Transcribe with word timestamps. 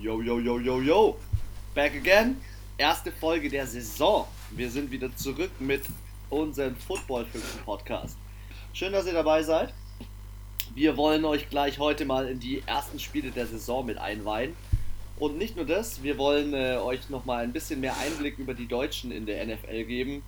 Yo, 0.00 0.22
yo, 0.22 0.38
yo, 0.38 0.58
yo, 0.58 0.80
yo. 0.80 1.16
Back 1.74 1.94
again. 1.94 2.40
Erste 2.78 3.12
Folge 3.12 3.50
der 3.50 3.66
Saison. 3.66 4.26
Wir 4.50 4.70
sind 4.70 4.90
wieder 4.90 5.14
zurück 5.14 5.50
mit 5.58 5.82
unserem 6.30 6.74
Football 6.74 7.26
5 7.26 7.64
Podcast. 7.66 8.16
Schön, 8.72 8.94
dass 8.94 9.04
ihr 9.04 9.12
dabei 9.12 9.42
seid. 9.42 9.74
Wir 10.74 10.96
wollen 10.96 11.26
euch 11.26 11.50
gleich 11.50 11.78
heute 11.78 12.06
mal 12.06 12.28
in 12.28 12.40
die 12.40 12.62
ersten 12.64 12.98
Spiele 12.98 13.30
der 13.30 13.46
Saison 13.46 13.84
mit 13.84 13.98
einweihen. 13.98 14.56
Und 15.18 15.36
nicht 15.36 15.56
nur 15.56 15.66
das, 15.66 16.02
wir 16.02 16.16
wollen 16.16 16.54
äh, 16.54 16.78
euch 16.78 17.10
nochmal 17.10 17.44
ein 17.44 17.52
bisschen 17.52 17.80
mehr 17.80 17.94
Einblick 17.98 18.38
über 18.38 18.54
die 18.54 18.68
Deutschen 18.68 19.12
in 19.12 19.26
der 19.26 19.46
NFL 19.46 19.84
geben 19.84 20.22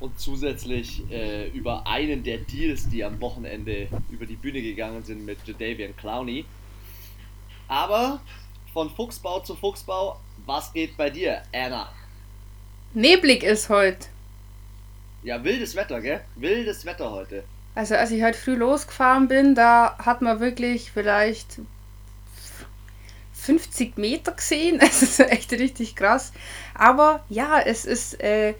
und 0.00 0.18
zusätzlich 0.18 1.08
äh, 1.12 1.50
über 1.50 1.86
einen 1.86 2.24
der 2.24 2.38
Deals, 2.38 2.88
die 2.88 3.04
am 3.04 3.20
Wochenende 3.20 3.86
über 4.10 4.26
die 4.26 4.34
Bühne 4.34 4.60
gegangen 4.60 5.04
sind 5.04 5.24
mit 5.24 5.38
Jadavian 5.46 5.96
Clowney. 5.96 6.44
Aber 7.68 8.20
von 8.74 8.90
Fuchsbau 8.90 9.38
zu 9.38 9.54
Fuchsbau, 9.54 10.20
was 10.44 10.72
geht 10.72 10.96
bei 10.96 11.08
dir, 11.08 11.42
Anna? 11.52 11.88
Neblig 12.92 13.44
ist 13.44 13.68
heute. 13.68 14.08
Ja, 15.22 15.42
wildes 15.42 15.76
Wetter, 15.76 16.00
gell? 16.00 16.20
Wildes 16.34 16.84
Wetter 16.84 17.10
heute. 17.10 17.44
Also 17.76 17.94
als 17.94 18.10
ich 18.10 18.22
heute 18.22 18.36
früh 18.36 18.56
losgefahren 18.56 19.28
bin, 19.28 19.54
da 19.54 19.96
hat 19.98 20.22
man 20.22 20.40
wirklich 20.40 20.90
vielleicht 20.90 21.60
50 23.32 23.96
Meter 23.96 24.32
gesehen. 24.32 24.80
Es 24.82 25.02
ist 25.02 25.20
echt 25.20 25.52
richtig 25.52 25.94
krass. 25.94 26.32
Aber 26.74 27.24
ja, 27.28 27.60
es 27.60 27.84
ist 27.84 28.20
äh, 28.20 28.54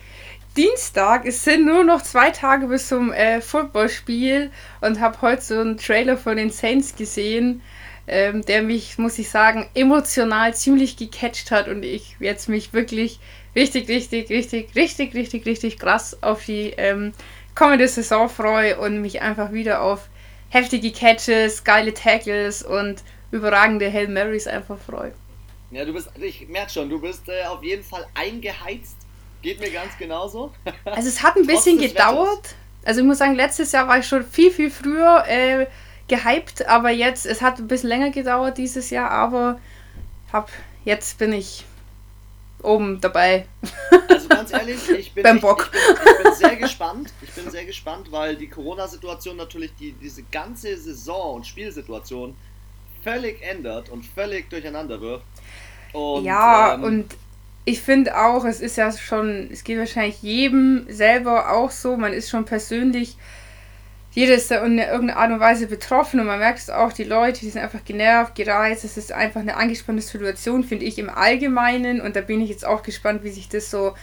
Dienstag. 0.56 1.26
Es 1.26 1.42
sind 1.42 1.66
nur 1.66 1.82
noch 1.82 2.02
zwei 2.02 2.30
Tage 2.30 2.68
bis 2.68 2.88
zum 2.88 3.12
äh, 3.12 3.40
Footballspiel 3.40 4.52
und 4.80 5.00
habe 5.00 5.20
heute 5.22 5.42
so 5.42 5.58
einen 5.58 5.76
Trailer 5.76 6.16
von 6.16 6.36
den 6.36 6.50
Saints 6.50 6.94
gesehen 6.94 7.62
ähm, 8.06 8.44
der 8.44 8.62
mich, 8.62 8.98
muss 8.98 9.18
ich 9.18 9.30
sagen, 9.30 9.68
emotional 9.74 10.54
ziemlich 10.54 10.96
gecatcht 10.96 11.50
hat 11.50 11.68
und 11.68 11.82
ich 11.82 12.16
jetzt 12.20 12.48
mich 12.48 12.72
wirklich 12.72 13.18
richtig, 13.56 13.88
richtig, 13.88 14.30
richtig, 14.30 14.74
richtig, 14.74 15.14
richtig, 15.14 15.46
richtig 15.46 15.78
krass 15.78 16.22
auf 16.22 16.44
die 16.44 16.74
ähm, 16.76 17.12
kommende 17.54 17.88
Saison 17.88 18.28
freue 18.28 18.78
und 18.78 19.00
mich 19.00 19.22
einfach 19.22 19.52
wieder 19.52 19.82
auf 19.82 20.08
heftige 20.50 20.92
Catches, 20.92 21.64
geile 21.64 21.94
Tackles 21.94 22.62
und 22.62 23.02
überragende 23.30 23.90
Hail 23.92 24.08
Marys 24.08 24.46
einfach 24.46 24.78
freue. 24.78 25.12
Ja, 25.70 25.84
du 25.84 25.92
bist, 25.92 26.08
ich 26.20 26.48
merke 26.48 26.70
schon, 26.70 26.88
du 26.88 27.00
bist 27.00 27.28
äh, 27.28 27.44
auf 27.46 27.62
jeden 27.62 27.82
Fall 27.82 28.06
eingeheizt. 28.14 28.96
Geht 29.42 29.60
mir 29.60 29.70
ganz 29.70 29.96
genauso. 29.98 30.52
also 30.84 31.08
es 31.08 31.22
hat 31.22 31.36
ein 31.36 31.46
bisschen 31.46 31.78
gedauert. 31.78 32.54
Also 32.84 33.00
ich 33.00 33.06
muss 33.06 33.18
sagen, 33.18 33.34
letztes 33.34 33.72
Jahr 33.72 33.88
war 33.88 33.98
ich 33.98 34.06
schon 34.06 34.24
viel, 34.24 34.50
viel 34.50 34.70
früher 34.70 35.24
äh, 35.26 35.66
gehypt, 36.08 36.66
aber 36.66 36.90
jetzt, 36.90 37.26
es 37.26 37.42
hat 37.42 37.58
ein 37.58 37.68
bisschen 37.68 37.88
länger 37.88 38.10
gedauert 38.10 38.58
dieses 38.58 38.90
Jahr, 38.90 39.10
aber 39.10 39.58
hab, 40.32 40.50
jetzt 40.84 41.18
bin 41.18 41.32
ich 41.32 41.64
oben 42.62 43.00
dabei. 43.00 43.46
Also 44.08 44.28
ganz 44.28 44.52
ehrlich, 44.52 44.90
ich 44.90 45.12
bin, 45.14 45.22
Beim 45.22 45.40
Bock. 45.40 45.70
Ich, 45.72 45.78
ich, 45.78 45.98
bin, 45.98 46.16
ich, 46.16 46.22
bin, 46.24 46.34
sehr 46.34 46.56
gespannt. 46.56 47.12
Ich 47.22 47.30
bin 47.32 47.50
sehr 47.50 47.64
gespannt, 47.64 48.10
weil 48.10 48.36
die 48.36 48.48
Corona-Situation 48.48 49.36
natürlich 49.36 49.72
die, 49.78 49.92
diese 49.92 50.22
ganze 50.24 50.76
Saison 50.76 51.36
und 51.36 51.46
Spielsituation 51.46 52.34
völlig 53.02 53.42
ändert 53.42 53.90
und 53.90 54.04
völlig 54.04 54.48
durcheinander 54.50 55.00
wirft. 55.00 55.26
Und, 55.92 56.24
ja, 56.24 56.74
ähm, 56.74 56.82
und 56.82 57.16
ich 57.66 57.80
finde 57.80 58.18
auch, 58.18 58.44
es 58.44 58.60
ist 58.60 58.76
ja 58.76 58.90
schon, 58.92 59.48
es 59.52 59.64
geht 59.64 59.78
wahrscheinlich 59.78 60.22
jedem 60.22 60.86
selber 60.88 61.52
auch 61.52 61.70
so, 61.70 61.96
man 61.96 62.12
ist 62.12 62.28
schon 62.28 62.44
persönlich 62.44 63.16
jeder 64.14 64.36
ist 64.36 64.48
da 64.48 64.64
in 64.64 64.78
irgendeiner 64.78 65.16
Art 65.16 65.32
und 65.32 65.40
Weise 65.40 65.66
betroffen 65.66 66.20
und 66.20 66.26
man 66.26 66.38
merkt 66.38 66.60
es 66.60 66.70
auch, 66.70 66.92
die 66.92 67.02
Leute, 67.02 67.40
die 67.40 67.50
sind 67.50 67.60
einfach 67.60 67.84
genervt, 67.84 68.36
gereizt. 68.36 68.84
Es 68.84 68.96
ist 68.96 69.10
einfach 69.10 69.40
eine 69.40 69.56
angespannte 69.56 70.02
Situation, 70.02 70.62
finde 70.62 70.84
ich 70.84 71.00
im 71.00 71.10
Allgemeinen. 71.10 72.00
Und 72.00 72.14
da 72.14 72.20
bin 72.20 72.40
ich 72.40 72.48
jetzt 72.48 72.64
auch 72.64 72.84
gespannt, 72.84 73.24
wie 73.24 73.30
sich 73.30 73.48
das 73.48 73.72
so 73.72 73.94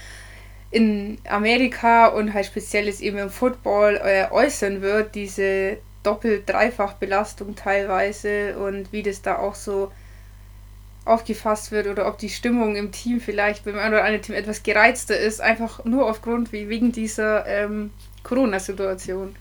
in 0.69 1.17
Amerika 1.29 2.07
und 2.07 2.33
halt 2.33 2.45
speziell 2.45 2.87
jetzt 2.87 3.01
eben 3.01 3.19
im 3.19 3.29
Football 3.29 4.01
äh, 4.03 4.29
äußern 4.29 4.81
wird, 4.81 5.15
diese 5.15 5.77
Doppel-Dreifach-Belastung 6.03 7.55
teilweise 7.55 8.57
und 8.57 8.91
wie 8.91 9.03
das 9.03 9.21
da 9.21 9.37
auch 9.37 9.55
so 9.55 9.93
aufgefasst 11.05 11.71
wird 11.71 11.87
oder 11.87 12.05
ob 12.07 12.17
die 12.17 12.29
Stimmung 12.29 12.75
im 12.75 12.91
Team 12.91 13.21
vielleicht 13.21 13.63
beim 13.63 13.77
einen 13.77 13.93
oder 13.93 14.03
anderen 14.03 14.23
Team 14.23 14.35
etwas 14.35 14.61
gereizter 14.61 15.17
ist, 15.17 15.39
einfach 15.39 15.85
nur 15.85 16.09
aufgrund 16.09 16.51
wie 16.51 16.67
wegen 16.67 16.91
dieser 16.91 17.45
ähm, 17.47 17.91
Corona-Situation. 18.23 19.35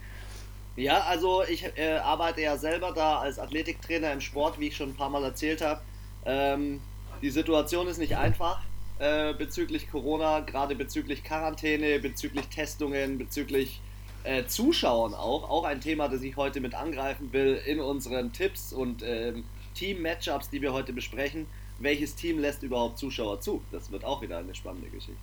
Ja, 0.75 1.01
also 1.01 1.43
ich 1.43 1.65
äh, 1.77 1.97
arbeite 1.97 2.41
ja 2.41 2.57
selber 2.57 2.93
da 2.93 3.19
als 3.19 3.39
Athletiktrainer 3.39 4.13
im 4.13 4.21
Sport, 4.21 4.59
wie 4.59 4.67
ich 4.67 4.77
schon 4.77 4.89
ein 4.89 4.95
paar 4.95 5.09
Mal 5.09 5.23
erzählt 5.23 5.61
habe. 5.61 5.81
Ähm, 6.25 6.81
die 7.21 7.29
Situation 7.29 7.87
ist 7.87 7.97
nicht 7.97 8.17
einfach 8.17 8.61
äh, 8.99 9.33
bezüglich 9.33 9.91
Corona, 9.91 10.39
gerade 10.39 10.75
bezüglich 10.75 11.23
Quarantäne, 11.23 11.99
bezüglich 11.99 12.47
Testungen, 12.47 13.17
bezüglich 13.17 13.81
äh, 14.23 14.45
Zuschauern 14.45 15.13
auch. 15.13 15.49
Auch 15.49 15.65
ein 15.65 15.81
Thema, 15.81 16.07
das 16.07 16.21
ich 16.21 16.37
heute 16.37 16.61
mit 16.61 16.73
angreifen 16.73 17.33
will 17.33 17.59
in 17.65 17.79
unseren 17.79 18.31
Tipps 18.31 18.71
und 18.71 19.03
ähm, 19.03 19.43
Team-Matchups, 19.75 20.49
die 20.49 20.61
wir 20.61 20.71
heute 20.71 20.93
besprechen. 20.93 21.47
Welches 21.79 22.15
Team 22.15 22.39
lässt 22.39 22.63
überhaupt 22.63 22.97
Zuschauer 22.97 23.41
zu? 23.41 23.61
Das 23.71 23.91
wird 23.91 24.05
auch 24.05 24.21
wieder 24.21 24.37
eine 24.37 24.55
spannende 24.55 24.87
Geschichte. 24.89 25.15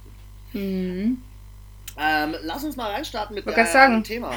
Mhm. 0.53 1.23
Ähm, 1.99 2.37
lass 2.43 2.65
uns 2.65 2.77
mal 2.77 2.93
reinstarten 2.93 3.35
mit 3.35 3.47
dem 3.47 4.05
Thema 4.05 4.35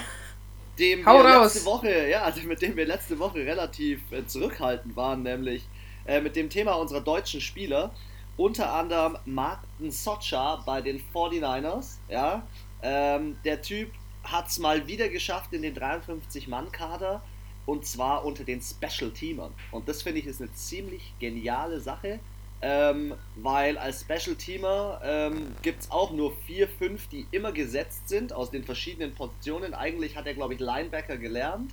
dem 0.81 1.05
Hau 1.05 1.23
wir 1.23 1.29
raus. 1.29 1.53
letzte 1.53 1.65
Woche, 1.65 2.09
ja, 2.09 2.23
also 2.23 2.41
mit 2.41 2.61
dem 2.61 2.75
wir 2.75 2.85
letzte 2.85 3.19
Woche 3.19 3.39
relativ 3.39 4.01
äh, 4.11 4.25
zurückhaltend 4.25 4.95
waren, 4.95 5.23
nämlich 5.23 5.67
äh, 6.05 6.19
mit 6.19 6.35
dem 6.35 6.49
Thema 6.49 6.73
unserer 6.73 7.01
deutschen 7.01 7.39
Spieler. 7.39 7.93
Unter 8.37 8.73
anderem 8.73 9.17
Martin 9.25 9.91
Socha 9.91 10.63
bei 10.65 10.81
den 10.81 11.01
49ers. 11.13 11.97
Ja, 12.09 12.47
ähm, 12.81 13.37
der 13.45 13.61
Typ 13.61 13.91
hat 14.23 14.47
es 14.47 14.59
mal 14.59 14.87
wieder 14.87 15.09
geschafft 15.09 15.53
in 15.53 15.61
den 15.61 15.75
53-Mann-Kader 15.75 17.21
und 17.65 17.85
zwar 17.85 18.25
unter 18.25 18.43
den 18.43 18.61
Special 18.61 19.11
Teamern. 19.11 19.53
Und 19.71 19.87
das 19.87 20.01
finde 20.01 20.19
ich 20.19 20.25
ist 20.25 20.41
eine 20.41 20.51
ziemlich 20.53 21.13
geniale 21.19 21.79
Sache 21.79 22.19
ähm, 22.61 23.15
weil 23.37 23.77
als 23.77 24.01
Special 24.01 24.35
Teamer 24.35 25.01
ähm, 25.03 25.55
gibt 25.63 25.81
es 25.81 25.91
auch 25.91 26.11
nur 26.11 26.35
vier, 26.45 26.67
fünf, 26.67 27.07
die 27.07 27.25
immer 27.31 27.51
gesetzt 27.51 28.07
sind 28.07 28.33
aus 28.33 28.51
den 28.51 28.63
verschiedenen 28.63 29.13
Positionen. 29.15 29.73
Eigentlich 29.73 30.15
hat 30.15 30.27
er, 30.27 30.35
glaube 30.35 30.53
ich, 30.53 30.59
Linebacker 30.59 31.17
gelernt. 31.17 31.71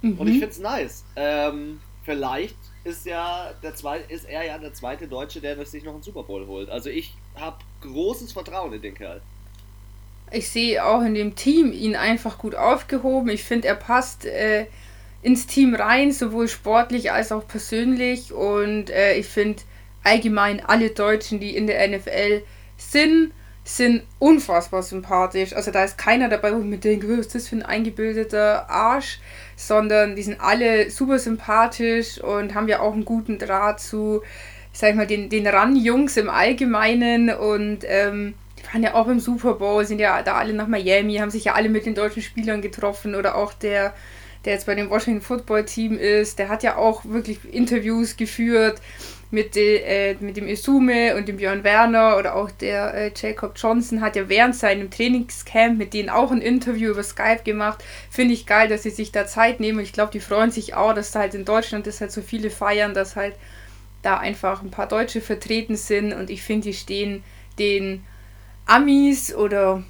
Mhm. 0.00 0.18
Und 0.18 0.26
ich 0.28 0.34
finde 0.34 0.48
es 0.48 0.58
nice. 0.58 1.04
Ähm, 1.16 1.80
vielleicht 2.04 2.56
ist, 2.84 3.04
ja 3.04 3.52
der 3.62 3.74
zweite, 3.74 4.10
ist 4.10 4.24
er 4.24 4.44
ja 4.44 4.58
der 4.58 4.72
zweite 4.72 5.06
Deutsche, 5.08 5.40
der 5.40 5.62
sich 5.66 5.84
noch 5.84 5.92
einen 5.92 6.02
Super 6.02 6.22
Bowl 6.22 6.46
holt. 6.46 6.70
Also 6.70 6.88
ich 6.88 7.14
habe 7.34 7.58
großes 7.82 8.32
Vertrauen 8.32 8.72
in 8.72 8.80
den 8.80 8.94
Kerl. 8.94 9.20
Ich 10.30 10.48
sehe 10.48 10.84
auch 10.84 11.02
in 11.02 11.14
dem 11.14 11.34
Team 11.34 11.70
ihn 11.70 11.96
einfach 11.96 12.38
gut 12.38 12.54
aufgehoben. 12.54 13.28
Ich 13.28 13.44
finde, 13.44 13.68
er 13.68 13.74
passt 13.74 14.24
äh, 14.24 14.66
ins 15.22 15.46
Team 15.46 15.74
rein, 15.74 16.12
sowohl 16.12 16.48
sportlich 16.48 17.12
als 17.12 17.30
auch 17.30 17.46
persönlich. 17.46 18.32
Und 18.32 18.88
äh, 18.88 19.16
ich 19.16 19.26
finde, 19.26 19.62
allgemein 20.04 20.64
alle 20.64 20.90
Deutschen, 20.90 21.40
die 21.40 21.56
in 21.56 21.66
der 21.66 21.88
NFL 21.88 22.42
sind, 22.76 23.32
sind 23.64 24.02
unfassbar 24.18 24.82
sympathisch. 24.82 25.54
Also 25.54 25.70
da 25.70 25.84
ist 25.84 25.96
keiner 25.96 26.28
dabei, 26.28 26.52
wo 26.52 26.58
ich 26.58 26.64
mir 26.64 26.78
denke, 26.78 27.08
was 27.08 27.20
ist 27.20 27.34
das 27.34 27.48
für 27.48 27.56
ein 27.56 27.62
eingebildeter 27.62 28.68
Arsch, 28.68 29.20
sondern 29.56 30.16
die 30.16 30.22
sind 30.22 30.40
alle 30.40 30.90
super 30.90 31.18
sympathisch 31.18 32.22
und 32.22 32.54
haben 32.54 32.68
ja 32.68 32.80
auch 32.80 32.92
einen 32.92 33.06
guten 33.06 33.38
Draht 33.38 33.80
zu, 33.80 34.22
ich 34.72 34.94
mal, 34.94 35.06
den, 35.06 35.30
den 35.30 35.46
Run-Jungs 35.46 36.18
im 36.18 36.28
Allgemeinen. 36.28 37.30
Und 37.30 37.78
ähm, 37.86 38.34
die 38.58 38.66
waren 38.66 38.82
ja 38.82 38.92
auch 38.92 39.08
im 39.08 39.18
Super 39.18 39.54
Bowl, 39.54 39.86
sind 39.86 39.98
ja 39.98 40.22
da 40.22 40.34
alle 40.34 40.52
nach 40.52 40.68
Miami, 40.68 41.16
haben 41.16 41.30
sich 41.30 41.44
ja 41.44 41.54
alle 41.54 41.70
mit 41.70 41.86
den 41.86 41.94
deutschen 41.94 42.22
Spielern 42.22 42.60
getroffen. 42.60 43.14
Oder 43.14 43.34
auch 43.34 43.54
der 43.54 43.94
der 44.44 44.52
jetzt 44.52 44.66
bei 44.66 44.74
dem 44.74 44.90
Washington 44.90 45.22
Football 45.22 45.64
Team 45.64 45.98
ist, 45.98 46.38
der 46.38 46.48
hat 46.48 46.62
ja 46.62 46.76
auch 46.76 47.04
wirklich 47.04 47.38
Interviews 47.50 48.16
geführt 48.16 48.80
mit, 49.34 49.56
de, 49.56 49.82
äh, 49.82 50.16
mit 50.20 50.36
dem 50.36 50.46
Isume 50.46 51.16
und 51.16 51.28
dem 51.28 51.36
Björn 51.36 51.64
Werner 51.64 52.16
oder 52.16 52.36
auch 52.36 52.50
der 52.50 52.94
äh, 52.94 53.12
Jacob 53.14 53.54
Johnson 53.56 54.00
hat 54.00 54.16
ja 54.16 54.28
während 54.28 54.54
seinem 54.54 54.90
Trainingscamp 54.90 55.76
mit 55.76 55.92
denen 55.92 56.08
auch 56.08 56.30
ein 56.30 56.40
Interview 56.40 56.92
über 56.92 57.02
Skype 57.02 57.42
gemacht. 57.44 57.84
Finde 58.10 58.32
ich 58.32 58.46
geil, 58.46 58.68
dass 58.68 58.84
sie 58.84 58.90
sich 58.90 59.12
da 59.12 59.26
Zeit 59.26 59.60
nehmen. 59.60 59.80
Ich 59.80 59.92
glaube, 59.92 60.12
die 60.12 60.20
freuen 60.20 60.52
sich 60.52 60.74
auch, 60.74 60.94
dass 60.94 61.10
da 61.10 61.20
halt 61.20 61.34
in 61.34 61.44
Deutschland 61.44 61.86
das 61.86 62.00
halt 62.00 62.12
so 62.12 62.22
viele 62.22 62.48
feiern, 62.48 62.94
dass 62.94 63.16
halt 63.16 63.34
da 64.02 64.18
einfach 64.18 64.62
ein 64.62 64.70
paar 64.70 64.88
Deutsche 64.88 65.20
vertreten 65.20 65.76
sind 65.76 66.12
und 66.12 66.30
ich 66.30 66.42
finde, 66.42 66.68
die 66.68 66.74
stehen 66.74 67.24
den 67.58 68.04
Amis 68.66 69.34
oder 69.34 69.82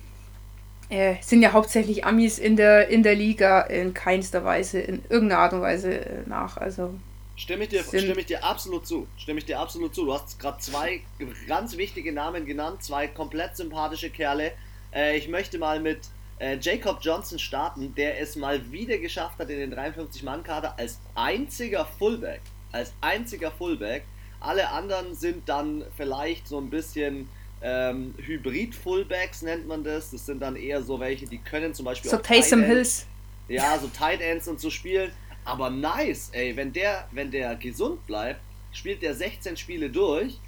äh, 0.89 1.17
sind 1.21 1.43
ja 1.43 1.53
hauptsächlich 1.53 2.05
Amis 2.05 2.39
in 2.39 2.57
der, 2.57 2.89
in 2.89 3.03
der 3.03 3.15
Liga 3.15 3.61
in 3.61 3.93
keinster 3.93 4.45
Weise, 4.45 4.81
in 4.81 5.03
irgendeiner 5.09 5.43
Art 5.43 5.53
und 5.53 5.61
Weise 5.61 5.93
äh, 5.93 6.23
nach. 6.27 6.57
Also 6.57 6.95
Stimme 7.37 7.65
ich, 7.65 7.71
dir, 7.71 7.83
stimme 7.83 8.21
ich 8.21 8.27
dir 8.27 8.45
absolut 8.45 8.87
zu. 8.87 9.09
Stimme 9.17 9.41
ich 9.41 9.45
dir 9.45 9.59
absolut 9.59 9.95
zu. 9.95 10.05
Du 10.05 10.15
hast 10.15 10.39
gerade 10.39 10.59
zwei 10.61 11.01
ganz 11.49 11.77
wichtige 11.77 12.13
Namen 12.13 12.47
genannt, 12.47 12.83
zwei 12.83 13.09
komplett 13.09 13.57
sympathische 13.57 14.11
Kerle. 14.11 14.53
Äh, 14.95 15.17
ich 15.19 15.29
möchte 15.29 15.59
mal 15.59 15.81
mit 15.81 15.99
äh, 16.39 16.57
Jacob 16.61 16.99
Johnson 17.03 17.39
starten, 17.39 17.95
der 17.97 18.21
es 18.21 18.37
mal 18.37 18.71
wieder 18.71 18.99
geschafft 18.99 19.39
hat 19.39 19.51
in 19.51 19.59
den 19.59 19.75
53-Mann-Kader 19.75 20.79
als 20.79 21.01
einziger 21.15 21.87
Fullback, 21.99 22.41
als 22.71 22.93
einziger 23.01 23.51
Fullback 23.51 24.05
Alle 24.41 24.69
anderen 24.71 25.15
sind 25.15 25.49
dann 25.49 25.85
vielleicht 25.97 26.47
so 26.47 26.59
ein 26.59 26.71
bisschen 26.71 27.29
ähm, 27.63 28.15
Hybrid-Fullbacks, 28.19 29.43
nennt 29.43 29.67
man 29.67 29.83
das. 29.83 30.11
Das 30.11 30.27
sind 30.27 30.41
dann 30.41 30.55
eher 30.55 30.83
so 30.83 31.01
welche, 31.01 31.27
die 31.27 31.39
können 31.39 31.75
zum 31.75 31.87
Beispiel. 31.87 32.11
So 32.11 32.19
Taysom 32.19 32.63
Hills. 32.63 33.07
Ja, 33.49 33.79
so 33.79 33.89
Tight 33.89 34.21
Ends 34.21 34.49
und 34.49 34.61
so 34.61 34.71
spielen. 34.71 35.11
Aber 35.45 35.71
nice, 35.71 36.31
ey, 36.33 36.57
wenn 36.57 36.73
der, 36.73 37.07
wenn 37.13 37.31
der 37.31 37.55
gesund 37.57 38.07
bleibt, 38.07 38.41
spielt 38.73 39.03
der 39.03 39.15
16 39.15 39.57
Spiele 39.57 39.91
durch 39.91 40.39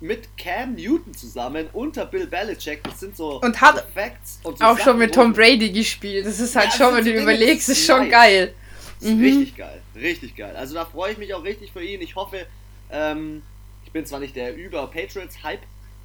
mit 0.00 0.36
Cam 0.36 0.74
Newton 0.74 1.12
zusammen 1.12 1.68
unter 1.72 2.06
Bill 2.06 2.26
Belichick. 2.26 2.82
Das 2.84 3.00
sind 3.00 3.16
so 3.16 3.40
und 3.40 3.60
hat 3.60 3.84
Facts 3.92 4.40
und 4.44 4.58
so 4.58 4.64
auch 4.64 4.70
Sachen, 4.70 4.84
schon 4.84 4.98
mit 4.98 5.14
Tom 5.14 5.32
Brady 5.32 5.70
gespielt. 5.70 6.26
Das 6.26 6.38
ist 6.38 6.54
halt 6.54 6.70
ja, 6.70 6.76
schon, 6.76 6.96
wenn 6.96 7.04
du 7.04 7.20
überlegst, 7.20 7.68
ist 7.68 7.84
schon 7.84 8.08
geil. 8.08 8.54
Ist 9.00 9.10
mhm. 9.10 9.22
Richtig 9.22 9.56
geil, 9.56 9.82
richtig 9.94 10.36
geil. 10.36 10.56
Also 10.56 10.74
da 10.74 10.84
freue 10.84 11.12
ich 11.12 11.18
mich 11.18 11.34
auch 11.34 11.42
richtig 11.42 11.72
für 11.72 11.82
ihn. 11.82 12.00
Ich 12.00 12.16
hoffe, 12.16 12.46
ähm, 12.90 13.42
ich 13.84 13.92
bin 13.92 14.06
zwar 14.06 14.20
nicht 14.20 14.36
der 14.36 14.54
über 14.56 14.86
Patriots 14.86 15.42
Hype, 15.42 15.62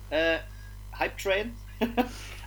äh, 0.09 0.37
Hype 0.97 1.17
Train, 1.17 1.53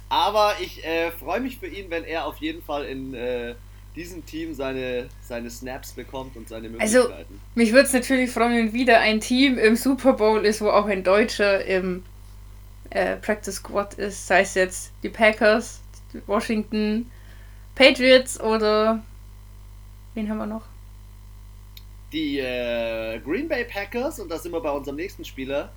aber 0.09 0.55
ich 0.61 0.85
äh, 0.85 1.11
freue 1.13 1.41
mich 1.41 1.59
für 1.59 1.67
ihn, 1.67 1.91
wenn 1.91 2.05
er 2.05 2.27
auf 2.27 2.39
jeden 2.39 2.63
Fall 2.63 2.85
in 2.85 3.15
äh, 3.15 3.55
diesem 3.97 4.25
Team 4.27 4.55
seine, 4.55 5.09
seine 5.23 5.51
Snaps 5.51 5.93
bekommt 5.93 6.37
und 6.37 6.49
seine 6.49 6.69
Möglichkeiten. 6.69 7.13
Also, 7.13 7.25
mich 7.55 7.73
würde 7.73 7.87
es 7.87 7.93
natürlich 7.93 8.31
freuen, 8.31 8.57
wenn 8.57 8.73
wieder 8.73 9.01
ein 9.01 9.21
Team 9.21 9.59
im 9.59 9.75
Super 9.75 10.13
Bowl 10.13 10.45
ist, 10.45 10.61
wo 10.61 10.69
auch 10.69 10.87
ein 10.87 11.03
Deutscher 11.03 11.65
im 11.65 12.05
äh, 12.91 13.17
Practice 13.17 13.57
Squad 13.57 13.95
ist, 13.95 14.27
sei 14.27 14.43
es 14.43 14.55
jetzt 14.55 14.93
die 15.03 15.09
Packers, 15.09 15.81
die 16.13 16.21
Washington 16.27 17.11
Patriots 17.75 18.41
oder 18.41 19.03
wen 20.15 20.29
haben 20.29 20.39
wir 20.39 20.47
noch? 20.47 20.63
Die 22.13 22.39
äh, 22.39 23.19
Green 23.21 23.49
Bay 23.49 23.65
Packers 23.65 24.21
und 24.21 24.31
da 24.31 24.39
sind 24.39 24.53
wir 24.53 24.61
bei 24.61 24.71
unserem 24.71 24.97
nächsten 24.97 25.25
Spieler, 25.25 25.73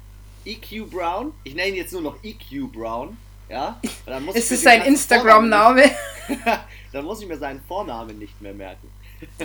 EQ 0.45 0.89
Brown. 0.89 1.33
Ich 1.43 1.55
nenne 1.55 1.69
ihn 1.69 1.75
jetzt 1.75 1.93
nur 1.93 2.01
noch 2.01 2.23
EQ 2.23 2.71
Brown. 2.71 3.17
Ja? 3.49 3.79
Dann 4.05 4.25
muss 4.25 4.35
ist 4.35 4.51
es 4.51 4.61
sein 4.61 4.83
Instagram-Name? 4.83 5.83
Dann 6.93 7.05
muss 7.05 7.21
ich 7.21 7.27
mir 7.27 7.37
seinen 7.37 7.61
Vornamen 7.61 8.17
nicht 8.17 8.39
mehr 8.41 8.53
merken. 8.53 8.87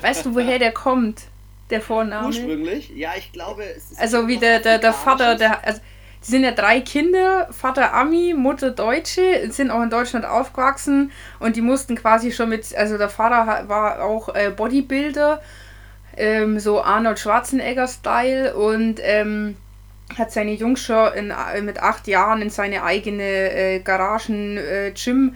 Weißt 0.00 0.26
du, 0.26 0.34
woher 0.34 0.58
der 0.58 0.72
kommt? 0.72 1.22
Der 1.70 1.80
Vorname? 1.80 2.26
Ursprünglich? 2.26 2.90
Ja, 2.90 3.12
ich 3.16 3.32
glaube, 3.32 3.64
es 3.64 3.92
ist. 3.92 4.00
Also 4.00 4.28
wie 4.28 4.36
der, 4.36 4.60
der, 4.60 4.78
der 4.78 4.92
Vater, 4.92 5.34
der. 5.34 5.66
Also, 5.66 5.80
die 6.24 6.30
sind 6.30 6.44
ja 6.44 6.52
drei 6.52 6.80
Kinder, 6.80 7.48
Vater 7.50 7.92
Ami, 7.92 8.34
Mutter 8.34 8.70
Deutsche, 8.70 9.50
sind 9.50 9.70
auch 9.70 9.82
in 9.82 9.90
Deutschland 9.90 10.24
aufgewachsen 10.24 11.12
und 11.38 11.56
die 11.56 11.60
mussten 11.60 11.96
quasi 11.96 12.32
schon 12.32 12.48
mit, 12.48 12.74
also 12.74 12.96
der 12.96 13.10
Vater 13.10 13.68
war 13.68 14.02
auch 14.02 14.34
äh, 14.34 14.50
Bodybuilder, 14.50 15.42
ähm, 16.16 16.58
so 16.60 16.82
Arnold 16.82 17.18
Schwarzenegger-Style 17.18 18.56
und 18.56 19.00
ähm, 19.02 19.58
hat 20.18 20.32
seine 20.32 20.54
Jungs 20.54 20.80
schon 20.80 21.12
in, 21.14 21.30
äh, 21.30 21.60
mit 21.62 21.80
acht 21.80 22.06
Jahren 22.06 22.42
in 22.42 22.50
seine 22.50 22.82
eigene 22.82 23.22
äh, 23.22 23.80
Garagen-Gym- 23.80 25.28
äh, 25.28 25.34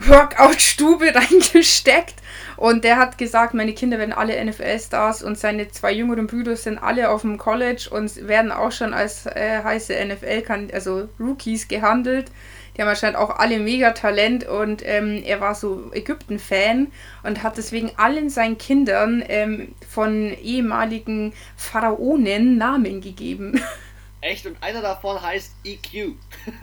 reingesteckt. 0.08 2.14
Und 2.56 2.84
der 2.84 2.96
hat 2.96 3.18
gesagt, 3.18 3.54
meine 3.54 3.72
Kinder 3.72 3.98
werden 3.98 4.12
alle 4.12 4.42
NFL-Stars 4.44 5.22
und 5.22 5.38
seine 5.38 5.68
zwei 5.68 5.92
jüngeren 5.92 6.26
Brüder 6.26 6.56
sind 6.56 6.78
alle 6.78 7.10
auf 7.10 7.22
dem 7.22 7.38
College 7.38 7.88
und 7.90 8.28
werden 8.28 8.52
auch 8.52 8.72
schon 8.72 8.94
als 8.94 9.26
äh, 9.26 9.62
heiße 9.62 9.94
NFL, 10.04 10.70
also 10.72 11.08
Rookies 11.18 11.68
gehandelt. 11.68 12.30
Die 12.76 12.82
haben 12.82 12.88
anscheinend 12.88 13.18
auch 13.18 13.38
alle 13.38 13.58
mega 13.58 13.90
Talent 13.90 14.46
und 14.46 14.82
ähm, 14.86 15.22
er 15.24 15.40
war 15.40 15.54
so 15.54 15.90
Ägypten-Fan 15.92 16.92
und 17.24 17.42
hat 17.42 17.58
deswegen 17.58 17.90
allen 17.96 18.30
seinen 18.30 18.58
Kindern 18.58 19.24
ähm, 19.28 19.74
von 19.88 20.32
ehemaligen 20.42 21.32
Pharaonen 21.56 22.58
Namen 22.58 23.00
gegeben. 23.00 23.60
Echt? 24.22 24.46
Und 24.46 24.62
einer 24.62 24.82
davon 24.82 25.20
heißt 25.20 25.52
EQ. 25.64 26.14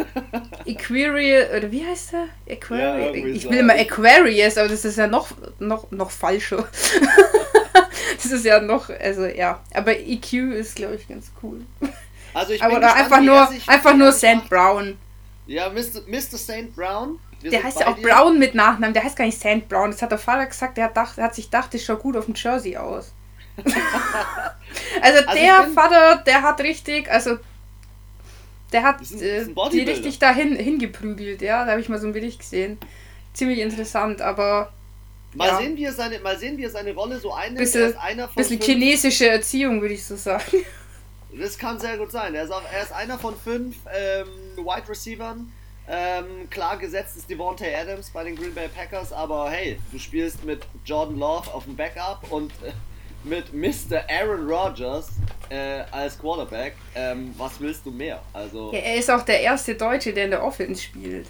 Equirius, 0.65 1.49
oder 1.57 1.71
wie 1.71 1.85
heißt 1.85 2.13
der? 2.13 2.27
Aquarius. 2.55 3.15
Ja, 3.15 3.25
ich 3.25 3.49
will 3.49 3.57
immer 3.59 3.73
Aquarius, 3.73 4.57
aber 4.57 4.69
das 4.69 4.85
ist 4.85 4.97
ja 4.97 5.07
noch, 5.07 5.29
noch, 5.57 5.89
noch 5.89 6.11
falscher. 6.11 6.67
das 8.15 8.25
ist 8.25 8.45
ja 8.45 8.59
noch, 8.59 8.89
also 8.89 9.25
ja. 9.25 9.59
Aber 9.73 9.97
EQ 9.97 10.33
ist, 10.53 10.75
glaube 10.75 10.95
ich, 10.95 11.07
ganz 11.07 11.31
cool. 11.41 11.61
Also 12.33 12.53
ich 12.53 12.61
aber 12.61 12.75
bin 12.75 12.83
einfach 12.83 13.21
nur, 13.21 13.49
einfach 13.65 13.95
nur 13.95 14.11
St. 14.11 14.47
Brown. 14.47 14.97
Ja, 15.47 15.69
Mr. 15.69 16.01
Mr. 16.07 16.37
St. 16.37 16.75
Brown. 16.75 17.19
Wir 17.41 17.51
der 17.51 17.63
heißt 17.63 17.79
ja 17.79 17.87
auch 17.87 17.95
dir. 17.95 18.07
Brown 18.07 18.37
mit 18.37 18.53
Nachnamen, 18.53 18.93
der 18.93 19.03
heißt 19.03 19.15
gar 19.15 19.25
nicht 19.25 19.39
St. 19.39 19.67
Brown. 19.67 19.89
Das 19.89 20.01
hat 20.03 20.11
der 20.11 20.19
Vater 20.19 20.45
gesagt, 20.45 20.77
der 20.77 20.85
hat, 20.85 20.97
dacht, 20.97 21.17
der 21.17 21.25
hat 21.25 21.35
sich 21.35 21.45
gedacht, 21.45 21.73
das 21.73 21.83
schaut 21.83 22.01
gut 22.01 22.17
auf 22.17 22.25
dem 22.25 22.35
Jersey 22.35 22.77
aus. 22.77 23.13
also, 25.01 25.19
also 25.25 25.33
der 25.33 25.67
Vater, 25.73 26.23
der 26.25 26.41
hat 26.41 26.59
richtig, 26.61 27.09
also 27.09 27.37
der 28.71 28.83
hat 28.83 28.99
ein, 28.99 29.21
äh, 29.21 29.69
die 29.71 29.81
richtig 29.81 30.19
dahin 30.19 30.55
hingeprügelt, 30.55 31.41
ja. 31.41 31.63
Da 31.65 31.71
habe 31.71 31.81
ich 31.81 31.89
mal 31.89 31.99
so 31.99 32.05
einen 32.05 32.13
Bericht 32.13 32.39
gesehen. 32.39 32.77
Ziemlich 33.33 33.59
interessant, 33.59 34.21
aber. 34.21 34.73
Mal, 35.33 35.47
ja. 35.47 35.57
sehen, 35.57 35.77
wie 35.77 35.85
er 35.85 35.93
seine, 35.93 36.19
mal 36.19 36.37
sehen, 36.37 36.57
wie 36.57 36.63
er 36.63 36.69
seine 36.69 36.93
Rolle 36.93 37.19
so 37.19 37.33
einnimmt. 37.33 37.59
Bisschen, 37.59 37.93
er 37.93 38.01
einer 38.01 38.27
von 38.27 38.35
bisschen 38.35 38.61
chinesische 38.61 39.29
Erziehung, 39.29 39.81
würde 39.81 39.93
ich 39.93 40.05
so 40.05 40.15
sagen. 40.15 40.65
Das 41.33 41.57
kann 41.57 41.79
sehr 41.79 41.97
gut 41.97 42.11
sein. 42.11 42.33
Er 42.33 42.45
ist, 42.45 42.51
auch, 42.51 42.63
er 42.71 42.81
ist 42.81 42.91
einer 42.91 43.19
von 43.19 43.35
fünf 43.37 43.75
ähm, 43.93 44.27
Wide 44.57 44.89
Receivern. 44.89 45.51
Ähm, 45.89 46.49
klar 46.49 46.77
gesetzt 46.77 47.15
ist 47.15 47.29
Devontae 47.29 47.73
Adams 47.73 48.09
bei 48.09 48.23
den 48.23 48.35
Green 48.35 48.53
Bay 48.53 48.67
Packers, 48.67 49.13
aber 49.13 49.49
hey, 49.49 49.79
du 49.91 49.99
spielst 49.99 50.43
mit 50.43 50.65
Jordan 50.83 51.17
Love 51.17 51.53
auf 51.53 51.63
dem 51.63 51.77
Backup 51.77 52.29
und 52.29 52.51
äh, 52.63 52.71
mit 53.27 53.53
Mr. 53.53 54.03
Aaron 54.09 54.47
Rodgers 54.49 55.09
äh, 55.49 55.83
als 55.91 56.17
Quarterback. 56.17 56.75
Ähm, 56.95 57.33
was 57.37 57.59
willst 57.59 57.85
du 57.85 57.91
mehr? 57.91 58.21
Also 58.33 58.71
ja, 58.73 58.79
er 58.79 58.95
ist 58.95 59.09
auch 59.09 59.23
der 59.23 59.41
erste 59.41 59.75
Deutsche, 59.75 60.13
der 60.13 60.25
in 60.25 60.31
der 60.31 60.43
Offense 60.43 60.81
spielt. 60.81 61.27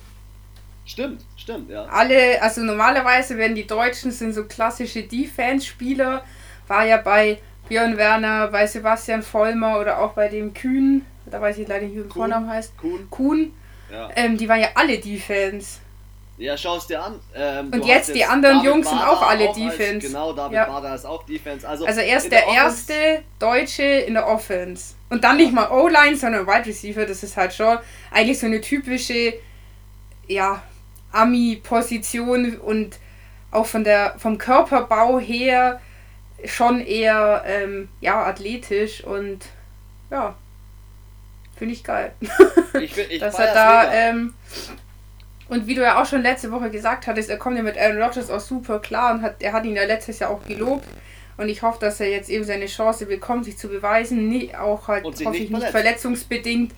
Stimmt, 0.86 1.26
stimmt, 1.36 1.70
ja. 1.70 1.86
Alle, 1.86 2.42
also 2.42 2.62
normalerweise 2.62 3.38
werden 3.38 3.56
die 3.56 3.68
Deutschen 3.68 4.12
sind 4.12 4.34
so 4.34 4.46
klassische 4.46 5.04
Defense-Spieler. 5.04 6.24
War 6.68 6.86
ja 6.86 6.98
bei 6.98 7.40
Björn 7.68 7.98
Werner, 7.98 8.48
bei 8.48 8.66
Sebastian 8.66 9.22
Vollmer 9.22 9.80
oder 9.80 10.00
auch 10.00 10.14
bei 10.14 10.30
dem 10.30 10.54
Kühn, 10.54 11.06
da 11.26 11.42
weiß 11.42 11.58
ich 11.58 11.68
leider 11.68 11.86
nicht, 11.86 11.96
wie 11.98 12.04
der 12.04 12.12
Vornamen 12.12 12.50
heißt. 12.50 12.78
Kuhn. 12.78 13.10
Kuhn. 13.10 13.54
Ja. 13.92 14.10
Ähm, 14.16 14.38
die 14.38 14.48
waren 14.48 14.62
ja 14.62 14.70
alle 14.76 14.98
Defense. 14.98 15.80
Ja, 16.38 16.56
schau 16.56 16.78
es 16.78 16.86
dir 16.86 17.04
an. 17.04 17.20
Ähm, 17.34 17.72
und 17.74 17.86
jetzt 17.86 18.14
die 18.14 18.24
anderen 18.24 18.58
David 18.58 18.72
Jungs 18.72 18.90
sind 18.90 19.00
auch 19.00 19.28
alle 19.28 19.50
auch 19.50 19.56
Defense. 19.56 19.96
Als, 19.96 20.06
genau, 20.06 20.34
David 20.34 20.54
ja. 20.54 20.66
Bader 20.66 20.94
ist 20.94 21.06
auch 21.06 21.24
Defense. 21.26 21.68
Also, 21.68 21.86
also 21.86 22.00
er 22.00 22.18
ist 22.18 22.32
der, 22.32 22.42
der 22.42 22.54
erste 22.54 22.94
Deutsche 23.40 23.84
in 23.84 24.14
der 24.14 24.28
Offense. 24.28 24.94
Und 25.10 25.24
dann 25.24 25.38
nicht 25.38 25.52
mal 25.52 25.72
O-Line, 25.72 26.16
sondern 26.16 26.46
Wide 26.46 26.68
Receiver. 26.68 27.06
Das 27.06 27.24
ist 27.24 27.38
halt 27.38 27.54
schon 27.54 27.80
eigentlich 28.12 28.38
so 28.38 28.46
eine 28.46 28.62
typische, 28.62 29.34
ja, 30.28 30.62
Ami-Position 31.12 32.58
und 32.58 33.00
auch 33.50 33.66
von 33.66 33.84
der, 33.84 34.16
vom 34.20 34.38
Körperbau 34.38 35.20
her 35.20 35.82
schon 36.46 36.82
eher, 36.82 37.44
ähm, 37.48 37.90
ja, 38.00 38.26
athletisch 38.26 39.04
und 39.04 39.40
ja, 40.12 40.36
finde 41.56 41.74
ich 41.74 41.84
geil. 41.84 42.14
Ich, 42.80 42.96
ich 42.96 43.20
Dass 43.20 43.40
er 43.40 43.54
da, 43.54 43.92
ähm, 43.92 44.34
und 45.50 45.68
wie 45.68 45.76
du 45.76 45.82
ja 45.82 46.02
auch 46.02 46.06
schon 46.06 46.22
letzte 46.22 46.52
Woche 46.52 46.70
gesagt 46.70 47.08
hattest, 47.08 47.30
er 47.30 47.38
kommt 47.38 47.58
ja 47.58 47.64
mit 47.64 47.78
Aaron 47.78 48.02
Rodgers 48.02 48.30
auch 48.30 48.40
super 48.40 48.80
klar 48.80 49.14
und 49.14 49.22
hat, 49.22 49.36
er 49.42 49.54
hat 49.54 49.66
ihn 49.66 49.76
ja 49.76 49.86
letztes 49.86 50.20
Jahr 50.20 50.32
auch 50.32 50.44
gelobt. 50.44 50.86
Und 51.38 51.50
ich 51.50 51.62
hoffe, 51.62 51.80
dass 51.80 52.00
er 52.00 52.10
jetzt 52.10 52.30
eben 52.30 52.44
seine 52.44 52.66
Chance 52.66 53.06
bekommt, 53.06 53.46
sich 53.46 53.58
zu 53.58 53.68
beweisen. 53.68 54.28
Nie, 54.28 54.56
auch 54.56 54.88
halt, 54.88 55.06
hoffe 55.06 55.30
nicht 55.30 55.44
ich, 55.44 55.50
nicht 55.52 55.68
verletzungsbedingt 55.68 56.74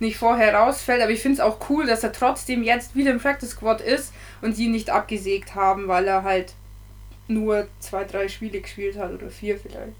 nicht 0.00 0.16
vorher 0.16 0.54
rausfällt. 0.54 1.02
Aber 1.02 1.10
ich 1.10 1.20
finde 1.20 1.34
es 1.34 1.40
auch 1.40 1.68
cool, 1.68 1.86
dass 1.86 2.04
er 2.04 2.12
trotzdem 2.12 2.62
jetzt 2.62 2.94
wieder 2.94 3.10
im 3.10 3.18
Practice 3.18 3.50
Squad 3.50 3.80
ist 3.80 4.12
und 4.42 4.54
sie 4.54 4.68
nicht 4.68 4.90
abgesägt 4.90 5.54
haben, 5.54 5.88
weil 5.88 6.06
er 6.06 6.22
halt 6.22 6.54
nur 7.26 7.66
zwei, 7.80 8.04
drei 8.04 8.28
Spiele 8.28 8.60
gespielt 8.60 8.98
hat 8.98 9.12
oder 9.12 9.30
vier 9.30 9.58
vielleicht. 9.58 9.94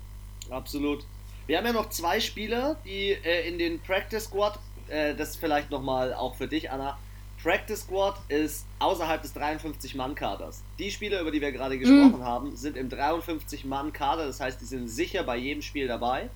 Absolut. 0.50 1.04
Wir 1.46 1.58
haben 1.58 1.66
ja 1.66 1.72
noch 1.72 1.90
zwei 1.90 2.20
Spieler, 2.20 2.76
die 2.84 3.10
äh, 3.10 3.48
in 3.48 3.58
den 3.58 3.80
Practice 3.80 4.24
Squad, 4.24 4.58
äh, 4.88 5.14
das 5.14 5.36
vielleicht 5.36 5.70
nochmal 5.70 6.14
auch 6.14 6.34
für 6.36 6.48
dich, 6.48 6.70
Anna, 6.70 6.98
Practice 7.44 7.82
Squad 7.82 8.14
ist 8.28 8.64
außerhalb 8.78 9.20
des 9.20 9.36
53-Mann-Kaders. 9.36 10.62
Die 10.78 10.90
Spieler, 10.90 11.20
über 11.20 11.30
die 11.30 11.42
wir 11.42 11.52
gerade 11.52 11.78
gesprochen 11.78 12.20
mhm. 12.20 12.24
haben, 12.24 12.56
sind 12.56 12.74
im 12.74 12.88
53-Mann-Kader, 12.88 14.26
das 14.26 14.40
heißt, 14.40 14.62
die 14.62 14.64
sind 14.64 14.88
sicher 14.88 15.24
bei 15.24 15.36
jedem 15.36 15.60
Spiel 15.60 15.86
dabei. 15.86 16.30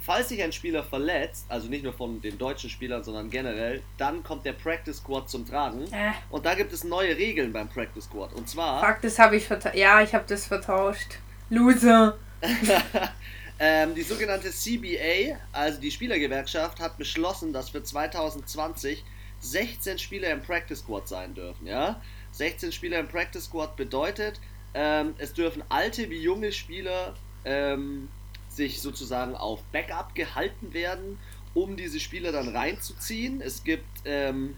Falls 0.00 0.30
sich 0.30 0.42
ein 0.42 0.50
Spieler 0.50 0.82
verletzt, 0.82 1.46
also 1.48 1.68
nicht 1.68 1.84
nur 1.84 1.92
von 1.92 2.20
den 2.20 2.36
deutschen 2.36 2.68
Spielern, 2.68 3.04
sondern 3.04 3.30
generell, 3.30 3.80
dann 3.96 4.24
kommt 4.24 4.44
der 4.44 4.54
Practice 4.54 4.96
Squad 4.96 5.30
zum 5.30 5.46
Tragen. 5.46 5.84
Äh. 5.92 6.10
Und 6.30 6.44
da 6.44 6.54
gibt 6.54 6.72
es 6.72 6.82
neue 6.82 7.16
Regeln 7.16 7.52
beim 7.52 7.68
Practice 7.68 8.06
Squad. 8.06 8.32
Und 8.32 8.48
zwar. 8.48 8.84
Fuck, 8.84 9.02
das 9.02 9.20
habe 9.20 9.36
ich 9.36 9.46
vertauscht. 9.46 9.76
Ja, 9.76 10.02
ich 10.02 10.12
habe 10.14 10.24
das 10.26 10.46
vertauscht. 10.46 11.20
Loser. 11.50 12.16
ähm, 13.60 13.94
die 13.94 14.02
sogenannte 14.02 14.50
CBA, 14.50 15.38
also 15.52 15.80
die 15.80 15.92
Spielergewerkschaft, 15.92 16.80
hat 16.80 16.98
beschlossen, 16.98 17.52
dass 17.52 17.68
für 17.68 17.84
2020 17.84 19.04
16 19.40 19.98
Spieler 19.98 20.30
im 20.30 20.42
Practice 20.42 20.80
Squad 20.80 21.08
sein 21.08 21.34
dürfen. 21.34 21.66
Ja? 21.66 22.00
16 22.32 22.72
Spieler 22.72 23.00
im 23.00 23.08
Practice 23.08 23.44
Squad 23.44 23.76
bedeutet, 23.76 24.40
ähm, 24.72 25.14
es 25.18 25.32
dürfen 25.32 25.64
alte 25.68 26.10
wie 26.10 26.20
junge 26.20 26.52
Spieler 26.52 27.14
ähm, 27.44 28.08
sich 28.48 28.80
sozusagen 28.80 29.34
auf 29.34 29.62
Backup 29.72 30.14
gehalten 30.14 30.72
werden 30.72 31.18
um 31.54 31.76
diese 31.76 32.00
Spieler 32.00 32.32
dann 32.32 32.48
reinzuziehen. 32.48 33.40
Es 33.40 33.64
gibt 33.64 33.86
ähm, 34.04 34.56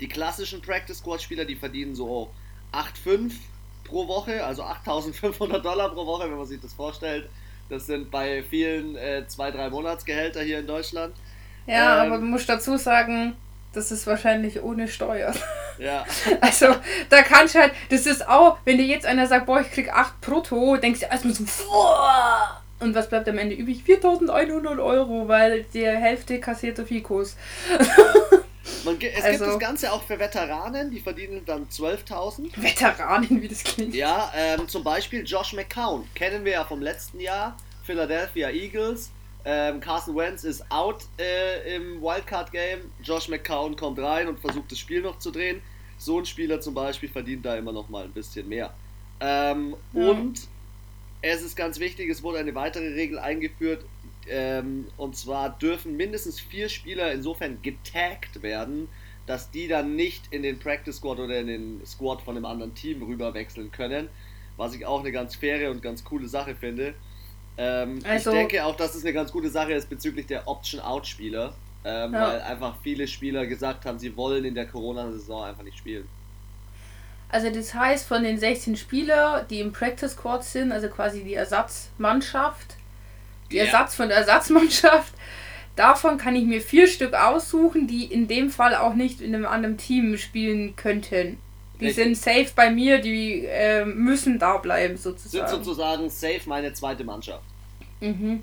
die 0.00 0.08
klassischen 0.08 0.60
Practice 0.60 0.98
Squad 0.98 1.22
Spieler, 1.22 1.44
die 1.44 1.56
verdienen 1.56 1.94
so 1.94 2.30
8,5 2.72 3.32
pro 3.84 4.08
Woche, 4.08 4.44
also 4.44 4.64
8.500 4.64 5.60
Dollar 5.60 5.90
pro 5.90 6.06
Woche, 6.06 6.28
wenn 6.28 6.36
man 6.36 6.46
sich 6.46 6.60
das 6.60 6.72
vorstellt. 6.72 7.28
Das 7.68 7.86
sind 7.86 8.10
bei 8.10 8.42
vielen 8.42 8.96
äh, 8.96 9.26
zwei, 9.26 9.50
drei 9.50 9.70
Monatsgehälter 9.70 10.42
hier 10.42 10.60
in 10.60 10.66
Deutschland. 10.66 11.14
Ja, 11.66 12.04
ähm, 12.04 12.12
aber 12.12 12.20
man 12.20 12.30
muss 12.30 12.46
dazu 12.46 12.76
sagen, 12.76 13.36
das 13.76 13.92
ist 13.92 14.06
wahrscheinlich 14.06 14.62
ohne 14.62 14.88
Steuern. 14.88 15.36
Ja. 15.78 16.04
Also, 16.40 16.74
da 17.10 17.22
kannst 17.22 17.54
du 17.54 17.60
halt, 17.60 17.72
das 17.90 18.06
ist 18.06 18.26
auch, 18.26 18.58
wenn 18.64 18.78
dir 18.78 18.86
jetzt 18.86 19.04
einer 19.04 19.26
sagt, 19.26 19.46
boah, 19.46 19.60
ich 19.60 19.70
krieg 19.70 19.92
8 19.92 20.20
brutto, 20.20 20.76
denkst 20.76 21.00
du 21.00 21.06
erstmal 21.06 21.34
so, 21.34 21.44
boah. 21.68 22.62
Und 22.80 22.94
was 22.94 23.08
bleibt 23.08 23.28
am 23.28 23.38
Ende 23.38 23.54
übrig? 23.54 23.82
4100 23.84 24.78
Euro, 24.78 25.28
weil 25.28 25.64
die 25.74 25.86
Hälfte 25.86 26.40
kassierte 26.40 26.86
Fikos. 26.86 27.36
Man, 28.84 28.98
es 29.00 29.22
also, 29.22 29.44
gibt 29.44 29.54
das 29.54 29.58
Ganze 29.58 29.92
auch 29.92 30.02
für 30.02 30.18
Veteranen, 30.18 30.90
die 30.90 31.00
verdienen 31.00 31.42
dann 31.44 31.68
12.000. 31.68 32.50
Veteranen, 32.56 33.42
wie 33.42 33.48
das 33.48 33.62
klingt. 33.62 33.94
Ja, 33.94 34.32
ähm, 34.36 34.68
zum 34.68 34.82
Beispiel 34.84 35.24
Josh 35.24 35.52
McCown, 35.52 36.08
kennen 36.14 36.44
wir 36.44 36.52
ja 36.52 36.64
vom 36.64 36.80
letzten 36.80 37.20
Jahr, 37.20 37.56
Philadelphia 37.84 38.50
Eagles. 38.50 39.10
Ähm, 39.48 39.78
Carson 39.78 40.16
Wentz 40.16 40.42
ist 40.42 40.68
out 40.72 41.04
äh, 41.18 41.76
im 41.76 42.02
Wildcard-Game. 42.02 42.80
Josh 43.00 43.28
McCown 43.28 43.76
kommt 43.76 44.00
rein 44.00 44.26
und 44.26 44.40
versucht 44.40 44.72
das 44.72 44.78
Spiel 44.80 45.02
noch 45.02 45.20
zu 45.20 45.30
drehen. 45.30 45.62
So 45.98 46.18
ein 46.18 46.26
Spieler 46.26 46.60
zum 46.60 46.74
Beispiel 46.74 47.08
verdient 47.08 47.46
da 47.46 47.56
immer 47.56 47.72
noch 47.72 47.88
mal 47.88 48.04
ein 48.04 48.10
bisschen 48.10 48.48
mehr. 48.48 48.74
Ähm, 49.20 49.76
ja. 49.92 50.10
Und 50.10 50.48
es 51.22 51.42
ist 51.42 51.54
ganz 51.54 51.78
wichtig, 51.78 52.10
es 52.10 52.24
wurde 52.24 52.38
eine 52.38 52.56
weitere 52.56 52.94
Regel 52.94 53.20
eingeführt. 53.20 53.84
Ähm, 54.28 54.88
und 54.96 55.16
zwar 55.16 55.56
dürfen 55.56 55.96
mindestens 55.96 56.40
vier 56.40 56.68
Spieler 56.68 57.12
insofern 57.12 57.62
getaggt 57.62 58.42
werden, 58.42 58.88
dass 59.26 59.52
die 59.52 59.68
dann 59.68 59.94
nicht 59.94 60.24
in 60.32 60.42
den 60.42 60.58
Practice 60.58 60.96
Squad 60.96 61.20
oder 61.20 61.38
in 61.38 61.46
den 61.46 61.86
Squad 61.86 62.20
von 62.20 62.36
einem 62.36 62.46
anderen 62.46 62.74
Team 62.74 63.00
rüberwechseln 63.04 63.70
können. 63.70 64.08
Was 64.56 64.74
ich 64.74 64.84
auch 64.86 65.00
eine 65.00 65.12
ganz 65.12 65.36
faire 65.36 65.70
und 65.70 65.82
ganz 65.82 66.02
coole 66.02 66.26
Sache 66.26 66.56
finde. 66.56 66.94
Ähm, 67.58 68.00
also, 68.04 68.30
ich 68.30 68.36
denke 68.36 68.64
auch, 68.64 68.76
dass 68.76 68.94
es 68.94 69.02
eine 69.02 69.12
ganz 69.12 69.32
gute 69.32 69.48
Sache 69.48 69.72
ist 69.72 69.88
bezüglich 69.88 70.26
der 70.26 70.46
Option-Out-Spieler, 70.46 71.54
ähm, 71.84 72.12
ja. 72.12 72.28
weil 72.28 72.40
einfach 72.42 72.76
viele 72.82 73.08
Spieler 73.08 73.46
gesagt 73.46 73.86
haben, 73.86 73.98
sie 73.98 74.16
wollen 74.16 74.44
in 74.44 74.54
der 74.54 74.66
Corona-Saison 74.66 75.44
einfach 75.44 75.62
nicht 75.62 75.78
spielen. 75.78 76.06
Also 77.28 77.50
das 77.50 77.74
heißt, 77.74 78.06
von 78.06 78.22
den 78.22 78.38
16 78.38 78.76
Spielern, 78.76 79.46
die 79.48 79.60
im 79.60 79.72
Practice 79.72 80.12
Squad 80.12 80.44
sind, 80.44 80.70
also 80.70 80.88
quasi 80.88 81.24
die 81.24 81.34
Ersatzmannschaft, 81.34 82.76
die 83.50 83.56
ja. 83.56 83.64
Ersatz 83.64 83.94
von 83.94 84.08
der 84.08 84.18
Ersatzmannschaft, 84.18 85.12
davon 85.76 86.18
kann 86.18 86.36
ich 86.36 86.44
mir 86.44 86.60
vier 86.60 86.86
Stück 86.86 87.14
aussuchen, 87.14 87.86
die 87.86 88.04
in 88.04 88.28
dem 88.28 88.50
Fall 88.50 88.76
auch 88.76 88.94
nicht 88.94 89.20
in 89.20 89.34
einem 89.34 89.46
anderen 89.46 89.76
Team 89.76 90.16
spielen 90.18 90.76
könnten. 90.76 91.38
Die 91.80 91.86
Richtig. 91.86 92.04
sind 92.04 92.16
safe 92.16 92.52
bei 92.54 92.70
mir, 92.70 93.00
die 93.00 93.44
äh, 93.44 93.84
müssen 93.84 94.38
da 94.38 94.56
bleiben 94.56 94.96
sozusagen. 94.96 95.46
Sind 95.46 95.64
sozusagen 95.64 96.08
safe 96.08 96.40
meine 96.46 96.72
zweite 96.72 97.04
Mannschaft. 97.04 97.44
Mhm. 98.00 98.42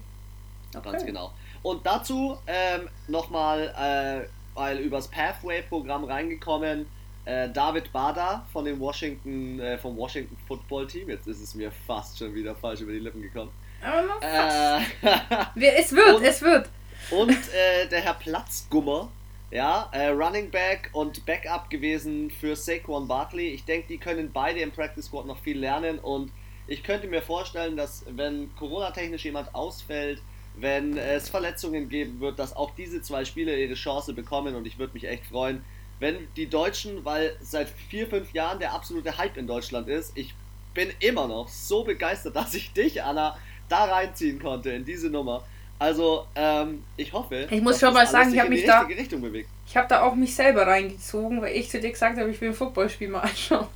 Okay. 0.76 0.92
Ganz 0.92 1.06
genau. 1.06 1.32
Und 1.64 1.86
dazu 1.86 2.38
ähm, 2.46 2.90
nochmal, 3.08 3.74
äh, 3.78 4.28
weil 4.56 4.80
übers 4.80 5.08
Pathway-Programm 5.08 6.04
reingekommen, 6.04 6.86
äh, 7.26 7.50
David 7.50 7.92
Bader 7.92 8.46
von 8.52 8.66
dem 8.66 8.80
Washington, 8.80 9.60
äh, 9.60 9.78
vom 9.78 9.96
Washington 9.98 10.38
Football 10.48 10.88
Team. 10.88 11.10
Jetzt 11.10 11.28
ist 11.28 11.42
es 11.42 11.56
mir 11.56 11.72
fast 11.88 12.18
schon 12.18 12.36
wieder 12.36 12.54
falsch 12.54 12.82
über 12.82 12.92
die 12.92 13.00
Lippen 13.00 13.22
gekommen. 13.22 13.52
Aber. 13.82 14.22
Äh, 14.22 15.78
es 15.78 15.92
wird, 15.92 16.14
und, 16.16 16.24
es 16.24 16.42
wird. 16.42 16.70
Und 17.12 17.32
äh, 17.32 17.88
der 17.90 18.02
Herr 18.02 18.16
Platzgummer 18.16 19.10
ja, 19.54 19.88
äh, 19.92 20.08
Running 20.08 20.50
Back 20.50 20.90
und 20.94 21.28
Backup 21.28 21.70
gewesen 21.70 22.32
für 22.32 22.56
Saquon 22.56 23.08
Barkley. 23.08 23.50
Ich 23.50 23.66
denke, 23.66 23.88
die 23.88 24.00
können 24.00 24.32
beide 24.34 24.60
im 24.62 24.72
Practice 24.72 25.06
Squad 25.06 25.28
noch 25.28 25.38
viel 25.38 25.60
lernen 25.60 26.00
und 26.00 26.32
ich 26.66 26.82
könnte 26.82 27.08
mir 27.08 27.22
vorstellen, 27.22 27.78
dass 27.78 28.04
wenn 28.10 28.50
Corona-technisch 28.56 29.26
jemand 29.26 29.54
ausfällt, 29.54 30.24
wenn 30.56 30.98
es 30.98 31.30
Verletzungen 31.30 31.88
geben 31.88 32.20
wird, 32.20 32.40
dass 32.40 32.56
auch 32.56 32.72
diese 32.76 33.04
zwei 33.04 33.26
Spieler 33.26 33.56
ihre 33.56 33.76
Chance 33.76 34.14
bekommen 34.14 34.56
und 34.56 34.66
ich 34.66 34.80
würde 34.80 34.94
mich 34.94 35.08
echt 35.08 35.28
freuen, 35.28 35.64
wenn 36.00 36.28
die 36.36 36.48
Deutschen, 36.48 37.06
weil 37.06 37.38
seit 37.40 37.70
vier, 37.70 38.08
fünf 38.08 38.34
Jahren 38.34 38.58
der 38.58 38.74
absolute 38.74 39.20
Hype 39.20 39.38
in 39.38 39.46
Deutschland 39.46 39.88
ist, 39.88 40.18
ich 40.18 40.34
bin 40.74 40.92
immer 41.00 41.28
noch 41.28 41.48
so 41.48 41.84
begeistert, 41.84 42.36
dass 42.36 42.56
ich 42.56 42.74
dich, 42.74 43.04
Anna, 43.04 43.38
da 43.70 43.86
reinziehen 43.86 44.40
konnte 44.40 44.72
in 44.72 44.84
diese 44.84 45.12
Nummer. 45.12 45.44
Also, 45.84 46.26
ähm, 46.34 46.82
ich 46.96 47.12
hoffe, 47.12 47.46
ich 47.52 47.62
muss 47.62 47.78
schon 47.78 47.94
mal 47.94 48.08
sagen, 48.08 48.34
ich 48.34 48.40
habe 48.40 48.50
mich 48.50 48.64
da, 48.64 48.88
ich 48.88 49.76
habe 49.76 49.88
da 49.90 50.04
auch 50.04 50.16
mich 50.16 50.34
selber 50.34 50.66
reingezogen, 50.66 51.42
weil 51.42 51.58
ich 51.58 51.70
zu 51.70 51.78
dir 51.78 51.92
gesagt 51.92 52.18
habe, 52.18 52.30
ich 52.30 52.40
will 52.40 52.52
ein 52.52 52.56
Footballspiel 52.56 53.10
mal 53.10 53.20
anschauen. 53.20 53.68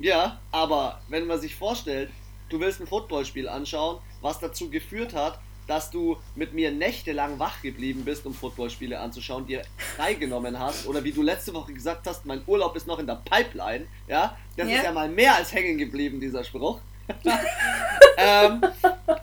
Ja, 0.00 0.40
aber 0.50 1.00
wenn 1.06 1.28
man 1.28 1.40
sich 1.40 1.54
vorstellt, 1.54 2.10
du 2.48 2.58
willst 2.58 2.80
ein 2.80 2.88
Footballspiel 2.88 3.48
anschauen, 3.48 3.98
was 4.20 4.40
dazu 4.40 4.70
geführt 4.70 5.14
hat, 5.14 5.38
dass 5.68 5.92
du 5.92 6.16
mit 6.34 6.52
mir 6.52 6.72
nächtelang 6.72 7.38
wach 7.38 7.62
geblieben 7.62 8.04
bist, 8.04 8.26
um 8.26 8.34
Footballspiele 8.34 8.98
anzuschauen, 8.98 9.46
dir 9.46 9.62
freigenommen 9.94 10.58
hast, 10.58 10.88
oder 10.88 11.04
wie 11.04 11.12
du 11.12 11.22
letzte 11.22 11.54
Woche 11.54 11.72
gesagt 11.72 12.08
hast, 12.08 12.26
mein 12.26 12.42
Urlaub 12.48 12.74
ist 12.74 12.88
noch 12.88 12.98
in 12.98 13.06
der 13.06 13.22
Pipeline, 13.24 13.86
ja, 14.08 14.36
das 14.56 14.66
yeah. 14.66 14.78
ist 14.78 14.84
ja 14.84 14.90
mal 14.90 15.08
mehr 15.08 15.36
als 15.36 15.54
hängen 15.54 15.78
geblieben, 15.78 16.18
dieser 16.18 16.42
Spruch. 16.42 16.80
ähm, 18.16 18.64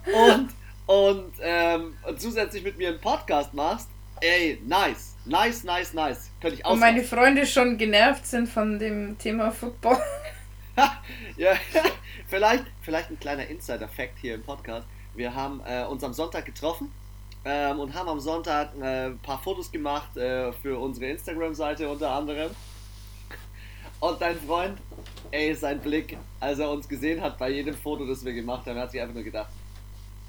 und 0.06 0.50
und, 0.88 1.34
ähm, 1.42 1.96
und 2.08 2.20
zusätzlich 2.20 2.64
mit 2.64 2.78
mir 2.78 2.90
einen 2.90 3.02
Podcast 3.02 3.54
machst, 3.54 3.90
ey, 4.22 4.60
nice. 4.66 5.16
Nice, 5.26 5.64
nice, 5.66 5.94
nice. 5.94 6.32
Könnte 6.42 6.56
ich 6.56 6.66
auch. 6.66 6.72
Und 6.72 6.80
meine 6.80 7.04
Freunde 7.04 7.46
schon 7.46 7.78
genervt 7.78 8.26
sind 8.26 8.48
von 8.48 8.80
dem 8.80 9.18
Thema 9.18 9.52
Football. 9.52 10.02
ja, 11.38 11.54
vielleicht, 12.28 12.64
vielleicht 12.82 13.12
ein 13.12 13.20
kleiner 13.20 13.46
Insider-Fact 13.48 14.18
hier 14.20 14.36
im 14.36 14.44
Podcast. 14.44 14.88
Wir 15.14 15.36
haben 15.36 15.62
äh, 15.68 15.84
uns 15.84 16.04
am 16.04 16.14
Sonntag 16.14 16.46
getroffen 16.46 16.92
ähm, 17.44 17.80
und 17.80 17.94
haben 17.94 18.08
am 18.08 18.22
Sonntag 18.22 18.70
äh, 18.80 19.08
ein 19.08 19.20
paar 19.20 19.42
Fotos 19.42 19.70
gemacht 19.70 20.16
äh, 20.16 20.54
für 20.54 20.80
unsere 20.80 21.08
Instagram-Seite 21.08 21.90
unter 21.90 22.12
anderem. 22.12 22.52
Und 24.00 24.22
dein 24.22 24.40
Freund, 24.40 24.78
ey, 25.32 25.54
sein 25.56 25.80
Blick, 25.80 26.18
als 26.40 26.60
er 26.60 26.70
uns 26.70 26.88
gesehen 26.88 27.20
hat 27.20 27.38
bei 27.38 27.50
jedem 27.50 27.76
Foto, 27.76 28.06
das 28.06 28.24
wir 28.24 28.32
gemacht 28.32 28.66
haben, 28.68 28.80
hat 28.80 28.92
sich 28.92 29.02
einfach 29.02 29.16
nur 29.16 29.24
gedacht, 29.24 29.50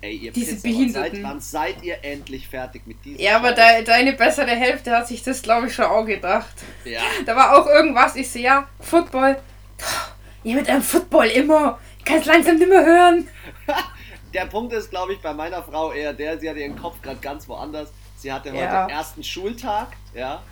Ey, 0.00 0.14
ihr 0.14 0.32
Diese 0.32 0.52
Pisser, 0.52 0.68
Behinderten. 0.68 1.14
Seit 1.14 1.22
wann 1.22 1.40
seid 1.40 1.82
ihr 1.82 2.04
endlich 2.04 2.46
fertig 2.48 2.86
mit 2.86 3.04
diesem 3.04 3.20
Ja, 3.20 3.36
aber 3.36 3.52
de, 3.52 3.82
deine 3.82 4.12
bessere 4.12 4.50
Hälfte 4.50 4.92
hat 4.92 5.08
sich 5.08 5.22
das, 5.22 5.42
glaube 5.42 5.66
ich, 5.66 5.74
schon 5.74 5.86
auch 5.86 6.04
gedacht. 6.04 6.54
Ja. 6.84 7.00
Da 7.26 7.34
war 7.34 7.58
auch 7.58 7.66
irgendwas, 7.66 8.14
ich 8.14 8.28
sehe, 8.30 8.44
ja, 8.44 8.68
Football. 8.80 9.40
Ihr 10.44 10.54
mit 10.54 10.68
einem 10.68 10.82
Football 10.82 11.26
immer. 11.26 11.78
Ich 11.98 12.04
kann 12.04 12.18
es 12.18 12.26
langsam 12.26 12.56
nicht 12.56 12.68
mehr 12.68 12.84
hören. 12.84 13.28
der 14.34 14.46
Punkt 14.46 14.72
ist, 14.72 14.90
glaube 14.90 15.14
ich, 15.14 15.20
bei 15.20 15.34
meiner 15.34 15.62
Frau 15.62 15.92
eher 15.92 16.12
der, 16.12 16.38
sie 16.38 16.48
hat 16.48 16.56
ihren 16.56 16.76
Kopf 16.76 17.02
gerade 17.02 17.18
ganz 17.18 17.48
woanders. 17.48 17.92
Sie 18.16 18.32
hatte 18.32 18.50
heute 18.52 18.62
ja. 18.62 18.88
ersten 18.88 19.24
Schultag, 19.24 19.88
ja. 20.14 20.42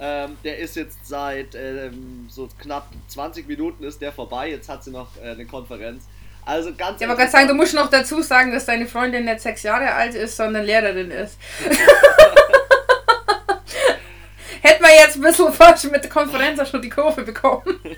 Ähm, 0.00 0.36
der 0.42 0.58
ist 0.58 0.76
jetzt 0.76 1.06
seit 1.06 1.54
ähm, 1.54 2.26
so 2.28 2.48
knapp 2.58 2.88
20 3.08 3.46
Minuten 3.46 3.84
ist 3.84 4.00
der 4.00 4.12
vorbei. 4.12 4.50
Jetzt 4.50 4.68
hat 4.68 4.82
sie 4.82 4.90
noch 4.90 5.08
äh, 5.22 5.30
eine 5.30 5.46
Konferenz. 5.46 6.04
Also 6.46 6.74
ganz. 6.74 7.00
Ja, 7.00 7.06
aber 7.08 7.16
gerade 7.16 7.30
sagen, 7.30 7.48
du 7.48 7.54
musst 7.54 7.74
noch 7.74 7.88
dazu 7.88 8.20
sagen, 8.22 8.52
dass 8.52 8.66
deine 8.66 8.86
Freundin 8.86 9.24
nicht 9.24 9.40
sechs 9.40 9.62
Jahre 9.62 9.92
alt 9.92 10.14
ist, 10.14 10.36
sondern 10.36 10.64
Lehrerin 10.64 11.10
ist. 11.10 11.38
Hätten 14.62 14.82
wir 14.82 14.94
jetzt 14.94 15.16
ein 15.16 15.22
bisschen 15.22 15.52
falsch 15.52 15.84
mit 15.84 16.02
der 16.04 16.10
Konferenz 16.10 16.58
auch 16.60 16.66
schon 16.66 16.82
die 16.82 16.90
Kurve 16.90 17.22
bekommen. 17.22 17.80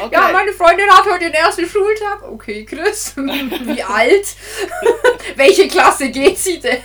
Okay. 0.00 0.14
Ja, 0.14 0.32
meine 0.32 0.52
Freundin 0.52 0.90
hat 0.90 1.04
heute 1.04 1.26
den 1.26 1.34
ersten 1.34 1.66
Schultag. 1.68 2.22
Okay, 2.22 2.64
Chris. 2.64 3.14
Wie 3.16 3.82
alt? 3.82 4.34
Welche 5.36 5.68
Klasse 5.68 6.08
geht 6.10 6.38
sie 6.38 6.58
denn? 6.58 6.80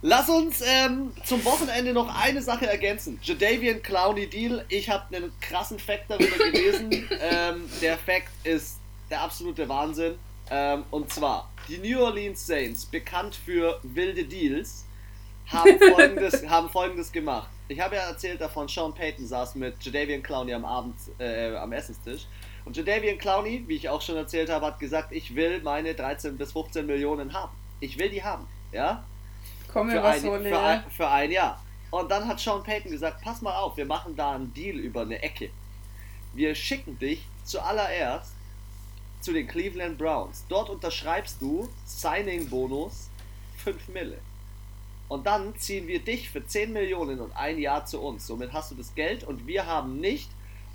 Lass 0.00 0.28
uns 0.28 0.62
ähm, 0.64 1.12
zum 1.24 1.44
Wochenende 1.44 1.92
noch 1.92 2.08
eine 2.22 2.40
Sache 2.40 2.68
ergänzen. 2.68 3.18
Jadavian 3.20 3.82
Clowney 3.82 4.28
Deal. 4.28 4.64
Ich 4.68 4.88
habe 4.88 5.16
einen 5.16 5.32
krassen 5.40 5.80
Fact 5.80 6.04
darüber 6.08 6.36
gelesen. 6.52 6.90
ähm, 7.20 7.68
der 7.82 7.98
Fact 7.98 8.28
ist 8.44 8.78
der 9.10 9.22
absolute 9.22 9.68
Wahnsinn. 9.68 10.14
Ähm, 10.50 10.84
und 10.92 11.12
zwar, 11.12 11.50
die 11.66 11.78
New 11.78 12.00
Orleans 12.00 12.46
Saints, 12.46 12.86
bekannt 12.86 13.34
für 13.34 13.80
wilde 13.82 14.24
Deals, 14.24 14.84
haben 15.48 15.78
folgendes, 15.94 16.48
haben 16.48 16.70
folgendes 16.70 17.10
gemacht. 17.10 17.50
Ich 17.66 17.80
habe 17.80 17.96
ja 17.96 18.02
erzählt 18.02 18.40
davon, 18.40 18.68
Sean 18.68 18.94
Payton 18.94 19.26
saß 19.26 19.56
mit 19.56 19.82
Jadavian 19.82 20.22
Clowney 20.22 20.54
am 20.54 20.64
Abend 20.64 20.94
äh, 21.18 21.56
am 21.56 21.72
Essenstisch. 21.72 22.22
Und 22.64 22.76
Jadavian 22.76 23.18
Clowney, 23.18 23.64
wie 23.66 23.74
ich 23.74 23.88
auch 23.88 24.00
schon 24.00 24.16
erzählt 24.16 24.48
habe, 24.48 24.66
hat 24.66 24.78
gesagt, 24.78 25.10
ich 25.10 25.34
will 25.34 25.60
meine 25.62 25.94
13 25.94 26.38
bis 26.38 26.52
15 26.52 26.86
Millionen 26.86 27.32
haben. 27.34 27.52
Ich 27.80 27.98
will 27.98 28.10
die 28.10 28.22
haben. 28.22 28.46
Ja? 28.72 29.04
Komm 29.72 29.88
mir 29.88 30.02
was 30.02 30.24
ein, 30.24 30.42
für, 30.42 30.60
ein, 30.60 30.84
für 30.90 31.08
ein 31.08 31.30
Jahr. 31.30 31.62
Und 31.90 32.10
dann 32.10 32.26
hat 32.26 32.40
Sean 32.40 32.62
Payton 32.62 32.90
gesagt, 32.90 33.22
pass 33.22 33.40
mal 33.40 33.56
auf, 33.56 33.76
wir 33.76 33.86
machen 33.86 34.14
da 34.14 34.32
einen 34.32 34.52
Deal 34.52 34.76
über 34.76 35.02
eine 35.02 35.22
Ecke. 35.22 35.50
Wir 36.34 36.54
schicken 36.54 36.98
dich 36.98 37.26
zuallererst 37.44 38.32
zu 39.20 39.32
den 39.32 39.46
Cleveland 39.46 39.98
Browns. 39.98 40.44
Dort 40.48 40.70
unterschreibst 40.70 41.40
du 41.40 41.68
Signing-Bonus 41.86 43.08
5 43.64 43.88
Mille. 43.88 44.18
Und 45.08 45.26
dann 45.26 45.56
ziehen 45.56 45.86
wir 45.86 46.00
dich 46.00 46.30
für 46.30 46.46
10 46.46 46.72
Millionen 46.72 47.20
und 47.20 47.34
ein 47.34 47.58
Jahr 47.58 47.86
zu 47.86 48.00
uns. 48.00 48.26
Somit 48.26 48.52
hast 48.52 48.70
du 48.70 48.74
das 48.74 48.94
Geld 48.94 49.24
und 49.24 49.46
wir 49.46 49.66
haben 49.66 50.00
nicht 50.00 50.30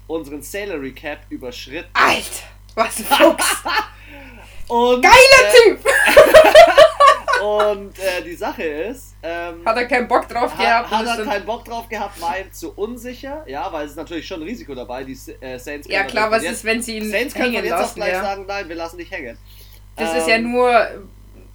unseren 0.07 0.41
Salary 0.41 0.91
Cap 0.91 1.19
überschritten. 1.29 1.91
Alter, 1.93 2.43
was 2.73 2.97
ein 2.97 3.05
Fuchs! 3.05 3.63
und, 4.67 5.01
Geiler 5.01 5.13
äh, 5.13 5.69
Typ! 5.69 5.85
und 7.43 7.99
äh, 7.99 8.23
die 8.23 8.35
Sache 8.35 8.63
ist. 8.63 9.15
Ähm, 9.21 9.65
hat 9.65 9.77
er 9.77 9.85
keinen 9.85 10.07
Bock 10.07 10.27
drauf 10.29 10.55
gehabt? 10.57 10.89
Hat, 10.91 11.05
hat 11.05 11.19
er 11.19 11.25
keinen 11.25 11.45
Bock 11.45 11.65
drauf 11.65 11.89
gehabt, 11.89 12.21
war 12.21 12.39
ihm 12.39 12.51
zu 12.51 12.71
unsicher. 12.73 13.43
Ja, 13.47 13.71
weil 13.71 13.85
es 13.85 13.91
ist 13.91 13.97
natürlich 13.97 14.25
schon 14.27 14.41
ein 14.41 14.47
Risiko 14.47 14.73
dabei. 14.75 15.03
Die 15.03 15.17
äh, 15.41 15.57
Saints 15.57 15.87
Ja, 15.89 16.03
klar, 16.03 16.31
was 16.31 16.43
ist, 16.43 16.63
wenn 16.63 16.81
sie 16.81 16.97
ihn 16.97 17.09
Saints 17.09 17.35
hängen 17.35 17.53
können 17.53 17.65
jetzt 17.65 17.71
lassen? 17.71 17.91
auch 17.91 17.95
gleich 17.95 18.13
ja. 18.13 18.21
sagen, 18.23 18.45
nein, 18.47 18.69
wir 18.69 18.75
lassen 18.75 18.97
dich 18.97 19.11
hängen. 19.11 19.37
Das 19.95 20.11
Ähm, 20.11 20.17
ist 20.17 20.27
ja 20.27 20.37
nur 20.39 20.87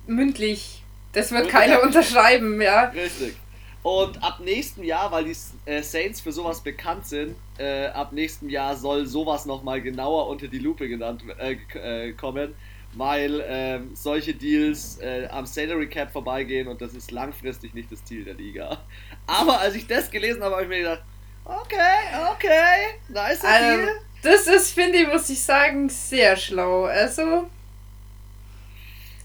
mündlich. 0.07 0.83
Das 1.13 1.31
wird 1.31 1.45
Mündlich, 1.45 1.61
keiner 1.61 1.83
unterschreiben, 1.83 2.61
ja. 2.61 2.85
Richtig. 2.89 3.37
Und 3.83 4.23
ab 4.23 4.41
nächstem 4.41 4.85
Jahr, 4.85 5.11
weil 5.13 5.25
die 5.25 5.37
äh, 5.65 5.83
Saints 5.83 6.21
für 6.21 6.33
sowas 6.33 6.61
bekannt 6.61 7.07
sind, 7.07 7.37
äh, 7.59 7.87
ab 7.87 8.13
nächstem 8.13 8.51
Jahr 8.51 8.77
soll 8.77 9.07
sowas 9.07 9.47
nochmal 9.47 9.81
genauer 9.81 10.27
unter 10.29 10.49
die 10.49 10.59
Lupe 10.59 10.89
genannt 10.89 11.23
äh, 11.39 11.57
äh, 11.79 12.13
kommen, 12.13 12.55
weil 12.99 13.45
ähm, 13.47 13.91
solche 13.95 14.35
Deals 14.35 14.99
äh, 15.01 15.29
am 15.31 15.47
Salary 15.47 15.89
Cap 15.89 16.11
vorbeigehen 16.13 16.67
und 16.67 16.81
das 16.81 16.95
ist 16.95 17.13
langfristig 17.13 17.73
nicht 17.73 17.93
das 17.93 18.05
Ziel 18.05 18.25
der 18.25 18.35
Liga. 18.35 18.79
Aber 19.27 19.61
als 19.61 19.77
ich 19.77 19.87
das 19.87 20.11
gelesen 20.11 20.43
habe, 20.43 20.55
habe 20.57 20.65
ich 20.65 20.69
mir 20.69 20.79
gedacht, 20.79 21.03
okay, 21.45 22.03
okay, 22.33 22.99
nice 23.09 23.45
Also, 23.45 23.77
Deal. 23.83 23.89
das 24.23 24.47
ist, 24.49 24.73
finde 24.73 24.99
ich, 24.99 25.07
muss 25.07 25.31
ich 25.31 25.41
sagen, 25.41 25.89
sehr 25.89 26.37
schlau. 26.37 26.85
Also, 26.87 27.49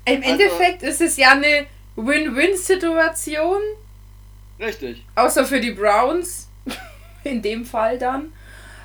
im 0.06 0.22
Also- 0.22 0.30
Endeffekt 0.32 0.84
ist 0.84 1.02
es 1.02 1.18
ja 1.18 1.32
eine 1.32 1.66
Win-Win-Situation, 1.96 3.60
Richtig. 4.60 5.04
außer 5.16 5.46
für 5.46 5.60
die 5.60 5.72
Browns, 5.72 6.48
in 7.24 7.42
dem 7.42 7.66
Fall 7.66 7.98
dann. 7.98 8.32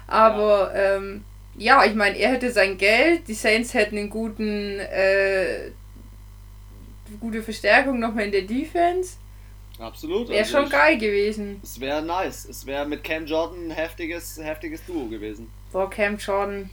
Aber, 0.07 0.73
ja, 0.75 0.97
ähm, 0.97 1.25
ja 1.59 1.85
ich 1.85 1.95
meine, 1.95 2.17
er 2.17 2.31
hätte 2.33 2.51
sein 2.51 2.79
Geld, 2.79 3.29
die 3.29 3.35
Saints 3.35 3.75
hätten 3.75 3.99
einen 3.99 4.11
guten, 4.11 4.79
äh, 4.81 5.71
gute 7.21 7.43
Verstärkung 7.43 7.99
nochmal 7.99 8.25
in 8.27 8.33
der 8.33 8.43
Defense. 8.43 9.17
Absolut. 9.79 10.29
Wäre 10.29 10.41
Also 10.41 10.57
schon 10.57 10.65
ich- 10.67 10.71
geil 10.73 10.99
gewesen. 10.99 11.61
Es 11.63 11.81
wäre 11.81 12.03
nice. 12.03 12.45
Es 12.47 12.67
wäre 12.67 12.85
mit 12.87 13.05
Cam 13.05 13.27
Jordan 13.27 13.69
ein 13.69 13.71
heftiges, 13.71 14.39
heftiges 14.43 14.85
Duo 14.85 15.07
gewesen. 15.07 15.51
Boah, 15.73 15.89
Cam 15.89 16.17
Jordan, 16.17 16.69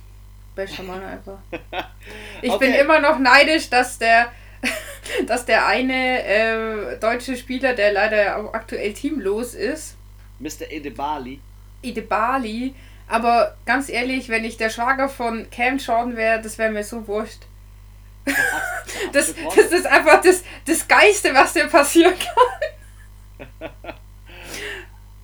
bester 0.55 0.83
Mann 0.83 1.03
einfach. 1.03 1.37
Ich 2.41 2.49
Okay. 2.51 2.71
bin 2.71 2.73
immer 2.75 2.99
noch 2.99 3.17
neidisch, 3.19 3.69
dass 3.69 3.97
der, 3.99 4.31
dass 5.27 5.45
der 5.45 5.65
eine 5.67 6.23
äh, 6.23 6.99
deutsche 6.99 7.35
Spieler, 7.37 7.73
der 7.73 7.93
leider 7.93 8.37
auch 8.37 8.53
aktuell 8.53 8.93
teamlos 8.93 9.53
ist, 9.53 9.95
Mr. 10.39 10.69
Edebali. 10.69 11.39
Idebali, 11.81 12.73
aber 13.07 13.55
ganz 13.65 13.89
ehrlich, 13.89 14.29
wenn 14.29 14.43
ich 14.43 14.57
der 14.57 14.69
Schwager 14.69 15.09
von 15.09 15.47
Cam 15.51 15.77
Jordan 15.77 16.17
wäre, 16.17 16.41
das 16.41 16.57
wäre 16.57 16.71
mir 16.71 16.83
so 16.83 17.07
wurscht. 17.07 17.41
Das, 19.11 19.33
das 19.55 19.71
ist 19.71 19.87
einfach 19.87 20.21
das, 20.21 20.43
das 20.65 20.87
Geiste, 20.87 21.33
was 21.33 21.53
dir 21.53 21.67
passieren 21.67 22.13
kann. 22.17 23.83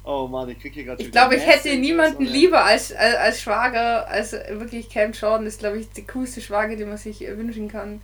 Oh 0.04 0.28
Mann, 0.28 0.50
ich 0.50 0.60
krieg 0.60 0.74
hier 0.74 0.84
gerade 0.84 1.02
Ich 1.02 1.12
glaube, 1.12 1.36
ich 1.36 1.46
hätte 1.46 1.76
niemanden 1.76 2.26
lieber 2.26 2.66
als, 2.66 2.92
als, 2.92 3.16
als 3.16 3.42
Schwager, 3.42 4.08
als 4.08 4.34
wirklich 4.34 4.90
Cam 4.90 5.12
Jordan. 5.12 5.46
ist, 5.46 5.60
glaube 5.60 5.78
ich, 5.80 5.90
der 5.92 6.04
coolste 6.06 6.42
Schwager, 6.42 6.76
den 6.76 6.90
man 6.90 6.98
sich 6.98 7.22
wünschen 7.22 7.68
kann. 7.68 8.02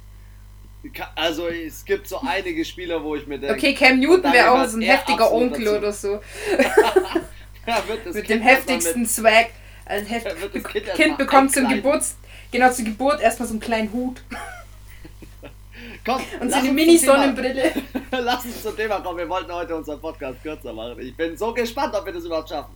Also 1.16 1.48
es 1.48 1.84
gibt 1.84 2.08
so 2.08 2.22
einige 2.22 2.64
Spieler, 2.64 3.04
wo 3.04 3.16
ich 3.16 3.26
mir 3.28 3.40
denke. 3.40 3.56
Okay, 3.56 3.74
Cam 3.74 4.00
Newton 4.00 4.32
wäre 4.32 4.52
auch 4.52 4.66
so 4.66 4.78
ein 4.78 4.84
er 4.84 4.96
heftiger 4.98 5.32
Onkel 5.34 5.66
dazu. 5.66 5.78
oder 5.78 5.92
so. 5.92 6.08
ja, 7.68 7.88
wird 7.88 8.06
das 8.06 8.16
Mit 8.16 8.26
Kind 8.26 8.30
dem 8.30 8.42
heftigsten 8.42 9.02
Mit, 9.02 9.10
Swag. 9.88 9.97
Ein 9.97 10.06
heft 10.06 10.26
das 10.26 10.63
Kind, 10.63 10.93
kind 10.93 11.17
bekommt 11.17 11.52
zum 11.54 11.65
einkleiden. 11.65 11.84
Geburt, 11.84 12.04
genau 12.52 12.71
zur 12.71 12.86
Geburt 12.86 13.21
erstmal 13.21 13.47
so 13.47 13.54
einen 13.54 13.62
kleinen 13.62 13.91
Hut 13.93 14.21
Komm, 16.06 16.21
und 16.39 16.50
so 16.50 16.56
eine 16.56 16.71
Mini-Sonnenbrille. 16.71 17.73
Lass 18.12 18.45
uns 18.45 18.63
zum 18.63 18.76
Thema 18.76 19.02
kommen. 19.02 19.17
Wir 19.17 19.30
wollten 19.30 19.52
heute 19.52 19.76
unseren 19.76 20.00
Podcast 20.00 20.41
kürzer 20.41 20.71
machen. 20.73 21.00
Ich 21.02 21.15
bin 21.15 21.38
so 21.38 21.54
gespannt, 21.54 21.93
ob 21.95 22.06
wir 22.06 22.13
das 22.13 22.23
überhaupt 22.23 22.50
schaffen. 22.50 22.73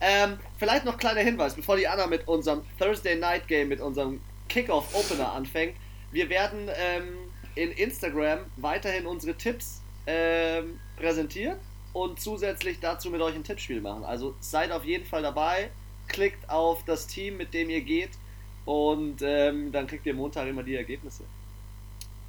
Ähm, 0.00 0.38
vielleicht 0.58 0.84
noch 0.84 0.98
kleiner 0.98 1.22
Hinweis, 1.22 1.54
bevor 1.54 1.76
die 1.76 1.88
Anna 1.88 2.06
mit 2.06 2.28
unserem 2.28 2.62
Thursday 2.78 3.16
Night 3.16 3.48
Game, 3.48 3.68
mit 3.68 3.80
unserem 3.80 4.20
Kickoff 4.48 4.94
Opener 4.94 5.32
anfängt. 5.32 5.76
Wir 6.12 6.28
werden 6.28 6.70
ähm, 6.74 7.18
in 7.54 7.72
Instagram 7.72 8.40
weiterhin 8.56 9.06
unsere 9.06 9.34
Tipps 9.34 9.80
ähm, 10.06 10.78
präsentieren 10.96 11.58
und 11.92 12.20
zusätzlich 12.20 12.80
dazu 12.80 13.10
mit 13.10 13.20
euch 13.20 13.34
ein 13.34 13.44
Tippspiel 13.44 13.80
machen. 13.80 14.04
Also 14.04 14.34
seid 14.40 14.72
auf 14.72 14.84
jeden 14.84 15.04
Fall 15.04 15.22
dabei, 15.22 15.70
klickt 16.08 16.48
auf 16.48 16.84
das 16.84 17.06
Team, 17.06 17.36
mit 17.36 17.54
dem 17.54 17.70
ihr 17.70 17.82
geht 17.82 18.10
und 18.64 19.22
ähm, 19.22 19.72
dann 19.72 19.86
kriegt 19.86 20.04
ihr 20.06 20.14
Montag 20.14 20.46
immer 20.48 20.62
die 20.62 20.76
Ergebnisse. 20.76 21.24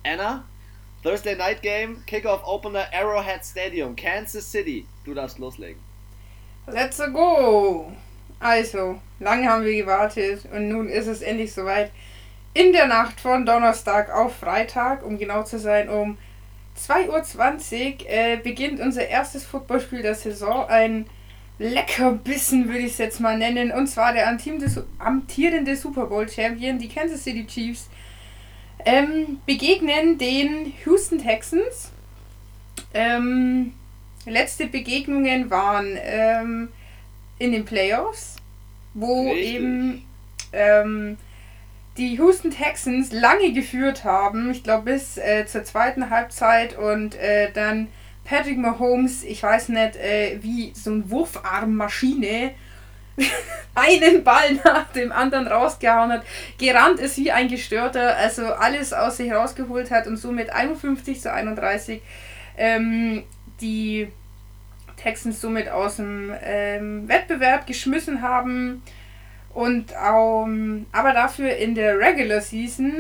Anna, 0.04 0.46
Thursday 1.04 1.36
Night 1.36 1.62
Game, 1.62 2.06
Kickoff 2.06 2.46
Opener, 2.46 2.88
Arrowhead 2.94 3.44
Stadium, 3.44 3.96
Kansas 3.96 4.50
City. 4.50 4.86
Du 5.04 5.14
darfst 5.14 5.40
loslegen. 5.40 5.82
Let's 6.68 6.98
go! 7.14 7.92
Also, 8.40 9.02
lange 9.20 9.50
haben 9.50 9.66
wir 9.66 9.76
gewartet 9.76 10.46
und 10.54 10.70
nun 10.70 10.88
ist 10.88 11.08
es 11.08 11.22
endlich 11.22 11.54
soweit. 11.54 11.92
In 12.54 12.74
der 12.74 12.88
Nacht 12.88 13.20
von 13.20 13.46
Donnerstag 13.46 14.10
auf 14.10 14.36
Freitag, 14.38 15.06
um 15.06 15.18
genau 15.18 15.44
zu 15.44 15.60
sein, 15.60 15.90
um 15.90 16.18
2.20 16.78 18.04
Uhr 18.04 18.10
äh, 18.10 18.38
beginnt 18.38 18.80
unser 18.80 19.08
erstes 19.08 19.46
Footballspiel 19.46 20.02
der 20.02 20.16
Saison. 20.16 20.68
Ein 20.68 21.06
Leckerbissen 21.60 22.68
würde 22.68 22.80
ich 22.80 22.94
es 22.94 22.98
jetzt 22.98 23.20
mal 23.20 23.38
nennen. 23.38 23.72
Und 23.72 23.88
zwar 23.88 24.14
der 24.14 24.28
amtierende, 24.28 25.76
Super 25.76 26.06
Bowl 26.06 26.28
Champion, 26.28 26.80
die 26.80 26.88
Kansas 26.88 27.24
City 27.24 27.46
Chiefs, 27.46 27.90
ähm, 28.86 29.42
begegnen 29.46 30.18
den 30.18 30.74
Houston 30.86 31.20
Texans. 31.20 31.92
Ähm, 32.94 33.74
letzte 34.26 34.68
Begegnungen 34.68 35.50
waren 35.50 35.98
ähm, 36.02 36.70
in 37.38 37.52
den 37.52 37.66
Playoffs, 37.66 38.38
wo 38.94 39.30
Richtig. 39.30 39.56
eben 39.56 40.06
ähm, 40.54 41.18
die 41.98 42.16
Houston 42.16 42.52
Texans 42.52 43.12
lange 43.12 43.52
geführt 43.52 44.06
haben, 44.06 44.52
ich 44.52 44.64
glaube 44.64 44.94
bis 44.94 45.18
äh, 45.18 45.46
zur 45.46 45.66
zweiten 45.66 46.10
Halbzeit 46.10 46.78
und 46.78 47.16
äh, 47.16 47.52
dann 47.52 47.90
Patrick 48.24 48.58
Mahomes, 48.58 49.24
ich 49.24 49.42
weiß 49.42 49.70
nicht, 49.70 49.96
äh, 49.96 50.38
wie 50.42 50.72
so 50.76 50.92
ein 50.92 51.10
Wurfarmmaschine 51.10 52.52
einen 53.76 54.24
Ball 54.24 54.54
nach 54.64 54.92
dem 54.92 55.12
anderen 55.12 55.48
rausgehauen 55.48 56.12
hat, 56.12 56.24
gerannt 56.58 57.00
ist 57.00 57.18
wie 57.18 57.32
ein 57.32 57.48
Gestörter, 57.48 58.16
also 58.18 58.46
alles 58.46 58.94
aus 58.94 59.18
sich 59.18 59.32
rausgeholt 59.32 59.92
hat 59.92 60.08
und 60.08 60.18
somit 60.18 60.52
51 60.52 61.22
zu 61.22 61.34
31 61.34 62.02
ähm, 62.58 63.24
die 63.62 64.10
Texans 64.98 65.42
somit 65.42 65.70
aus 65.70 65.96
dem 65.96 66.34
ähm, 66.44 67.08
Wettbewerb 67.08 67.66
geschmissen 67.66 68.22
haben. 68.22 68.84
Und 69.54 69.94
ähm, 69.94 70.86
aber 70.92 71.14
dafür 71.14 71.56
in 71.56 71.74
der 71.74 71.98
Regular 71.98 72.42
Season 72.42 72.94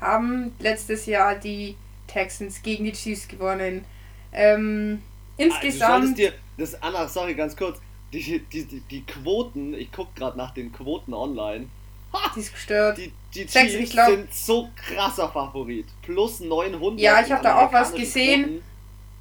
haben 0.00 0.54
letztes 0.60 1.06
Jahr 1.06 1.34
die 1.34 1.76
Texans 2.06 2.62
gegen 2.62 2.84
die 2.84 2.92
Chiefs 2.92 3.26
gewonnen. 3.26 3.84
Ähm, 4.32 5.02
Du 5.38 5.44
insgesamt. 5.44 5.92
solltest 6.06 6.18
dir, 6.18 6.32
das 6.56 6.82
Anna, 6.82 7.06
sorry, 7.08 7.34
ganz 7.34 7.56
kurz. 7.56 7.78
Die, 8.12 8.42
die, 8.52 8.64
die, 8.64 8.80
die 8.80 9.02
Quoten, 9.04 9.74
ich 9.74 9.90
guck 9.92 10.14
gerade 10.14 10.38
nach 10.38 10.54
den 10.54 10.72
Quoten 10.72 11.12
online. 11.12 11.66
die 12.34 12.40
ist 12.40 12.52
gestört. 12.54 12.96
Die, 12.98 13.12
die 13.34 13.44
Sechs, 13.46 13.72
Chiefs 13.72 13.90
glaub- 13.92 14.08
sind 14.08 14.32
so 14.32 14.70
krasser 14.76 15.28
Favorit. 15.28 15.86
Plus 16.02 16.40
900. 16.40 17.00
Ja, 17.00 17.20
ich 17.20 17.26
in 17.26 17.32
hab 17.34 17.42
da 17.42 17.66
auch 17.66 17.72
was 17.72 17.92
gesehen. 17.92 18.44
Quoten. 18.44 18.62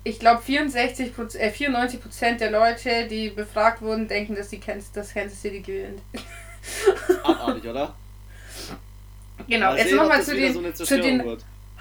Ich 0.06 0.20
glaube 0.20 0.42
64 0.44 1.12
äh, 1.40 1.50
94 1.52 2.02
Prozent 2.02 2.40
der 2.40 2.52
Leute, 2.52 3.08
die 3.08 3.30
befragt 3.32 3.82
wurden, 3.82 4.08
denken, 4.08 4.36
dass 4.36 4.50
die 4.50 4.60
Kansas, 4.60 4.92
dass 4.92 5.14
Kansas 5.14 5.42
City 5.42 5.62
gewinnt. 5.62 6.00
Abartig, 7.24 7.66
oder? 7.68 7.96
Genau. 9.48 9.72
Mal 9.72 9.78
Jetzt 9.80 9.94
nochmal 9.94 10.24
zu 10.24 10.36
den, 10.36 10.74
so 10.76 10.86
zu 10.86 11.02
den. 11.02 11.24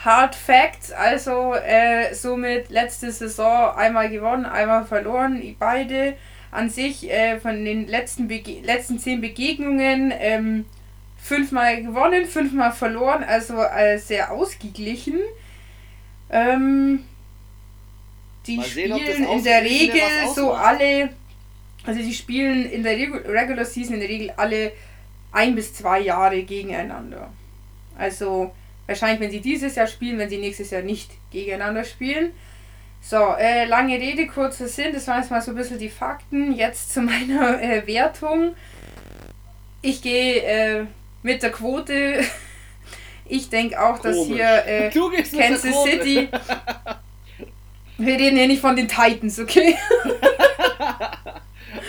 Hard 0.05 0.35
Facts, 0.35 0.93
also 0.93 1.55
äh, 1.55 2.15
somit 2.15 2.69
letzte 2.69 3.11
Saison 3.11 3.75
einmal 3.75 4.11
gewonnen, 4.11 4.45
einmal 4.45 4.85
verloren, 4.85 5.57
beide 5.59 6.15
an 6.51 6.69
sich 6.69 7.11
äh, 7.11 7.41
von 7.41 7.65
den 7.65 7.89
letzten, 7.89 8.29
Bege 8.29 8.61
letzten 8.61 8.99
zehn 8.99 9.21
Begegnungen 9.21 10.13
ähm, 10.17 10.67
fünfmal 11.17 11.83
gewonnen, 11.83 12.27
fünfmal 12.27 12.73
verloren, 12.73 13.25
also 13.25 13.63
äh, 13.63 13.99
sehr 13.99 14.31
ausgeglichen. 14.31 15.21
Ähm, 16.31 17.05
die 18.47 18.59
Mal 18.59 18.67
sehen, 18.67 18.99
spielen 18.99 19.25
in 19.25 19.43
der 19.45 19.63
Regel 19.63 20.03
so 20.35 20.53
alle, 20.53 21.11
also 21.87 22.01
die 22.01 22.13
spielen 22.13 22.71
in 22.71 22.83
der 22.83 22.97
Regu 22.97 23.17
Regular 23.17 23.65
Season 23.65 23.95
in 23.95 24.01
der 24.01 24.09
Regel 24.11 24.33
alle 24.37 24.73
ein 25.33 25.55
bis 25.55 25.73
zwei 25.73 26.01
Jahre 26.01 26.43
gegeneinander. 26.43 27.33
Also 27.97 28.53
wahrscheinlich, 28.87 29.21
wenn 29.21 29.31
sie 29.31 29.41
dieses 29.41 29.75
Jahr 29.77 29.87
spielen, 29.87 30.19
wenn 30.19 30.29
sie 30.29 30.39
nächstes 30.39 30.71
Jahr 30.71 30.83
nicht 30.83 31.11
gegeneinander 31.31 31.85
spielen. 31.85 32.33
So, 33.01 33.35
äh, 33.39 33.67
lange 33.67 33.99
Rede, 33.99 34.27
kurzer 34.27 34.67
Sinn. 34.67 34.95
Das 34.95 35.07
waren 35.09 35.21
jetzt 35.21 35.31
mal 35.31 35.43
so 35.43 35.51
ein 35.51 35.57
bisschen 35.57 35.79
die 35.79 35.91
Fakten. 35.91 36.55
Jetzt 36.55 36.93
zu 36.93 37.01
meiner 37.03 37.63
äh, 37.63 37.87
Wertung. 37.87 38.55
Ich 39.83 40.01
gehe 40.01 40.43
äh, 40.43 40.87
mit 41.23 41.43
der 41.43 41.53
Quote. 41.53 42.25
Ich 43.27 43.49
denke 43.49 43.83
auch, 43.83 43.99
dass 44.01 44.17
Komisch. 44.17 44.37
hier 44.37 44.67
äh, 44.67 44.91
Kansas 44.91 45.83
City. 45.83 46.29
Wir 47.97 48.15
reden 48.17 48.37
hier 48.37 48.47
nicht 48.47 48.61
von 48.61 48.77
den 48.77 48.87
Titans, 48.87 49.41
okay? 49.41 49.75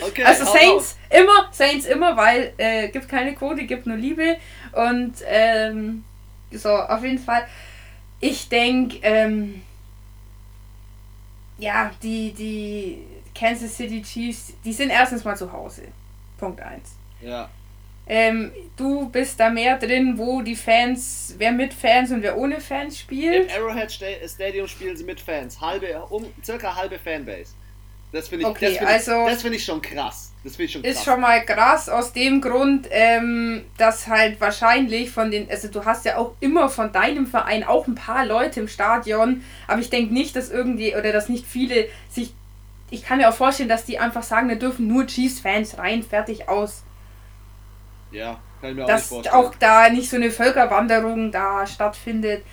okay 0.01 0.23
also 0.23 0.45
Saints 0.45 0.97
auf. 1.09 1.19
immer, 1.19 1.49
Saints 1.51 1.85
immer, 1.87 2.15
weil 2.15 2.53
äh, 2.57 2.87
gibt 2.87 3.09
keine 3.09 3.33
Quote, 3.33 3.65
gibt 3.65 3.85
nur 3.85 3.97
Liebe. 3.97 4.37
Und 4.71 5.15
ähm, 5.27 6.05
so, 6.51 6.69
auf 6.69 7.03
jeden 7.03 7.19
Fall. 7.19 7.45
Ich 8.19 8.49
denke, 8.49 8.99
ähm, 9.01 9.61
ja, 11.57 11.91
die, 12.01 12.31
die 12.31 13.05
Kansas 13.33 13.75
City 13.75 14.01
Chiefs, 14.01 14.53
die 14.63 14.73
sind 14.73 14.89
erstens 14.89 15.23
mal 15.23 15.35
zu 15.35 15.51
Hause. 15.51 15.83
Punkt 16.37 16.61
1. 16.61 16.95
Ja. 17.21 17.49
Ähm, 18.07 18.51
du 18.77 19.09
bist 19.09 19.39
da 19.39 19.49
mehr 19.49 19.77
drin, 19.77 20.17
wo 20.17 20.41
die 20.41 20.55
Fans, 20.55 21.33
wer 21.37 21.51
mit 21.51 21.73
Fans 21.73 22.11
und 22.11 22.21
wer 22.21 22.37
ohne 22.37 22.61
Fans 22.61 22.99
spielt. 22.99 23.51
Im 23.51 23.63
Arrowhead 23.63 23.91
Stadium 23.91 24.67
spielen 24.67 24.95
sie 24.95 25.03
mit 25.03 25.19
Fans, 25.19 25.59
halbe, 25.59 25.99
um, 26.09 26.25
circa 26.43 26.75
halbe 26.75 26.99
Fanbase. 26.99 27.53
Das 28.15 28.29
finde 28.29 28.45
ich, 28.45 28.49
okay, 28.49 28.67
das 28.67 28.77
find 28.77 28.89
also, 28.89 29.27
ich, 29.27 29.37
find 29.39 29.55
ich 29.55 29.65
schon 29.65 29.81
krass. 29.81 30.31
Das 30.45 30.55
finde 30.55 30.63
ich 30.63 30.71
schon 30.71 30.83
krass. 30.83 30.93
Ist 30.93 31.03
schon 31.03 31.19
mal 31.19 31.43
krass 31.43 31.89
aus 31.89 32.13
dem 32.13 32.39
Grund, 32.39 32.87
ähm, 32.89 33.65
dass 33.77 34.07
halt 34.07 34.39
wahrscheinlich 34.39 35.11
von 35.11 35.31
den, 35.31 35.49
also 35.49 35.67
du 35.67 35.83
hast 35.83 36.05
ja 36.05 36.15
auch 36.15 36.31
immer 36.39 36.69
von 36.69 36.93
deinem 36.93 37.27
Verein 37.27 37.65
auch 37.65 37.87
ein 37.87 37.95
paar 37.95 38.25
Leute 38.25 38.61
im 38.61 38.69
Stadion, 38.69 39.43
aber 39.67 39.81
ich 39.81 39.89
denke 39.89 40.13
nicht, 40.13 40.33
dass 40.37 40.49
irgendwie 40.49 40.95
oder 40.95 41.11
dass 41.11 41.27
nicht 41.27 41.45
viele 41.45 41.89
sich, 42.09 42.33
ich 42.89 43.03
kann 43.03 43.17
mir 43.17 43.27
auch 43.27 43.33
vorstellen, 43.33 43.67
dass 43.67 43.83
die 43.83 43.99
einfach 43.99 44.23
sagen, 44.23 44.47
da 44.47 44.55
dürfen 44.55 44.87
nur 44.87 45.05
Chiefs-Fans 45.05 45.77
rein, 45.77 46.01
fertig 46.01 46.47
aus. 46.47 46.83
Ja, 48.11 48.39
kann 48.61 48.69
ich 48.69 48.75
mir 48.77 48.85
dass 48.85 49.11
auch 49.11 49.17
nicht 49.17 49.27
vorstellen. 49.27 49.35
auch 49.35 49.55
da 49.59 49.89
nicht 49.89 50.09
so 50.09 50.15
eine 50.15 50.31
Völkerwanderung 50.31 51.33
da 51.33 51.67
stattfindet. 51.67 52.45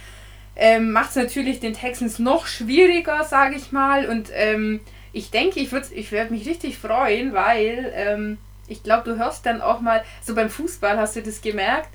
Ähm, 0.56 0.90
Macht 0.90 1.10
es 1.10 1.16
natürlich 1.16 1.60
den 1.60 1.72
Texans 1.72 2.18
noch 2.18 2.48
schwieriger, 2.48 3.22
sage 3.22 3.54
ich 3.54 3.70
mal. 3.70 4.06
Und 4.08 4.28
ähm, 4.34 4.80
ich 5.12 5.30
denke, 5.30 5.60
ich 5.60 5.72
würde 5.72 5.88
ich 5.94 6.10
würd 6.12 6.30
mich 6.30 6.46
richtig 6.46 6.78
freuen, 6.78 7.32
weil 7.32 7.92
ähm, 7.94 8.38
ich 8.68 8.82
glaube, 8.82 9.10
du 9.10 9.18
hörst 9.18 9.44
dann 9.44 9.60
auch 9.60 9.80
mal, 9.80 10.04
so 10.22 10.34
beim 10.34 10.48
Fußball 10.48 10.96
hast 10.98 11.16
du 11.16 11.22
das 11.22 11.40
gemerkt, 11.40 11.88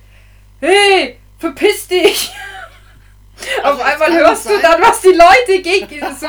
hey, 0.59 1.17
verpiss 1.39 1.87
dich! 1.87 2.31
Also 3.61 3.79
Auf 3.79 3.85
einmal 3.85 4.11
hörst 4.13 4.45
sein. 4.45 4.53
du 4.55 4.61
dann, 4.63 4.81
was 4.81 4.99
die 4.99 5.09
Leute 5.09 5.61
gegen 5.61 5.87
so, 6.15 6.27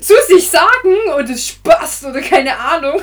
zu 0.00 0.14
sich 0.26 0.50
sagen 0.50 0.96
und 1.16 1.30
es 1.30 1.46
Spaß 1.46 2.06
oder 2.06 2.20
keine 2.20 2.58
Ahnung. 2.58 3.00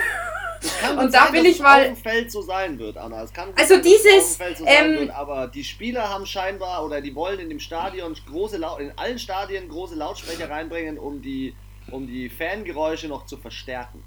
und 1.00 1.14
da 1.14 1.24
sein, 1.24 1.32
bin 1.32 1.46
ich 1.46 1.60
mal. 1.60 1.80
Auf 1.80 1.88
dem 1.88 1.96
Feld 1.96 2.30
so 2.30 2.42
sein 2.42 2.78
wird, 2.78 2.98
Anna. 2.98 3.24
Es 3.24 3.32
kann 3.32 3.54
also 3.56 3.76
sein, 3.76 3.84
dieses. 3.84 4.38
So 4.38 4.66
ähm, 4.66 5.00
wird, 5.00 5.12
aber 5.12 5.48
die 5.48 5.64
Spieler 5.64 6.10
haben 6.10 6.26
scheinbar 6.26 6.84
oder 6.86 7.00
die 7.00 7.16
wollen 7.16 7.40
in 7.40 7.48
dem 7.48 7.62
Stadion 7.62 8.16
große 8.30 8.58
Laut 8.58 8.82
in 8.82 8.92
allen 8.98 9.18
Stadien 9.18 9.70
große 9.70 9.96
Lautsprecher 9.96 10.50
reinbringen, 10.50 11.00
um 11.00 11.22
die 11.22 11.56
um 11.90 12.08
die 12.08 12.30
Fangeräusche 12.30 13.08
noch 13.08 13.26
zu 13.26 13.38
verstärken. 13.38 14.04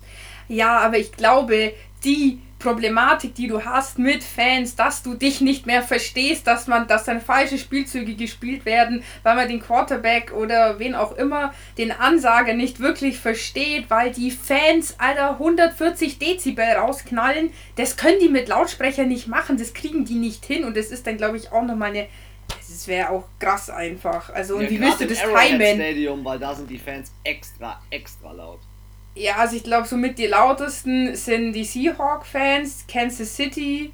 Ja, 0.48 0.78
aber 0.78 0.98
ich 0.98 1.12
glaube, 1.12 1.74
die 2.04 2.38
Problematik, 2.58 3.34
die 3.34 3.46
du 3.46 3.62
hast 3.62 3.98
mit 3.98 4.24
Fans, 4.24 4.74
dass 4.74 5.02
du 5.02 5.14
dich 5.14 5.42
nicht 5.42 5.66
mehr 5.66 5.82
verstehst, 5.82 6.46
dass 6.46 6.66
man, 6.66 6.87
dass 6.87 7.04
dann 7.04 7.20
falsche 7.20 7.58
Spielzüge 7.58 8.14
gespielt 8.14 8.64
werden, 8.64 9.02
weil 9.22 9.37
man 9.37 9.48
den 9.48 9.60
Quarterback 9.60 10.32
oder 10.32 10.78
wen 10.78 10.94
auch 10.94 11.12
immer, 11.12 11.52
den 11.76 11.92
Ansager 11.92 12.54
nicht 12.54 12.80
wirklich 12.80 13.18
versteht, 13.18 13.90
weil 13.90 14.12
die 14.12 14.30
Fans 14.30 14.98
Alter 14.98 15.32
140 15.32 16.18
Dezibel 16.18 16.64
rausknallen, 16.64 17.50
das 17.76 17.98
können 17.98 18.18
die 18.20 18.30
mit 18.30 18.48
Lautsprecher 18.48 19.04
nicht 19.04 19.28
machen, 19.28 19.58
das 19.58 19.74
kriegen 19.74 20.06
die 20.06 20.14
nicht 20.14 20.46
hin 20.46 20.64
und 20.64 20.74
das 20.74 20.87
ist 20.87 21.06
dann 21.06 21.18
glaube 21.18 21.37
ich 21.37 21.52
auch 21.52 21.64
nochmal 21.64 21.90
eine 21.90 22.06
das 22.74 22.88
wäre 22.88 23.10
auch 23.10 23.24
krass 23.38 23.70
einfach. 23.70 24.30
Also, 24.30 24.56
und 24.56 24.64
ja, 24.64 24.70
wie 24.70 24.80
willst 24.80 25.00
du 25.00 25.06
das 25.06 25.20
timen? 25.20 25.76
Stadium, 25.76 26.24
weil 26.24 26.38
da 26.38 26.54
sind 26.54 26.68
die 26.68 26.78
Fans 26.78 27.12
extra, 27.22 27.80
extra 27.90 28.32
laut. 28.32 28.58
Ja, 29.14 29.37
also 29.37 29.54
ich 29.54 29.62
glaube, 29.62 29.87
somit 29.87 30.18
die 30.18 30.26
lautesten 30.26 31.14
sind 31.14 31.52
die 31.52 31.64
Seahawk-Fans, 31.64 32.87
Kansas 32.88 33.37
City, 33.37 33.92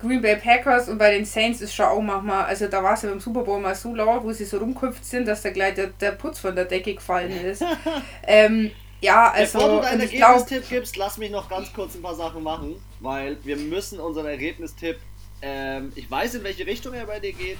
Green 0.00 0.20
Bay 0.20 0.34
Packers 0.34 0.88
und 0.88 0.98
bei 0.98 1.12
den 1.12 1.24
Saints 1.24 1.60
ist 1.60 1.72
schon 1.72 1.86
auch 1.86 2.00
manchmal, 2.00 2.46
also 2.46 2.66
da 2.66 2.82
war 2.82 2.94
es 2.94 3.02
ja 3.02 3.10
beim 3.10 3.20
Super 3.20 3.42
Bowl 3.42 3.60
mal 3.60 3.76
so 3.76 3.94
laut, 3.94 4.24
wo 4.24 4.32
sie 4.32 4.44
so 4.44 4.58
rumgehüpft 4.58 5.04
sind, 5.04 5.28
dass 5.28 5.42
da 5.42 5.50
gleich 5.50 5.74
der, 5.74 5.86
der 5.86 6.12
Putz 6.12 6.40
von 6.40 6.56
der 6.56 6.64
Decke 6.64 6.96
gefallen 6.96 7.30
ist. 7.30 7.64
ähm, 8.26 8.72
ja, 9.00 9.30
also. 9.30 9.58
Bevor 9.58 9.76
du 9.76 9.82
deinen 9.82 10.00
Ergebnistipp 10.00 10.68
gibst, 10.68 10.96
lass 10.96 11.16
mich 11.16 11.30
noch 11.30 11.48
ganz 11.48 11.72
kurz 11.72 11.94
ein 11.94 12.02
paar 12.02 12.16
Sachen 12.16 12.42
machen, 12.42 12.74
weil 12.98 13.36
wir 13.44 13.56
müssen 13.56 14.00
unseren 14.00 14.26
Ergebnistipp 14.26 14.98
ähm, 15.46 15.92
ich 15.94 16.10
weiß, 16.10 16.36
in 16.36 16.44
welche 16.44 16.66
Richtung 16.66 16.94
er 16.94 17.04
bei 17.04 17.20
dir 17.20 17.32
geht, 17.32 17.58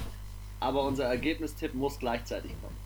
aber 0.65 0.83
unser 0.85 1.05
Ergebnistipp 1.05 1.75
muss 1.75 1.99
gleichzeitig 1.99 2.51
kommen. 2.63 2.77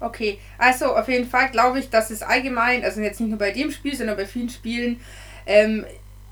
Okay, 0.00 0.38
also 0.58 0.96
auf 0.96 1.08
jeden 1.08 1.28
Fall 1.28 1.50
glaube 1.50 1.80
ich, 1.80 1.90
dass 1.90 2.10
es 2.10 2.22
allgemein, 2.22 2.84
also 2.84 3.00
jetzt 3.00 3.20
nicht 3.20 3.30
nur 3.30 3.38
bei 3.38 3.50
dem 3.50 3.70
Spiel, 3.72 3.96
sondern 3.96 4.16
bei 4.16 4.26
vielen 4.26 4.48
Spielen, 4.48 5.00
ähm, 5.46 5.84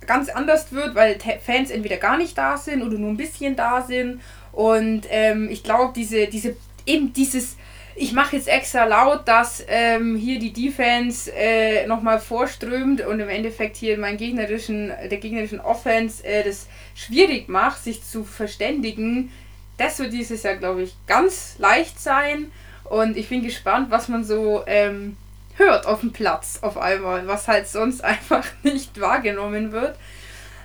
ganz 0.06 0.28
anders 0.28 0.72
wird, 0.72 0.94
weil 0.94 1.18
Fans 1.44 1.70
entweder 1.70 1.96
gar 1.96 2.16
nicht 2.16 2.38
da 2.38 2.56
sind 2.56 2.82
oder 2.82 2.96
nur 2.96 3.10
ein 3.10 3.16
bisschen 3.16 3.56
da 3.56 3.82
sind. 3.82 4.20
Und 4.52 5.02
ähm, 5.10 5.48
ich 5.50 5.64
glaube, 5.64 5.92
diese, 5.96 6.28
diese, 6.28 6.56
eben 6.86 7.12
dieses 7.12 7.56
ich 7.98 8.12
mache 8.12 8.36
jetzt 8.36 8.48
extra 8.48 8.84
laut, 8.84 9.26
dass 9.26 9.64
ähm, 9.68 10.16
hier 10.16 10.38
die 10.38 10.52
Defense 10.52 11.32
äh, 11.34 11.86
nochmal 11.86 12.20
vorströmt 12.20 13.00
und 13.00 13.20
im 13.20 13.30
Endeffekt 13.30 13.76
hier 13.76 13.96
mein 13.96 14.18
gegnerischen, 14.18 14.88
der 14.88 15.16
gegnerischen 15.16 15.60
Offense 15.60 16.22
äh, 16.22 16.44
das 16.44 16.66
schwierig 16.94 17.48
macht, 17.48 17.82
sich 17.82 18.04
zu 18.04 18.22
verständigen. 18.22 19.32
Das 19.78 19.98
wird 19.98 20.12
dieses 20.12 20.42
Jahr, 20.42 20.56
glaube 20.56 20.82
ich, 20.82 20.94
ganz 21.06 21.56
leicht 21.58 22.00
sein. 22.00 22.50
Und 22.84 23.16
ich 23.16 23.28
bin 23.28 23.42
gespannt, 23.42 23.90
was 23.90 24.08
man 24.08 24.24
so 24.24 24.62
ähm, 24.66 25.16
hört 25.56 25.86
auf 25.86 26.00
dem 26.00 26.12
Platz 26.12 26.60
auf 26.62 26.78
einmal, 26.78 27.26
was 27.26 27.48
halt 27.48 27.68
sonst 27.68 28.02
einfach 28.04 28.44
nicht 28.62 29.00
wahrgenommen 29.00 29.72
wird. 29.72 29.96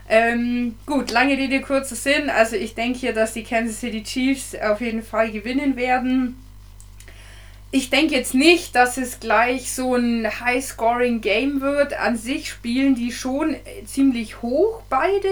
Ähm, 0.09 0.75
gut, 0.85 1.11
lange 1.11 1.37
Rede, 1.37 1.61
kurzer 1.61 1.95
Sinn. 1.95 2.29
Also 2.29 2.55
ich 2.55 2.75
denke 2.75 2.99
hier, 2.99 3.13
dass 3.13 3.33
die 3.33 3.43
Kansas 3.43 3.79
City 3.79 4.03
Chiefs 4.03 4.55
auf 4.55 4.81
jeden 4.81 5.03
Fall 5.03 5.31
gewinnen 5.31 5.75
werden 5.75 6.35
ich 7.73 7.89
denke 7.89 8.15
jetzt 8.15 8.33
nicht, 8.33 8.75
dass 8.75 8.97
es 8.97 9.21
gleich 9.21 9.71
so 9.71 9.95
ein 9.95 10.27
High-Scoring-Game 10.41 11.61
wird. 11.61 11.93
An 11.93 12.17
sich 12.17 12.49
spielen 12.49 12.95
die 12.95 13.13
schon 13.13 13.53
äh, 13.53 13.85
ziemlich 13.85 14.41
hoch, 14.41 14.81
beide. 14.89 15.29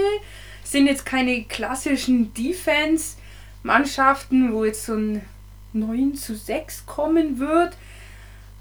Sind 0.64 0.86
jetzt 0.86 1.04
keine 1.04 1.44
klassischen 1.44 2.32
Defense-Mannschaften, 3.62 4.52
wo 4.52 4.64
jetzt 4.64 4.86
so 4.86 4.94
ein 4.94 5.22
9 5.72 6.14
zu 6.14 6.34
6 6.34 6.86
kommen 6.86 7.38
wird. 7.38 7.76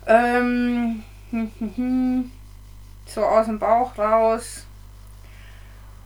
Ähm, 0.06 1.04
so 3.06 3.22
aus 3.22 3.46
dem 3.48 3.60
Bauch 3.60 3.98
raus 3.98 4.66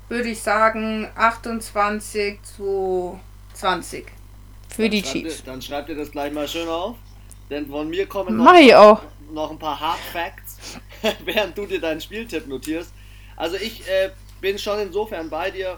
würde 0.10 0.30
ich 0.30 0.42
sagen 0.42 1.10
28 1.16 2.42
zu 2.44 3.20
20 3.54 4.06
für 4.70 4.84
dann 4.84 4.92
die 4.92 5.02
Chiefs. 5.02 5.44
Dann 5.44 5.62
schreibt 5.62 5.90
ihr 5.90 5.96
das 5.96 6.12
gleich 6.12 6.32
mal 6.32 6.48
schön 6.48 6.68
auf. 6.68 6.98
Denn 7.50 7.68
von 7.68 7.90
mir 7.90 8.08
kommen 8.08 8.38
noch, 8.38 9.02
noch 9.32 9.52
ein 9.52 9.60
paar 9.60 9.80
Hard 9.80 10.00
Facts, 10.12 10.80
während 11.26 11.58
du 11.58 11.66
dir 11.66 11.80
deinen 11.80 12.02
Spieltipp 12.02 12.48
notierst. 12.48 12.94
Also 13.36 13.58
ich 13.58 13.88
äh, 13.88 14.12
bin 14.40 14.58
schon 14.58 14.80
insofern 14.80 15.30
bei 15.30 15.52
dir, 15.52 15.78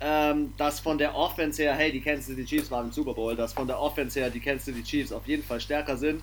ähm, 0.00 0.52
dass 0.56 0.80
von 0.80 0.96
der 0.96 1.14
Offense 1.14 1.62
her, 1.62 1.74
hey, 1.74 1.92
die 1.92 2.00
Kansas 2.00 2.26
City 2.26 2.44
Chiefs 2.44 2.70
waren 2.70 2.86
im 2.86 2.92
Super 2.92 3.14
Bowl, 3.14 3.36
dass 3.36 3.52
von 3.52 3.66
der 3.66 3.78
Offense 3.78 4.18
her 4.18 4.30
die 4.30 4.40
Kansas 4.40 4.64
City 4.64 4.82
Chiefs 4.82 5.12
auf 5.12 5.26
jeden 5.26 5.42
Fall 5.42 5.60
stärker 5.60 5.96
sind. 5.96 6.22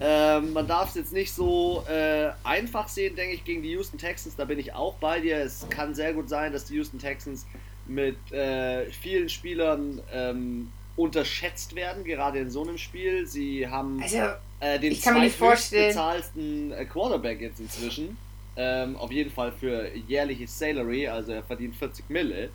Ähm, 0.00 0.52
man 0.52 0.66
darf 0.66 0.88
es 0.88 0.94
jetzt 0.96 1.12
nicht 1.12 1.32
so 1.32 1.84
äh, 1.88 2.30
einfach 2.42 2.88
sehen, 2.88 3.14
denke 3.14 3.34
ich, 3.34 3.44
gegen 3.44 3.62
die 3.62 3.70
Houston 3.70 3.98
Texans. 3.98 4.34
Da 4.34 4.44
bin 4.44 4.58
ich 4.58 4.74
auch 4.74 4.94
bei 4.94 5.20
dir. 5.20 5.36
Es 5.36 5.64
kann 5.70 5.94
sehr 5.94 6.12
gut 6.12 6.28
sein, 6.28 6.52
dass 6.52 6.64
die 6.64 6.74
Houston 6.74 6.98
Texans 6.98 7.46
mit 7.86 8.16
äh, 8.32 8.86
vielen 8.90 9.28
Spielern 9.28 10.00
ähm, 10.12 10.72
unterschätzt 10.96 11.76
werden, 11.76 12.02
gerade 12.02 12.40
in 12.40 12.50
so 12.50 12.62
einem 12.62 12.78
Spiel. 12.78 13.26
Sie 13.26 13.68
haben 13.68 14.02
also, 14.02 14.18
äh, 14.60 14.80
den 14.80 14.94
zweitbezahlten 14.94 16.72
äh, 16.72 16.84
Quarterback 16.84 17.40
jetzt 17.40 17.60
inzwischen. 17.60 18.16
Ähm, 18.56 18.96
auf 18.96 19.10
jeden 19.10 19.30
Fall 19.30 19.52
für 19.52 19.88
jährliches 19.94 20.58
Salary, 20.58 21.08
also 21.08 21.32
er 21.32 21.42
verdient 21.42 21.74
40 21.76 22.10
Mille. 22.10 22.50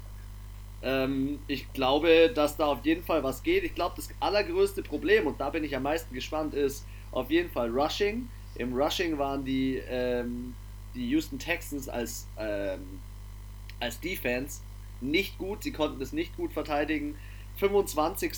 Ähm, 0.84 1.40
ich 1.48 1.72
glaube, 1.74 2.32
dass 2.34 2.58
da 2.58 2.68
auf 2.68 2.86
jeden 2.86 3.04
Fall 3.04 3.24
was 3.24 3.44
geht. 3.44 3.64
Ich 3.64 3.76
glaube, 3.76 3.96
das 3.96 4.10
allergrößte 4.20 4.84
Problem, 4.84 5.28
und 5.28 5.40
da 5.40 5.50
bin 5.50 5.64
ich 5.64 5.76
am 5.76 5.84
meisten 5.84 6.14
gespannt, 6.14 6.54
ist 6.54 6.86
auf 7.12 7.32
jeden 7.32 7.50
Fall 7.50 7.70
Rushing. 7.70 8.30
Im 8.56 8.74
Rushing 8.74 9.18
waren 9.18 9.44
die, 9.44 9.82
ähm, 9.90 10.56
die 10.96 11.10
Houston 11.10 11.40
Texans 11.40 11.90
als, 11.90 12.28
ähm, 12.38 13.00
als 13.80 14.00
Defense 14.00 14.62
nicht 15.02 15.38
gut. 15.38 15.64
Sie 15.64 15.72
konnten 15.72 16.02
es 16.02 16.14
nicht 16.14 16.36
gut 16.36 16.54
verteidigen. 16.54 17.16
25. 17.58 18.32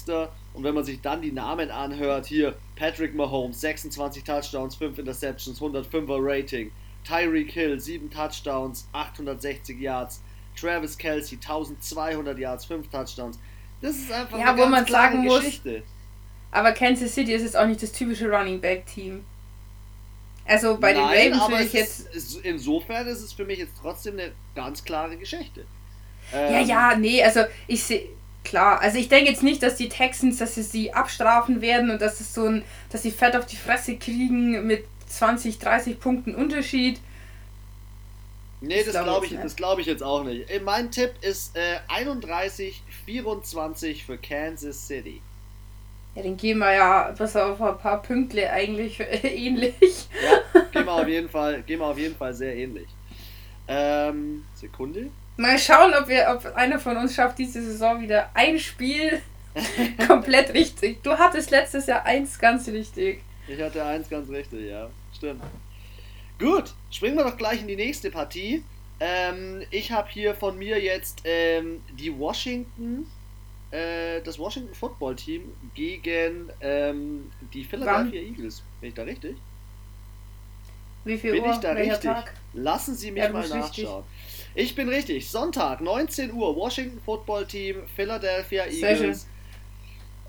Und 0.53 0.63
wenn 0.63 0.73
man 0.73 0.83
sich 0.83 1.01
dann 1.01 1.21
die 1.21 1.31
Namen 1.31 1.71
anhört, 1.71 2.25
hier 2.25 2.55
Patrick 2.75 3.15
Mahomes, 3.15 3.59
26 3.61 4.23
Touchdowns, 4.23 4.75
5 4.75 4.97
Interceptions, 4.97 5.61
105er 5.61 6.17
Rating. 6.19 6.71
Tyreek 7.03 7.51
Hill, 7.51 7.79
7 7.79 8.09
Touchdowns, 8.09 8.87
860 8.91 9.79
Yards. 9.79 10.21
Travis 10.59 10.97
Kelsey, 10.97 11.37
1200 11.37 12.37
Yards, 12.37 12.65
5 12.65 12.87
Touchdowns. 12.89 13.39
Das 13.81 13.95
ist 13.95 14.11
einfach 14.11 14.37
ja, 14.37 14.53
eine 14.53 14.61
wo 14.61 14.65
man 14.65 14.85
sagen 14.85 15.23
Geschichte. 15.23 15.71
Muss, 15.71 15.83
aber 16.51 16.71
Kansas 16.71 17.13
City 17.13 17.33
ist 17.33 17.43
jetzt 17.43 17.57
auch 17.57 17.67
nicht 17.67 17.81
das 17.81 17.91
typische 17.91 18.29
Running 18.29 18.59
Back 18.59 18.85
Team. 18.85 19.23
Also 20.45 20.77
bei 20.77 20.93
Nein, 20.93 21.31
den 21.31 21.33
Ravens 21.33 21.51
will 21.51 21.65
ich 21.65 21.73
jetzt. 21.73 22.13
Ist, 22.13 22.39
insofern 22.43 23.05
ist 23.07 23.21
es 23.21 23.33
für 23.33 23.45
mich 23.45 23.59
jetzt 23.59 23.73
trotzdem 23.79 24.13
eine 24.13 24.31
ganz 24.55 24.83
klare 24.83 25.15
Geschichte. 25.15 25.65
Ähm, 26.33 26.53
ja, 26.53 26.59
ja, 26.61 26.95
nee, 26.95 27.23
also 27.23 27.41
ich 27.67 27.83
sehe. 27.83 28.09
Klar, 28.43 28.79
also 28.81 28.97
ich 28.97 29.09
denke 29.09 29.29
jetzt 29.29 29.43
nicht, 29.43 29.61
dass 29.61 29.75
die 29.75 29.89
Texans, 29.89 30.37
dass 30.37 30.55
sie 30.55 30.63
sie 30.63 30.93
abstrafen 30.93 31.61
werden 31.61 31.91
und 31.91 32.01
dass 32.01 32.19
es 32.19 32.33
so 32.33 32.45
ein, 32.45 32.63
dass 32.89 33.03
sie 33.03 33.11
fett 33.11 33.35
auf 33.35 33.45
die 33.45 33.57
Fresse 33.57 33.97
kriegen 33.97 34.65
mit 34.65 34.85
20, 35.07 35.59
30 35.59 35.99
Punkten 35.99 36.33
Unterschied. 36.33 36.99
Nee, 38.61 38.83
das, 38.83 38.93
das 38.93 39.03
glaube 39.03 39.25
ich, 39.25 39.31
glaub 39.31 39.45
ich, 39.45 39.55
glaub 39.55 39.79
ich 39.79 39.85
jetzt 39.85 40.03
auch 40.03 40.23
nicht. 40.23 40.49
Äh, 40.49 40.59
mein 40.59 40.91
Tipp 40.91 41.13
ist 41.21 41.55
äh, 41.55 41.79
31, 41.87 42.81
24 43.05 44.05
für 44.05 44.17
Kansas 44.17 44.87
City. 44.87 45.21
Ja, 46.15 46.23
dann 46.23 46.35
gehen 46.35 46.57
wir 46.57 46.73
ja 46.73 47.11
bis 47.17 47.35
auf 47.35 47.61
ein 47.61 47.77
paar 47.77 48.01
Pünktle 48.01 48.49
eigentlich 48.51 48.99
ähnlich. 49.23 50.07
Ja, 50.21 50.61
gehen 50.71 50.85
wir 50.85 50.93
auf 50.93 51.07
jeden 51.07 51.29
Fall, 51.29 51.61
gehen 51.61 51.79
wir 51.79 51.85
auf 51.85 51.97
jeden 51.97 52.15
Fall 52.15 52.33
sehr 52.33 52.55
ähnlich. 52.55 52.87
Ähm, 53.67 54.43
Sekunde. 54.55 55.09
Mal 55.37 55.57
schauen, 55.57 55.93
ob 55.93 56.09
wir, 56.09 56.27
ob 56.35 56.53
einer 56.55 56.79
von 56.79 56.97
uns 56.97 57.15
schafft, 57.15 57.37
diese 57.37 57.61
Saison 57.61 58.01
wieder 58.01 58.29
ein 58.33 58.59
Spiel 58.59 59.21
komplett 60.07 60.53
richtig. 60.53 61.01
Du 61.03 61.11
hattest 61.11 61.51
letztes 61.51 61.85
Jahr 61.85 62.03
eins 62.03 62.37
ganz 62.37 62.67
richtig. 62.67 63.21
Ich 63.47 63.61
hatte 63.61 63.83
eins 63.85 64.09
ganz 64.09 64.29
richtig, 64.29 64.69
ja. 64.69 64.89
Stimmt. 65.15 65.41
Gut, 66.39 66.73
springen 66.89 67.17
wir 67.17 67.25
doch 67.25 67.37
gleich 67.37 67.59
in 67.61 67.67
die 67.67 67.75
nächste 67.75 68.09
Partie. 68.09 68.63
Ähm, 69.01 69.61
ich 69.71 69.91
habe 69.91 70.09
hier 70.09 70.33
von 70.33 70.57
mir 70.57 70.81
jetzt 70.81 71.21
ähm, 71.25 71.81
die 71.97 72.17
Washington, 72.17 73.05
äh, 73.71 74.21
das 74.21 74.39
Washington 74.39 74.73
Football 74.73 75.15
Team 75.17 75.53
gegen 75.75 76.49
ähm, 76.61 77.29
die 77.53 77.63
Philadelphia 77.65 78.21
Wann? 78.21 78.27
Eagles. 78.27 78.63
Bin 78.79 78.89
ich 78.89 78.95
da 78.95 79.03
richtig? 79.03 79.35
Wie 81.03 81.17
viel 81.17 81.31
bin 81.33 81.43
Uhr? 81.43 81.51
ich 81.51 81.57
da 81.57 81.75
Welcher 81.75 81.91
richtig? 81.91 82.11
Tag? 82.11 82.33
Lassen 82.53 82.95
Sie 82.95 83.11
mich 83.11 83.23
ja, 83.23 83.29
mal 83.31 83.47
nachschauen. 83.47 84.03
Richtig. 84.03 84.45
Ich 84.55 84.75
bin 84.75 84.89
richtig. 84.89 85.29
Sonntag, 85.29 85.81
19 85.81 86.33
Uhr, 86.33 86.55
Washington 86.55 86.99
Football 87.05 87.45
Team, 87.47 87.83
Philadelphia 87.95 88.65
Eagles 88.65 89.27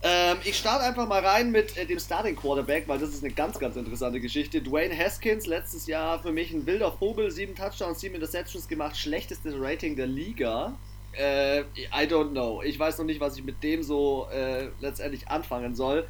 ähm, 0.03 0.39
ich 0.45 0.57
starte 0.57 0.85
einfach 0.85 1.07
mal 1.07 1.25
rein 1.25 1.51
mit 1.51 1.77
äh, 1.77 1.85
dem 1.85 1.99
Starting 1.99 2.35
Quarterback, 2.35 2.89
weil 2.89 2.99
das 2.99 3.11
ist 3.11 3.23
eine 3.23 3.33
ganz, 3.33 3.59
ganz 3.59 3.77
interessante 3.77 4.21
Geschichte. 4.21 4.63
Dwayne 4.63 4.97
Haskins, 4.97 5.47
letztes 5.47 5.87
Jahr 5.87 6.21
für 6.23 6.33
mich 6.33 6.53
ein 6.53 6.65
wilder 6.67 6.93
Vogel, 6.93 7.31
sieben 7.31 7.55
Touchdowns, 7.55 8.01
sieben 8.01 8.15
Interceptions 8.15 8.67
gemacht, 8.67 8.97
schlechtestes 8.97 9.55
Rating 9.59 9.97
der 9.97 10.07
Liga. 10.07 10.75
Äh, 11.13 11.61
I 11.61 12.07
don't 12.07 12.31
know. 12.31 12.63
Ich 12.63 12.79
weiß 12.79 12.99
noch 12.99 13.05
nicht, 13.05 13.21
was 13.21 13.37
ich 13.37 13.45
mit 13.45 13.63
dem 13.63 13.83
so 13.83 14.27
äh, 14.33 14.69
letztendlich 14.81 15.29
anfangen 15.29 15.75
soll. 15.75 16.09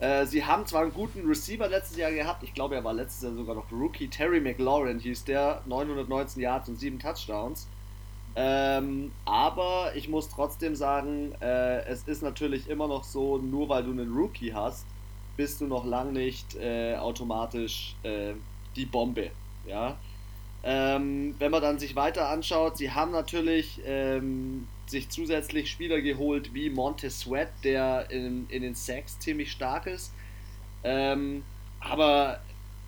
Äh, 0.00 0.26
sie 0.26 0.44
haben 0.44 0.66
zwar 0.66 0.82
einen 0.82 0.92
guten 0.92 1.26
Receiver 1.26 1.68
letztes 1.68 1.96
Jahr 1.96 2.12
gehabt, 2.12 2.42
ich 2.42 2.54
glaube, 2.54 2.74
er 2.74 2.84
war 2.84 2.92
letztes 2.92 3.22
Jahr 3.22 3.32
sogar 3.32 3.54
noch 3.54 3.70
Rookie. 3.72 4.08
Terry 4.08 4.40
McLaurin 4.40 4.98
hieß 4.98 5.24
der, 5.24 5.62
919 5.66 6.42
Yards 6.42 6.68
und 6.68 6.76
sieben 6.76 6.98
Touchdowns. 6.98 7.66
Ähm, 8.38 9.12
aber 9.24 9.92
ich 9.94 10.08
muss 10.08 10.28
trotzdem 10.28 10.76
sagen, 10.76 11.32
äh, 11.40 11.84
es 11.86 12.02
ist 12.02 12.22
natürlich 12.22 12.68
immer 12.68 12.86
noch 12.86 13.02
so, 13.02 13.38
nur 13.38 13.70
weil 13.70 13.82
du 13.82 13.92
einen 13.92 14.12
Rookie 14.12 14.52
hast, 14.52 14.86
bist 15.38 15.62
du 15.62 15.66
noch 15.66 15.86
lang 15.86 16.12
nicht 16.12 16.54
äh, 16.56 16.96
automatisch 16.96 17.96
äh, 18.02 18.34
die 18.76 18.84
Bombe. 18.84 19.30
Ja? 19.66 19.96
Ähm, 20.62 21.34
wenn 21.38 21.50
man 21.50 21.62
dann 21.62 21.78
sich 21.78 21.96
weiter 21.96 22.28
anschaut, 22.28 22.76
sie 22.76 22.90
haben 22.90 23.12
natürlich 23.12 23.80
ähm, 23.86 24.66
sich 24.86 25.08
zusätzlich 25.08 25.70
Spieler 25.70 26.02
geholt 26.02 26.52
wie 26.52 26.68
Montez 26.68 27.20
Sweat, 27.20 27.48
der 27.64 28.10
in, 28.10 28.46
in 28.50 28.62
den 28.62 28.74
Sacks 28.74 29.18
ziemlich 29.18 29.50
stark 29.50 29.86
ist. 29.86 30.12
Ähm, 30.84 31.42
aber 31.80 32.40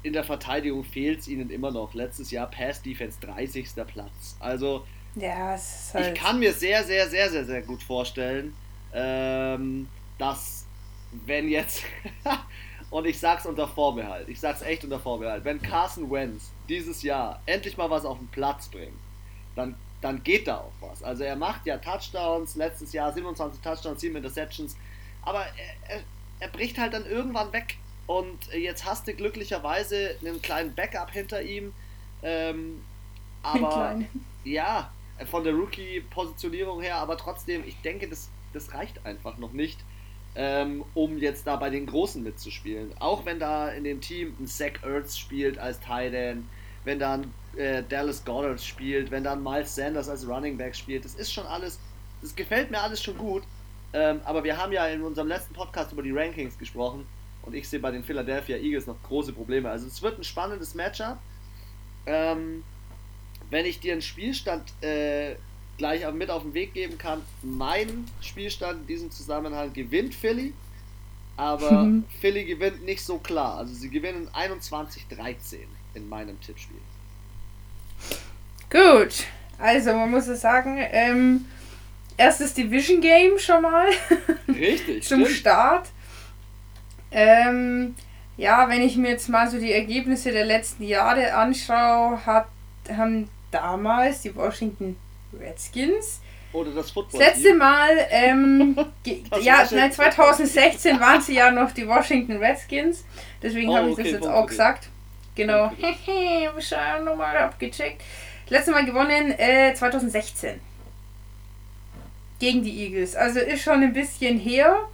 in 0.02 0.12
der 0.12 0.24
Verteidigung 0.24 0.84
fehlt 0.84 1.20
es 1.20 1.28
ihnen 1.28 1.50
immer 1.50 1.70
noch. 1.70 1.94
Letztes 1.94 2.30
Jahr 2.30 2.50
Pass 2.50 2.82
Defense 2.82 3.18
30. 3.20 3.68
Platz. 3.87 4.37
Also 4.40 4.84
ja, 5.20 5.54
es 5.54 5.87
ist 5.87 5.94
halt 5.94 6.16
ich 6.16 6.22
kann 6.22 6.38
mir 6.38 6.52
sehr, 6.52 6.85
sehr, 6.85 7.09
sehr, 7.09 7.31
sehr, 7.31 7.44
sehr 7.44 7.62
gut 7.62 7.83
vorstellen, 7.83 8.54
ähm, 8.92 9.88
dass 10.18 10.66
wenn 11.26 11.48
jetzt, 11.48 11.83
und 12.90 13.07
ich 13.07 13.18
sag's 13.18 13.46
unter 13.46 13.68
Vorbehalt, 13.68 14.28
ich 14.28 14.40
sag's 14.40 14.62
echt 14.62 14.85
unter 14.85 15.00
Vorbehalt, 15.00 15.44
wenn 15.44 15.61
Carson 15.61 16.11
Wentz 16.11 16.50
dieses 16.68 17.02
Jahr 17.02 17.40
endlich 17.46 17.76
mal 17.76 17.90
was 17.90 18.04
auf 18.04 18.18
den 18.18 18.28
Platz 18.28 18.68
bringt, 18.68 18.96
dann, 19.57 19.74
dann 20.00 20.22
geht 20.22 20.46
da 20.46 20.59
auch 20.59 20.72
was. 20.81 21.02
Also 21.02 21.24
er 21.24 21.37
macht 21.37 21.66
ja 21.66 21.78
Touchdowns, 21.78 22.57
letztes 22.57 22.92
Jahr 22.92 23.12
27 23.12 23.61
Touchdowns, 23.61 24.00
7 24.00 24.16
Interceptions, 24.16 24.76
aber 25.22 25.40
er, 25.40 25.96
er, 25.96 26.02
er 26.40 26.48
bricht 26.48 26.78
halt 26.78 26.94
dann 26.94 27.07
irgendwann 27.07 27.52
weg. 27.52 27.76
Und 28.07 28.52
jetzt 28.54 28.87
hast 28.87 29.07
du 29.07 29.12
glücklicherweise 29.12 30.16
einen 30.20 30.40
kleinen 30.40 30.74
Backup 30.74 31.11
hinter 31.11 31.42
ihm. 31.42 31.74
Ähm, 32.22 32.83
aber 33.42 34.00
ja, 34.44 34.90
von 35.26 35.44
der 35.44 35.54
Rookie-Positionierung 35.54 36.81
her, 36.81 36.96
aber 36.96 37.16
trotzdem, 37.16 37.64
ich 37.66 37.81
denke, 37.83 38.09
das, 38.09 38.31
das 38.52 38.74
reicht 38.74 39.04
einfach 39.04 39.38
noch 39.38 39.52
nicht, 39.52 39.78
ähm, 40.35 40.85
um 40.94 41.18
jetzt 41.18 41.46
da 41.46 41.57
bei 41.57 41.70
den 41.70 41.87
Großen 41.87 42.22
mitzuspielen. 42.22 42.92
Auch 43.00 43.24
wenn 43.26 43.38
da 43.38 43.70
in 43.70 43.85
dem 43.85 44.00
Team 44.00 44.35
ein 44.38 44.46
Zach 44.46 44.83
Ertz 44.83 45.16
spielt 45.16 45.59
als 45.59 45.81
Tight 45.81 46.14
End, 46.14 46.44
wenn 46.85 46.98
dann 46.98 47.33
äh, 47.57 47.83
Dallas 47.83 48.24
Goddard 48.24 48.61
spielt, 48.61 49.11
wenn 49.11 49.24
dann 49.24 49.42
Miles 49.42 49.74
Sanders 49.74 50.09
als 50.09 50.26
Running 50.28 50.57
Back 50.57 50.76
spielt, 50.76 51.04
das 51.04 51.14
ist 51.14 51.33
schon 51.33 51.46
alles, 51.46 51.78
das 52.22 52.35
gefällt 52.35 52.70
mir 52.70 52.81
alles 52.81 53.02
schon 53.02 53.18
gut. 53.18 53.42
Ähm, 53.92 54.20
aber 54.24 54.44
wir 54.44 54.57
haben 54.57 54.72
ja 54.72 54.87
in 54.87 55.02
unserem 55.02 55.28
letzten 55.28 55.54
Podcast 55.54 55.92
über 55.92 56.02
die 56.02 56.12
Rankings 56.12 56.59
gesprochen 56.59 57.07
und 57.42 57.54
ich 57.54 57.68
sehe 57.68 57.81
bei 57.81 57.90
den 57.90 58.04
Philadelphia 58.04 58.57
Eagles 58.57 58.87
noch 58.87 59.02
große 59.02 59.33
Probleme. 59.33 59.70
Also 59.70 59.87
es 59.87 60.02
wird 60.02 60.18
ein 60.18 60.24
spannendes 60.24 60.74
Matchup. 60.74 61.18
Ähm, 62.07 62.62
wenn 63.50 63.66
ich 63.66 63.80
dir 63.80 63.92
einen 63.92 64.02
Spielstand 64.02 64.72
äh, 64.82 65.37
gleich 65.78 66.11
mit 66.12 66.30
auf 66.30 66.42
den 66.42 66.54
Weg 66.54 66.74
geben 66.74 66.98
kann, 66.98 67.22
mein 67.42 68.06
Spielstand 68.20 68.82
in 68.82 68.87
diesem 68.87 69.11
Zusammenhang 69.11 69.72
gewinnt 69.72 70.14
Philly, 70.14 70.52
aber 71.37 71.84
mhm. 71.84 72.04
Philly 72.20 72.44
gewinnt 72.44 72.84
nicht 72.84 73.02
so 73.02 73.18
klar. 73.18 73.58
Also 73.58 73.74
sie 73.74 73.88
gewinnen 73.88 74.28
21-13 74.34 75.58
in 75.94 76.08
meinem 76.08 76.38
Tippspiel. 76.40 76.80
Gut, 78.70 79.24
also 79.58 79.94
man 79.94 80.11
muss 80.11 80.26
es 80.26 80.40
sagen, 80.42 80.78
ähm, 80.78 81.46
erstes 82.16 82.52
Division 82.52 83.00
Game 83.00 83.38
schon 83.38 83.62
mal. 83.62 83.88
Richtig. 84.48 85.04
Zum 85.04 85.24
stimmt. 85.24 85.38
Start. 85.38 85.88
Ähm, 87.11 87.94
ja, 88.37 88.68
wenn 88.68 88.82
ich 88.82 88.96
mir 88.96 89.11
jetzt 89.11 89.28
mal 89.28 89.50
so 89.50 89.58
die 89.58 89.72
Ergebnisse 89.72 90.32
der 90.32 90.44
letzten 90.44 90.84
Jahre 90.84 91.34
anschaue, 91.34 92.24
hat, 92.26 92.48
haben 92.88 93.28
damals 93.50 94.22
die 94.22 94.34
Washington 94.34 94.96
Redskins. 95.38 96.20
Oder 96.52 96.70
das 96.70 96.90
Football. 96.90 97.20
Das 97.20 97.34
letzte 97.34 97.54
Mal, 97.54 98.06
ähm, 98.11 98.76
ja, 99.42 99.66
nein, 99.70 99.92
2016 99.92 100.98
waren 100.98 101.20
sie 101.20 101.34
ja 101.34 101.50
noch 101.50 101.72
die 101.72 101.87
Washington 101.87 102.38
Redskins. 102.38 103.04
Deswegen 103.42 103.68
oh, 103.68 103.76
habe 103.76 103.88
ich 103.88 103.92
okay, 103.94 104.02
das 104.04 104.12
jetzt 104.12 104.26
auch 104.26 104.46
gesagt. 104.46 104.88
Genau. 105.34 105.70
Hehe, 105.76 106.50
wir 106.54 107.00
nochmal 107.04 107.37
abgecheckt. 107.37 108.02
Letzte 108.48 108.70
Mal 108.70 108.87
gewonnen 108.87 109.32
äh, 109.38 109.74
2016. 109.74 110.58
Gegen 112.40 112.62
die 112.62 112.84
Eagles. 112.84 113.14
Also 113.14 113.40
ist 113.40 113.62
schon 113.62 113.82
ein 113.82 113.92
bisschen 113.92 114.38
her. 114.38 114.88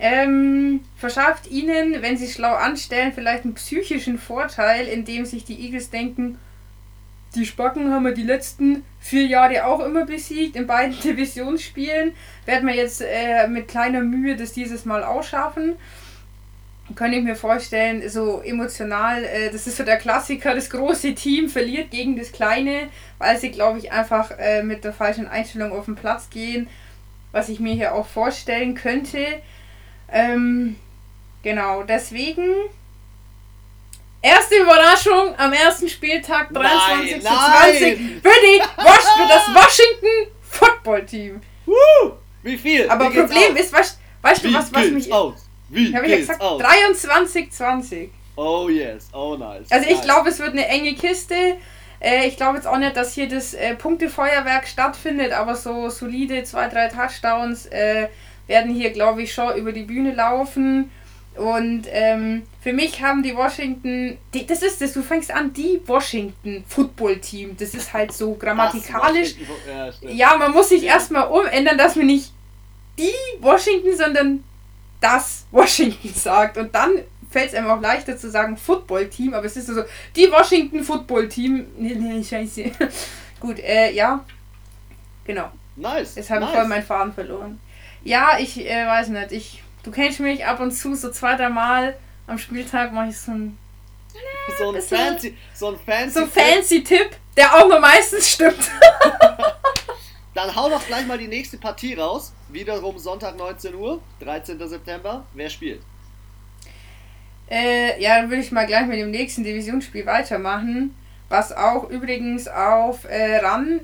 Ähm, 0.00 0.80
verschafft 0.96 1.50
ihnen, 1.50 2.02
wenn 2.02 2.16
sie 2.16 2.28
schlau 2.28 2.54
anstellen, 2.54 3.12
vielleicht 3.12 3.44
einen 3.44 3.54
psychischen 3.54 4.18
Vorteil, 4.18 4.86
indem 4.86 5.24
sich 5.24 5.44
die 5.44 5.60
Eagles 5.60 5.90
denken, 5.90 6.38
die 7.38 7.46
Spacken 7.46 7.92
haben 7.92 8.04
wir 8.04 8.12
die 8.12 8.22
letzten 8.22 8.84
vier 9.00 9.26
Jahre 9.26 9.64
auch 9.64 9.80
immer 9.80 10.04
besiegt 10.04 10.56
in 10.56 10.66
beiden 10.66 10.98
Divisionsspielen. 11.02 12.12
Werden 12.44 12.68
wir 12.68 12.74
jetzt 12.74 13.00
äh, 13.00 13.46
mit 13.48 13.68
kleiner 13.68 14.00
Mühe 14.00 14.36
das 14.36 14.52
dieses 14.52 14.84
Mal 14.84 15.04
auch 15.04 15.22
schaffen. 15.22 15.76
Kann 16.94 17.12
ich 17.12 17.22
mir 17.22 17.36
vorstellen, 17.36 18.08
so 18.08 18.40
emotional, 18.40 19.22
äh, 19.22 19.50
das 19.50 19.66
ist 19.66 19.76
so 19.76 19.84
der 19.84 19.98
Klassiker, 19.98 20.54
das 20.54 20.70
große 20.70 21.14
Team 21.14 21.48
verliert 21.48 21.90
gegen 21.90 22.16
das 22.16 22.32
kleine, 22.32 22.88
weil 23.18 23.38
sie, 23.38 23.50
glaube 23.50 23.78
ich, 23.78 23.92
einfach 23.92 24.30
äh, 24.38 24.62
mit 24.62 24.84
der 24.84 24.92
falschen 24.92 25.28
Einstellung 25.28 25.72
auf 25.72 25.84
den 25.84 25.96
Platz 25.96 26.30
gehen, 26.30 26.66
was 27.30 27.50
ich 27.50 27.60
mir 27.60 27.74
hier 27.74 27.94
auch 27.94 28.06
vorstellen 28.06 28.74
könnte. 28.74 29.24
Ähm, 30.10 30.76
genau, 31.42 31.82
deswegen 31.82 32.42
Erste 34.20 34.56
Überraschung 34.56 35.34
am 35.36 35.52
ersten 35.52 35.88
Spieltag 35.88 36.52
23 36.52 37.20
zu 37.20 37.28
20 37.28 37.98
für, 38.20 38.28
die, 38.28 38.60
für 38.60 39.28
das 39.28 39.46
Washington 39.54 40.32
Football 40.42 41.06
Team. 41.06 41.40
Woo! 41.66 42.12
Wie 42.42 42.58
viel? 42.58 42.88
Aber 42.90 43.12
Wie 43.12 43.18
Problem 43.18 43.56
ist, 43.56 43.72
weißt, 43.72 43.98
weißt 44.22 44.44
du, 44.44 44.54
was, 44.54 44.72
was 44.72 44.90
mich. 44.90 45.12
Aus? 45.12 45.48
Wie 45.68 45.94
habe 45.94 46.06
ich 46.06 46.16
gesagt? 46.16 46.40
23, 46.40 47.52
20. 47.52 48.10
Oh 48.36 48.68
yes, 48.68 49.08
oh 49.12 49.36
nice. 49.36 49.70
Also 49.70 49.88
ich 49.88 50.00
glaube, 50.02 50.30
es 50.30 50.38
wird 50.38 50.52
eine 50.52 50.66
enge 50.66 50.94
Kiste. 50.94 51.56
Äh, 52.00 52.26
ich 52.26 52.36
glaube 52.36 52.56
jetzt 52.56 52.66
auch 52.66 52.78
nicht, 52.78 52.96
dass 52.96 53.14
hier 53.14 53.28
das 53.28 53.54
äh, 53.54 53.74
Punktefeuerwerk 53.74 54.66
stattfindet, 54.66 55.32
aber 55.32 55.54
so 55.54 55.90
solide 55.90 56.44
zwei, 56.44 56.68
drei 56.68 56.88
Touchdowns 56.88 57.66
äh, 57.66 58.08
werden 58.46 58.72
hier, 58.72 58.90
glaube 58.90 59.22
ich, 59.22 59.34
schon 59.34 59.56
über 59.56 59.72
die 59.72 59.82
Bühne 59.82 60.14
laufen. 60.14 60.90
Und 61.38 61.84
ähm, 61.90 62.42
für 62.60 62.72
mich 62.72 63.00
haben 63.00 63.22
die 63.22 63.34
Washington, 63.34 64.18
die, 64.34 64.46
das 64.46 64.62
ist 64.62 64.80
das, 64.80 64.92
du 64.92 65.02
fängst 65.02 65.32
an, 65.32 65.52
die 65.52 65.80
Washington 65.86 66.64
Football 66.66 67.18
Team. 67.18 67.56
Das 67.56 67.74
ist 67.74 67.92
halt 67.92 68.12
so 68.12 68.34
grammatikalisch. 68.34 69.36
Ja, 69.66 69.90
ja, 70.10 70.36
man 70.36 70.52
muss 70.52 70.70
sich 70.70 70.82
ja. 70.82 70.94
erstmal 70.94 71.28
umändern, 71.28 71.78
dass 71.78 71.94
man 71.96 72.06
nicht 72.06 72.32
die 72.98 73.12
Washington, 73.40 73.96
sondern 73.96 74.44
das 75.00 75.46
Washington 75.52 76.12
sagt. 76.14 76.58
Und 76.58 76.74
dann 76.74 76.90
fällt 77.30 77.50
es 77.50 77.54
einem 77.54 77.70
auch 77.70 77.80
leichter 77.80 78.16
zu 78.16 78.30
sagen 78.30 78.56
Football 78.56 79.08
Team, 79.08 79.34
aber 79.34 79.46
es 79.46 79.56
ist 79.56 79.68
so, 79.68 79.82
die 80.16 80.30
Washington 80.30 80.82
Football 80.82 81.28
Team. 81.28 81.66
Nee, 81.76 81.94
nee, 81.94 82.24
scheiße. 82.24 82.64
Gut, 83.40 83.60
äh, 83.60 83.92
ja. 83.92 84.24
Genau. 85.24 85.50
Nice. 85.76 86.16
Jetzt 86.16 86.30
habe 86.30 86.40
ich 86.40 86.46
nice. 86.46 86.58
voll 86.58 86.68
meinen 86.68 86.82
Faden 86.82 87.12
verloren. 87.12 87.60
Ja, 88.02 88.38
ich 88.40 88.58
äh, 88.68 88.86
weiß 88.86 89.08
nicht. 89.08 89.32
Ich 89.32 89.62
Du 89.82 89.90
kennst 89.90 90.20
mich 90.20 90.44
ab 90.44 90.60
und 90.60 90.72
zu, 90.72 90.94
so 90.94 91.10
zwei, 91.10 91.36
drei 91.36 91.48
Mal 91.48 91.96
am 92.26 92.38
Spieltag 92.38 92.92
mache 92.92 93.08
ich 93.08 93.18
so 93.18 93.32
ein. 93.32 93.58
So 94.58 94.72
ein 94.72 94.82
fancy, 94.82 95.36
so 95.54 95.68
ein 95.68 95.78
fancy, 95.78 96.20
so 96.20 96.26
fancy 96.26 96.82
Tipp, 96.82 97.10
der 97.36 97.54
auch 97.54 97.68
nur 97.68 97.78
meistens 97.78 98.30
stimmt. 98.30 98.56
Dann 100.34 100.54
hau 100.54 100.68
doch 100.68 100.84
gleich 100.86 101.06
mal 101.06 101.18
die 101.18 101.28
nächste 101.28 101.58
Partie 101.58 101.94
raus. 101.94 102.32
Wiederum 102.48 102.98
Sonntag 102.98 103.36
19 103.36 103.74
Uhr, 103.74 104.00
13. 104.20 104.68
September. 104.68 105.24
Wer 105.34 105.50
spielt? 105.50 105.82
Äh, 107.50 108.00
ja, 108.00 108.20
dann 108.20 108.30
würde 108.30 108.42
ich 108.42 108.52
mal 108.52 108.66
gleich 108.66 108.86
mit 108.86 108.98
dem 108.98 109.10
nächsten 109.10 109.42
Divisionsspiel 109.42 110.06
weitermachen. 110.06 110.94
Was 111.28 111.52
auch 111.52 111.90
übrigens 111.90 112.46
auf 112.46 113.04
äh, 113.04 113.38
RAN 113.38 113.80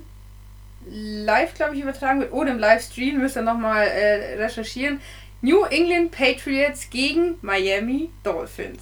live, 0.87 1.55
glaube 1.55 1.75
ich, 1.75 1.83
übertragen 1.83 2.21
wird. 2.21 2.33
Oder 2.33 2.53
im 2.53 2.59
Livestream, 2.59 3.19
müsst 3.19 3.37
ihr 3.37 3.43
nochmal 3.43 3.87
äh, 3.87 4.37
recherchieren. 4.37 5.01
New 5.45 5.63
England 5.67 6.11
Patriots 6.11 6.89
gegen 6.89 7.37
Miami 7.43 8.09
Dolphins. 8.23 8.81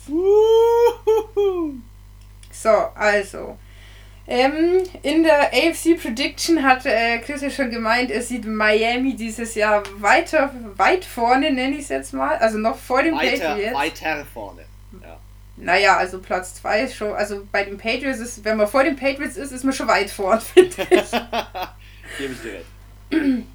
So, 2.53 2.69
also. 2.95 3.59
Ähm, 4.29 4.85
in 5.03 5.25
der 5.25 5.53
AFC 5.53 6.01
Prediction 6.01 6.63
hat 6.63 6.87
äh, 6.87 7.19
Chris 7.19 7.43
ja 7.43 7.51
schon 7.51 7.71
gemeint, 7.71 8.13
es 8.13 8.29
sieht 8.29 8.45
Miami 8.45 9.17
dieses 9.17 9.57
Jahr 9.57 9.83
weiter, 9.99 10.55
weit 10.77 11.05
vorne, 11.05 11.51
nenne 11.51 11.75
ich 11.75 11.83
es 11.83 11.89
jetzt 11.89 12.15
mal. 12.15 12.37
Also 12.37 12.59
noch 12.59 12.77
vor 12.77 13.03
den 13.03 13.17
weiter, 13.17 13.57
Patriots. 13.57 13.75
Weiter 13.75 14.27
vorne. 14.33 14.63
Ja. 15.03 15.19
Naja, 15.57 15.97
also 15.97 16.21
Platz 16.21 16.55
2 16.55 16.83
ist 16.83 16.95
schon, 16.95 17.13
also 17.13 17.45
bei 17.51 17.65
den 17.65 17.77
Patriots 17.77 18.21
ist, 18.21 18.45
wenn 18.45 18.57
man 18.57 18.69
vor 18.69 18.85
den 18.85 18.95
Patriots 18.95 19.37
ist, 19.37 19.51
ist 19.51 19.65
man 19.65 19.73
schon 19.73 19.89
weit 19.89 20.11
vorne, 20.11 20.41
finde 20.41 20.77
ich. 20.91 21.11
Gebe 22.19 22.33
ich 22.33 22.41
dir 22.41 22.53
recht. 22.53 23.47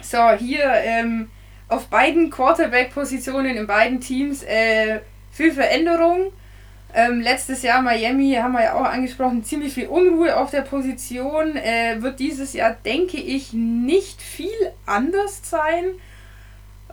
So, 0.00 0.30
hier, 0.30 0.64
ähm, 0.64 1.28
auf 1.68 1.88
beiden 1.88 2.30
Quarterback-Positionen 2.30 3.56
in 3.56 3.66
beiden 3.66 4.00
Teams 4.00 4.42
äh, 4.42 5.00
viel 5.32 5.52
Veränderung. 5.52 6.32
Ähm, 6.94 7.20
letztes 7.20 7.62
Jahr 7.62 7.82
Miami, 7.82 8.32
haben 8.40 8.52
wir 8.52 8.62
ja 8.62 8.74
auch 8.74 8.84
angesprochen, 8.84 9.44
ziemlich 9.44 9.74
viel 9.74 9.88
Unruhe 9.88 10.36
auf 10.36 10.50
der 10.50 10.62
Position. 10.62 11.56
Äh, 11.56 12.00
wird 12.00 12.20
dieses 12.20 12.52
Jahr, 12.52 12.76
denke 12.84 13.18
ich, 13.18 13.52
nicht 13.52 14.22
viel 14.22 14.72
anders 14.86 15.40
sein. 15.42 15.84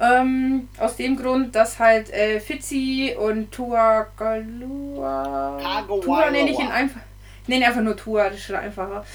Ähm, 0.02 0.68
aus 0.80 0.96
dem 0.96 1.16
Grund, 1.16 1.56
dass 1.56 1.80
halt 1.80 2.12
äh, 2.12 2.40
Fitzi 2.40 3.16
und 3.18 3.52
Tua 3.52 4.08
Galua. 4.18 5.86
Tua 6.02 6.32
nenne 6.32 6.50
ich 6.50 6.60
ihn 6.60 6.72
einfach. 6.72 7.02
Nenne 7.46 7.68
einfach 7.68 7.82
nur 7.82 7.96
Tua, 7.96 8.26
das 8.26 8.40
ist 8.40 8.46
schon 8.46 8.56
einfacher. 8.56 9.06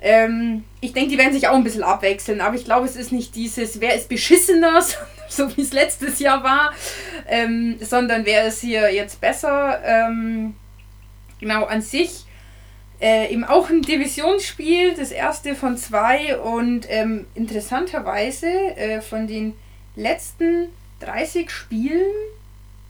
Ähm, 0.00 0.64
ich 0.80 0.92
denke, 0.92 1.10
die 1.10 1.18
werden 1.18 1.32
sich 1.32 1.48
auch 1.48 1.54
ein 1.54 1.64
bisschen 1.64 1.82
abwechseln, 1.82 2.40
aber 2.40 2.56
ich 2.56 2.64
glaube, 2.64 2.86
es 2.86 2.96
ist 2.96 3.12
nicht 3.12 3.34
dieses, 3.34 3.80
wer 3.80 3.94
ist 3.94 4.08
beschissener, 4.08 4.82
so 5.28 5.56
wie 5.56 5.62
es 5.62 5.72
letztes 5.72 6.18
Jahr 6.18 6.44
war, 6.44 6.72
ähm, 7.28 7.78
sondern 7.80 8.24
wer 8.24 8.46
ist 8.46 8.60
hier 8.60 8.92
jetzt 8.92 9.20
besser. 9.20 9.80
Ähm, 9.84 10.54
genau, 11.40 11.64
an 11.64 11.82
sich 11.82 12.26
äh, 13.00 13.32
eben 13.32 13.44
auch 13.44 13.68
ein 13.68 13.82
Divisionsspiel, 13.82 14.94
das 14.94 15.10
erste 15.10 15.54
von 15.54 15.76
zwei 15.76 16.38
und 16.38 16.86
ähm, 16.88 17.26
interessanterweise 17.34 18.46
äh, 18.46 19.00
von 19.00 19.26
den 19.26 19.54
letzten 19.96 20.68
30 21.00 21.50
Spielen 21.50 22.12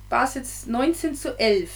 war 0.08 0.24
es 0.24 0.34
jetzt 0.34 0.68
19 0.68 1.14
zu 1.14 1.38
11 1.38 1.70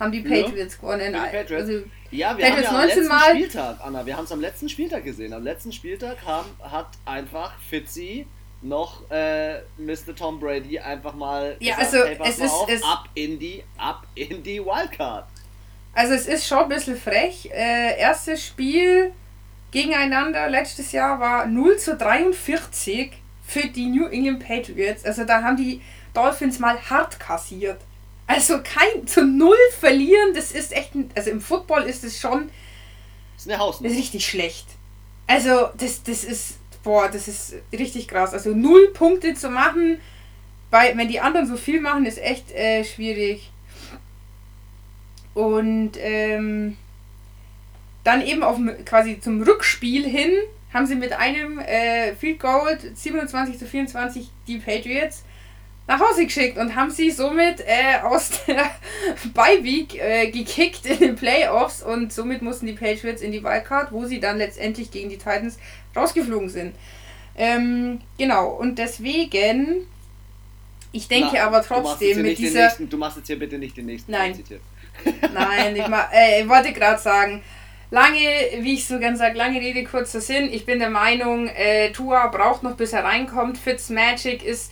haben 0.00 0.10
die 0.10 0.22
Patriots 0.22 0.74
ja, 0.74 0.80
gewonnen. 0.80 1.12
Patriots. 1.12 1.52
Also, 1.52 1.82
ja, 2.10 2.36
wir 2.36 2.46
Patriots 2.46 2.68
haben 2.68 2.74
ja 2.74 2.80
am 2.80 2.86
letzten 2.88 3.08
Mal 3.08 3.30
Spieltag, 3.30 3.76
Anna, 3.84 4.06
wir 4.06 4.16
haben 4.16 4.24
es 4.24 4.32
am 4.32 4.40
letzten 4.40 4.68
Spieltag 4.68 5.04
gesehen. 5.04 5.32
Am 5.32 5.44
letzten 5.44 5.72
Spieltag 5.72 6.24
haben, 6.24 6.48
hat 6.62 6.88
einfach 7.04 7.52
Fitzy 7.68 8.26
noch 8.62 9.10
äh, 9.10 9.60
Mr. 9.78 10.14
Tom 10.16 10.40
Brady 10.40 10.78
einfach 10.78 11.14
mal 11.14 11.56
ja, 11.60 11.76
gesagt, 11.76 11.94
also 11.94 12.08
hey, 12.08 12.18
es 12.28 12.38
ist 12.38 12.52
auf, 12.52 12.68
es 12.68 12.82
ab 12.82 13.08
in 13.14 13.38
die 13.38 13.62
ab 13.78 14.06
in 14.14 14.42
die 14.42 14.60
Wildcard. 14.60 15.26
Also 15.94 16.14
es 16.14 16.26
ist 16.26 16.46
schon 16.46 16.58
ein 16.58 16.68
bisschen 16.68 16.96
frech. 16.96 17.50
Äh, 17.52 17.98
erstes 17.98 18.44
Spiel 18.44 19.12
gegeneinander 19.70 20.48
letztes 20.48 20.92
Jahr 20.92 21.20
war 21.20 21.46
0 21.46 21.78
zu 21.78 21.96
43 21.96 23.12
für 23.42 23.66
die 23.68 23.86
New 23.86 24.06
England 24.06 24.46
Patriots. 24.46 25.04
Also 25.04 25.24
da 25.24 25.42
haben 25.42 25.56
die 25.56 25.80
Dolphins 26.12 26.58
mal 26.58 26.78
hart 26.90 27.18
kassiert. 27.18 27.80
Also 28.30 28.60
kein 28.62 29.08
zu 29.08 29.24
null 29.24 29.58
verlieren, 29.80 30.34
das 30.34 30.52
ist 30.52 30.72
echt, 30.72 30.92
also 31.16 31.30
im 31.30 31.40
Football 31.40 31.82
ist 31.82 32.04
es 32.04 32.20
schon 32.20 32.48
das 33.34 33.44
ist 33.44 33.50
eine 33.50 33.58
Hausnummer. 33.58 33.92
richtig 33.92 34.24
schlecht. 34.24 34.68
Also 35.26 35.70
das, 35.76 36.04
das 36.04 36.22
ist, 36.22 36.58
boah, 36.84 37.08
das 37.08 37.26
ist 37.26 37.54
richtig 37.72 38.06
krass. 38.06 38.32
Also 38.32 38.54
null 38.54 38.92
Punkte 38.94 39.34
zu 39.34 39.50
machen, 39.50 39.98
bei, 40.70 40.96
wenn 40.96 41.08
die 41.08 41.18
anderen 41.18 41.48
so 41.48 41.56
viel 41.56 41.80
machen, 41.80 42.06
ist 42.06 42.18
echt 42.18 42.52
äh, 42.52 42.84
schwierig. 42.84 43.50
Und 45.34 45.94
ähm, 45.98 46.76
dann 48.04 48.24
eben 48.24 48.44
auf 48.44 48.58
quasi 48.84 49.18
zum 49.18 49.42
Rückspiel 49.42 50.08
hin 50.08 50.30
haben 50.72 50.86
sie 50.86 50.94
mit 50.94 51.14
einem 51.14 51.58
äh, 51.58 52.14
Field 52.14 52.38
Goal 52.38 52.78
27 52.94 53.58
zu 53.58 53.66
24 53.66 54.30
die 54.46 54.58
Patriots 54.58 55.24
nach 55.90 55.98
Hause 55.98 56.24
geschickt 56.24 56.56
und 56.56 56.76
haben 56.76 56.92
sie 56.92 57.10
somit 57.10 57.64
äh, 57.66 58.00
aus 58.00 58.44
der 58.46 58.70
Beiweek 59.34 59.96
äh, 59.96 60.30
gekickt 60.30 60.86
in 60.86 60.98
den 61.00 61.16
Playoffs 61.16 61.82
und 61.82 62.12
somit 62.12 62.42
mussten 62.42 62.66
die 62.66 62.74
Patriots 62.74 63.22
in 63.22 63.32
die 63.32 63.42
Wildcard, 63.42 63.90
wo 63.90 64.06
sie 64.06 64.20
dann 64.20 64.38
letztendlich 64.38 64.92
gegen 64.92 65.08
die 65.08 65.18
Titans 65.18 65.58
rausgeflogen 65.96 66.48
sind. 66.48 66.76
Ähm, 67.36 68.00
genau, 68.16 68.50
und 68.50 68.78
deswegen, 68.78 69.88
ich 70.92 71.08
denke 71.08 71.32
Na, 71.34 71.46
aber 71.46 71.60
trotzdem 71.60 72.22
mit 72.22 72.38
dieser... 72.38 72.66
Nächsten, 72.66 72.88
du 72.88 72.96
machst 72.96 73.16
jetzt 73.16 73.26
hier 73.26 73.40
bitte 73.40 73.58
nicht 73.58 73.76
den 73.76 73.86
nächsten 73.86 74.12
Nein, 74.12 74.38
Nein 75.34 75.74
ich, 75.74 75.88
ma, 75.88 76.08
äh, 76.12 76.42
ich 76.42 76.48
wollte 76.48 76.72
gerade 76.72 77.02
sagen, 77.02 77.42
lange, 77.90 78.20
wie 78.60 78.74
ich 78.74 78.86
so 78.86 79.00
gern 79.00 79.16
sage, 79.16 79.36
lange 79.36 79.58
Rede, 79.58 79.82
kurzer 79.82 80.20
Sinn. 80.20 80.52
Ich 80.52 80.64
bin 80.64 80.78
der 80.78 80.90
Meinung, 80.90 81.48
äh, 81.48 81.90
Tua 81.90 82.28
braucht 82.28 82.62
noch, 82.62 82.76
bis 82.76 82.92
er 82.92 83.02
reinkommt. 83.02 83.58
Fitzmagic 83.58 84.44
ist 84.44 84.70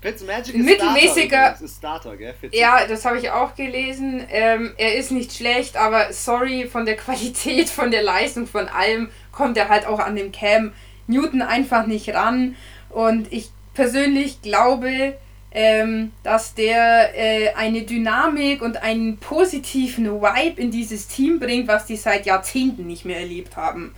Fitzmagic 0.00 0.54
ist 0.54 0.64
mittelmäßiger. 0.64 1.28
Starter, 1.28 1.64
ist 1.64 1.76
Starter 1.76 2.16
gell? 2.16 2.34
Ja, 2.52 2.86
das 2.86 3.04
habe 3.04 3.18
ich 3.18 3.30
auch 3.30 3.54
gelesen. 3.54 4.24
Ähm, 4.30 4.72
er 4.78 4.96
ist 4.96 5.10
nicht 5.10 5.32
schlecht, 5.32 5.76
aber 5.76 6.12
sorry, 6.12 6.66
von 6.66 6.86
der 6.86 6.96
Qualität, 6.98 7.68
von 7.68 7.90
der 7.90 8.02
Leistung, 8.02 8.46
von 8.46 8.68
allem 8.68 9.10
kommt 9.32 9.56
er 9.56 9.68
halt 9.68 9.86
auch 9.86 9.98
an 9.98 10.16
dem 10.16 10.32
Cam 10.32 10.72
Newton 11.06 11.42
einfach 11.42 11.86
nicht 11.86 12.14
ran. 12.14 12.56
Und 12.88 13.32
ich 13.32 13.50
persönlich 13.74 14.42
glaube, 14.42 15.16
ähm, 15.52 16.12
dass 16.22 16.54
der 16.54 17.10
äh, 17.14 17.52
eine 17.54 17.82
Dynamik 17.82 18.62
und 18.62 18.82
einen 18.82 19.18
positiven 19.18 20.06
Vibe 20.22 20.60
in 20.60 20.70
dieses 20.70 21.08
Team 21.08 21.40
bringt, 21.40 21.68
was 21.68 21.86
die 21.86 21.96
seit 21.96 22.24
Jahrzehnten 22.24 22.86
nicht 22.86 23.04
mehr 23.04 23.18
erlebt 23.18 23.56
haben. 23.56 23.94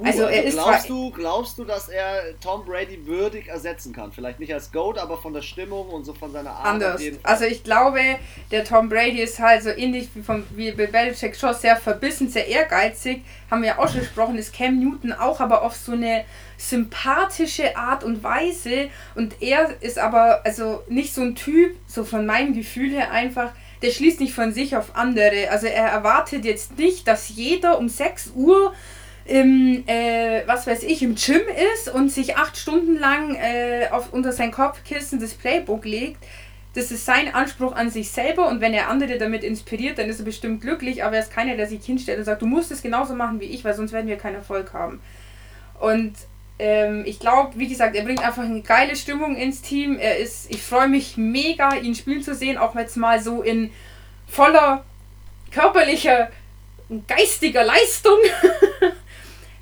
Uh, 0.00 0.04
also, 0.06 0.22
er 0.22 0.44
ist 0.44 0.54
glaubst 0.54 0.88
du, 0.88 1.10
glaubst 1.10 1.58
du, 1.58 1.64
dass 1.64 1.88
er 1.88 2.38
Tom 2.40 2.64
Brady 2.64 3.06
würdig 3.06 3.48
ersetzen 3.48 3.92
kann? 3.92 4.12
Vielleicht 4.12 4.40
nicht 4.40 4.52
als 4.52 4.72
Goat, 4.72 4.98
aber 4.98 5.18
von 5.18 5.34
der 5.34 5.42
Stimmung 5.42 5.88
und 5.90 6.04
so 6.04 6.14
von 6.14 6.32
seiner 6.32 6.52
Art. 6.52 6.66
Anders. 6.66 7.02
Also 7.22 7.44
ich 7.44 7.62
glaube, 7.62 8.00
der 8.50 8.64
Tom 8.64 8.88
Brady 8.88 9.20
ist 9.20 9.38
halt 9.38 9.62
so 9.62 9.70
ähnlich 9.70 10.08
wie 10.14 10.22
von 10.22 10.46
wie 10.50 10.72
Belichick 10.72 11.36
schon 11.36 11.54
sehr 11.54 11.76
verbissen, 11.76 12.28
sehr 12.30 12.48
ehrgeizig. 12.48 13.22
Haben 13.50 13.62
wir 13.62 13.68
ja 13.68 13.78
auch 13.78 13.88
schon 13.88 14.00
gesprochen, 14.00 14.38
ist 14.38 14.54
Cam 14.54 14.78
Newton 14.78 15.12
auch, 15.12 15.40
aber 15.40 15.62
auf 15.62 15.76
so 15.76 15.92
eine 15.92 16.24
sympathische 16.56 17.76
Art 17.76 18.02
und 18.02 18.22
Weise. 18.22 18.88
Und 19.14 19.42
er 19.42 19.82
ist 19.82 19.98
aber 19.98 20.40
also 20.44 20.82
nicht 20.88 21.14
so 21.14 21.20
ein 21.22 21.34
Typ, 21.34 21.76
so 21.86 22.04
von 22.04 22.24
meinem 22.24 22.54
Gefühl 22.54 22.90
her 22.90 23.10
einfach, 23.10 23.52
der 23.82 23.90
schließt 23.90 24.20
nicht 24.20 24.34
von 24.34 24.52
sich 24.52 24.76
auf 24.76 24.96
andere. 24.96 25.50
Also 25.50 25.66
er 25.66 25.86
erwartet 25.86 26.44
jetzt 26.44 26.78
nicht, 26.78 27.08
dass 27.08 27.28
jeder 27.30 27.78
um 27.78 27.88
6 27.88 28.32
Uhr 28.34 28.74
im, 29.30 29.84
äh, 29.86 30.42
was 30.46 30.66
weiß 30.66 30.82
ich, 30.82 31.02
im 31.02 31.14
Gym 31.14 31.42
ist 31.74 31.88
und 31.88 32.10
sich 32.10 32.36
acht 32.36 32.56
Stunden 32.56 32.98
lang 32.98 33.36
äh, 33.36 33.86
auf, 33.92 34.12
unter 34.12 34.32
sein 34.32 34.50
Kopfkissen 34.50 35.20
das 35.20 35.34
Playbook 35.34 35.84
legt, 35.84 36.18
das 36.74 36.90
ist 36.90 37.04
sein 37.04 37.32
Anspruch 37.32 37.72
an 37.72 37.90
sich 37.90 38.10
selber 38.10 38.48
und 38.48 38.60
wenn 38.60 38.74
er 38.74 38.88
andere 38.88 39.18
damit 39.18 39.44
inspiriert, 39.44 39.98
dann 39.98 40.08
ist 40.08 40.18
er 40.18 40.24
bestimmt 40.24 40.62
glücklich, 40.62 41.04
aber 41.04 41.14
er 41.14 41.22
ist 41.22 41.32
keiner, 41.32 41.56
der 41.56 41.68
sich 41.68 41.84
hinstellt 41.84 42.18
und 42.18 42.24
sagt, 42.24 42.42
du 42.42 42.46
musst 42.46 42.72
es 42.72 42.82
genauso 42.82 43.14
machen 43.14 43.38
wie 43.38 43.44
ich, 43.44 43.64
weil 43.64 43.74
sonst 43.74 43.92
werden 43.92 44.08
wir 44.08 44.18
keinen 44.18 44.34
Erfolg 44.34 44.72
haben. 44.72 45.00
Und 45.78 46.14
ähm, 46.58 47.04
ich 47.06 47.20
glaube, 47.20 47.52
wie 47.56 47.68
gesagt, 47.68 47.94
er 47.94 48.02
bringt 48.02 48.24
einfach 48.24 48.42
eine 48.42 48.62
geile 48.62 48.96
Stimmung 48.96 49.36
ins 49.36 49.62
Team. 49.62 49.96
Er 49.96 50.18
ist, 50.18 50.50
ich 50.50 50.62
freue 50.62 50.88
mich 50.88 51.16
mega, 51.16 51.76
ihn 51.76 51.94
spielen 51.94 52.22
zu 52.22 52.34
sehen, 52.34 52.58
auch 52.58 52.74
jetzt 52.74 52.96
mal 52.96 53.20
so 53.22 53.42
in 53.42 53.70
voller 54.26 54.84
körperlicher, 55.52 56.30
geistiger 57.06 57.62
Leistung. 57.62 58.18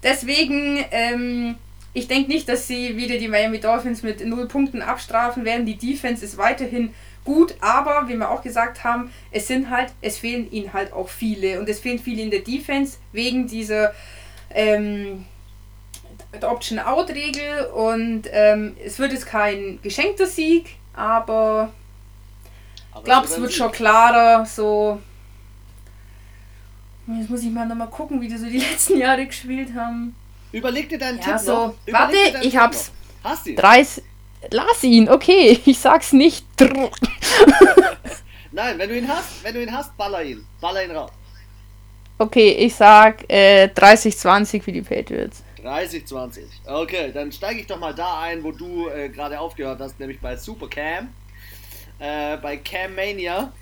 Deswegen, 0.03 0.85
ähm, 0.91 1.57
ich 1.93 2.09
denke 2.09 2.31
nicht, 2.31 2.49
dass 2.49 2.67
sie 2.67 2.97
wieder 2.97 3.19
die 3.19 3.29
Miami 3.29 3.61
Dolphins 3.61 4.03
mit 4.03 4.25
null 4.25 4.47
Punkten 4.47 4.83
abstrafen 4.83 5.45
werden. 5.45 5.67
Die 5.67 5.77
Defense 5.77 6.25
ist 6.25 6.37
weiterhin 6.37 6.95
gut, 7.25 7.55
aber 7.61 8.09
wie 8.09 8.17
wir 8.17 8.31
auch 8.31 8.43
gesagt 8.43 8.85
haben, 8.85 9.13
es 9.31 9.49
sind 9.49 9.71
halt, 9.71 9.93
es 10.01 10.19
fehlen 10.19 10.51
ihnen 10.51 10.73
halt 10.73 10.93
auch 10.93 11.09
viele. 11.09 11.61
Und 11.61 11.69
es 11.69 11.81
fehlen 11.81 11.99
viele 11.99 12.23
in 12.23 12.31
der 12.31 12.41
Defense 12.41 12.99
wegen 13.13 13.47
dieser 13.47 13.93
ähm, 14.51 15.27
Option-Out-Regel 16.41 17.67
und 17.67 18.23
ähm, 18.33 18.77
es 18.85 18.99
wird 18.99 19.13
jetzt 19.13 19.27
kein 19.27 19.79
geschenkter 19.83 20.27
Sieg, 20.27 20.77
aber 20.95 21.73
ich 22.97 23.05
glaube, 23.05 23.27
es 23.27 23.41
wird 23.41 23.53
schon 23.53 23.73
klarer, 23.73 24.45
so 24.45 25.01
Jetzt 27.17 27.31
muss 27.31 27.43
ich 27.43 27.51
mal 27.51 27.67
nochmal 27.67 27.89
gucken, 27.89 28.21
wie 28.21 28.29
die 28.29 28.37
so 28.37 28.47
die 28.47 28.59
letzten 28.59 28.99
Jahre 28.99 29.27
gespielt 29.27 29.75
haben. 29.75 30.15
Überleg 30.53 30.89
dir 30.89 30.99
deinen 30.99 31.19
ja, 31.19 31.25
Tipp 31.25 31.39
so. 31.39 31.53
noch. 31.53 31.75
Warte, 31.91 32.17
ich 32.43 32.51
Tipp 32.51 32.61
hab's. 32.61 32.93
Noch. 33.23 33.31
Hast 33.31 33.47
du 33.47 33.51
ihn? 33.51 33.57
30. 33.57 34.05
Lass 34.51 34.85
ihn, 34.85 35.09
okay. 35.09 35.59
Ich 35.65 35.79
sag's 35.79 36.13
nicht. 36.13 36.47
Nein, 38.53 38.79
wenn 38.79 38.89
du 38.89 38.99
ihn 38.99 39.09
hast, 39.09 39.43
wenn 39.43 39.55
du 39.55 39.63
ihn 39.63 39.73
hast, 39.73 39.97
baller 39.97 40.23
ihn. 40.23 40.47
Baller 40.61 40.85
ihn 40.85 40.91
raus. 40.91 41.11
Okay, 42.19 42.51
ich 42.51 42.75
sag 42.75 43.31
äh, 43.31 43.67
30-20 43.67 44.63
für 44.63 44.73
die 44.73 44.83
Patriots. 44.83 45.43
30-20. 45.63 46.41
Okay, 46.67 47.13
dann 47.13 47.31
steige 47.31 47.61
ich 47.61 47.67
doch 47.67 47.79
mal 47.79 47.95
da 47.95 48.21
ein, 48.21 48.43
wo 48.43 48.53
du 48.53 48.89
äh, 48.89 49.09
gerade 49.09 49.39
aufgehört 49.39 49.81
hast, 49.81 49.99
nämlich 50.01 50.21
bei 50.21 50.37
Super 50.37 50.69
Cam. 50.69 51.09
Äh, 51.99 52.37
bei 52.39 52.57
Cam 52.57 52.95
Mania. 52.95 53.53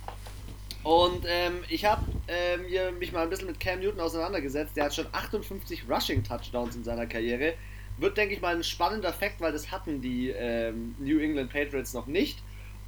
Und 0.86 1.24
ähm, 1.26 1.64
ich 1.68 1.84
habe 1.84 2.04
ähm, 2.28 2.98
mich 3.00 3.10
mal 3.10 3.24
ein 3.24 3.28
bisschen 3.28 3.48
mit 3.48 3.58
Cam 3.58 3.80
Newton 3.80 3.98
auseinandergesetzt. 3.98 4.76
Der 4.76 4.84
hat 4.84 4.94
schon 4.94 5.08
58 5.10 5.82
Rushing 5.90 6.22
Touchdowns 6.22 6.76
in 6.76 6.84
seiner 6.84 7.06
Karriere. 7.06 7.54
Wird, 7.98 8.16
denke 8.16 8.36
ich 8.36 8.40
mal, 8.40 8.54
ein 8.54 8.62
spannender 8.62 9.12
Fakt, 9.12 9.40
weil 9.40 9.50
das 9.50 9.72
hatten 9.72 10.00
die 10.00 10.30
ähm, 10.30 10.94
New 11.00 11.18
England 11.18 11.50
Patriots 11.50 11.92
noch 11.92 12.06
nicht. 12.06 12.38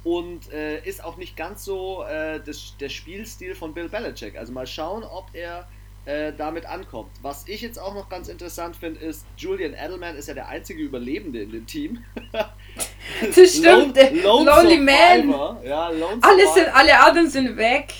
Und 0.05 0.49
äh, 0.53 0.81
ist 0.87 1.03
auch 1.03 1.17
nicht 1.17 1.35
ganz 1.35 1.65
so 1.65 2.05
äh, 2.05 2.39
das, 2.39 2.77
der 2.79 2.87
Spielstil 2.87 3.53
von 3.53 3.73
Bill 3.73 3.89
Belichick. 3.89 4.37
Also 4.37 4.53
mal 4.53 4.65
schauen, 4.65 5.03
ob 5.03 5.25
er 5.33 5.67
äh, 6.05 6.33
damit 6.35 6.65
ankommt. 6.65 7.11
Was 7.21 7.47
ich 7.47 7.61
jetzt 7.61 7.79
auch 7.79 7.93
noch 7.93 8.09
ganz 8.09 8.27
interessant 8.29 8.75
finde, 8.75 8.99
ist, 8.99 9.25
Julian 9.37 9.73
Edelman 9.73 10.15
ist 10.15 10.27
ja 10.27 10.33
der 10.33 10.47
einzige 10.47 10.81
Überlebende 10.81 11.41
in 11.41 11.51
dem 11.51 11.67
Team. 11.67 12.03
das 13.35 13.55
stimmt, 13.55 13.95
Lone, 13.97 14.21
Lone 14.21 14.45
Lonely 14.45 14.77
Man. 14.77 15.29
Ja, 15.63 15.89
Lone 15.89 16.19
alle, 16.21 16.47
sind, 16.53 16.75
alle 16.75 16.99
anderen 16.99 17.29
sind 17.29 17.57
weg. 17.57 17.93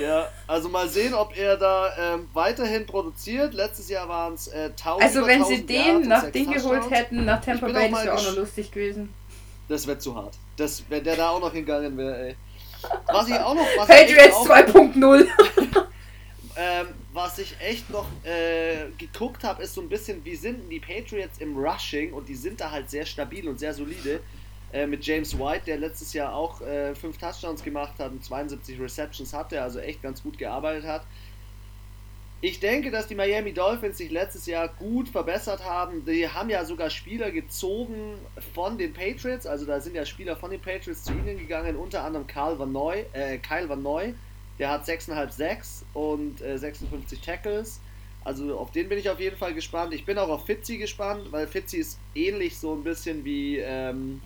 Ja, 0.00 0.28
also 0.46 0.68
mal 0.68 0.88
sehen, 0.88 1.14
ob 1.14 1.36
er 1.36 1.56
da 1.56 2.14
ähm, 2.14 2.28
weiterhin 2.32 2.86
produziert. 2.86 3.54
Letztes 3.54 3.88
Jahr 3.88 4.08
waren 4.08 4.34
es 4.34 4.48
äh, 4.48 4.70
1000 4.70 5.02
Also 5.02 5.26
wenn 5.26 5.44
sie 5.44 5.64
den 5.64 6.08
nach 6.08 6.30
Ding 6.30 6.50
geholt 6.50 6.90
hätten, 6.90 7.24
nach 7.24 7.40
Tampa 7.40 7.66
Bay, 7.68 7.90
das 7.90 8.04
wäre 8.04 8.14
auch 8.14 8.24
noch 8.24 8.36
lustig 8.36 8.70
gewesen. 8.70 9.12
Das 9.68 9.86
wäre 9.86 9.98
zu 9.98 10.14
hart. 10.14 10.34
Das, 10.56 10.82
wenn 10.88 11.02
der 11.04 11.16
da 11.16 11.30
auch 11.30 11.40
noch 11.40 11.52
hingegangen 11.52 11.96
wäre, 11.96 12.28
ey. 12.28 12.36
Was 13.06 13.28
ich 13.28 13.34
auch 13.34 13.54
noch... 13.54 13.66
Was 13.76 13.88
Patriots 13.88 14.36
2.0 14.48 15.26
ähm, 16.56 16.86
was 17.16 17.38
ich 17.38 17.56
echt 17.60 17.88
noch 17.88 18.06
äh, 18.24 18.90
geguckt 18.98 19.42
habe, 19.42 19.62
ist 19.62 19.72
so 19.74 19.80
ein 19.80 19.88
bisschen, 19.88 20.22
wie 20.24 20.36
sind 20.36 20.70
die 20.70 20.78
Patriots 20.78 21.38
im 21.38 21.56
Rushing 21.56 22.12
und 22.12 22.28
die 22.28 22.34
sind 22.34 22.60
da 22.60 22.70
halt 22.70 22.90
sehr 22.90 23.06
stabil 23.06 23.48
und 23.48 23.58
sehr 23.58 23.72
solide. 23.72 24.20
Äh, 24.72 24.86
mit 24.86 25.06
James 25.06 25.38
White, 25.38 25.62
der 25.66 25.78
letztes 25.78 26.12
Jahr 26.12 26.34
auch 26.34 26.60
äh, 26.60 26.94
fünf 26.94 27.16
Touchdowns 27.16 27.62
gemacht 27.62 27.94
hat 27.98 28.10
und 28.10 28.22
72 28.22 28.78
Receptions 28.78 29.32
hatte, 29.32 29.62
also 29.62 29.78
echt 29.78 30.02
ganz 30.02 30.22
gut 30.22 30.36
gearbeitet 30.36 30.84
hat. 30.84 31.06
Ich 32.42 32.60
denke, 32.60 32.90
dass 32.90 33.06
die 33.06 33.14
Miami 33.14 33.54
Dolphins 33.54 33.96
sich 33.96 34.10
letztes 34.10 34.44
Jahr 34.44 34.68
gut 34.68 35.08
verbessert 35.08 35.64
haben. 35.64 36.04
Die 36.04 36.28
haben 36.28 36.50
ja 36.50 36.66
sogar 36.66 36.90
Spieler 36.90 37.30
gezogen 37.30 38.18
von 38.54 38.76
den 38.76 38.92
Patriots, 38.92 39.46
also 39.46 39.64
da 39.64 39.80
sind 39.80 39.96
ja 39.96 40.04
Spieler 40.04 40.36
von 40.36 40.50
den 40.50 40.60
Patriots 40.60 41.04
zu 41.04 41.12
ihnen 41.12 41.38
gegangen, 41.38 41.76
unter 41.76 42.04
anderem 42.04 42.26
Kyle 42.26 42.58
Van 42.58 42.70
Noy, 42.70 43.06
äh, 43.14 43.38
Kyle 43.38 43.70
Van 43.70 43.82
Noy 43.82 44.12
der 44.58 44.70
hat 44.70 44.86
6,5 44.86 45.30
6 45.30 45.84
und 45.94 46.40
äh, 46.42 46.58
56 46.58 47.20
Tackles. 47.20 47.80
Also 48.24 48.58
auf 48.58 48.72
den 48.72 48.88
bin 48.88 48.98
ich 48.98 49.08
auf 49.08 49.20
jeden 49.20 49.36
Fall 49.36 49.54
gespannt. 49.54 49.94
Ich 49.94 50.04
bin 50.04 50.18
auch 50.18 50.28
auf 50.28 50.46
Fitzy 50.46 50.78
gespannt, 50.78 51.30
weil 51.30 51.46
Fitzy 51.46 51.78
ist 51.78 51.98
ähnlich 52.14 52.58
so 52.58 52.74
ein 52.74 52.82
bisschen 52.82 53.24
wie. 53.24 53.58
Ähm, 53.58 54.20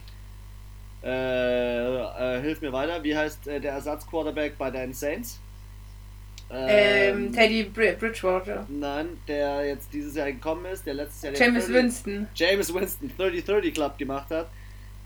äh, 1.03 2.37
äh, 2.37 2.41
hilf 2.41 2.61
mir 2.61 2.73
weiter. 2.73 3.03
Wie 3.03 3.17
heißt 3.17 3.47
äh, 3.47 3.61
der 3.61 3.73
Ersatzquarterback 3.73 4.57
bei 4.59 4.71
deinen 4.71 4.93
Saints? 4.93 5.41
Ähm, 6.53 7.27
ähm, 7.27 7.33
Teddy 7.33 7.65
Bridgewater. 7.65 8.67
Nein, 8.69 9.19
der 9.29 9.67
jetzt 9.67 9.93
dieses 9.93 10.17
Jahr 10.17 10.33
gekommen 10.33 10.65
ist, 10.67 10.85
der 10.85 10.95
letztes 10.95 11.23
Jahr 11.23 11.35
James 11.35 11.67
30, 11.67 11.75
Winston. 11.75 12.29
James 12.35 12.75
Winston 12.75 13.13
30-30 13.19 13.73
Club 13.73 13.99
gemacht 13.99 14.31
hat. 14.31 14.49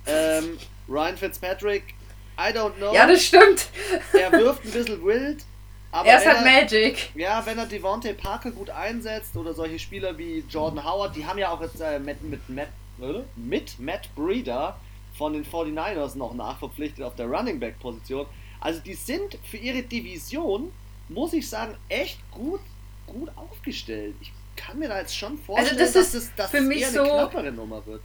Ähm, 0.06 0.56
Ryan 0.88 1.16
Fitzpatrick 1.16 1.94
I 2.38 2.52
don't 2.52 2.74
know. 2.74 2.92
Ja, 2.92 3.06
das 3.06 3.24
stimmt. 3.24 3.68
Er 4.12 4.32
wirft 4.32 4.64
ein 4.64 4.70
bisschen 4.70 5.04
wild. 5.04 5.44
Aber 5.92 6.08
er 6.08 6.18
ist 6.18 6.26
halt 6.26 6.44
Magic. 6.44 7.10
Ja, 7.14 7.44
wenn 7.46 7.56
er 7.56 7.66
Devontae 7.66 8.14
Parker 8.14 8.50
gut 8.50 8.68
einsetzt 8.68 9.36
oder 9.36 9.54
solche 9.54 9.78
Spieler 9.78 10.18
wie 10.18 10.42
Jordan 10.50 10.84
Howard, 10.84 11.14
die 11.14 11.24
haben 11.24 11.38
ja 11.38 11.50
auch 11.50 11.60
jetzt 11.60 11.80
äh, 11.80 12.00
mit, 12.00 12.20
mit, 12.22 12.48
Matt, 12.48 12.68
äh, 13.00 13.20
mit 13.36 13.78
Matt 13.78 14.12
Breeder 14.16 14.76
von 15.16 15.34
den 15.34 15.44
49ers 15.44 16.18
noch 16.18 16.34
nachverpflichtet 16.34 17.04
auf 17.04 17.14
der 17.14 17.26
Running 17.26 17.60
Back 17.60 17.78
Position. 17.78 18.26
Also 18.60 18.80
die 18.80 18.94
sind 18.94 19.38
für 19.44 19.56
ihre 19.56 19.82
Division, 19.82 20.72
muss 21.08 21.32
ich 21.32 21.48
sagen, 21.48 21.76
echt 21.88 22.18
gut, 22.32 22.60
gut 23.06 23.30
aufgestellt. 23.36 24.16
Ich 24.20 24.32
kann 24.56 24.80
mir 24.80 24.88
da 24.88 24.98
jetzt 24.98 25.16
schon 25.16 25.38
vorstellen, 25.38 25.78
also 25.78 26.00
das 26.00 26.10
dass, 26.10 26.14
es, 26.14 26.34
dass 26.34 26.50
für 26.50 26.58
es 26.58 26.64
mich 26.64 26.80
eher 26.80 26.88
eine 26.88 27.02
knappere 27.02 27.52
Nummer 27.52 27.86
wird. 27.86 28.02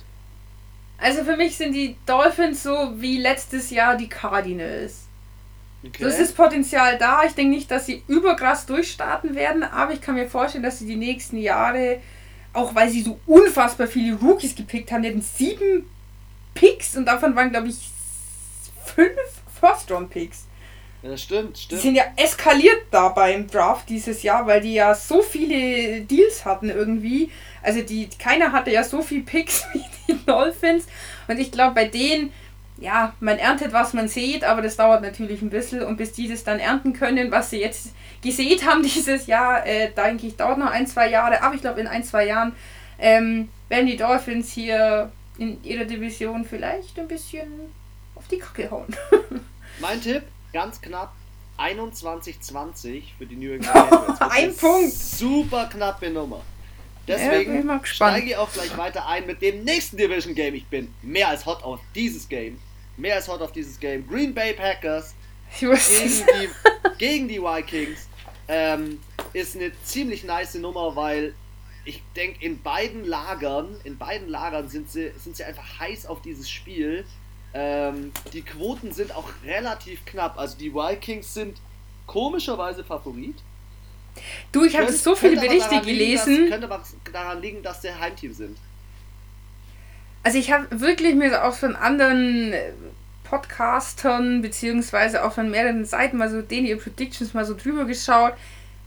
Also 1.01 1.23
für 1.23 1.37
mich 1.37 1.57
sind 1.57 1.73
die 1.73 1.95
Dolphins 2.05 2.63
so 2.63 2.93
wie 2.95 3.17
letztes 3.17 3.69
Jahr 3.69 3.95
die 3.95 4.09
Cardinals. 4.09 5.07
Okay. 5.85 6.03
Das 6.03 6.19
ist 6.19 6.35
Potenzial 6.35 6.97
da. 6.97 7.23
Ich 7.23 7.33
denke 7.33 7.55
nicht, 7.55 7.71
dass 7.71 7.85
sie 7.85 8.03
überkrass 8.07 8.65
durchstarten 8.65 9.33
werden, 9.33 9.63
aber 9.63 9.93
ich 9.93 10.01
kann 10.01 10.15
mir 10.15 10.27
vorstellen, 10.27 10.63
dass 10.63 10.79
sie 10.79 10.85
die 10.85 10.97
nächsten 10.97 11.37
Jahre, 11.37 12.01
auch 12.51 12.75
weil 12.75 12.89
sie 12.89 13.01
so 13.01 13.17
unfassbar 13.25 13.87
viele 13.87 14.17
Rookies 14.17 14.55
gepickt 14.55 14.91
haben, 14.91 15.03
die 15.03 15.09
hatten 15.09 15.21
sieben 15.21 15.89
Picks 16.53 16.97
und 16.97 17.05
davon 17.05 17.35
waren, 17.35 17.51
glaube 17.51 17.69
ich, 17.69 17.89
fünf 18.83 19.19
First-Round-Picks. 19.59 20.48
Ja, 21.01 21.11
das 21.11 21.21
stimmt, 21.21 21.57
stimmt. 21.57 21.81
Die 21.81 21.87
sind 21.87 21.95
ja 21.95 22.03
eskaliert 22.17 22.81
da 22.91 23.09
beim 23.09 23.47
Draft 23.47 23.87
dieses 23.87 24.21
Jahr, 24.21 24.45
weil 24.47 24.59
die 24.61 24.73
ja 24.73 24.93
so 24.93 25.21
viele 25.21 26.01
Deals 26.01 26.43
hatten 26.43 26.69
irgendwie. 26.69 27.31
Also 27.61 27.81
die, 27.81 28.09
keiner 28.19 28.51
hatte 28.51 28.71
ja 28.71 28.83
so 28.83 29.01
viel 29.01 29.21
Picks 29.23 29.65
wie 29.73 29.83
die 30.07 30.25
Dolphins. 30.25 30.87
Und 31.27 31.39
ich 31.39 31.51
glaube, 31.51 31.75
bei 31.75 31.85
denen, 31.85 32.33
ja, 32.77 33.13
man 33.21 33.37
erntet, 33.37 33.71
was 33.71 33.93
man 33.93 34.09
sieht, 34.09 34.43
aber 34.43 34.61
das 34.61 34.75
dauert 34.75 35.01
natürlich 35.01 35.41
ein 35.41 35.49
bisschen. 35.49 35.83
Und 35.83 35.97
bis 35.97 36.11
die 36.11 36.27
das 36.27 36.43
dann 36.43 36.59
ernten 36.59 36.91
können, 36.91 37.31
was 37.31 37.49
sie 37.49 37.61
jetzt 37.61 37.93
gesät 38.21 38.65
haben 38.65 38.83
dieses 38.83 39.27
Jahr, 39.27 39.65
äh, 39.65 39.91
denke 39.91 40.27
ich, 40.27 40.35
dauert 40.35 40.57
noch 40.57 40.71
ein, 40.71 40.85
zwei 40.85 41.09
Jahre. 41.09 41.41
Aber 41.41 41.55
ich 41.55 41.61
glaube, 41.61 41.79
in 41.79 41.87
ein, 41.87 42.03
zwei 42.03 42.25
Jahren 42.25 42.53
ähm, 42.99 43.47
werden 43.69 43.87
die 43.87 43.95
Dolphins 43.97 44.51
hier 44.51 45.11
in 45.37 45.63
ihrer 45.63 45.85
Division 45.85 46.43
vielleicht 46.43 46.99
ein 46.99 47.07
bisschen 47.07 47.47
auf 48.15 48.27
die 48.27 48.39
Kacke 48.39 48.69
hauen. 48.69 48.87
mein 49.79 50.01
Tipp, 50.01 50.23
ganz 50.53 50.81
knapp 50.81 51.13
21-20 51.57 53.03
für 53.17 53.25
die 53.25 53.35
New 53.35 53.53
England 53.53 53.89
Patriots. 53.89 54.21
Ein 54.29 54.55
Punkt. 54.55 54.93
Super 54.93 55.65
knappe 55.67 56.09
Nummer. 56.09 56.41
Deswegen 57.07 57.67
ja, 57.67 57.81
steige 57.83 58.27
ich 58.27 58.37
auch 58.37 58.51
gleich 58.53 58.77
weiter 58.77 59.07
ein 59.07 59.25
mit 59.25 59.41
dem 59.41 59.63
nächsten 59.63 59.97
Division 59.97 60.35
Game. 60.35 60.53
Ich 60.53 60.67
bin 60.67 60.93
mehr 61.01 61.29
als 61.29 61.43
hot 61.43 61.63
auf 61.63 61.79
dieses 61.95 62.29
Game. 62.29 62.59
Mehr 62.97 63.15
als 63.15 63.27
hot 63.27 63.41
auf 63.41 63.51
dieses 63.51 63.79
Game. 63.79 64.07
Green 64.07 64.33
Bay 64.33 64.53
Packers 64.53 65.15
gegen 65.59 65.73
die, 65.73 66.49
gegen 66.99 67.27
die 67.27 67.41
Vikings. 67.41 68.07
Ähm, 68.47 68.99
ist 69.33 69.55
eine 69.55 69.71
ziemlich 69.83 70.23
nice 70.23 70.55
Nummer, 70.55 70.95
weil 70.95 71.33
ich 71.83 72.03
denke, 72.15 72.45
in 72.45 72.61
beiden 72.61 73.05
Lagern, 73.05 73.75
in 73.83 73.97
beiden 73.97 74.27
Lagern 74.29 74.69
sind 74.69 74.91
sie, 74.91 75.11
sind 75.17 75.35
sie 75.35 75.43
einfach 75.43 75.79
heiß 75.79 76.05
auf 76.05 76.21
dieses 76.21 76.49
Spiel. 76.49 77.05
Ähm, 77.53 78.11
die 78.33 78.41
Quoten 78.41 78.91
sind 78.91 79.15
auch 79.15 79.29
relativ 79.43 80.05
knapp. 80.05 80.37
Also 80.37 80.57
die 80.57 80.73
Vikings 80.73 81.33
sind 81.33 81.57
komischerweise 82.05 82.83
Favorit. 82.83 83.35
Du, 84.51 84.65
ich 84.65 84.77
habe 84.77 84.91
so 84.91 85.15
viele 85.15 85.39
Berichte 85.39 85.81
gelesen. 85.81 86.45
Liegen, 86.45 86.49
dass, 86.49 86.59
könnte 86.59 86.73
aber 86.73 86.83
daran 87.11 87.41
liegen, 87.41 87.63
dass 87.63 87.81
der 87.81 87.99
Heimteam 87.99 88.33
sind. 88.33 88.57
Also 90.23 90.37
ich 90.37 90.51
habe 90.51 90.67
wirklich 90.79 91.15
mir 91.15 91.45
auch 91.45 91.53
von 91.53 91.75
anderen 91.75 92.53
äh, 92.53 92.71
Podcastern, 93.23 94.41
beziehungsweise 94.41 95.23
auch 95.23 95.33
von 95.33 95.49
mehreren 95.49 95.85
Seiten 95.85 96.17
mal 96.17 96.29
so 96.29 96.41
denen 96.41 96.67
ihr 96.67 96.77
Predictions 96.77 97.33
mal 97.33 97.45
so 97.45 97.55
drüber 97.55 97.85
geschaut. 97.85 98.33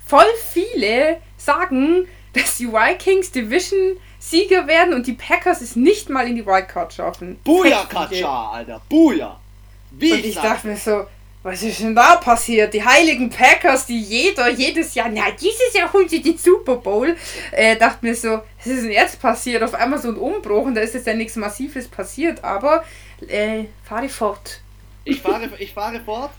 Voll 0.04 0.26
viele 0.50 1.18
sagen, 1.36 2.06
dass 2.34 2.58
die 2.58 2.68
Vikings 2.68 3.30
Division 3.30 3.96
Sieger 4.22 4.68
werden 4.68 4.94
und 4.94 5.06
die 5.06 5.14
Packers 5.14 5.60
es 5.60 5.74
nicht 5.74 6.08
mal 6.08 6.28
in 6.28 6.36
die 6.36 6.46
Wildcard 6.46 6.92
schaffen. 6.92 7.40
Buja 7.42 7.84
Katscha, 7.86 8.52
Alter. 8.52 8.80
Buja. 8.88 9.38
Wie 9.90 10.12
und 10.12 10.24
ich 10.24 10.36
dachte 10.36 10.68
mir 10.68 10.76
so, 10.76 11.06
was 11.42 11.60
ist 11.64 11.80
denn 11.80 11.94
da 11.94 12.16
passiert? 12.16 12.72
Die 12.72 12.84
heiligen 12.84 13.28
Packers, 13.28 13.84
die 13.86 14.00
jeder, 14.00 14.48
jedes 14.48 14.94
Jahr, 14.94 15.08
na, 15.12 15.32
dieses 15.32 15.74
Jahr 15.74 15.92
holen 15.92 16.08
sie 16.08 16.22
den 16.22 16.38
Super 16.38 16.76
Bowl. 16.76 17.16
Äh, 17.50 17.76
dachte 17.76 18.06
mir 18.06 18.14
so, 18.14 18.40
was 18.58 18.66
ist 18.66 18.84
denn 18.84 18.92
jetzt 18.92 19.20
passiert? 19.20 19.60
Auf 19.64 19.74
einmal 19.74 19.98
so 20.00 20.08
ein 20.08 20.16
Umbruch 20.16 20.66
und 20.66 20.76
da 20.76 20.82
ist 20.82 20.94
jetzt 20.94 21.08
ja 21.08 21.14
nichts 21.14 21.34
Massives 21.34 21.88
passiert, 21.88 22.44
aber 22.44 22.84
äh, 23.26 23.64
fahre 23.82 24.08
fort. 24.08 24.60
Ich 25.04 25.20
fahre, 25.20 25.50
ich 25.58 25.74
fahre 25.74 26.00
fort. 26.00 26.30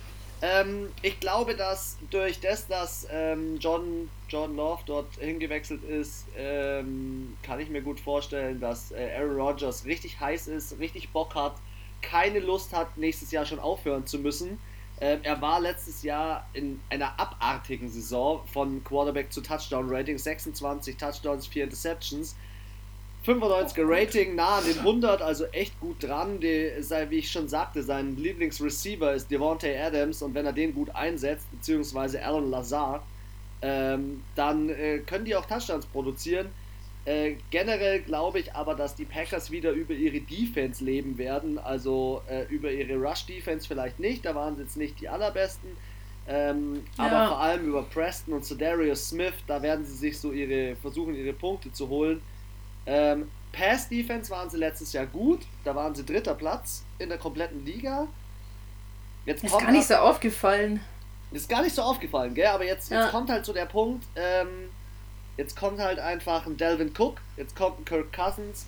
Ähm, 0.45 0.89
ich 1.01 1.21
glaube, 1.21 1.55
dass 1.55 1.97
durch 2.09 2.41
das, 2.41 2.67
dass 2.67 3.07
ähm, 3.09 3.55
John, 3.59 4.09
John 4.27 4.57
Love 4.57 4.81
dort 4.85 5.15
hingewechselt 5.15 5.85
ist, 5.85 6.25
ähm, 6.35 7.37
kann 7.43 7.61
ich 7.61 7.69
mir 7.69 7.81
gut 7.81 7.97
vorstellen, 7.97 8.59
dass 8.59 8.91
äh, 8.91 9.09
Aaron 9.17 9.39
Rodgers 9.39 9.85
richtig 9.85 10.19
heiß 10.19 10.49
ist, 10.49 10.77
richtig 10.79 11.11
Bock 11.11 11.33
hat, 11.33 11.55
keine 12.01 12.39
Lust 12.39 12.73
hat, 12.73 12.97
nächstes 12.97 13.31
Jahr 13.31 13.45
schon 13.45 13.59
aufhören 13.59 14.05
zu 14.05 14.19
müssen. 14.19 14.59
Ähm, 14.99 15.21
er 15.23 15.41
war 15.41 15.61
letztes 15.61 16.03
Jahr 16.03 16.45
in 16.51 16.81
einer 16.89 17.17
abartigen 17.17 17.87
Saison 17.87 18.45
von 18.45 18.83
Quarterback 18.83 19.31
zu 19.31 19.39
Touchdown-Rating, 19.39 20.17
26 20.17 20.97
Touchdowns, 20.97 21.47
4 21.47 21.63
Interceptions. 21.63 22.35
95er 23.25 23.83
Rating, 23.85 24.35
nah 24.35 24.57
an 24.57 24.65
den 24.65 24.79
100, 24.79 25.21
also 25.21 25.45
echt 25.45 25.79
gut 25.79 26.03
dran. 26.03 26.41
Die, 26.41 26.71
wie 27.09 27.17
ich 27.17 27.31
schon 27.31 27.47
sagte, 27.47 27.81
sein 27.81 28.17
Lieblingsreceiver 28.17 29.13
ist 29.13 29.31
Devontae 29.31 29.77
Adams 29.77 30.21
und 30.21 30.33
wenn 30.33 30.45
er 30.45 30.53
den 30.53 30.73
gut 30.73 30.93
einsetzt, 30.93 31.49
beziehungsweise 31.51 32.23
Alan 32.23 32.49
Lazar, 32.49 33.03
ähm, 33.61 34.23
dann 34.35 34.69
äh, 34.69 34.99
können 34.99 35.23
die 35.23 35.35
auch 35.35 35.45
Touchdowns 35.45 35.85
produzieren. 35.85 36.47
Äh, 37.05 37.35
generell 37.49 38.01
glaube 38.01 38.39
ich 38.39 38.53
aber, 38.55 38.75
dass 38.75 38.95
die 38.95 39.05
Packers 39.05 39.51
wieder 39.51 39.71
über 39.71 39.93
ihre 39.93 40.19
Defense 40.19 40.83
leben 40.83 41.17
werden, 41.17 41.57
also 41.57 42.21
äh, 42.29 42.43
über 42.47 42.71
ihre 42.71 42.95
Rush-Defense 42.95 43.67
vielleicht 43.67 43.99
nicht, 43.99 44.25
da 44.25 44.35
waren 44.35 44.55
sie 44.55 44.63
jetzt 44.63 44.77
nicht 44.77 44.99
die 45.01 45.09
allerbesten, 45.09 45.69
ähm, 46.27 46.83
ja. 46.97 47.05
aber 47.05 47.27
vor 47.27 47.39
allem 47.41 47.67
über 47.67 47.83
Preston 47.83 48.33
und 48.35 48.45
Cedarius 48.45 49.09
Smith, 49.09 49.33
da 49.47 49.61
werden 49.61 49.85
sie 49.85 49.95
sich 49.95 50.17
so 50.17 50.31
ihre 50.31 50.75
versuchen, 50.77 51.15
ihre 51.15 51.33
Punkte 51.33 51.71
zu 51.73 51.89
holen. 51.89 52.21
Ähm, 52.85 53.29
Pass-Defense 53.53 54.29
waren 54.31 54.49
sie 54.49 54.57
letztes 54.57 54.93
Jahr 54.93 55.05
gut, 55.05 55.41
da 55.63 55.75
waren 55.75 55.93
sie 55.93 56.03
dritter 56.03 56.33
Platz 56.33 56.83
in 56.99 57.09
der 57.09 57.17
kompletten 57.17 57.65
Liga. 57.65 58.07
Jetzt 59.25 59.43
ist 59.43 59.57
gar 59.57 59.71
nicht 59.71 59.87
so 59.87 59.95
aufgefallen. 59.95 60.81
Ist 61.31 61.49
gar 61.49 61.61
nicht 61.63 61.73
so 61.73 61.81
aufgefallen, 61.81 62.33
gell? 62.33 62.47
Aber 62.47 62.65
jetzt, 62.65 62.91
ja. 62.91 63.03
jetzt 63.03 63.11
kommt 63.11 63.29
halt 63.29 63.45
so 63.45 63.53
der 63.53 63.65
Punkt, 63.65 64.05
ähm, 64.15 64.69
jetzt 65.37 65.55
kommt 65.55 65.79
halt 65.79 65.99
einfach 65.99 66.45
ein 66.45 66.57
Delvin 66.57 66.91
Cook, 66.97 67.21
jetzt 67.37 67.55
kommt 67.55 67.79
ein 67.79 67.85
Kirk 67.85 68.11
Cousins, 68.11 68.65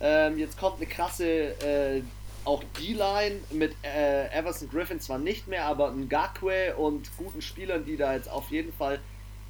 ähm, 0.00 0.38
jetzt 0.38 0.58
kommt 0.58 0.76
eine 0.76 0.86
krasse 0.86 1.54
äh, 1.62 2.02
auch 2.44 2.62
D-Line 2.78 3.36
mit 3.50 3.74
äh, 3.82 4.26
Everson 4.36 4.68
Griffin 4.68 5.00
zwar 5.00 5.18
nicht 5.18 5.46
mehr, 5.46 5.64
aber 5.64 5.90
ein 5.90 6.08
Gakwe 6.08 6.74
und 6.76 7.16
guten 7.16 7.40
Spielern, 7.40 7.84
die 7.84 7.96
da 7.96 8.14
jetzt 8.14 8.28
auf 8.28 8.50
jeden 8.50 8.72
Fall 8.72 8.98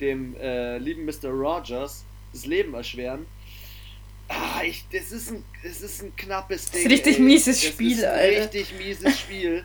dem 0.01 0.37
äh, 0.37 0.79
lieben 0.79 1.05
Mr. 1.07 1.31
Rogers 1.31 2.05
das 2.33 2.47
Leben 2.47 2.75
erschweren. 2.75 3.27
Ah, 4.33 4.63
ich, 4.65 4.85
das, 4.91 5.13
ist 5.13 5.31
ein, 5.31 5.45
das 5.63 5.81
ist 5.81 6.03
ein 6.03 6.17
knappes 6.17 6.71
Ding. 6.71 6.85
Das 6.85 6.93
ist 6.93 6.99
richtig 6.99 7.17
ey. 7.19 7.23
mieses 7.23 7.61
das 7.61 7.71
Spiel, 7.71 7.93
ist 7.93 8.05
ein 8.05 8.11
Alter. 8.11 8.41
Richtig 8.43 8.79
mieses 8.79 9.19
Spiel. 9.19 9.65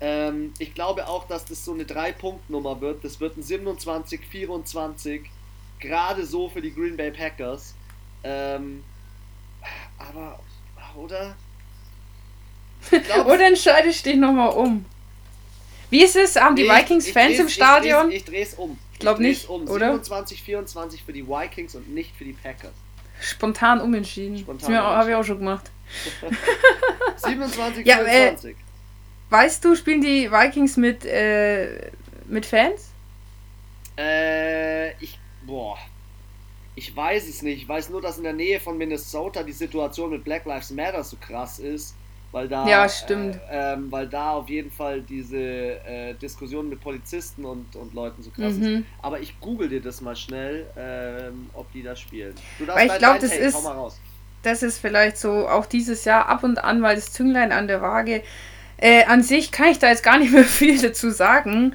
ähm, 0.00 0.52
ich 0.58 0.74
glaube 0.74 1.06
auch, 1.06 1.26
dass 1.28 1.44
das 1.44 1.64
so 1.64 1.72
eine 1.72 1.84
3-Punkt-Nummer 1.84 2.80
wird. 2.80 3.04
Das 3.04 3.20
wird 3.20 3.36
ein 3.36 3.42
27-24. 3.42 5.22
Gerade 5.78 6.26
so 6.26 6.48
für 6.48 6.60
die 6.60 6.74
Green 6.74 6.96
Bay 6.96 7.10
Packers. 7.10 7.74
Ähm, 8.24 8.82
aber, 9.98 10.40
oder? 10.96 11.36
Glaub, 12.90 13.26
oder 13.26 13.46
entscheidest 13.46 14.04
du 14.04 14.10
dich 14.10 14.18
nochmal 14.18 14.50
um? 14.50 14.84
Wie 15.90 16.02
ist 16.02 16.16
es? 16.16 16.36
Haben 16.36 16.56
die 16.56 16.68
Vikings 16.68 17.10
Fans 17.10 17.38
im 17.38 17.48
Stadion? 17.48 18.10
Ich 18.10 18.24
drehe 18.24 18.42
es 18.42 18.54
um. 18.54 18.78
Ich 18.92 18.98
glaube 19.00 19.22
nicht, 19.22 19.48
um. 19.48 19.68
oder? 19.68 19.94
27-24 19.94 21.04
für 21.04 21.12
die 21.12 21.26
Vikings 21.26 21.74
und 21.74 21.92
nicht 21.92 22.14
für 22.16 22.24
die 22.24 22.32
Packers. 22.32 22.72
Spontan 23.20 23.80
umentschieden. 23.80 24.38
Spontan 24.38 24.72
das 24.72 24.82
habe 24.82 25.10
ich 25.10 25.16
auch 25.16 25.24
schon 25.24 25.38
gemacht. 25.38 25.70
27, 27.16 27.86
ja, 27.86 27.98
24. 27.98 28.50
Äh, 28.50 28.54
weißt 29.30 29.64
du, 29.64 29.74
spielen 29.74 30.00
die 30.00 30.30
Vikings 30.30 30.76
mit, 30.76 31.04
äh, 31.04 31.90
mit 32.26 32.46
Fans? 32.46 32.90
Äh, 33.98 34.92
ich, 35.02 35.18
boah. 35.46 35.78
Ich 36.76 36.94
weiß 36.94 37.28
es 37.28 37.42
nicht. 37.42 37.62
Ich 37.62 37.68
weiß 37.68 37.90
nur, 37.90 38.00
dass 38.00 38.16
in 38.16 38.24
der 38.24 38.32
Nähe 38.32 38.60
von 38.60 38.78
Minnesota 38.78 39.42
die 39.42 39.52
Situation 39.52 40.10
mit 40.10 40.24
Black 40.24 40.46
Lives 40.46 40.70
Matter 40.70 41.04
so 41.04 41.16
krass 41.20 41.58
ist 41.58 41.94
weil 42.32 42.48
da, 42.48 42.66
ja, 42.68 42.88
stimmt. 42.88 43.40
Äh, 43.50 43.74
ähm, 43.74 43.90
weil 43.90 44.06
da 44.06 44.32
auf 44.32 44.48
jeden 44.48 44.70
Fall 44.70 45.02
diese 45.02 45.36
äh, 45.36 46.14
Diskussion 46.14 46.68
mit 46.68 46.80
Polizisten 46.80 47.44
und, 47.44 47.74
und 47.74 47.92
Leuten 47.92 48.22
so 48.22 48.30
krass 48.30 48.54
mhm. 48.54 48.62
ist. 48.62 48.84
Aber 49.02 49.20
ich 49.20 49.38
google 49.40 49.68
dir 49.68 49.80
das 49.80 50.00
mal 50.00 50.14
schnell, 50.14 50.66
ähm, 50.76 51.50
ob 51.54 51.72
die 51.72 51.82
da 51.82 51.96
spielen. 51.96 52.34
Du 52.58 52.66
darfst 52.66 52.80
weil 52.80 52.90
ich 52.90 52.98
glaube, 52.98 53.18
das 53.18 53.36
ist, 53.36 53.68
das 54.42 54.62
ist 54.62 54.78
vielleicht 54.78 55.18
so 55.18 55.48
auch 55.48 55.66
dieses 55.66 56.04
Jahr 56.04 56.28
ab 56.28 56.44
und 56.44 56.62
an, 56.62 56.82
weil 56.82 56.94
das 56.94 57.12
Zünglein 57.12 57.50
an 57.50 57.66
der 57.66 57.82
Waage. 57.82 58.22
Äh, 58.76 59.04
an 59.04 59.22
sich 59.22 59.50
kann 59.50 59.68
ich 59.68 59.78
da 59.78 59.88
jetzt 59.88 60.04
gar 60.04 60.18
nicht 60.18 60.32
mehr 60.32 60.44
viel 60.44 60.80
dazu 60.80 61.10
sagen. 61.10 61.74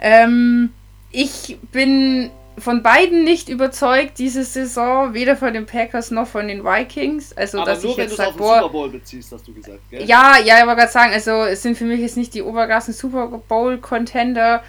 Ähm, 0.00 0.72
ich 1.12 1.58
bin 1.70 2.30
von 2.62 2.82
beiden 2.82 3.24
nicht 3.24 3.48
überzeugt 3.48 4.18
diese 4.18 4.44
Saison, 4.44 5.14
weder 5.14 5.36
von 5.36 5.52
den 5.52 5.66
Packers 5.66 6.10
noch 6.10 6.26
von 6.26 6.48
den 6.48 6.64
Vikings. 6.64 7.36
Also, 7.36 7.58
Aber 7.58 7.72
dass 7.72 7.82
nur, 7.82 7.92
ich 7.92 7.98
jetzt 7.98 8.16
sag, 8.16 8.36
boah, 8.36 8.60
Super 8.60 8.72
Bowl 8.72 8.88
beziehst, 8.88 9.32
hast 9.32 9.46
du 9.46 9.52
gesagt, 9.52 9.80
gell? 9.90 10.04
Ja, 10.04 10.38
ja, 10.38 10.60
ich 10.60 10.66
wollte 10.66 10.80
gerade 10.80 10.92
sagen, 10.92 11.12
also 11.12 11.44
es 11.44 11.62
sind 11.62 11.76
für 11.76 11.84
mich 11.84 12.00
jetzt 12.00 12.16
nicht 12.16 12.32
die 12.34 12.42
Obergassen 12.42 12.94
Super 12.94 13.26
Bowl 13.26 13.78
Contender. 13.78 14.62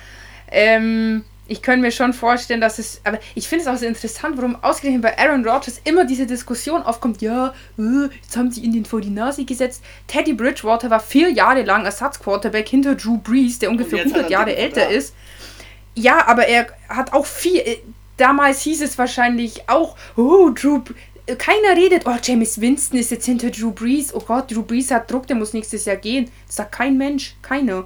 Ähm, 0.51 1.23
ich 1.45 1.61
könnte 1.61 1.81
mir 1.81 1.91
schon 1.91 2.13
vorstellen, 2.13 2.61
dass 2.61 2.79
es, 2.79 3.01
aber 3.03 3.19
ich 3.35 3.47
finde 3.47 3.63
es 3.63 3.67
auch 3.67 3.77
sehr 3.77 3.89
interessant, 3.89 4.37
warum 4.37 4.55
ausgerechnet 4.63 5.01
bei 5.01 5.17
Aaron 5.17 5.45
Rodgers 5.47 5.81
immer 5.83 6.05
diese 6.05 6.25
Diskussion 6.25 6.81
aufkommt, 6.81 7.21
ja, 7.21 7.53
äh, 7.77 8.09
jetzt 8.21 8.37
haben 8.37 8.49
sie 8.51 8.61
ihn 8.61 8.71
den 8.71 8.85
vor 8.85 9.01
die 9.01 9.09
Nase 9.09 9.43
gesetzt. 9.43 9.83
Teddy 10.07 10.33
Bridgewater 10.33 10.89
war 10.89 10.99
vier 10.99 11.29
Jahre 11.31 11.63
lang 11.63 11.85
Ersatzquarterback 11.85 12.67
hinter 12.67 12.95
Drew 12.95 13.17
Brees, 13.17 13.59
der 13.59 13.69
ungefähr 13.71 13.99
100 13.99 14.29
Jahre 14.29 14.55
älter 14.55 14.89
ist. 14.89 15.13
Ja, 15.95 16.27
aber 16.27 16.47
er 16.47 16.67
hat 16.89 17.13
auch 17.13 17.25
viel. 17.25 17.59
Äh, 17.59 17.77
damals 18.17 18.61
hieß 18.61 18.81
es 18.81 18.97
wahrscheinlich 18.97 19.69
auch, 19.69 19.95
oh, 20.15 20.49
Drew. 20.49 20.81
Keiner 21.37 21.77
redet, 21.77 22.03
oh, 22.05 22.17
James 22.21 22.59
Winston 22.59 22.99
ist 22.99 23.11
jetzt 23.11 23.25
hinter 23.25 23.49
Drew 23.49 23.71
Brees. 23.71 24.13
Oh 24.13 24.19
Gott, 24.19 24.51
Drew 24.51 24.63
Brees 24.63 24.91
hat 24.91 25.09
Druck, 25.09 25.27
der 25.27 25.37
muss 25.37 25.53
nächstes 25.53 25.85
Jahr 25.85 25.95
gehen. 25.95 26.29
Das 26.47 26.57
sagt 26.57 26.73
kein 26.73 26.97
Mensch, 26.97 27.35
keiner. 27.41 27.85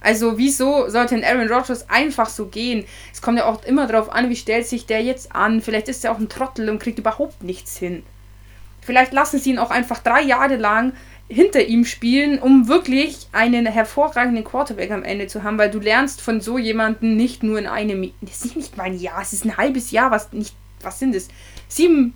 Also 0.00 0.36
wieso 0.36 0.88
sollte 0.90 1.14
ein 1.14 1.24
Aaron 1.24 1.50
Rodgers 1.50 1.88
einfach 1.88 2.28
so 2.28 2.46
gehen? 2.46 2.84
Es 3.12 3.22
kommt 3.22 3.38
ja 3.38 3.46
auch 3.46 3.64
immer 3.64 3.86
darauf 3.86 4.12
an, 4.12 4.28
wie 4.28 4.36
stellt 4.36 4.66
sich 4.66 4.86
der 4.86 5.02
jetzt 5.02 5.34
an. 5.34 5.62
Vielleicht 5.62 5.88
ist 5.88 6.04
er 6.04 6.12
auch 6.12 6.18
ein 6.18 6.28
Trottel 6.28 6.68
und 6.68 6.78
kriegt 6.78 6.98
überhaupt 6.98 7.42
nichts 7.42 7.78
hin. 7.78 8.02
Vielleicht 8.82 9.14
lassen 9.14 9.38
sie 9.38 9.50
ihn 9.50 9.58
auch 9.58 9.70
einfach 9.70 10.00
drei 10.00 10.20
Jahre 10.20 10.56
lang 10.56 10.92
hinter 11.34 11.64
ihm 11.64 11.84
spielen, 11.84 12.38
um 12.38 12.68
wirklich 12.68 13.26
einen 13.32 13.66
hervorragenden 13.66 14.44
Quarterback 14.44 14.90
am 14.90 15.02
Ende 15.02 15.26
zu 15.26 15.42
haben, 15.42 15.58
weil 15.58 15.70
du 15.70 15.80
lernst 15.80 16.20
von 16.20 16.40
so 16.40 16.58
jemandem 16.58 17.16
nicht 17.16 17.42
nur 17.42 17.58
in 17.58 17.66
einem, 17.66 18.12
das 18.20 18.44
ist 18.44 18.56
nicht 18.56 18.76
mal 18.76 18.84
ein 18.84 18.98
Jahr, 18.98 19.20
es 19.20 19.32
ist 19.32 19.44
ein 19.44 19.56
halbes 19.56 19.90
Jahr, 19.90 20.10
was 20.10 20.32
nicht, 20.32 20.54
was 20.80 20.98
sind 20.98 21.14
es? 21.14 21.28
Sieben, 21.68 22.14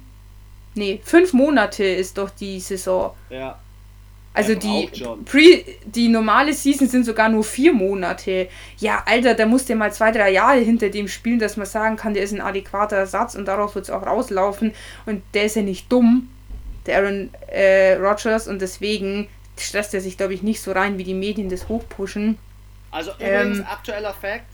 nee, 0.75 1.01
fünf 1.05 1.33
Monate 1.33 1.85
ist 1.85 2.17
doch 2.17 2.31
die 2.31 2.61
Saison. 2.61 3.13
Ja. 3.29 3.59
Also 4.35 4.55
die, 4.55 4.89
Pre, 5.25 5.65
die 5.85 6.07
normale 6.07 6.53
Season 6.53 6.87
sind 6.87 7.05
sogar 7.05 7.29
nur 7.29 7.43
vier 7.43 7.73
Monate. 7.73 8.49
Ja, 8.79 9.03
Alter, 9.05 9.35
da 9.35 9.47
musst 9.47 9.69
du 9.69 9.75
mal 9.75 9.93
zwei, 9.93 10.13
drei 10.13 10.31
Jahre 10.31 10.61
hinter 10.61 10.91
dem 10.91 11.09
spielen, 11.09 11.41
dass 11.41 11.57
man 11.57 11.67
sagen 11.67 11.97
kann, 11.97 12.15
der 12.15 12.23
ist 12.23 12.33
ein 12.33 12.41
adäquater 12.41 12.97
Ersatz 12.97 13.35
und 13.35 13.47
darauf 13.49 13.75
wird 13.75 13.87
es 13.87 13.91
auch 13.91 14.07
rauslaufen. 14.07 14.75
Und 15.07 15.23
der 15.35 15.47
ist 15.47 15.57
ja 15.57 15.63
nicht 15.63 15.91
dumm 15.91 16.29
der 16.89 16.99
Aaron 16.99 17.31
äh, 17.49 17.95
Rodgers 17.95 18.49
und 18.49 18.61
deswegen 18.61 19.29
stresst 19.57 19.95
er 19.95 20.01
sich, 20.01 20.17
glaube 20.17 20.35
ich, 20.35 20.43
nicht 20.43 20.61
so 20.61 20.73
rein, 20.73 20.99
wie 20.99 21.05
die 21.05 21.15
Medien 21.15 21.49
das 21.49 21.69
hochpushen. 21.69 22.39
Also 22.91 23.13
übrigens 23.13 23.59
ähm, 23.59 23.67
aktueller 23.69 24.15
Fact, 24.15 24.45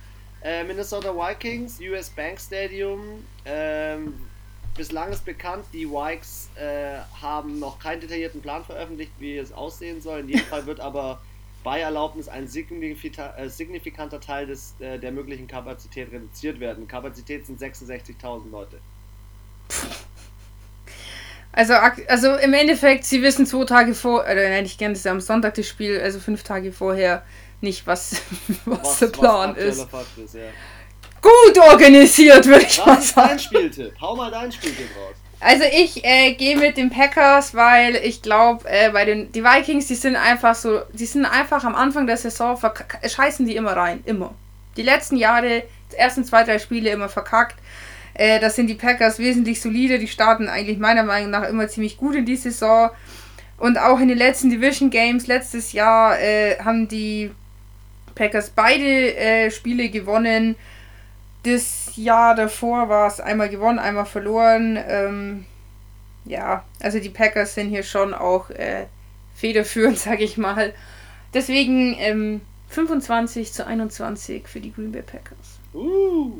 äh, 0.42 0.64
Minnesota 0.64 1.14
Vikings, 1.14 1.80
US 1.80 2.10
Bank 2.10 2.40
Stadium, 2.40 3.24
ähm, 3.44 4.14
bislang 4.76 5.12
ist 5.12 5.24
bekannt, 5.24 5.64
die 5.72 5.88
Vikes 5.88 6.48
äh, 6.56 6.98
haben 7.22 7.60
noch 7.60 7.78
keinen 7.78 8.00
detaillierten 8.00 8.42
Plan 8.42 8.64
veröffentlicht, 8.64 9.12
wie 9.18 9.38
es 9.38 9.52
aussehen 9.52 10.00
soll. 10.00 10.20
In 10.20 10.28
jedem 10.28 10.46
Fall 10.50 10.66
wird 10.66 10.80
aber 10.80 11.20
bei 11.62 11.80
Erlaubnis 11.80 12.28
ein 12.28 12.44
äh, 12.44 13.48
signifikanter 13.48 14.20
Teil 14.20 14.46
des, 14.46 14.74
äh, 14.80 14.98
der 14.98 15.12
möglichen 15.12 15.46
Kapazität 15.46 16.12
reduziert 16.12 16.60
werden. 16.60 16.86
Kapazität 16.88 17.46
sind 17.46 17.60
66.000 17.60 18.50
Leute. 18.50 18.78
Also, 21.56 21.74
also 22.08 22.34
im 22.34 22.52
Endeffekt, 22.52 23.04
sie 23.04 23.22
wissen 23.22 23.46
zwei 23.46 23.64
Tage 23.64 23.94
vor, 23.94 24.22
oder 24.22 24.48
nein, 24.48 24.64
ich 24.64 24.76
kenne 24.76 24.94
das 24.94 25.04
ja 25.04 25.12
am 25.12 25.20
Sonntag 25.20 25.54
das 25.54 25.68
Spiel, 25.68 26.00
also 26.00 26.18
fünf 26.18 26.42
Tage 26.42 26.72
vorher 26.72 27.22
nicht, 27.60 27.86
was, 27.86 28.16
was, 28.64 28.82
was 28.82 28.98
der 28.98 29.06
Plan 29.06 29.54
was 29.56 29.62
ist. 29.62 29.88
ist 30.18 30.34
ja. 30.34 30.40
Gut 31.22 31.58
organisiert, 31.58 32.44
würde 32.46 32.64
ich 32.64 32.78
was 32.80 32.86
mal 32.86 33.00
sagen. 33.00 33.28
dein 33.28 33.38
Spieltipp? 33.38 33.92
Hau 34.00 34.16
mal 34.16 34.30
deinen 34.30 34.52
Spieltipp 34.52 34.88
raus. 34.96 35.14
Also 35.40 35.64
ich 35.64 36.04
äh, 36.04 36.32
gehe 36.34 36.56
mit 36.56 36.76
den 36.76 36.90
Packers, 36.90 37.54
weil 37.54 37.96
ich 37.96 38.22
glaube, 38.22 38.68
äh, 38.68 38.90
bei 38.90 39.04
den 39.04 39.30
die 39.30 39.44
Vikings, 39.44 39.86
die 39.86 39.94
sind 39.94 40.16
einfach 40.16 40.54
so, 40.54 40.80
die 40.92 41.06
sind 41.06 41.24
einfach 41.24 41.64
am 41.64 41.74
Anfang 41.74 42.06
der 42.06 42.16
Saison 42.16 42.58
scheißen 43.06 43.46
die 43.46 43.54
immer 43.54 43.76
rein, 43.76 44.02
immer. 44.06 44.34
Die 44.76 44.82
letzten 44.82 45.16
Jahre, 45.16 45.62
die 45.92 45.96
ersten 45.96 46.24
zwei, 46.24 46.44
drei 46.44 46.58
Spiele 46.58 46.90
immer 46.90 47.08
verkackt. 47.08 47.56
Äh, 48.14 48.40
das 48.40 48.56
sind 48.56 48.68
die 48.68 48.74
Packers 48.74 49.18
wesentlich 49.18 49.60
solide. 49.60 49.98
Die 49.98 50.08
starten 50.08 50.48
eigentlich 50.48 50.78
meiner 50.78 51.02
Meinung 51.02 51.30
nach 51.30 51.48
immer 51.48 51.68
ziemlich 51.68 51.96
gut 51.96 52.14
in 52.14 52.24
die 52.24 52.36
Saison. 52.36 52.90
Und 53.58 53.78
auch 53.78 54.00
in 54.00 54.08
den 54.08 54.18
letzten 54.18 54.50
Division 54.50 54.90
Games 54.90 55.26
letztes 55.26 55.72
Jahr 55.72 56.18
äh, 56.20 56.58
haben 56.58 56.88
die 56.88 57.30
Packers 58.14 58.50
beide 58.50 59.16
äh, 59.16 59.50
Spiele 59.50 59.88
gewonnen. 59.88 60.56
Das 61.42 61.92
Jahr 61.96 62.34
davor 62.34 62.88
war 62.88 63.06
es 63.06 63.20
einmal 63.20 63.48
gewonnen, 63.48 63.78
einmal 63.78 64.06
verloren. 64.06 64.78
Ähm, 64.88 65.44
ja, 66.24 66.64
also 66.80 67.00
die 67.00 67.10
Packers 67.10 67.54
sind 67.54 67.68
hier 67.68 67.82
schon 67.82 68.14
auch 68.14 68.50
äh, 68.50 68.86
federführend, 69.34 69.98
sage 69.98 70.24
ich 70.24 70.38
mal. 70.38 70.72
Deswegen 71.32 71.96
ähm, 71.98 72.40
25 72.68 73.52
zu 73.52 73.66
21 73.66 74.48
für 74.48 74.60
die 74.60 74.72
Green 74.72 74.92
Bay 74.92 75.02
Packers. 75.02 75.58
Uh. 75.74 76.32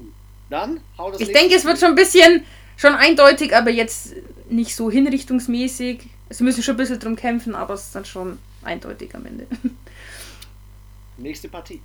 Dann 0.51 0.81
hau 0.99 1.11
das 1.11 1.21
Ich 1.21 1.33
denke, 1.33 1.55
es 1.55 1.65
wird 1.65 1.79
schon 1.79 1.91
ein 1.91 1.95
bisschen, 1.95 2.45
schon 2.77 2.95
eindeutig, 2.95 3.57
aber 3.57 3.71
jetzt 3.71 4.15
nicht 4.49 4.75
so 4.77 4.91
hinrichtungsmäßig. 4.91 6.09
Sie 6.31 6.45
müssen 6.45 6.63
schon 6.63 6.75
ein 6.75 6.79
bisschen 6.79 6.99
drum 6.99 7.17
kämpfen, 7.17 7.55
aber 7.55 7.75
es 7.75 7.85
ist 7.87 7.95
dann 7.95 8.05
schon 8.05 8.39
eindeutig 8.63 9.15
am 9.15 9.27
Ende. 9.27 9.47
Nächste 11.17 11.49
Partie. 11.49 11.81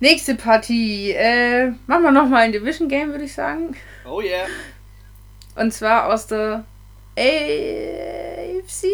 Nächste 0.00 0.34
Partie. 0.34 1.12
Äh, 1.12 1.72
machen 1.86 2.02
wir 2.02 2.10
nochmal 2.10 2.42
ein 2.42 2.52
Division 2.52 2.88
Game, 2.88 3.10
würde 3.10 3.24
ich 3.24 3.32
sagen. 3.32 3.74
Oh 4.04 4.20
yeah. 4.20 4.46
Und 5.54 5.72
zwar 5.72 6.12
aus 6.12 6.26
der 6.26 6.64
AFC. 7.16 8.86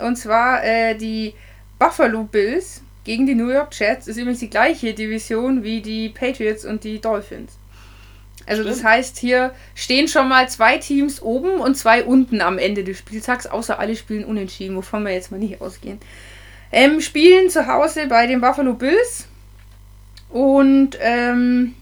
Und 0.00 0.16
zwar 0.16 0.64
äh, 0.64 0.96
die 0.96 1.34
Buffalo 1.78 2.24
Bills 2.24 2.82
gegen 3.04 3.26
die 3.26 3.36
New 3.36 3.50
York 3.50 3.78
Jets. 3.78 4.08
Ist 4.08 4.16
übrigens 4.16 4.40
die 4.40 4.50
gleiche 4.50 4.92
Division 4.92 5.62
wie 5.62 5.80
die 5.80 6.08
Patriots 6.08 6.64
und 6.64 6.82
die 6.82 7.00
Dolphins. 7.00 7.59
Also 8.50 8.62
Stimmt. 8.62 8.78
das 8.78 8.84
heißt, 8.84 9.18
hier 9.18 9.54
stehen 9.76 10.08
schon 10.08 10.28
mal 10.28 10.48
zwei 10.48 10.78
Teams 10.78 11.22
oben 11.22 11.60
und 11.60 11.76
zwei 11.76 12.02
unten 12.02 12.40
am 12.40 12.58
Ende 12.58 12.82
des 12.82 12.98
Spieltags, 12.98 13.46
außer 13.46 13.78
alle 13.78 13.94
spielen 13.94 14.24
unentschieden, 14.24 14.74
wovon 14.74 15.04
wir 15.04 15.12
jetzt 15.12 15.30
mal 15.30 15.38
nicht 15.38 15.60
ausgehen. 15.60 16.00
Ähm, 16.72 17.00
spielen 17.00 17.48
zu 17.48 17.68
Hause 17.68 18.08
bei 18.08 18.26
den 18.26 18.40
Buffalo 18.40 18.74
Bills. 18.74 19.28
Und 20.30 20.98
ähm, 21.00 21.76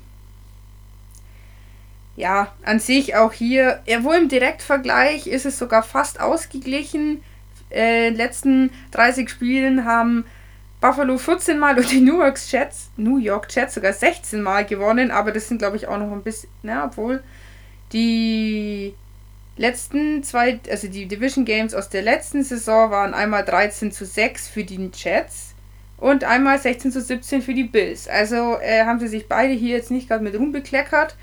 ja, 2.16 2.53
an 2.62 2.81
sich 2.81 3.16
auch 3.16 3.33
hier, 3.33 3.81
ja, 3.87 4.05
wohl 4.05 4.16
im 4.16 4.29
Direktvergleich 4.29 5.27
ist 5.27 5.47
es 5.47 5.59
sogar 5.59 5.83
fast 5.83 6.21
ausgeglichen. 6.21 7.23
Äh, 7.71 8.09
in 8.09 8.12
den 8.12 8.19
letzten 8.19 8.71
30 8.91 9.31
Spielen 9.31 9.87
haben 9.87 10.27
Buffalo 10.81 11.18
14 11.18 11.59
Mal 11.59 11.76
und 11.76 11.91
die 11.91 12.01
New 12.01 12.20
York 12.20 12.39
Jets, 12.51 12.91
New 12.97 13.18
York 13.18 13.49
Jets 13.51 13.74
sogar 13.74 13.93
16 13.93 14.41
Mal 14.41 14.64
gewonnen, 14.64 15.11
aber 15.11 15.33
das 15.33 15.49
sind 15.49 15.59
glaube 15.59 15.76
ich 15.76 15.89
auch 15.89 15.99
noch 15.99 16.12
ein 16.12 16.22
bisschen, 16.22 16.51
na, 16.62 16.85
obwohl 16.85 17.22
die 17.93 18.95
letzten 19.57 20.22
zwei, 20.22 20.61
also 20.70 20.89
die 20.89 21.07
Division 21.07 21.45
Games 21.45 21.74
aus 21.74 21.89
der 21.89 22.03
letzten 22.03 22.45
Saison 22.45 22.91
waren 22.91 23.12
einmal 23.14 23.45
13 23.45 23.91
zu 23.93 24.05
6 24.05 24.49
für 24.49 24.64
die 24.64 24.91
Jets 24.95 25.55
und 25.99 26.24
einmal 26.24 26.59
16 26.59 26.93
zu 26.93 27.01
17 27.01 27.43
für 27.43 27.55
die 27.55 27.64
Bills. 27.64 28.09
Also 28.09 28.59
äh, 28.61 28.85
haben 28.85 29.01
sie 29.01 29.09
sich 29.09 29.29
beide 29.29 29.53
hier 29.53 29.76
jetzt 29.76 29.91
nicht 29.91 30.09
gerade 30.09 30.22
mit 30.22 30.35
Ruhm 30.37 30.53
bekleckert. 30.53 31.16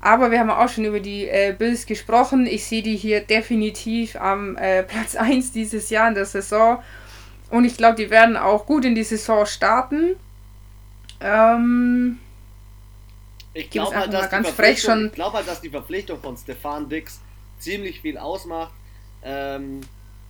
Aber 0.00 0.30
wir 0.30 0.38
haben 0.38 0.50
auch 0.50 0.68
schon 0.68 0.84
über 0.84 1.00
die 1.00 1.28
äh, 1.28 1.54
Bills 1.56 1.86
gesprochen. 1.86 2.46
Ich 2.46 2.64
sehe 2.64 2.82
die 2.82 2.96
hier 2.96 3.20
definitiv 3.20 4.16
am 4.16 4.56
äh, 4.56 4.82
Platz 4.82 5.16
1 5.16 5.52
dieses 5.52 5.90
Jahr 5.90 6.08
in 6.08 6.14
der 6.14 6.26
Saison. 6.26 6.82
Und 7.50 7.64
ich 7.64 7.76
glaube, 7.76 7.96
die 7.96 8.10
werden 8.10 8.36
auch 8.36 8.66
gut 8.66 8.84
in 8.84 8.94
die 8.94 9.04
Saison 9.04 9.46
starten. 9.46 10.16
Ähm, 11.20 12.18
ich 13.54 13.70
glaube 13.70 13.96
halt, 13.96 14.12
dass 14.12 14.30
ganz 14.30 14.50
frech 14.50 14.82
schon. 14.82 15.06
Ich 15.06 15.12
glaube 15.12 15.38
halt, 15.38 15.48
dass 15.48 15.60
die 15.60 15.70
Verpflichtung 15.70 16.20
von 16.20 16.36
Stefan 16.36 16.88
Dix 16.88 17.20
ziemlich 17.58 18.00
viel 18.00 18.18
ausmacht. 18.18 18.72
Ähm, 19.22 19.80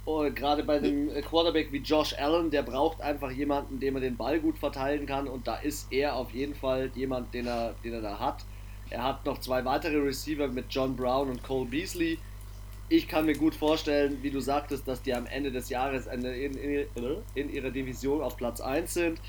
oh, 0.04 0.30
Gerade 0.32 0.62
bei 0.62 0.78
dem 0.78 1.10
Quarterback 1.22 1.72
wie 1.72 1.78
Josh 1.78 2.14
Allen, 2.18 2.50
der 2.50 2.62
braucht 2.62 3.00
einfach 3.00 3.30
jemanden, 3.30 3.80
dem 3.80 3.96
er 3.96 4.00
den 4.00 4.16
Ball 4.16 4.38
gut 4.38 4.58
verteilen 4.58 5.06
kann. 5.06 5.26
Und 5.26 5.46
da 5.46 5.56
ist 5.56 5.90
er 5.90 6.14
auf 6.14 6.30
jeden 6.32 6.54
Fall 6.54 6.90
jemand, 6.94 7.34
den 7.34 7.46
er, 7.46 7.74
den 7.82 7.94
er 7.94 8.02
da 8.02 8.18
hat. 8.18 8.44
Er 8.90 9.02
hat 9.02 9.24
noch 9.26 9.38
zwei 9.38 9.64
weitere 9.64 9.96
Receiver 9.96 10.46
mit 10.48 10.66
John 10.70 10.94
Brown 10.94 11.28
und 11.28 11.42
Cole 11.42 11.66
Beasley 11.66 12.18
ich 12.88 13.08
kann 13.08 13.26
mir 13.26 13.34
gut 13.34 13.54
vorstellen, 13.54 14.18
wie 14.22 14.30
du 14.30 14.40
sagtest, 14.40 14.86
dass 14.86 15.02
die 15.02 15.12
am 15.12 15.26
Ende 15.26 15.50
des 15.50 15.68
Jahres 15.68 16.06
in, 16.06 16.24
in, 16.24 16.86
in, 17.34 17.50
ihrer 17.52 17.70
Division 17.70 18.22
auf 18.22 18.36
Platz 18.36 18.60
1 18.60 18.94
sind. 18.94 19.20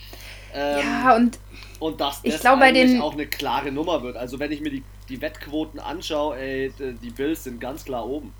Ähm, 0.53 0.79
ja, 0.79 1.15
und, 1.15 1.39
und 1.79 1.99
dass 1.99 2.21
das 2.21 2.41
glaub, 2.41 2.59
eigentlich 2.59 3.01
auch 3.01 3.13
eine 3.13 3.25
klare 3.25 3.71
Nummer 3.71 4.03
wird. 4.03 4.15
Also 4.15 4.39
wenn 4.39 4.51
ich 4.51 4.61
mir 4.61 4.69
die, 4.69 4.83
die 5.09 5.21
Wettquoten 5.21 5.79
anschaue, 5.79 6.37
ey, 6.37 6.71
die 6.79 7.09
Bills 7.09 7.45
sind 7.45 7.59
ganz 7.59 7.85
klar 7.85 8.07
oben. 8.07 8.31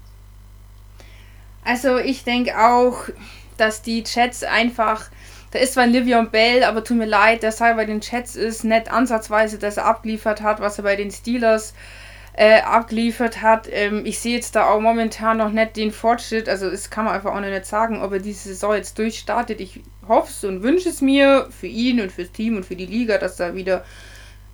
Also 1.64 1.98
ich 1.98 2.24
denke 2.24 2.58
auch, 2.58 3.10
dass 3.58 3.82
die 3.82 4.04
Chats 4.04 4.44
einfach, 4.44 5.10
da 5.52 5.60
ist 5.60 5.74
zwar 5.74 5.88
Livion 5.88 6.30
Bell, 6.30 6.64
aber 6.64 6.84
tut 6.84 6.98
mir 6.98 7.06
leid, 7.06 7.42
dass 7.42 7.60
er 7.60 7.74
bei 7.74 7.86
den 7.86 8.02
Chats 8.02 8.36
ist, 8.36 8.64
nicht 8.64 8.92
ansatzweise, 8.92 9.58
dass 9.58 9.78
er 9.78 9.86
abgeliefert 9.86 10.42
hat, 10.42 10.60
was 10.60 10.78
er 10.78 10.84
bei 10.84 10.96
den 10.96 11.10
Steelers 11.10 11.72
äh, 11.72 12.07
äh, 12.38 12.62
abgeliefert 12.62 13.42
hat. 13.42 13.68
Ähm, 13.72 14.06
ich 14.06 14.20
sehe 14.20 14.36
jetzt 14.36 14.56
da 14.56 14.70
auch 14.70 14.80
momentan 14.80 15.38
noch 15.38 15.50
nicht 15.50 15.76
den 15.76 15.92
Fortschritt. 15.92 16.48
Also 16.48 16.68
es 16.68 16.92
kann 16.92 17.06
man 17.06 17.16
einfach 17.16 17.32
auch 17.32 17.40
noch 17.42 17.50
nicht 17.50 17.66
sagen, 17.66 18.02
ob 18.02 18.14
er 18.14 18.20
diese 18.20 18.50
Saison 18.50 18.76
jetzt 18.76 18.98
durchstartet. 19.00 19.60
Ich 19.60 19.82
hoffe 20.08 20.30
es 20.30 20.44
und 20.44 20.62
wünsche 20.62 20.88
es 20.88 21.02
mir 21.02 21.50
für 21.50 21.66
ihn 21.66 22.00
und 22.00 22.12
fürs 22.12 22.32
Team 22.32 22.56
und 22.56 22.64
für 22.64 22.76
die 22.76 22.86
Liga, 22.86 23.18
dass 23.18 23.38
da 23.38 23.56
wieder 23.56 23.84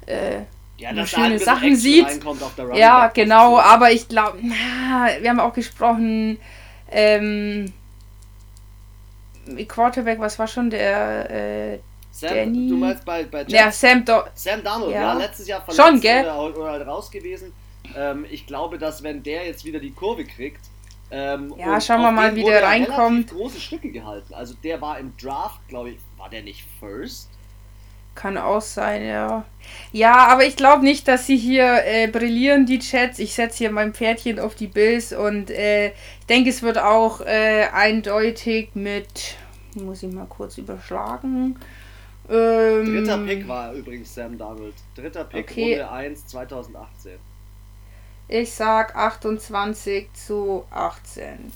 äh, 0.06 0.40
ja, 0.78 1.06
schöne 1.06 1.38
Sachen 1.40 1.76
sieht. 1.76 2.08
Ja, 2.74 3.08
genau, 3.10 3.60
aber 3.60 3.92
ich 3.92 4.08
glaube, 4.08 4.40
wir 4.42 5.30
haben 5.30 5.42
auch 5.42 5.54
gesprochen, 5.54 6.40
ähm, 6.90 7.74
Quarterback, 9.68 10.22
was 10.22 10.40
war 10.40 10.48
schon 10.48 10.70
der 10.70 11.30
äh, 11.74 11.80
Sam, 12.12 12.34
Danny? 12.34 12.70
Du 12.70 12.78
meinst 12.78 13.04
bei, 13.04 13.26
bei 13.26 13.40
Jets? 13.40 13.52
Ja, 13.52 13.72
Sam, 13.72 14.06
Do 14.06 14.24
Sam 14.36 14.64
Donald, 14.64 14.92
ja. 14.94 15.02
ja. 15.02 15.14
letztes 15.16 15.48
Jahr 15.48 15.62
verletzt 15.62 15.86
schon, 15.86 16.00
gell? 16.00 16.24
Oder, 16.24 16.58
oder 16.58 16.72
halt 16.72 16.88
raus 16.88 17.12
gewesen. 17.12 17.52
Ähm, 17.96 18.26
ich 18.30 18.48
glaube, 18.48 18.78
dass 18.78 19.04
wenn 19.04 19.24
der 19.24 19.46
jetzt 19.46 19.66
wieder 19.66 19.80
die 19.80 19.92
Kurve 19.92 20.26
kriegt, 20.26 20.62
ähm, 21.12 21.54
ja, 21.58 21.80
schauen 21.80 22.02
wir 22.02 22.12
mal, 22.12 22.36
wie 22.36 22.44
der 22.44 22.64
reinkommt. 22.64 23.30
große 23.30 23.60
Stücke 23.60 23.92
gehalten. 23.92 24.34
Also 24.34 24.56
der 24.64 24.82
war 24.82 24.98
im 24.98 25.16
Draft, 25.18 25.60
glaube 25.68 25.92
ich, 25.92 25.98
war 26.18 26.30
der 26.30 26.42
nicht 26.42 26.66
First? 26.80 27.30
Kann 28.16 28.38
auch 28.38 28.62
sein, 28.62 29.06
ja. 29.06 29.46
Ja, 29.92 30.28
aber 30.28 30.46
ich 30.46 30.56
glaube 30.56 30.84
nicht, 30.84 31.08
dass 31.08 31.28
sie 31.28 31.38
hier 31.38 31.82
äh, 31.86 32.08
brillieren, 32.08 32.66
die 32.66 32.80
Chats. 32.80 33.20
Ich 33.20 33.34
setze 33.34 33.60
hier 33.60 33.72
mein 33.72 33.94
Pferdchen 33.94 34.40
auf 34.40 34.56
die 34.56 34.68
Bills 34.68 35.14
und 35.14 35.50
äh, 35.50 35.88
ich 35.88 36.26
denke, 36.30 36.50
es 36.50 36.62
wird 36.62 36.78
auch 36.78 37.22
äh, 37.22 37.68
eindeutig 37.72 38.70
mit, 38.76 39.36
muss 39.76 40.04
ich 40.04 40.12
mal 40.12 40.28
kurz 40.28 40.58
überschlagen. 40.58 41.60
Ähm, 42.30 42.86
Dritter 42.86 43.18
Pick 43.20 43.48
war 43.48 43.74
übrigens 43.74 44.14
Sam 44.14 44.38
Donald. 44.38 44.76
Dritter 44.96 45.26
Pick, 45.26 45.50
okay. 45.50 45.82
Runde 45.82 45.92
1, 45.92 46.28
2018. 46.28 47.12
Ich 48.28 48.54
sag 48.54 48.96
28 48.96 50.14
zu 50.14 50.66
18 50.72 51.52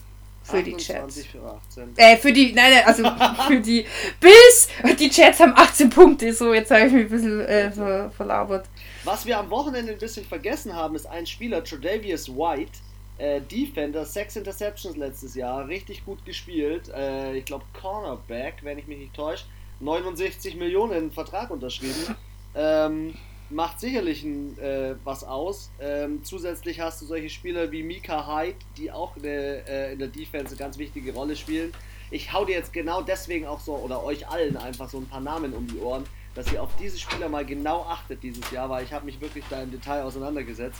für 0.47 0.63
die 0.63 0.77
Chats. 0.77 1.25
Für 1.25 1.43
18. 1.43 1.93
Äh, 1.97 2.17
für 2.17 2.31
die, 2.31 2.53
nein, 2.53 2.71
nein, 2.71 2.83
also 2.85 3.03
für 3.47 3.59
die 3.59 3.85
Bills. 4.19 4.69
Die 4.97 5.09
Chats 5.09 5.39
haben 5.39 5.53
18 5.55 5.89
Punkte. 5.89 6.33
So, 6.33 6.53
jetzt 6.53 6.71
habe 6.71 6.87
ich 6.87 6.93
mich 6.93 7.03
ein 7.03 7.09
bisschen 7.09 7.41
äh, 7.41 7.71
ver 7.71 8.11
verlabert. 8.11 8.67
Was 9.03 9.25
wir 9.25 9.37
am 9.37 9.49
Wochenende 9.49 9.93
ein 9.93 9.97
bisschen 9.97 10.25
vergessen 10.25 10.73
haben, 10.73 10.95
ist 10.95 11.05
ein 11.05 11.25
Spieler, 11.25 11.63
Tredavious 11.63 12.29
White. 12.29 12.79
Äh, 13.17 13.41
Defender, 13.41 14.05
6 14.05 14.35
Interceptions 14.35 14.95
letztes 14.95 15.33
Jahr, 15.33 15.67
richtig 15.67 16.05
gut 16.05 16.23
gespielt. 16.23 16.89
Äh, 16.89 17.37
ich 17.37 17.45
glaube 17.45 17.65
Cornerback, 17.73 18.57
wenn 18.61 18.77
ich 18.77 18.85
mich 18.85 18.99
nicht 18.99 19.15
täusche. 19.15 19.45
69 19.79 20.55
Millionen 20.55 21.11
Vertrag 21.11 21.49
unterschrieben. 21.49 22.15
ähm, 22.55 23.15
macht 23.49 23.79
sicherlich 23.79 24.23
ein, 24.23 24.57
äh, 24.59 24.95
was 25.03 25.23
aus. 25.23 25.69
Ähm, 25.79 26.23
zusätzlich 26.23 26.79
hast 26.79 27.01
du 27.01 27.05
solche 27.05 27.29
Spieler 27.29 27.71
wie 27.71 27.83
Mika 27.83 28.27
Hyde, 28.27 28.57
die 28.77 28.91
auch 28.91 29.15
eine, 29.15 29.67
äh, 29.67 29.93
in 29.93 29.99
der 29.99 30.09
Defense 30.09 30.49
eine 30.49 30.57
ganz 30.57 30.77
wichtige 30.77 31.13
Rolle 31.13 31.35
spielen. 31.35 31.71
Ich 32.11 32.31
hau 32.33 32.45
dir 32.45 32.55
jetzt 32.55 32.73
genau 32.73 33.01
deswegen 33.01 33.45
auch 33.45 33.59
so, 33.59 33.75
oder 33.75 34.03
euch 34.03 34.27
allen 34.27 34.57
einfach 34.57 34.89
so 34.89 34.97
ein 34.97 35.07
paar 35.07 35.21
Namen 35.21 35.53
um 35.53 35.67
die 35.67 35.79
Ohren, 35.79 36.05
dass 36.35 36.51
ihr 36.51 36.61
auf 36.61 36.69
diese 36.79 36.99
Spieler 36.99 37.29
mal 37.29 37.45
genau 37.45 37.81
achtet 37.83 38.21
dieses 38.23 38.49
Jahr, 38.51 38.69
weil 38.69 38.83
ich 38.83 38.93
habe 38.93 39.05
mich 39.05 39.19
wirklich 39.19 39.43
da 39.49 39.61
im 39.61 39.71
Detail 39.71 40.03
auseinandergesetzt. 40.03 40.79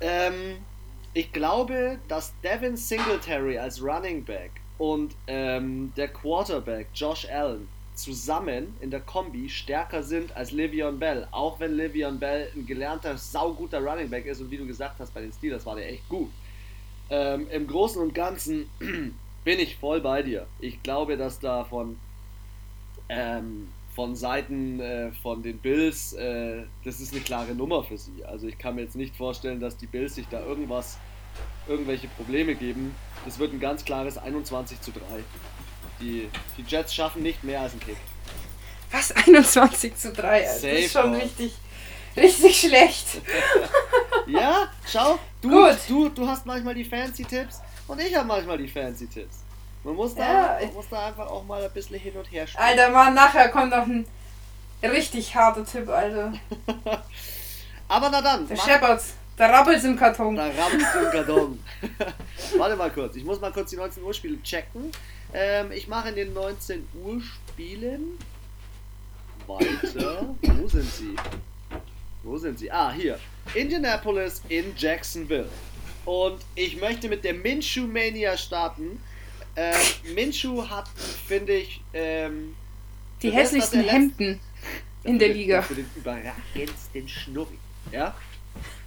Ähm, 0.00 0.58
ich 1.14 1.32
glaube, 1.32 1.98
dass 2.08 2.32
Devin 2.42 2.76
Singletary 2.76 3.58
als 3.58 3.82
Running 3.82 4.24
Back 4.24 4.50
und 4.78 5.14
ähm, 5.26 5.92
der 5.96 6.08
Quarterback 6.08 6.88
Josh 6.94 7.28
Allen 7.28 7.68
zusammen 7.94 8.74
in 8.80 8.90
der 8.90 9.00
Kombi 9.00 9.48
stärker 9.48 10.02
sind 10.02 10.34
als 10.36 10.50
Livion 10.50 10.98
Bell. 10.98 11.28
Auch 11.30 11.60
wenn 11.60 11.76
Livion 11.76 12.18
Bell 12.18 12.50
ein 12.54 12.66
gelernter, 12.66 13.16
sauguter 13.16 13.80
Running 13.80 14.08
Back 14.08 14.26
ist 14.26 14.40
und 14.40 14.50
wie 14.50 14.56
du 14.56 14.66
gesagt 14.66 14.98
hast, 14.98 15.12
bei 15.12 15.20
den 15.20 15.32
Steelers 15.32 15.66
war 15.66 15.76
der 15.76 15.90
echt 15.90 16.08
gut. 16.08 16.30
Ähm, 17.10 17.46
Im 17.50 17.66
Großen 17.66 18.00
und 18.00 18.14
Ganzen 18.14 18.68
bin 19.44 19.58
ich 19.58 19.76
voll 19.76 20.00
bei 20.00 20.22
dir. 20.22 20.46
Ich 20.60 20.82
glaube, 20.82 21.16
dass 21.16 21.38
da 21.38 21.64
von, 21.64 21.98
ähm, 23.08 23.68
von 23.94 24.16
Seiten 24.16 24.80
äh, 24.80 25.12
von 25.22 25.42
den 25.42 25.58
Bills, 25.58 26.14
äh, 26.14 26.62
das 26.84 27.00
ist 27.00 27.12
eine 27.12 27.22
klare 27.22 27.54
Nummer 27.54 27.84
für 27.84 27.98
sie. 27.98 28.24
Also 28.24 28.46
ich 28.46 28.56
kann 28.56 28.76
mir 28.76 28.82
jetzt 28.82 28.96
nicht 28.96 29.14
vorstellen, 29.14 29.60
dass 29.60 29.76
die 29.76 29.86
Bills 29.86 30.14
sich 30.14 30.26
da 30.28 30.40
irgendwas, 30.40 30.98
irgendwelche 31.68 32.08
Probleme 32.08 32.54
geben. 32.54 32.94
Das 33.26 33.38
wird 33.38 33.52
ein 33.52 33.60
ganz 33.60 33.84
klares 33.84 34.16
21 34.16 34.80
zu 34.80 34.92
3. 34.92 35.00
Die, 36.02 36.28
die 36.56 36.64
Jets 36.66 36.92
schaffen 36.92 37.22
nicht 37.22 37.44
mehr 37.44 37.60
als 37.60 37.72
einen 37.72 37.80
Kick. 37.80 37.96
Was? 38.90 39.12
21 39.26 39.96
zu 39.96 40.12
3? 40.12 40.44
Safe 40.44 40.66
das 40.68 40.80
ist 40.80 40.92
schon 40.92 41.14
richtig, 41.14 41.54
richtig 42.16 42.60
schlecht. 42.60 43.06
ja, 44.26 44.68
schau, 44.86 45.18
du, 45.40 45.50
Gut. 45.50 45.78
Du, 45.88 46.08
du 46.08 46.26
hast 46.26 46.44
manchmal 46.44 46.74
die 46.74 46.84
fancy 46.84 47.24
Tipps 47.24 47.60
und 47.86 48.00
ich 48.00 48.14
habe 48.16 48.26
manchmal 48.26 48.58
die 48.58 48.66
fancy 48.66 49.06
Tipps. 49.06 49.44
Man 49.84 49.94
muss, 49.94 50.14
da, 50.14 50.60
ja, 50.60 50.66
man 50.66 50.74
muss 50.74 50.88
da 50.90 51.06
einfach 51.06 51.26
auch 51.26 51.44
mal 51.44 51.62
ein 51.64 51.70
bisschen 51.72 51.98
hin 51.98 52.14
und 52.16 52.30
her 52.30 52.46
spielen. 52.46 52.64
Alter, 52.64 52.90
Mann, 52.90 53.14
nachher 53.14 53.48
kommt 53.48 53.70
noch 53.70 53.86
ein 53.86 54.06
richtig 54.82 55.34
harter 55.34 55.64
Tipp, 55.64 55.88
Alter. 55.88 56.32
Aber 57.88 58.08
na 58.10 58.20
dann. 58.20 58.48
Der 58.48 58.56
Shepherds. 58.56 59.14
Da 59.36 59.46
rappelt's 59.46 59.84
im 59.84 59.96
Karton. 59.96 60.36
Da 60.36 60.46
rappelt's 60.46 60.94
im 60.94 61.10
Karton. 61.10 61.64
Warte 62.58 62.76
mal 62.76 62.90
kurz. 62.90 63.16
Ich 63.16 63.24
muss 63.24 63.40
mal 63.40 63.52
kurz 63.52 63.70
die 63.70 63.76
19 63.76 64.02
Uhr 64.02 64.14
Spiele 64.14 64.40
checken. 64.42 64.92
Ähm, 65.34 65.72
ich 65.72 65.88
mache 65.88 66.10
in 66.10 66.16
den 66.16 66.32
19 66.34 66.86
Uhr 67.02 67.20
Spielen 67.20 68.18
weiter. 69.46 70.34
Wo 70.42 70.68
sind 70.68 70.90
sie? 70.90 71.16
Wo 72.22 72.36
sind 72.38 72.58
sie? 72.58 72.70
Ah, 72.70 72.92
hier. 72.92 73.18
Indianapolis 73.54 74.42
in 74.48 74.72
Jacksonville. 74.76 75.48
Und 76.04 76.40
ich 76.54 76.80
möchte 76.80 77.08
mit 77.08 77.24
der 77.24 77.34
Minshew 77.34 77.86
Mania 77.86 78.36
starten. 78.36 79.00
Ähm, 79.56 79.74
Minshew 80.14 80.68
hat, 80.68 80.88
finde 81.26 81.54
ich, 81.54 81.82
ähm, 81.92 82.56
die 83.22 83.30
hässlichsten 83.30 83.82
das, 83.82 83.92
Hemden 83.92 84.40
in 85.04 85.18
der 85.18 85.28
Liga. 85.34 85.62
Für 85.62 85.74
den 85.74 85.90
überragendsten 85.96 87.08
Schnurri. 87.08 87.58
Ja? 87.90 88.14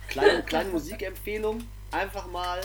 Kleine, 0.07 0.43
kleine 0.43 0.69
Musikempfehlung. 0.69 1.63
Einfach 1.91 2.27
mal 2.27 2.61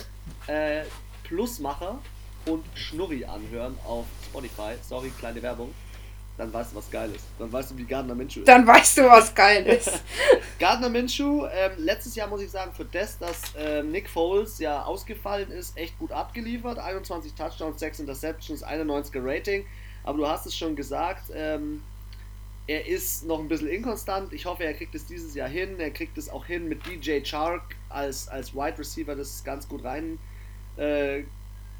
äh, 0.47 0.83
Plusmacher 1.23 2.01
und 2.45 2.63
Schnurri 2.75 3.25
anhören 3.25 3.77
auf 3.85 4.05
Spotify. 4.25 4.73
Sorry, 4.87 5.11
kleine 5.19 5.41
Werbung. 5.41 5.73
Dann 6.37 6.51
weißt 6.51 6.71
du, 6.71 6.77
was 6.77 6.89
geil 6.89 7.11
ist. 7.13 7.25
Dann 7.37 7.51
weißt 7.51 7.71
du, 7.71 7.77
wie 7.77 7.83
Gardner 7.83 8.15
Minshew 8.15 8.39
ist. 8.39 8.47
Dann 8.47 8.65
weißt 8.65 8.97
du, 8.97 9.03
was 9.03 9.35
geil 9.35 9.65
ist. 9.67 10.01
Gardner 10.59 10.89
Minshew, 10.89 11.45
ähm, 11.45 11.71
letztes 11.77 12.15
Jahr 12.15 12.27
muss 12.27 12.41
ich 12.41 12.49
sagen, 12.49 12.71
für 12.73 12.85
das, 12.85 13.19
dass 13.19 13.41
ähm, 13.57 13.91
Nick 13.91 14.09
Foles 14.09 14.57
ja 14.59 14.83
ausgefallen 14.83 15.51
ist, 15.51 15.77
echt 15.77 15.97
gut 15.99 16.11
abgeliefert. 16.11 16.79
21 16.79 17.33
Touchdowns, 17.33 17.79
6 17.79 17.99
Interceptions, 17.99 18.65
91er 18.65 19.21
Rating. 19.23 19.65
Aber 20.03 20.17
du 20.17 20.27
hast 20.27 20.45
es 20.45 20.55
schon 20.55 20.75
gesagt, 20.75 21.31
ähm, 21.35 21.83
er 22.67 22.87
ist 22.87 23.25
noch 23.25 23.39
ein 23.39 23.47
bisschen 23.47 23.67
inkonstant. 23.67 24.33
Ich 24.33 24.45
hoffe, 24.45 24.63
er 24.63 24.73
kriegt 24.73 24.95
es 24.95 25.05
dieses 25.05 25.35
Jahr 25.35 25.49
hin. 25.49 25.79
Er 25.79 25.91
kriegt 25.91 26.17
es 26.17 26.29
auch 26.29 26.45
hin 26.45 26.67
mit 26.67 26.85
DJ 26.85 27.21
Chark 27.21 27.75
als, 27.89 28.27
als 28.29 28.55
Wide 28.55 28.79
Receiver, 28.79 29.15
das 29.15 29.29
ist 29.29 29.45
ganz 29.45 29.67
gut 29.67 29.83
rein. 29.83 30.17
Äh, 30.77 31.23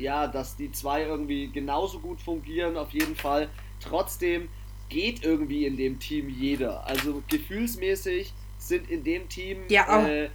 ja, 0.02 0.28
dass 0.28 0.56
die 0.56 0.72
zwei 0.72 1.04
irgendwie 1.04 1.48
genauso 1.48 2.00
gut 2.00 2.22
fungieren, 2.22 2.78
auf 2.78 2.92
jeden 2.92 3.16
Fall. 3.16 3.50
Trotzdem 3.80 4.50
geht 4.90 5.24
irgendwie 5.24 5.66
in 5.66 5.78
dem 5.78 6.00
Team 6.00 6.30
jeder. 6.30 6.86
Also 6.86 7.24
gefühlsmäßig 7.30 8.34
sind 8.58 8.90
in 8.90 9.04
dem 9.04 9.30
Team 9.30 9.60
ja, 9.70 10.06
äh, 10.06 10.26
äh, 10.26 10.30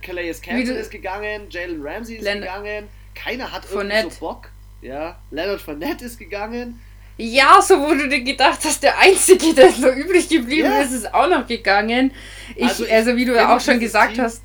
Calais 0.00 0.40
Campbell 0.40 0.76
ist 0.76 0.90
gegangen, 0.90 1.42
Jalen 1.50 1.82
Ramsey 1.82 2.16
ist 2.16 2.24
Len 2.24 2.40
gegangen, 2.40 2.88
keiner 3.14 3.52
hat 3.52 3.64
Fournette. 3.64 3.98
irgendwie 3.98 4.14
so 4.14 4.20
Bock. 4.20 4.50
Ja, 4.80 5.18
Leonard 5.30 5.60
Fournette 5.60 6.04
ist 6.04 6.18
gegangen. 6.18 6.80
Ja, 7.16 7.60
so 7.60 7.80
wo 7.80 7.94
du 7.94 8.08
dir 8.08 8.22
gedacht 8.22 8.60
hast, 8.64 8.80
der 8.82 8.96
Einzige, 8.98 9.52
der 9.52 9.70
noch 9.78 9.94
übrig 9.94 10.28
geblieben 10.28 10.70
ja. 10.70 10.80
ist, 10.82 10.92
ist 10.92 11.12
auch 11.12 11.28
noch 11.28 11.46
gegangen. 11.46 12.12
Ich, 12.54 12.64
also, 12.64 12.84
ich 12.84 12.92
also 12.92 13.16
wie 13.16 13.24
du 13.24 13.34
ja 13.34 13.56
auch 13.56 13.60
schon 13.60 13.80
gesagt 13.80 14.14
Team, 14.14 14.24
hast, 14.24 14.42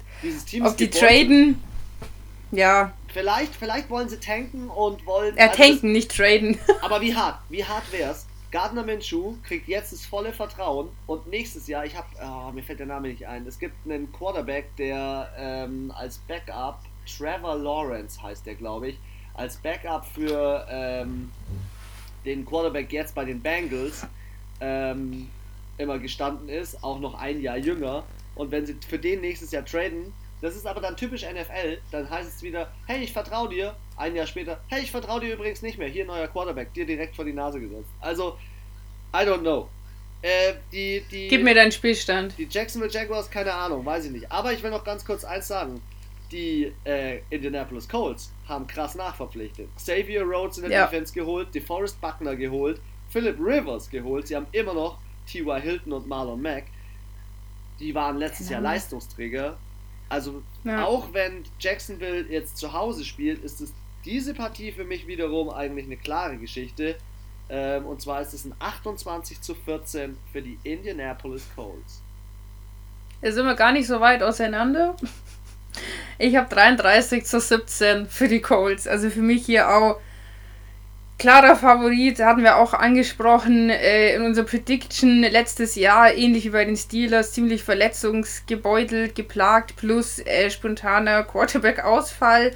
ob 0.62 0.76
die 0.76 0.90
traden, 0.90 1.62
ja. 2.52 2.92
Vielleicht, 3.14 3.56
vielleicht 3.56 3.90
wollen 3.90 4.10
sie 4.10 4.20
tanken 4.20 4.70
und 4.70 5.06
wollen. 5.06 5.38
Er 5.38 5.52
also 5.52 5.64
tanken, 5.64 5.92
nicht 5.92 6.16
traden. 6.16 6.58
Aber 6.82 7.00
wie 7.02 7.16
hart, 7.16 7.40
wie 7.50 7.64
hart 7.64 7.92
wär's? 7.92 8.26
Gardner 8.52 8.84
Minshew 8.84 9.36
kriegt 9.44 9.68
jetzt 9.68 9.94
das 9.94 10.06
volle 10.06 10.32
Vertrauen 10.32 10.90
und 11.08 11.26
nächstes 11.26 11.68
Jahr, 11.68 11.86
ich 11.86 11.96
habe, 11.96 12.08
oh, 12.24 12.52
mir 12.52 12.62
fällt 12.62 12.78
der 12.78 12.86
Name 12.86 13.08
nicht 13.08 13.26
ein, 13.26 13.48
es 13.48 13.58
gibt 13.58 13.74
einen 13.84 14.12
Quarterback, 14.12 14.76
der 14.76 15.32
ähm, 15.36 15.92
als 15.96 16.20
Backup, 16.20 16.80
Trevor 17.06 17.56
Lawrence 17.56 18.22
heißt 18.22 18.46
der, 18.46 18.54
glaube 18.54 18.90
ich, 18.90 19.00
als 19.34 19.58
Backup 19.58 20.06
für 20.06 20.68
ähm, 20.70 21.32
den 22.26 22.46
Quarterback 22.46 22.94
jetzt 22.94 23.16
bei 23.16 23.26
den 23.26 23.42
Bengals 23.42 24.06
ähm, 24.62 25.30
immer 25.80 25.98
gestanden 25.98 26.48
ist, 26.48 26.84
auch 26.84 27.00
noch 27.00 27.16
ein 27.16 27.42
Jahr 27.42 27.58
jünger. 27.58 28.04
Und 28.36 28.52
wenn 28.52 28.66
sie 28.66 28.78
für 28.88 29.00
den 29.00 29.22
nächstes 29.22 29.52
Jahr 29.52 29.66
traden, 29.66 30.14
das 30.44 30.58
ist 30.58 30.68
aber 30.68 30.82
dann 30.82 30.98
typisch 30.98 31.22
NFL, 31.22 31.78
dann 31.90 32.10
heißt 32.10 32.28
es 32.28 32.44
wieder, 32.44 32.70
hey, 32.86 33.02
ich 33.02 33.14
vertraue 33.14 33.48
dir. 33.48 33.78
Ein 33.96 34.14
Jahr 34.14 34.28
später, 34.28 34.60
hey, 34.68 34.82
ich 34.82 34.92
vertraue 34.92 35.22
dir 35.22 35.34
übrigens 35.34 35.62
nicht 35.62 35.78
mehr. 35.78 35.88
Hier 35.88 36.04
neuer 36.04 36.28
Quarterback, 36.28 36.74
dir 36.74 36.86
direkt 36.86 37.16
vor 37.16 37.24
die 37.24 37.32
Nase 37.32 37.62
gesetzt. 37.62 37.90
Also, 38.02 38.38
I 39.14 39.20
don't 39.20 39.40
know. 39.40 39.70
Äh, 40.22 40.56
die, 40.74 41.02
die, 41.10 41.30
Gib 41.30 41.44
mir 41.44 41.56
deinen 41.56 41.72
Spielstand. 41.72 42.38
Die 42.38 42.50
Jacksonville 42.52 42.92
Jaguars, 42.92 43.32
keine 43.32 43.54
Ahnung, 43.54 43.86
weiß 43.86 44.04
ich 44.04 44.12
nicht. 44.12 44.30
Aber 44.30 44.52
ich 44.52 44.62
will 44.62 44.72
noch 44.72 44.84
ganz 44.84 45.06
kurz 45.06 45.24
eins 45.24 45.48
sagen. 45.48 45.82
Die 46.30 46.74
äh, 46.84 47.22
Indianapolis 47.30 47.88
Colts 47.88 48.34
haben 48.46 48.68
krass 48.68 48.96
nachverpflichtet. 48.96 49.70
Xavier 49.78 50.24
Rhodes 50.24 50.58
in 50.58 50.64
der 50.64 50.72
ja. 50.72 50.86
Defense 50.88 51.14
geholt, 51.14 51.56
DeForest 51.56 52.02
Buckner 52.02 52.36
geholt, 52.36 52.82
Philip 53.10 53.40
Rivers 53.40 53.90
geholt. 53.90 54.28
Sie 54.28 54.36
haben 54.36 54.48
immer 54.52 54.74
noch 54.74 54.98
T.Y. 55.26 55.62
Hilton 55.62 55.94
und 55.94 56.06
Marlon 56.06 56.42
Mack. 56.42 56.66
Die 57.80 57.96
waren 57.96 58.18
letztes 58.18 58.48
genau. 58.48 58.62
Jahr 58.62 58.74
Leistungsträger 58.74 59.58
also 60.14 60.44
ja. 60.64 60.86
auch 60.86 61.12
wenn 61.12 61.44
Jacksonville 61.60 62.28
jetzt 62.30 62.58
zu 62.58 62.72
Hause 62.72 63.04
spielt, 63.04 63.44
ist 63.44 63.62
es 63.62 63.74
diese 64.06 64.36
Partie 64.36 64.72
für 64.72 64.84
mich 64.84 65.08
wiederum 65.08 65.50
eigentlich 65.50 65.88
eine 65.88 65.98
klare 65.98 66.38
Geschichte. 66.38 66.96
Ähm, 67.50 67.88
und 67.88 68.00
zwar 68.00 68.22
ist 68.22 68.32
es 68.32 68.46
ein 68.46 68.54
28 68.60 69.42
zu 69.42 69.56
14 69.56 70.16
für 70.32 70.44
die 70.44 70.60
Indianapolis 70.64 71.48
Colts. 71.56 72.04
Da 73.22 73.32
sind 73.32 73.48
wir 73.48 73.56
gar 73.56 73.72
nicht 73.72 73.88
so 73.88 74.00
weit 74.02 74.22
auseinander. 74.22 74.96
Ich 76.20 76.36
habe 76.36 76.48
33 76.48 77.26
zu 77.26 77.40
17 77.40 78.06
für 78.06 78.28
die 78.28 78.42
Colts. 78.42 78.88
Also 78.88 79.10
für 79.10 79.24
mich 79.24 79.48
hier 79.48 79.68
auch 79.68 80.00
klarer 81.24 81.56
Favorit, 81.56 82.20
hatten 82.20 82.44
wir 82.44 82.58
auch 82.58 82.74
angesprochen 82.74 83.70
äh, 83.70 84.14
in 84.14 84.24
unserer 84.24 84.46
Prediction 84.46 85.22
letztes 85.22 85.76
Jahr, 85.76 86.14
ähnlich 86.14 86.44
wie 86.44 86.50
bei 86.50 86.66
den 86.66 86.76
Steelers, 86.76 87.32
ziemlich 87.32 87.64
verletzungsgebeutelt, 87.64 89.16
geplagt, 89.16 89.78
plus 89.78 90.20
äh, 90.20 90.50
spontaner 90.50 91.24
Quarterback-Ausfall. 91.24 92.52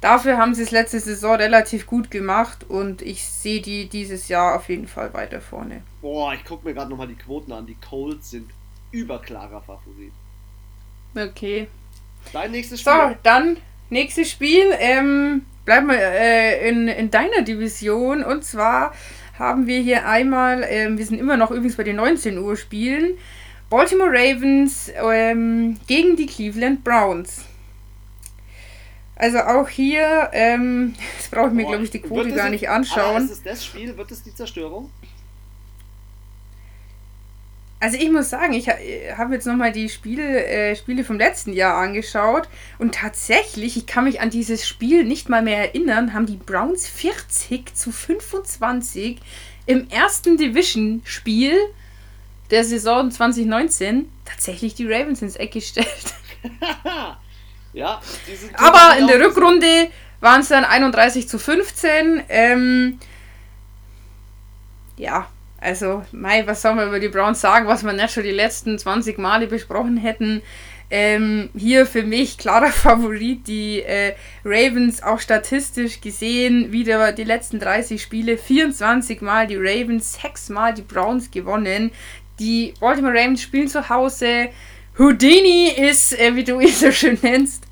Dafür 0.00 0.38
haben 0.38 0.54
sie 0.54 0.62
es 0.62 0.70
letzte 0.70 1.00
Saison 1.00 1.34
relativ 1.34 1.88
gut 1.88 2.12
gemacht 2.12 2.62
und 2.68 3.02
ich 3.02 3.24
sehe 3.24 3.60
die 3.60 3.88
dieses 3.88 4.28
Jahr 4.28 4.54
auf 4.54 4.68
jeden 4.68 4.86
Fall 4.86 5.12
weiter 5.12 5.40
vorne. 5.40 5.82
Boah, 6.00 6.32
ich 6.32 6.44
gucke 6.44 6.64
mir 6.64 6.74
gerade 6.74 6.90
nochmal 6.90 7.08
die 7.08 7.16
Quoten 7.16 7.50
an. 7.50 7.66
Die 7.66 7.74
Colts 7.74 8.30
sind 8.30 8.48
überklarer 8.92 9.62
Favorit. 9.62 10.12
Okay. 11.16 11.66
Dein 12.32 12.52
nächstes 12.52 12.82
Spiel. 12.82 12.92
So, 12.92 13.16
dann 13.24 13.56
nächstes 13.90 14.30
Spiel. 14.30 14.66
Ähm, 14.78 15.42
bleiben 15.66 15.88
wir 15.88 15.98
äh, 15.98 16.66
in, 16.70 16.88
in 16.88 17.10
deiner 17.10 17.42
Division. 17.42 18.24
Und 18.24 18.44
zwar 18.44 18.94
haben 19.38 19.66
wir 19.66 19.80
hier 19.80 20.08
einmal, 20.08 20.62
äh, 20.62 20.88
wir 20.96 21.04
sind 21.04 21.18
immer 21.18 21.36
noch 21.36 21.50
übrigens 21.50 21.76
bei 21.76 21.82
den 21.82 21.96
19 21.96 22.38
Uhr 22.38 22.56
Spielen, 22.56 23.18
Baltimore 23.68 24.10
Ravens 24.10 24.90
ähm, 24.96 25.76
gegen 25.86 26.16
die 26.16 26.26
Cleveland 26.26 26.82
Browns. 26.84 27.44
Also 29.16 29.38
auch 29.40 29.68
hier, 29.68 30.30
ähm, 30.32 30.94
das 31.18 31.28
brauche 31.28 31.48
ich 31.48 31.52
mir, 31.52 31.66
glaube 31.66 31.84
ich, 31.84 31.90
die 31.90 32.00
Quote 32.00 32.32
gar 32.32 32.48
nicht 32.48 32.70
anschauen. 32.70 33.24
ist 33.24 33.32
es 33.32 33.42
das 33.42 33.64
Spiel? 33.64 33.96
Wird 33.96 34.10
es 34.10 34.22
die 34.22 34.34
Zerstörung? 34.34 34.90
Also 37.78 37.98
ich 37.98 38.10
muss 38.10 38.30
sagen, 38.30 38.54
ich 38.54 38.68
habe 38.68 39.34
jetzt 39.34 39.46
nochmal 39.46 39.70
die 39.70 39.90
Spiele, 39.90 40.46
äh, 40.46 40.76
Spiele 40.76 41.04
vom 41.04 41.18
letzten 41.18 41.52
Jahr 41.52 41.76
angeschaut 41.76 42.48
und 42.78 42.94
tatsächlich, 42.94 43.76
ich 43.76 43.86
kann 43.86 44.04
mich 44.04 44.20
an 44.20 44.30
dieses 44.30 44.66
Spiel 44.66 45.04
nicht 45.04 45.28
mal 45.28 45.42
mehr 45.42 45.58
erinnern, 45.58 46.14
haben 46.14 46.24
die 46.24 46.36
Browns 46.38 46.88
40 46.88 47.74
zu 47.74 47.92
25 47.92 49.18
im 49.66 49.90
ersten 49.90 50.38
Division-Spiel 50.38 51.58
der 52.50 52.64
Saison 52.64 53.10
2019 53.10 54.10
tatsächlich 54.24 54.74
die 54.74 54.90
Ravens 54.90 55.20
ins 55.20 55.36
Eck 55.36 55.52
gestellt. 55.52 56.14
ja, 57.74 58.00
Aber 58.54 58.98
in 58.98 59.06
der 59.06 59.20
Rückrunde 59.20 59.90
waren 60.20 60.40
es 60.40 60.48
dann 60.48 60.64
31 60.64 61.28
zu 61.28 61.38
15. 61.38 62.22
Ähm, 62.28 62.98
ja, 64.96 65.28
also, 65.58 66.04
Mai, 66.12 66.46
was 66.46 66.62
soll 66.62 66.74
man 66.74 66.88
über 66.88 67.00
die 67.00 67.08
Browns 67.08 67.40
sagen, 67.40 67.66
was 67.66 67.84
wir 67.84 67.92
nicht 67.92 68.12
schon 68.12 68.22
die 68.22 68.30
letzten 68.30 68.78
20 68.78 69.18
Male 69.18 69.46
besprochen 69.46 69.96
hätten? 69.96 70.42
Ähm, 70.88 71.50
hier 71.56 71.84
für 71.86 72.02
mich 72.02 72.38
klarer 72.38 72.66
Favorit, 72.70 73.46
die 73.48 73.82
äh, 73.82 74.14
Ravens 74.44 75.02
auch 75.02 75.18
statistisch 75.18 76.00
gesehen, 76.00 76.70
wieder 76.72 77.12
die 77.12 77.24
letzten 77.24 77.58
30 77.58 78.00
Spiele, 78.00 78.38
24 78.38 79.20
Mal 79.20 79.46
die 79.46 79.56
Ravens, 79.56 80.20
6 80.22 80.50
Mal 80.50 80.74
die 80.74 80.82
Browns 80.82 81.30
gewonnen. 81.30 81.90
Die 82.38 82.74
Baltimore 82.78 83.14
Ravens 83.14 83.42
spielen 83.42 83.66
zu 83.66 83.88
Hause. 83.88 84.50
Houdini 84.98 85.68
ist, 85.68 86.18
äh, 86.18 86.36
wie 86.36 86.44
du 86.44 86.60
ihn 86.60 86.68
so 86.68 86.90
schön 86.92 87.18
nennst, 87.22 87.65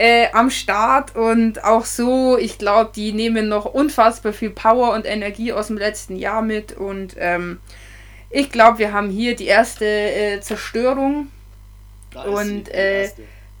äh, 0.00 0.28
am 0.32 0.48
Start 0.48 1.14
und 1.14 1.62
auch 1.62 1.84
so, 1.84 2.38
ich 2.38 2.56
glaube, 2.56 2.90
die 2.96 3.12
nehmen 3.12 3.48
noch 3.48 3.66
unfassbar 3.66 4.32
viel 4.32 4.48
Power 4.48 4.94
und 4.94 5.04
Energie 5.04 5.52
aus 5.52 5.66
dem 5.66 5.76
letzten 5.76 6.16
Jahr 6.16 6.40
mit 6.40 6.72
und 6.72 7.16
ähm, 7.18 7.60
ich 8.30 8.50
glaube, 8.50 8.78
wir 8.78 8.94
haben 8.94 9.10
hier 9.10 9.36
die 9.36 9.44
erste 9.44 9.84
äh, 9.84 10.40
Zerstörung 10.40 11.28
und 12.14 12.70
äh, 12.70 13.10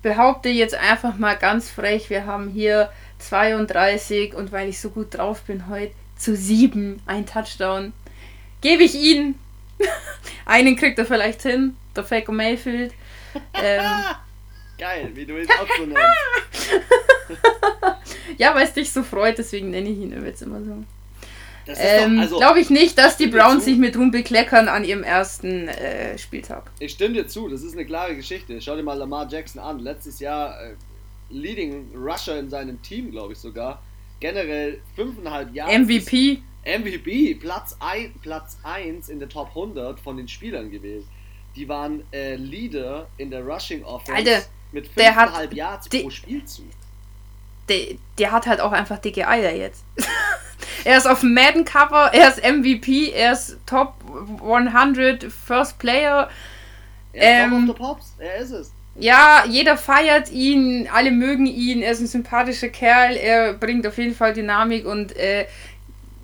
behaupte 0.00 0.48
jetzt 0.48 0.74
einfach 0.74 1.18
mal 1.18 1.36
ganz 1.36 1.68
frech, 1.68 2.08
wir 2.08 2.24
haben 2.24 2.48
hier 2.48 2.90
32 3.18 4.34
und 4.34 4.50
weil 4.50 4.70
ich 4.70 4.80
so 4.80 4.88
gut 4.88 5.18
drauf 5.18 5.42
bin 5.42 5.68
heute 5.68 5.92
zu 6.16 6.34
7 6.34 7.02
ein 7.04 7.26
Touchdown. 7.26 7.92
Gebe 8.62 8.84
ich 8.84 8.94
ihn. 8.94 9.34
Einen 10.46 10.76
kriegt 10.76 10.98
er 10.98 11.04
vielleicht 11.04 11.42
hin, 11.42 11.76
der 11.94 12.04
Faker 12.04 12.32
Mayfield. 12.32 12.94
Ähm, 13.62 13.82
Geil, 14.80 15.10
wie 15.14 15.26
du 15.26 15.38
ihn 15.38 15.46
auch 15.46 15.68
so 15.76 15.84
nennst. 15.84 15.98
ja, 18.38 18.54
weil 18.54 18.64
es 18.64 18.72
dich 18.72 18.90
so 18.90 19.02
freut, 19.02 19.36
deswegen 19.36 19.70
nenne 19.70 19.90
ich 19.90 19.98
ihn 19.98 20.24
jetzt 20.24 20.40
immer 20.40 20.64
so. 20.64 20.84
Ähm, 21.66 22.18
also, 22.18 22.38
Glaube 22.38 22.60
ich 22.60 22.70
nicht, 22.70 22.96
dass 22.96 23.18
die 23.18 23.26
Browns 23.26 23.66
sich 23.66 23.76
mit 23.76 23.94
Ruhm 23.96 24.10
bekleckern 24.10 24.68
an 24.68 24.84
ihrem 24.84 25.02
ersten 25.02 25.68
äh, 25.68 26.16
Spieltag. 26.16 26.70
Ich 26.78 26.92
stimme 26.92 27.14
dir 27.14 27.28
zu, 27.28 27.48
das 27.48 27.62
ist 27.62 27.74
eine 27.74 27.84
klare 27.84 28.16
Geschichte. 28.16 28.58
Schau 28.62 28.74
dir 28.74 28.82
mal 28.82 28.94
Lamar 28.94 29.28
Jackson 29.30 29.60
an. 29.60 29.80
Letztes 29.80 30.18
Jahr 30.18 30.58
äh, 30.60 30.74
Leading 31.28 31.90
Rusher 31.94 32.38
in 32.38 32.48
seinem 32.48 32.80
Team, 32.82 33.10
glaube 33.10 33.34
ich 33.34 33.38
sogar. 33.38 33.82
Generell 34.18 34.80
5,5 34.96 35.52
Jahre. 35.52 35.78
MVP. 35.78 36.42
MVP, 36.64 37.36
Platz 37.36 37.76
1 37.80 38.12
Platz 38.20 38.58
in 39.08 39.18
der 39.18 39.28
Top 39.28 39.48
100 39.48 40.00
von 40.00 40.16
den 40.16 40.28
Spielern 40.28 40.70
gewählt. 40.70 41.04
Die 41.56 41.68
waren 41.68 42.02
äh, 42.12 42.36
Leader 42.36 43.08
in 43.16 43.30
der 43.30 43.44
Rushing 43.44 43.82
Offense. 43.84 44.14
Alter, 44.14 44.42
mit 44.72 44.88
5,5 44.96 45.54
Yards 45.54 45.88
pro 45.88 46.10
Spielzug. 46.10 46.66
Der, 47.68 47.96
der 48.18 48.32
hat 48.32 48.46
halt 48.46 48.60
auch 48.60 48.72
einfach 48.72 48.98
dicke 48.98 49.28
Eier 49.28 49.54
jetzt. 49.54 49.84
er 50.84 50.98
ist 50.98 51.06
auf 51.06 51.20
dem 51.20 51.34
Madden-Cover, 51.34 52.10
er 52.12 52.28
ist 52.28 52.42
MVP, 52.42 53.10
er 53.10 53.32
ist 53.32 53.58
Top 53.66 53.94
100 54.42 55.24
First 55.24 55.78
Player. 55.78 56.28
Er 57.12 57.46
ist 57.46 57.52
ähm, 57.52 57.66
Top 57.66 57.70
of 57.70 57.76
the 57.76 57.82
Pops, 57.82 58.14
er 58.18 58.36
ist 58.36 58.50
es. 58.50 58.72
Ja, 58.96 59.44
jeder 59.48 59.76
feiert 59.76 60.30
ihn, 60.30 60.88
alle 60.92 61.10
mögen 61.10 61.46
ihn, 61.46 61.80
er 61.80 61.92
ist 61.92 62.00
ein 62.00 62.06
sympathischer 62.06 62.68
Kerl, 62.68 63.16
er 63.16 63.54
bringt 63.54 63.86
auf 63.86 63.96
jeden 63.98 64.14
Fall 64.14 64.34
Dynamik 64.34 64.84
und 64.84 65.16
äh, 65.16 65.46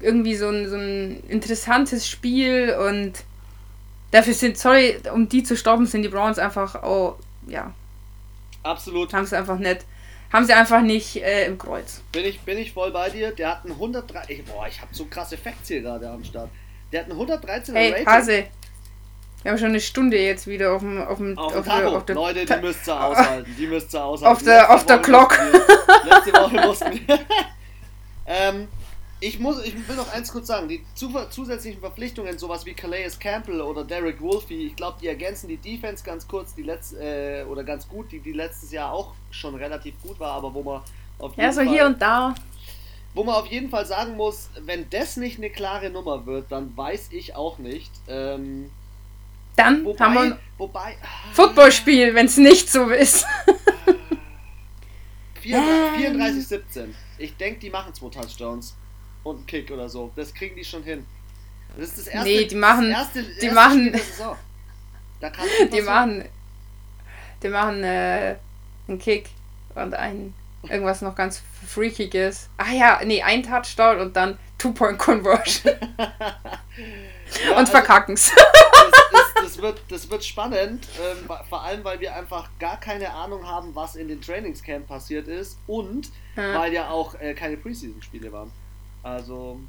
irgendwie 0.01 0.35
so 0.35 0.49
ein, 0.49 0.69
so 0.69 0.77
ein 0.77 1.23
interessantes 1.29 2.09
Spiel 2.09 2.75
und 2.75 3.25
dafür 4.11 4.35
sind, 4.35 4.59
sorry, 4.59 4.97
um 5.15 5.29
die 5.29 5.43
zu 5.43 5.57
stoppen, 5.57 5.87
sind 5.87 6.03
die 6.03 6.09
Browns 6.09 6.39
einfach, 6.39 6.83
oh, 6.83 7.15
ja, 7.47 7.73
Absolut. 8.67 9.13
Haben 9.13 9.27
sie 9.27 9.37
einfach 9.37 9.59
nicht. 9.59 9.85
Haben 10.33 10.45
sie 10.45 10.53
einfach 10.53 10.83
nicht 10.83 11.17
äh, 11.17 11.47
im 11.47 11.57
Kreuz. 11.57 12.03
Bin 12.11 12.25
ich, 12.25 12.41
bin 12.41 12.59
ich 12.59 12.73
voll 12.73 12.91
bei 12.91 13.09
dir. 13.11 13.31
Der 13.31 13.51
hat 13.51 13.65
einen 13.65 13.75
103. 13.75 14.43
Boah, 14.47 14.67
ich 14.67 14.81
habe 14.81 14.93
so 14.93 15.07
krasse 15.07 15.37
Facts 15.37 15.69
hier 15.69 15.83
gerade 15.83 16.11
am 16.11 16.25
Start. 16.25 16.51
Der 16.93 17.01
hat 17.01 17.07
einen 17.07 17.19
113 17.19 17.75
hey, 17.75 17.91
Rating. 17.93 18.07
Hase. 18.07 18.45
Wir 19.43 19.53
haben 19.53 19.59
schon 19.59 19.69
eine 19.69 19.81
Stunde 19.81 20.19
jetzt 20.19 20.49
wieder 20.49 20.73
auf 20.73 20.81
dem 20.81 21.01
auf 21.01 21.19
dem 21.19 21.39
auf, 21.39 21.55
auf, 21.55 21.65
der, 21.65 21.89
auf 21.89 22.05
der 22.05 22.15
Leute, 22.17 22.45
die 22.45 22.61
müsst 22.61 22.89
ihr 22.89 23.01
aushalten. 23.01 23.57
Die 23.57 23.67
müsst 23.69 23.95
ihr 23.95 24.05
aushalten. 24.05 24.37
Auf 24.37 24.43
der, 24.43 24.75
auf 24.75 24.87
der 24.87 24.99
Clock. 24.99 25.39
Letzte 26.05 26.33
Woche 26.33 26.67
mussten 26.67 27.07
wir. 27.07 27.19
ähm, 28.27 28.67
ich 29.21 29.39
muss, 29.39 29.65
ich 29.65 29.89
will 29.89 29.97
noch 29.97 30.13
eins 30.13 30.31
kurz 30.31 30.47
sagen, 30.47 30.69
die 30.69 30.85
zusätzlichen 30.95 31.81
Verpflichtungen, 31.81 32.39
sowas 32.39 32.67
wie 32.67 32.75
Calais 32.75 33.19
Campbell 33.19 33.63
oder 33.63 33.83
Derek 33.83 34.21
Wolfe, 34.21 34.53
ich 34.53 34.77
glaube, 34.77 34.99
die 35.01 35.07
ergänzen 35.07 35.49
die 35.49 35.57
Defense 35.57 36.05
ganz 36.05 36.29
kurz, 36.29 36.55
die 36.55 36.63
letzte, 36.63 36.99
äh, 36.99 37.45
oder 37.45 37.65
ganz 37.65 37.89
gut, 37.89 38.13
die, 38.13 38.21
die 38.21 38.33
letztes 38.33 38.73
Jahr 38.73 38.93
auch 38.93 39.15
schon 39.31 39.55
relativ 39.55 39.95
gut 40.03 40.21
war, 40.21 40.33
aber 40.33 40.53
wo 40.53 40.63
man 40.63 40.83
auf 41.19 41.31
jeden 41.33 41.41
Ja, 41.41 41.53
so 41.53 41.63
Fall, 41.63 41.73
hier 41.73 41.87
und 41.87 42.01
da. 42.01 42.35
Wo 43.15 43.25
man 43.25 43.37
auf 43.37 43.47
jeden 43.47 43.71
Fall 43.71 43.87
sagen 43.87 44.17
muss, 44.17 44.51
wenn 44.61 44.91
das 44.91 45.17
nicht 45.17 45.39
eine 45.39 45.49
klare 45.49 45.89
Nummer 45.89 46.27
wird, 46.27 46.53
dann 46.53 46.77
weiß 46.77 47.09
ich 47.13 47.35
auch 47.35 47.57
nicht. 47.57 47.91
Ähm, 48.09 48.71
dann 49.57 49.83
wobei, 49.87 50.05
haben 50.05 50.15
wir 50.15 50.21
ein 50.21 50.39
wobei, 50.59 50.97
ah, 51.03 51.33
Footballspiel, 51.33 52.15
wenn 52.15 52.27
es 52.27 52.37
nicht 52.37 52.71
so 52.71 52.91
ist. 52.91 53.25
34-17. 55.43 56.89
Ich 57.17 57.35
denke, 57.39 57.61
die 57.61 57.71
machen 57.71 57.95
zwei 57.95 58.11
Touchdowns 58.11 58.77
und 59.27 59.37
einen 59.37 59.47
Kick 59.47 59.71
oder 59.71 59.89
so. 59.89 60.13
Das 60.17 60.33
kriegen 60.33 60.57
die 60.57 60.65
schon 60.65 60.83
hin. 60.83 61.05
Das 61.77 61.89
ist 61.89 61.99
das 61.99 62.07
erste. 62.07 62.29
Nee, 62.29 62.45
die 62.45 62.55
machen. 62.55 62.91
Erste, 62.91 63.23
die 63.23 63.47
erste 63.47 63.53
machen. 63.53 64.01
Da 65.21 65.31
kann 65.31 65.47
die 65.73 65.83
machen. 65.83 66.25
Die 67.43 67.49
machen 67.49 67.85
äh, 67.85 68.37
einen 68.89 68.99
Kick 68.99 69.29
und 69.75 69.95
ein 69.95 70.35
irgendwas 70.63 71.03
noch 71.03 71.15
ganz 71.15 71.43
freakiges. 71.67 72.49
Ah 72.57 72.73
ja, 72.73 73.01
nee, 73.05 73.23
ein 73.23 73.43
Touchdown 73.43 74.01
und 74.01 74.17
dann 74.17 74.39
Two-Point-Conversion. 74.59 75.75
ja, 75.99 77.51
und 77.51 77.57
also, 77.57 77.73
verkacken's. 77.73 78.33
Das, 78.35 78.93
das, 79.13 79.35
das, 79.35 79.63
wird, 79.63 79.81
das 79.89 80.11
wird 80.11 80.25
spannend, 80.25 80.89
ähm, 80.99 81.29
vor 81.49 81.63
allem 81.63 81.85
weil 81.85 82.01
wir 82.01 82.17
einfach 82.17 82.49
gar 82.59 82.81
keine 82.81 83.11
Ahnung 83.11 83.47
haben, 83.47 83.75
was 83.75 83.97
in 83.97 84.09
den 84.09 84.21
Trainingscamp 84.21 84.89
passiert 84.89 85.29
ist 85.29 85.59
und 85.67 86.09
hm. 86.35 86.55
weil 86.55 86.73
ja 86.73 86.89
auch 86.89 87.15
äh, 87.21 87.35
keine 87.35 87.57
Preseason-Spiele 87.57 88.33
waren. 88.33 88.51
Also. 89.07 89.61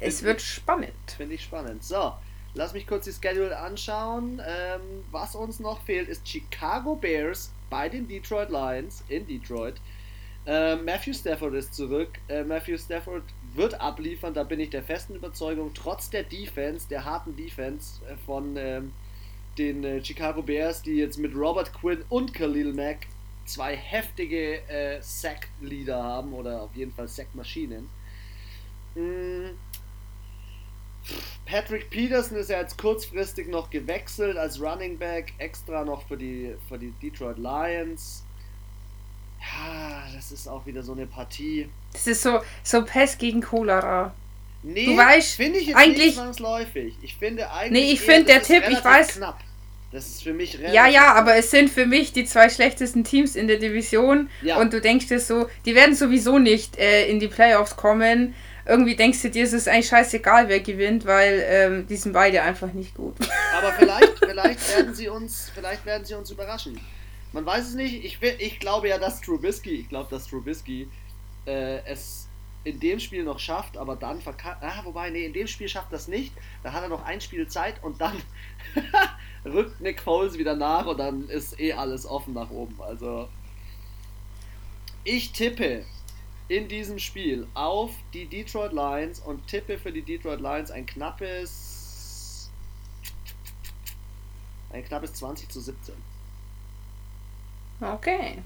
Es 0.00 0.22
wird 0.22 0.40
ich, 0.40 0.46
spannend. 0.46 1.10
Finde 1.16 1.34
ich 1.34 1.44
spannend. 1.44 1.84
So, 1.84 2.14
lass 2.54 2.72
mich 2.72 2.86
kurz 2.86 3.04
die 3.04 3.12
Schedule 3.12 3.56
anschauen. 3.58 4.40
Ähm, 4.46 4.80
was 5.10 5.34
uns 5.34 5.60
noch 5.60 5.82
fehlt, 5.82 6.08
ist 6.08 6.26
Chicago 6.26 6.96
Bears 6.96 7.50
bei 7.68 7.88
den 7.90 8.08
Detroit 8.08 8.50
Lions 8.50 9.04
in 9.08 9.26
Detroit. 9.26 9.74
Äh, 10.46 10.76
Matthew 10.76 11.12
Stafford 11.12 11.54
ist 11.54 11.74
zurück. 11.74 12.08
Äh, 12.28 12.44
Matthew 12.44 12.78
Stafford 12.78 13.24
wird 13.54 13.78
abliefern, 13.80 14.32
da 14.32 14.44
bin 14.44 14.60
ich 14.60 14.70
der 14.70 14.82
festen 14.82 15.14
Überzeugung, 15.14 15.72
trotz 15.74 16.08
der 16.10 16.22
Defense, 16.22 16.88
der 16.88 17.04
harten 17.04 17.36
Defense 17.36 18.00
äh, 18.06 18.16
von 18.24 18.56
ähm, 18.56 18.92
den 19.58 19.82
äh, 19.84 20.04
Chicago 20.04 20.42
Bears, 20.42 20.82
die 20.82 20.96
jetzt 20.96 21.18
mit 21.18 21.34
Robert 21.34 21.72
Quinn 21.72 22.04
und 22.08 22.32
Khalil 22.32 22.72
Mack 22.72 23.06
zwei 23.44 23.76
heftige 23.76 24.66
äh, 24.68 25.00
Sack-Leader 25.00 26.02
haben 26.02 26.32
oder 26.32 26.62
auf 26.62 26.74
jeden 26.74 26.92
Fall 26.92 27.08
Sack-Maschinen. 27.08 27.88
Hm. 28.96 29.50
Patrick 31.44 31.88
Peterson 31.90 32.36
ist 32.36 32.50
ja 32.50 32.60
jetzt 32.60 32.76
kurzfristig 32.76 33.48
noch 33.48 33.70
gewechselt 33.70 34.36
als 34.36 34.60
Running 34.60 34.98
Back, 34.98 35.32
extra 35.38 35.84
noch 35.84 36.06
für 36.08 36.16
die, 36.16 36.54
für 36.68 36.76
die 36.76 36.90
Detroit 37.00 37.38
Lions. 37.38 38.24
Ja, 39.40 40.08
das 40.12 40.32
ist 40.32 40.48
auch 40.48 40.66
wieder 40.66 40.82
so 40.82 40.92
eine 40.92 41.06
Partie. 41.06 41.68
Das 41.92 42.06
ist 42.08 42.22
so, 42.22 42.40
so 42.64 42.84
Pest 42.84 43.20
gegen 43.20 43.40
Cholera. 43.40 44.12
Nee, 44.64 44.86
du 44.86 44.96
weißt, 44.96 45.36
finde 45.36 45.60
ich 45.60 45.68
jetzt 45.68 45.76
eigentlich, 45.76 46.06
nicht 46.06 46.16
zwangsläufig. 46.16 46.94
Ich 47.02 47.14
finde 47.14 47.52
eigentlich. 47.52 47.84
Nee, 47.84 47.92
ich 47.92 48.00
finde 48.00 48.24
der 48.24 48.42
Tipp, 48.42 48.64
ich 48.68 48.84
weiß. 48.84 49.14
Knapp. 49.14 49.38
Das 49.92 50.06
ist 50.08 50.24
für 50.24 50.32
mich 50.32 50.54
relativ. 50.54 50.74
Ja, 50.74 50.88
ja, 50.88 51.14
aber 51.14 51.36
es 51.36 51.52
sind 51.52 51.70
für 51.70 51.86
mich 51.86 52.12
die 52.12 52.24
zwei 52.24 52.48
schlechtesten 52.48 53.04
Teams 53.04 53.36
in 53.36 53.46
der 53.46 53.58
Division. 53.58 54.28
Ja. 54.42 54.58
Und 54.58 54.72
du 54.72 54.80
denkst 54.80 55.06
dir 55.06 55.20
so, 55.20 55.48
die 55.64 55.76
werden 55.76 55.94
sowieso 55.94 56.40
nicht 56.40 56.76
äh, 56.76 57.08
in 57.08 57.20
die 57.20 57.28
Playoffs 57.28 57.76
kommen 57.76 58.34
irgendwie 58.66 58.96
denkst 58.96 59.22
du 59.22 59.30
dir, 59.30 59.44
es 59.44 59.52
ist 59.52 59.68
eigentlich 59.68 59.88
scheißegal, 59.88 60.48
wer 60.48 60.60
gewinnt, 60.60 61.06
weil 61.06 61.44
ähm, 61.46 61.86
die 61.86 61.96
sind 61.96 62.12
beide 62.12 62.42
einfach 62.42 62.72
nicht 62.72 62.94
gut. 62.94 63.14
Aber 63.56 63.72
vielleicht, 63.72 64.18
vielleicht 64.24 64.76
werden 64.76 64.94
sie 64.94 65.08
uns, 65.08 65.50
vielleicht 65.54 65.86
werden 65.86 66.04
sie 66.04 66.14
uns 66.14 66.30
überraschen. 66.30 66.80
Man 67.32 67.46
weiß 67.46 67.68
es 67.68 67.74
nicht. 67.74 68.04
Ich, 68.04 68.20
ich 68.22 68.58
glaube 68.58 68.88
ja, 68.88 68.98
dass 68.98 69.20
Trubisky, 69.20 69.80
ich 69.80 69.88
glaube, 69.88 70.08
dass 70.10 70.26
Trubisky 70.26 70.88
äh, 71.46 71.84
es 71.84 72.28
in 72.64 72.80
dem 72.80 72.98
Spiel 72.98 73.22
noch 73.22 73.38
schafft, 73.38 73.76
aber 73.76 73.94
dann 73.94 74.20
verkackt. 74.20 74.62
Ah, 74.64 74.80
wobei, 74.84 75.10
nee, 75.10 75.24
in 75.24 75.32
dem 75.32 75.46
Spiel 75.46 75.68
schafft 75.68 75.92
das 75.92 76.08
nicht. 76.08 76.32
Da 76.64 76.72
hat 76.72 76.82
er 76.82 76.88
noch 76.88 77.04
ein 77.04 77.20
Spiel 77.20 77.46
Zeit 77.46 77.82
und 77.84 78.00
dann 78.00 78.20
rückt 79.44 79.80
Nick 79.80 80.00
Foles 80.00 80.36
wieder 80.36 80.56
nach 80.56 80.86
und 80.86 80.98
dann 80.98 81.28
ist 81.28 81.60
eh 81.60 81.72
alles 81.72 82.04
offen 82.04 82.34
nach 82.34 82.50
oben. 82.50 82.74
Also 82.82 83.28
ich 85.04 85.30
tippe 85.30 85.84
in 86.48 86.68
diesem 86.68 86.98
Spiel 86.98 87.46
auf 87.54 87.90
die 88.12 88.26
Detroit 88.26 88.72
Lions 88.72 89.20
und 89.20 89.46
tippe 89.48 89.78
für 89.78 89.92
die 89.92 90.02
Detroit 90.02 90.40
Lions 90.40 90.70
ein 90.70 90.86
knappes 90.86 92.50
ein 94.72 94.84
knappes 94.84 95.14
20 95.14 95.48
zu 95.48 95.60
17. 95.60 95.94
Okay. 97.80 98.38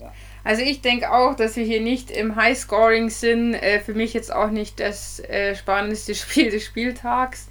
Ja. 0.00 0.12
Also 0.44 0.62
ich 0.62 0.80
denke 0.80 1.12
auch, 1.12 1.34
dass 1.34 1.56
wir 1.56 1.64
hier 1.64 1.80
nicht 1.80 2.10
im 2.10 2.36
Highscoring 2.36 3.10
sind. 3.10 3.54
Äh, 3.54 3.80
für 3.80 3.94
mich 3.94 4.12
jetzt 4.12 4.32
auch 4.32 4.50
nicht 4.50 4.80
das 4.80 5.20
äh, 5.20 5.54
spannendste 5.54 6.14
Spiel 6.16 6.50
des 6.50 6.64
Spieltags. 6.64 7.48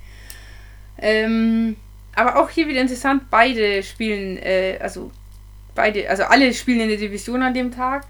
Ähm, 0.98 1.78
aber 2.16 2.42
auch 2.42 2.50
hier 2.50 2.68
wieder 2.68 2.82
interessant, 2.82 3.30
beide 3.30 3.82
spielen, 3.84 4.38
äh, 4.38 4.78
also 4.82 5.12
beide, 5.74 6.10
also 6.10 6.24
alle 6.24 6.54
spielen 6.54 6.82
in 6.82 6.90
der 6.90 6.98
Division 6.98 7.42
an 7.42 7.54
dem 7.54 7.72
Tag. 7.72 8.06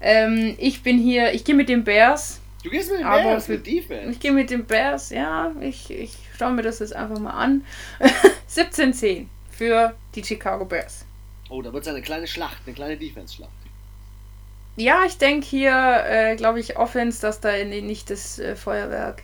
Ähm, 0.00 0.56
ich 0.58 0.82
bin 0.82 0.98
hier, 0.98 1.32
ich 1.32 1.44
gehe 1.44 1.54
mit 1.54 1.68
den 1.68 1.84
Bears. 1.84 2.40
Du 2.62 2.70
gehst 2.70 2.90
mit 2.90 3.00
den 3.00 3.06
Bears, 3.06 3.48
mit 3.48 3.66
Defense? 3.66 4.10
Ich 4.10 4.20
gehe 4.20 4.32
mit 4.32 4.50
den 4.50 4.66
Bears, 4.66 5.10
ja. 5.10 5.52
Ich, 5.60 5.90
ich 5.90 6.16
schaue 6.38 6.52
mir 6.52 6.62
das 6.62 6.78
jetzt 6.78 6.94
einfach 6.94 7.18
mal 7.18 7.30
an. 7.30 7.64
17-10 8.50 9.26
für 9.50 9.94
die 10.14 10.24
Chicago 10.24 10.64
Bears. 10.64 11.04
Oh, 11.48 11.62
da 11.62 11.72
wird 11.72 11.82
es 11.82 11.88
eine 11.88 12.02
kleine 12.02 12.26
Schlacht, 12.26 12.58
eine 12.66 12.74
kleine 12.74 12.96
Defense-Schlacht. 12.96 13.50
Ja, 14.76 15.04
ich 15.04 15.18
denke 15.18 15.46
hier, 15.46 16.04
äh, 16.06 16.36
glaube 16.36 16.60
ich, 16.60 16.76
Offense, 16.78 17.20
dass 17.20 17.40
da 17.40 17.52
nicht 17.64 18.08
das 18.08 18.38
äh, 18.38 18.56
Feuerwerk. 18.56 19.22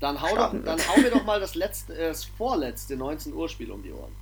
Dann 0.00 0.20
hau, 0.20 0.34
doch, 0.34 0.54
dann 0.64 0.78
hau 0.88 1.00
mir 1.00 1.10
doch 1.10 1.24
mal 1.26 1.38
das, 1.38 1.54
letzte, 1.54 1.94
äh, 1.94 2.08
das 2.08 2.24
vorletzte 2.24 2.96
19 2.96 3.32
Uhr 3.32 3.48
Spiel 3.48 3.70
um 3.70 3.82
die 3.82 3.92
Ohren. 3.92 4.12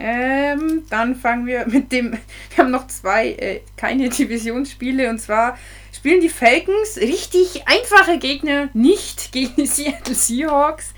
Ähm, 0.00 0.84
dann 0.90 1.16
fangen 1.16 1.46
wir 1.46 1.66
mit 1.66 1.90
dem. 1.90 2.12
Wir 2.50 2.58
haben 2.58 2.70
noch 2.70 2.86
zwei 2.86 3.32
äh, 3.32 3.60
keine 3.76 4.08
Divisionsspiele 4.08 5.10
und 5.10 5.18
zwar 5.18 5.58
spielen 5.92 6.20
die 6.20 6.28
Falcons 6.28 6.98
richtig 6.98 7.66
einfache 7.66 8.18
Gegner 8.18 8.68
nicht 8.74 9.32
gegen 9.32 9.56
die 9.56 9.66
Seattle 9.66 10.14
Seahawks. 10.14 10.94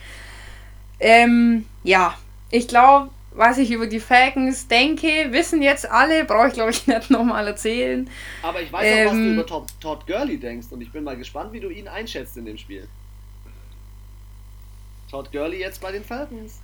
Ähm, 0.98 1.64
ja, 1.82 2.14
ich 2.50 2.68
glaube, 2.68 3.08
was 3.30 3.56
ich 3.56 3.70
über 3.70 3.86
die 3.86 4.00
Falcons 4.00 4.68
denke, 4.68 5.28
wissen 5.30 5.62
jetzt 5.62 5.90
alle, 5.90 6.26
brauche 6.26 6.48
ich 6.48 6.52
glaube 6.52 6.70
ich 6.72 6.86
nicht 6.86 7.10
nochmal 7.10 7.46
erzählen. 7.46 8.10
Aber 8.42 8.60
ich 8.60 8.70
weiß 8.70 8.84
ähm, 8.84 9.06
auch, 9.06 9.12
was 9.12 9.16
du 9.16 9.24
ähm, 9.24 9.32
über 9.32 9.46
Todd, 9.46 9.66
Todd 9.80 10.06
Gurley 10.06 10.38
denkst 10.38 10.66
und 10.72 10.82
ich 10.82 10.92
bin 10.92 11.04
mal 11.04 11.16
gespannt, 11.16 11.54
wie 11.54 11.60
du 11.60 11.70
ihn 11.70 11.88
einschätzt 11.88 12.36
in 12.36 12.44
dem 12.44 12.58
Spiel. 12.58 12.86
Todd 15.10 15.32
Gurley 15.32 15.60
jetzt 15.60 15.80
bei 15.80 15.90
den 15.90 16.04
Falcons. 16.04 16.60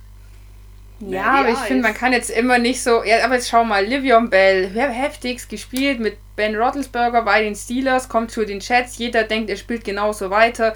Ja, 0.99 1.41
aber 1.41 1.49
ich 1.49 1.59
finde, 1.59 1.83
man 1.83 1.93
kann 1.93 2.11
jetzt 2.11 2.29
immer 2.29 2.57
nicht 2.57 2.81
so. 2.81 3.03
Ja, 3.03 3.23
aber 3.23 3.35
jetzt 3.35 3.49
schau 3.49 3.63
mal, 3.63 3.85
Livion 3.85 4.29
Bell, 4.29 4.69
heftigst 4.69 5.49
gespielt 5.49 5.99
mit 5.99 6.17
Ben 6.35 6.55
Roethlisberger 6.55 7.21
bei 7.21 7.43
den 7.43 7.55
Steelers, 7.55 8.09
kommt 8.09 8.31
zu 8.31 8.45
den 8.45 8.59
Chats, 8.59 8.97
jeder 8.97 9.23
denkt, 9.23 9.49
er 9.49 9.57
spielt 9.57 9.83
genauso 9.83 10.29
weiter. 10.29 10.75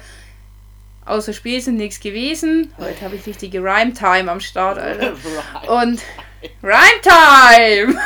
Außer 1.04 1.32
Spiel 1.32 1.60
sind 1.60 1.76
nichts 1.76 1.98
gewesen. 1.98 2.72
Heute 2.78 3.00
habe 3.04 3.16
ich 3.16 3.26
richtige 3.26 3.60
Rhyme-Time 3.60 4.30
am 4.30 4.38
Start, 4.38 4.78
Alter. 4.80 5.14
Und 5.68 6.00
Rhyme-Time! 6.62 7.98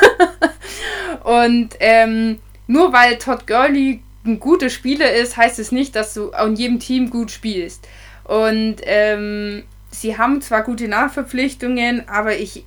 Und 1.24 1.74
ähm, 1.80 2.38
nur 2.66 2.92
weil 2.92 3.18
Todd 3.18 3.46
Gurley 3.46 4.00
ein 4.24 4.40
guter 4.40 4.70
Spieler 4.70 5.12
ist, 5.12 5.36
heißt 5.36 5.58
es 5.58 5.72
nicht, 5.72 5.94
dass 5.94 6.14
du 6.14 6.30
an 6.30 6.56
jedem 6.56 6.80
Team 6.80 7.10
gut 7.10 7.30
spielst. 7.30 7.86
Und 8.24 8.76
ähm, 8.84 9.64
sie 9.90 10.18
haben 10.18 10.40
zwar 10.42 10.62
gute 10.62 10.88
Nachverpflichtungen, 10.88 12.08
aber 12.08 12.36
ich, 12.36 12.64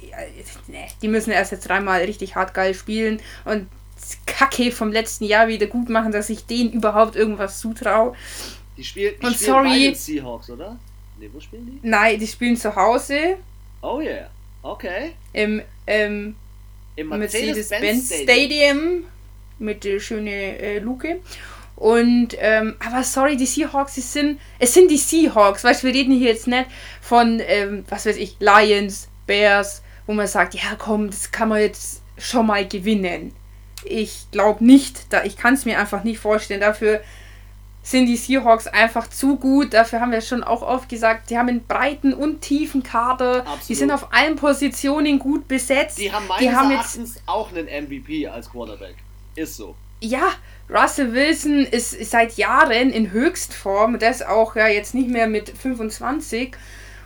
nee, 0.68 0.88
die 1.02 1.08
müssen 1.08 1.32
erst 1.32 1.52
jetzt 1.52 1.68
dreimal 1.68 2.02
richtig 2.02 2.36
hart 2.36 2.54
geil 2.54 2.74
spielen 2.74 3.20
und 3.46 3.68
Kacke 4.26 4.72
vom 4.72 4.92
letzten 4.92 5.26
Jahr 5.26 5.48
wieder 5.48 5.68
gut 5.68 5.90
machen, 5.90 6.12
dass 6.12 6.30
ich 6.30 6.46
denen 6.46 6.72
überhaupt 6.72 7.16
irgendwas 7.16 7.60
zutraue. 7.60 8.16
Die, 8.78 8.84
spiel, 8.84 9.16
die 9.22 9.26
und 9.26 9.36
spielen 9.36 9.52
sorry, 9.52 9.96
Seahawks, 9.96 10.50
oder? 10.50 10.80
Ne, 11.20 11.30
wo 11.34 11.40
spielen 11.40 11.66
die? 11.66 11.88
Nein, 11.88 12.20
die 12.20 12.28
spielen 12.28 12.56
zu 12.56 12.74
Hause. 12.76 13.38
Oh 13.82 14.00
yeah, 14.00 14.30
okay. 14.62 15.12
Im, 15.34 15.62
ähm, 15.86 16.36
Im 16.96 17.10
Mercedes-Benz 17.10 18.08
Stadium. 18.08 18.24
Stadium. 18.24 19.04
mit 19.60 19.84
der 19.84 20.00
schönen 20.00 20.28
äh, 20.28 20.80
Luke. 20.80 21.20
Und, 21.76 22.36
ähm, 22.40 22.76
aber 22.86 23.04
sorry, 23.04 23.38
die 23.38 23.46
Seahawks, 23.46 23.94
die 23.94 24.02
sind, 24.02 24.40
es 24.60 24.74
sind 24.74 24.92
die 24.92 24.98
Seahawks, 24.98 25.64
weißt 25.64 25.82
du, 25.82 25.88
wir 25.88 25.94
reden 25.94 26.14
hier 26.14 26.28
jetzt 26.28 26.46
nicht 26.46 26.66
von, 27.10 27.42
ähm, 27.44 27.86
was 27.90 28.06
weiß 28.06 28.18
ich, 28.18 28.36
Lions, 28.40 29.08
Bears, 29.26 29.82
wo 30.06 30.14
man 30.14 30.28
sagt, 30.28 30.54
ja 30.54 30.76
komm, 30.78 31.10
das 31.10 31.32
kann 31.32 31.50
man 31.50 31.60
jetzt 31.60 32.04
schon 32.20 32.46
mal 32.46 32.68
gewinnen. 32.68 33.34
Ich 33.84 34.28
glaube 34.30 34.64
nicht, 34.64 35.12
da, 35.12 35.24
ich 35.24 35.36
kann 35.36 35.56
es 35.56 35.66
mir 35.66 35.80
einfach 35.80 36.04
nicht 36.04 36.20
vorstellen. 36.20 36.62
Dafür 36.62 37.02
sind 37.82 38.06
die 38.06 38.16
Seahawks 38.16 38.68
einfach 38.68 39.10
zu 39.10 39.38
gut. 39.38 39.74
Dafür 39.74 40.02
haben 40.02 40.12
wir 40.12 40.22
schon 40.22 40.44
auch 40.44 40.62
oft 40.62 40.88
gesagt, 40.88 41.32
die 41.32 41.40
haben 41.40 41.50
einen 41.50 41.66
breiten 41.66 42.14
und 42.14 42.42
tiefen 42.42 42.84
Kader. 42.84 43.40
Absolut. 43.40 43.70
Die 43.70 43.76
sind 43.76 43.90
auf 43.90 44.14
allen 44.14 44.36
Positionen 44.36 45.18
gut 45.18 45.48
besetzt. 45.48 45.98
Die 45.98 46.12
haben 46.12 46.28
meines 46.28 46.44
die 46.44 46.56
haben 46.56 46.70
jetzt, 46.70 47.24
auch 47.26 47.52
einen 47.52 47.66
MVP 47.66 48.28
als 48.28 48.52
Quarterback. 48.52 48.98
Ist 49.36 49.56
so. 49.56 49.74
Ja, 50.00 50.34
Russell 50.70 51.12
Wilson 51.14 51.66
ist, 51.66 51.92
seit 52.12 52.38
Jahren 52.38 52.92
in 52.92 53.10
Höchstform, 53.10 53.98
das 53.98 54.22
auch 54.22 54.56
ja 54.56 54.68
jetzt 54.68 54.94
nicht 54.94 55.10
mehr 55.10 55.26
mit 55.26 55.50
25. 55.50 56.56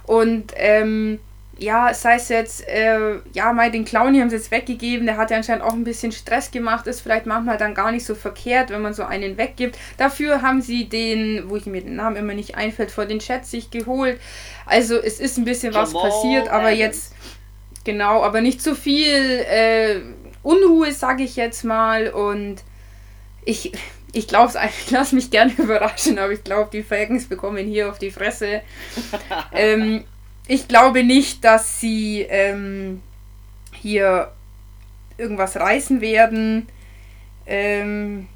Und 0.06 0.54
ähm, 0.56 1.20
ja, 1.58 1.93
sei 1.93 2.16
es 2.16 2.30
jetzt, 2.30 2.68
äh, 2.68 3.20
ja, 3.34 3.54
mal 3.54 3.72
den 3.72 3.86
Clowny 3.86 4.20
haben 4.20 4.30
sie 4.30 4.38
jetzt 4.38 4.51
weggegeben, 4.51 5.06
der 5.06 5.18
hat 5.18 5.30
ja 5.30 5.38
anscheinend 5.38 5.64
auch 5.64 5.74
ein 5.74 5.84
bisschen 5.84 6.12
Stress 6.12 6.51
gemacht, 6.51 6.88
ist 6.88 7.01
vielleicht 7.01 7.26
manchmal 7.26 7.58
dann 7.58 7.76
gar 7.76 7.91
nicht 7.91 8.06
so 8.06 8.16
verkehrt, 8.16 8.70
wenn 8.70 8.82
man 8.82 8.93
so 8.93 9.04
einen 9.04 9.38
weggibt. 9.38 9.78
Dafür 9.97 10.41
haben 10.41 10.62
sie 10.62 10.89
den, 10.89 11.49
wo 11.49 11.56
ich 11.56 11.66
mir 11.66 11.82
den 11.82 11.95
Namen 11.95 12.16
immer 12.16 12.34
nicht 12.34 12.56
einfällt, 12.56 12.91
vor 12.91 13.06
den 13.06 13.20
Chats 13.20 13.51
sich 13.51 13.70
geholt. 13.70 14.20
Also 14.66 14.95
es 14.95 15.20
ist 15.20 15.38
ein 15.38 15.45
bisschen 15.45 15.74
Jamal 15.74 15.93
was 15.93 16.01
passiert, 16.01 16.47
aber 16.49 16.68
Adams. 16.68 16.80
jetzt, 16.80 17.14
genau, 17.84 18.24
aber 18.24 18.41
nicht 18.41 18.62
zu 18.62 18.76
viel 18.76 19.45
äh, 19.47 20.01
Unruhe, 20.41 20.91
sage 20.91 21.24
ich 21.24 21.36
jetzt 21.36 21.64
mal. 21.64 22.10
Und 22.10 22.64
ich, 23.45 23.74
ich 24.14 24.28
glaube 24.28 24.53
ich 24.66 24.91
lasse 24.91 25.16
mich 25.16 25.30
gerne 25.30 25.51
überraschen, 25.57 26.18
aber 26.18 26.32
ich 26.32 26.43
glaube, 26.43 26.70
die 26.72 26.84
Falcons 26.84 27.26
bekommen 27.26 27.66
hier 27.68 27.89
auf 27.89 27.99
die 27.99 28.11
Fresse. 28.11 28.61
ähm, 29.51 30.05
ich 30.47 30.68
glaube 30.68 31.03
nicht, 31.03 31.43
dass 31.43 31.80
sie 31.80 32.22
ähm, 32.30 33.01
hier 33.74 34.32
irgendwas 35.18 35.57
reißen 35.57 35.99
werden. 35.99 36.68
Ähm, 37.45 38.28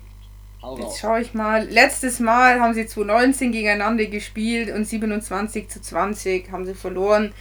jetzt 0.79 0.99
schaue 0.99 1.21
ich 1.21 1.33
mal. 1.33 1.65
Letztes 1.65 2.19
Mal 2.19 2.59
haben 2.59 2.73
sie 2.73 2.85
2019 2.85 3.51
gegeneinander 3.51 4.05
gespielt 4.05 4.73
und 4.73 4.85
27 4.85 5.69
zu 5.69 5.81
20 5.81 6.51
haben 6.51 6.65
sie 6.65 6.75
verloren. 6.75 7.33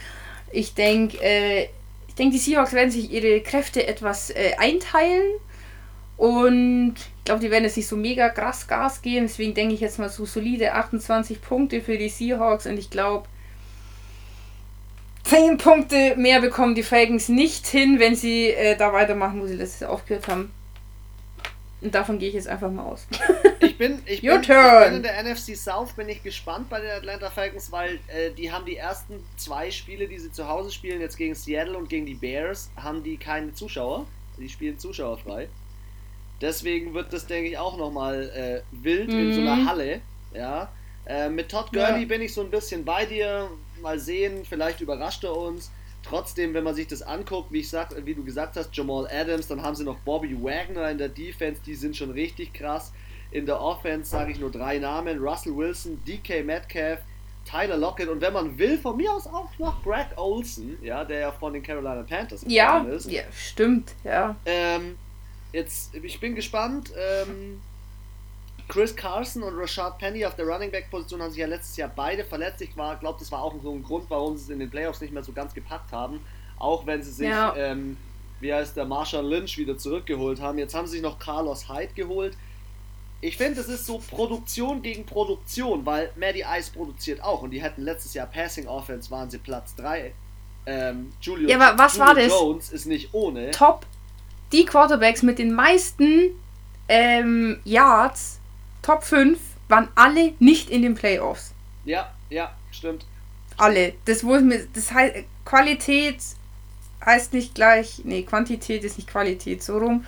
Ich 0.52 0.74
denke, 0.74 1.18
äh, 1.22 1.68
ich 2.08 2.14
denke, 2.14 2.34
die 2.34 2.38
Seahawks 2.38 2.72
werden 2.72 2.90
sich 2.90 3.10
ihre 3.10 3.40
Kräfte 3.40 3.86
etwas 3.86 4.30
äh, 4.30 4.52
einteilen 4.58 5.26
und 6.16 6.94
ich 6.96 7.24
glaube, 7.24 7.40
die 7.40 7.50
werden 7.50 7.64
jetzt 7.64 7.76
nicht 7.76 7.88
so 7.88 7.96
mega 7.96 8.30
krass 8.30 8.66
Gas 8.66 9.02
geben. 9.02 9.26
Deswegen 9.26 9.54
denke 9.54 9.74
ich 9.74 9.80
jetzt 9.80 9.98
mal 9.98 10.08
so 10.08 10.24
solide 10.24 10.72
28 10.72 11.42
Punkte 11.42 11.82
für 11.82 11.98
die 11.98 12.08
Seahawks. 12.08 12.66
Und 12.66 12.78
ich 12.78 12.88
glaube, 12.88 13.28
10 15.24 15.58
Punkte 15.58 16.14
mehr 16.16 16.40
bekommen 16.40 16.74
die 16.74 16.82
Falcons 16.82 17.28
nicht 17.28 17.66
hin, 17.66 17.98
wenn 17.98 18.14
sie 18.14 18.50
äh, 18.50 18.76
da 18.76 18.92
weitermachen, 18.92 19.40
wo 19.40 19.46
sie 19.46 19.56
letztes 19.56 19.80
Jahr 19.80 19.90
aufgehört 19.90 20.28
haben. 20.28 20.52
Und 21.82 21.94
davon 21.94 22.18
gehe 22.18 22.28
ich 22.28 22.34
jetzt 22.34 22.48
einfach 22.48 22.70
mal 22.70 22.84
aus. 22.84 23.06
ich, 23.60 23.76
bin, 23.76 24.00
ich, 24.06 24.22
bin, 24.22 24.40
ich 24.40 24.48
bin 24.48 24.94
in 24.94 25.02
der 25.02 25.22
NFC 25.22 25.54
South 25.54 25.92
bin 25.92 26.08
ich 26.08 26.22
gespannt 26.22 26.70
bei 26.70 26.80
den 26.80 26.90
Atlanta 26.90 27.28
Falcons, 27.28 27.70
weil 27.70 27.98
äh, 28.06 28.30
die 28.30 28.50
haben 28.50 28.64
die 28.64 28.76
ersten 28.76 29.22
zwei 29.36 29.70
Spiele, 29.70 30.08
die 30.08 30.18
sie 30.18 30.32
zu 30.32 30.48
Hause 30.48 30.72
spielen, 30.72 31.02
jetzt 31.02 31.18
gegen 31.18 31.34
Seattle 31.34 31.76
und 31.76 31.90
gegen 31.90 32.06
die 32.06 32.14
Bears, 32.14 32.70
haben 32.76 33.02
die 33.02 33.18
keine 33.18 33.52
Zuschauer. 33.52 34.06
Die 34.38 34.48
spielen 34.48 34.78
zuschauerfrei. 34.78 35.48
Deswegen 36.40 36.94
wird 36.94 37.12
das, 37.12 37.26
denke 37.26 37.50
ich, 37.50 37.58
auch 37.58 37.76
nochmal 37.76 38.30
äh, 38.30 38.62
wild 38.82 39.08
mhm. 39.08 39.18
in 39.18 39.34
so 39.34 39.40
einer 39.40 39.56
mhm. 39.56 39.68
Halle. 39.68 40.00
Ja. 40.34 40.70
Äh, 41.06 41.28
mit 41.28 41.50
Todd 41.50 41.72
Gurley 41.72 42.02
ja. 42.02 42.06
bin 42.06 42.20
ich 42.20 42.34
so 42.34 42.42
ein 42.42 42.50
bisschen 42.50 42.84
bei 42.84 43.06
dir. 43.06 43.48
Mal 43.80 43.98
sehen, 43.98 44.44
vielleicht 44.44 44.80
überrascht 44.80 45.24
er 45.24 45.36
uns. 45.36 45.70
Trotzdem, 46.02 46.54
wenn 46.54 46.64
man 46.64 46.74
sich 46.74 46.86
das 46.86 47.02
anguckt, 47.02 47.52
wie 47.52 47.60
ich 47.60 47.68
sag, 47.68 47.94
wie 48.04 48.14
du 48.14 48.24
gesagt 48.24 48.56
hast, 48.56 48.74
Jamal 48.76 49.08
Adams, 49.10 49.48
dann 49.48 49.62
haben 49.62 49.74
sie 49.74 49.84
noch 49.84 49.98
Bobby 49.98 50.36
Wagner 50.40 50.90
in 50.90 50.98
der 50.98 51.08
Defense, 51.08 51.60
die 51.64 51.74
sind 51.74 51.96
schon 51.96 52.10
richtig 52.12 52.52
krass. 52.52 52.92
In 53.32 53.44
der 53.44 53.60
Offense 53.60 54.10
sage 54.10 54.30
ich 54.32 54.38
nur 54.38 54.50
drei 54.50 54.78
Namen: 54.78 55.18
Russell 55.18 55.56
Wilson, 55.56 56.00
DK 56.06 56.44
Metcalf, 56.44 57.00
Tyler 57.44 57.76
Lockett 57.76 58.08
und 58.08 58.20
wenn 58.20 58.32
man 58.32 58.56
will, 58.56 58.78
von 58.78 58.96
mir 58.96 59.12
aus 59.12 59.26
auch 59.26 59.50
noch 59.58 59.82
Greg 59.82 60.06
Olson, 60.16 60.78
ja, 60.82 61.04
der 61.04 61.20
ja 61.20 61.32
von 61.32 61.52
den 61.52 61.62
Carolina 61.62 62.02
Panthers 62.02 62.44
ja, 62.46 62.78
ist. 62.82 63.10
Ja, 63.10 63.22
stimmt, 63.32 63.94
ja. 64.04 64.36
Ähm, 64.44 64.96
Jetzt, 65.52 65.94
ich 65.94 66.20
bin 66.20 66.34
gespannt. 66.34 66.92
Ähm, 66.96 67.60
Chris 68.68 68.96
Carson 68.96 69.42
und 69.42 69.56
Rashad 69.56 69.98
Penny 69.98 70.24
auf 70.24 70.34
der 70.34 70.46
Running 70.46 70.70
Back 70.70 70.90
Position 70.90 71.22
haben 71.22 71.30
sich 71.30 71.38
ja 71.38 71.46
letztes 71.46 71.76
Jahr 71.76 71.90
beide 71.94 72.24
verletzt. 72.24 72.60
Ich 72.60 72.74
glaube, 72.74 73.16
das 73.18 73.30
war 73.30 73.42
auch 73.42 73.54
so 73.62 73.72
ein 73.72 73.82
Grund, 73.82 74.06
warum 74.08 74.36
sie 74.36 74.44
es 74.44 74.50
in 74.50 74.58
den 74.58 74.70
Playoffs 74.70 75.00
nicht 75.00 75.12
mehr 75.12 75.22
so 75.22 75.32
ganz 75.32 75.54
gepackt 75.54 75.92
haben. 75.92 76.20
Auch 76.58 76.86
wenn 76.86 77.02
sie 77.02 77.12
sich, 77.12 77.28
ja. 77.28 77.54
ähm, 77.56 77.96
wie 78.40 78.52
heißt 78.52 78.76
der, 78.76 78.84
Marshall 78.84 79.26
Lynch 79.26 79.56
wieder 79.56 79.78
zurückgeholt 79.78 80.40
haben. 80.40 80.58
Jetzt 80.58 80.74
haben 80.74 80.86
sie 80.86 80.94
sich 80.94 81.02
noch 81.02 81.18
Carlos 81.18 81.68
Hyde 81.68 81.92
geholt. 81.94 82.36
Ich 83.20 83.36
finde, 83.36 83.60
es 83.60 83.68
ist 83.68 83.86
so 83.86 83.98
Produktion 83.98 84.82
gegen 84.82 85.06
Produktion, 85.06 85.86
weil 85.86 86.10
Maddie 86.16 86.44
Ice 86.58 86.70
produziert 86.70 87.22
auch 87.22 87.42
und 87.42 87.50
die 87.50 87.62
hätten 87.62 87.82
letztes 87.82 88.14
Jahr 88.14 88.26
Passing 88.26 88.66
Offense 88.66 89.10
waren 89.10 89.30
sie 89.30 89.38
Platz 89.38 89.74
3. 89.76 90.12
Ähm, 90.66 91.12
Julio, 91.20 91.48
ja, 91.48 91.58
aber 91.58 91.78
was 91.78 91.94
Julio 91.96 92.06
war 92.06 92.14
das? 92.14 92.28
Jones 92.28 92.72
ist 92.72 92.86
nicht 92.86 93.14
ohne. 93.14 93.52
Top. 93.52 93.86
Die 94.52 94.64
Quarterbacks 94.64 95.22
mit 95.22 95.38
den 95.38 95.52
meisten 95.52 96.30
ähm, 96.88 97.58
Yards, 97.64 98.38
Top 98.82 99.02
5, 99.02 99.38
waren 99.68 99.88
alle 99.94 100.34
nicht 100.38 100.70
in 100.70 100.82
den 100.82 100.94
Playoffs. 100.94 101.52
Ja, 101.84 102.12
ja, 102.30 102.52
stimmt. 102.70 103.04
Alle. 103.56 103.94
Das, 104.04 104.24
wo 104.24 104.38
mir, 104.38 104.66
das 104.72 104.92
heißt, 104.92 105.24
Qualität 105.44 106.18
heißt 107.04 107.32
nicht 107.32 107.54
gleich, 107.54 108.00
nee, 108.04 108.22
Quantität 108.22 108.84
ist 108.84 108.98
nicht 108.98 109.08
Qualität, 109.08 109.62
so 109.62 109.78
rum. 109.78 110.04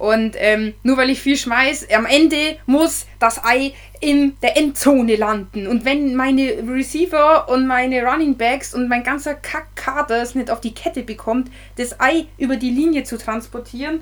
Und 0.00 0.34
ähm, 0.38 0.72
nur 0.82 0.96
weil 0.96 1.10
ich 1.10 1.20
viel 1.20 1.36
schmeiß, 1.36 1.88
am 1.94 2.06
Ende 2.06 2.56
muss 2.64 3.04
das 3.18 3.44
Ei 3.44 3.74
in 4.00 4.34
der 4.40 4.56
Endzone 4.56 5.16
landen. 5.16 5.66
Und 5.66 5.84
wenn 5.84 6.16
meine 6.16 6.54
Receiver 6.66 7.46
und 7.50 7.66
meine 7.66 8.02
Running 8.02 8.34
Backs 8.34 8.72
und 8.72 8.88
mein 8.88 9.04
ganzer 9.04 9.34
Kackkader 9.34 10.22
es 10.22 10.34
nicht 10.34 10.50
auf 10.50 10.62
die 10.62 10.72
Kette 10.72 11.02
bekommt, 11.02 11.50
das 11.76 12.00
Ei 12.00 12.24
über 12.38 12.56
die 12.56 12.70
Linie 12.70 13.04
zu 13.04 13.18
transportieren, 13.18 14.00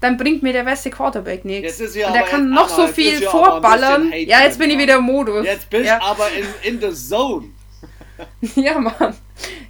dann 0.00 0.16
bringt 0.16 0.42
mir 0.42 0.54
der 0.54 0.64
beste 0.64 0.88
Quarterback 0.88 1.44
nichts. 1.44 1.80
Ja 1.94 2.06
und 2.06 2.14
der 2.14 2.22
kann 2.22 2.48
noch 2.48 2.70
so 2.70 2.86
viel 2.86 3.20
ja 3.20 3.28
vorballern. 3.28 4.14
Ja, 4.16 4.40
jetzt 4.40 4.58
bin 4.58 4.70
ich 4.70 4.78
wieder 4.78 4.96
im 4.96 5.04
Modus. 5.04 5.44
Jetzt 5.44 5.68
bist 5.68 5.84
du 5.84 5.88
ja. 5.88 6.00
aber 6.00 6.28
in, 6.64 6.76
in 6.76 6.80
the 6.80 6.96
zone. 6.96 7.50
ja, 8.54 8.78
Mann. 8.78 9.14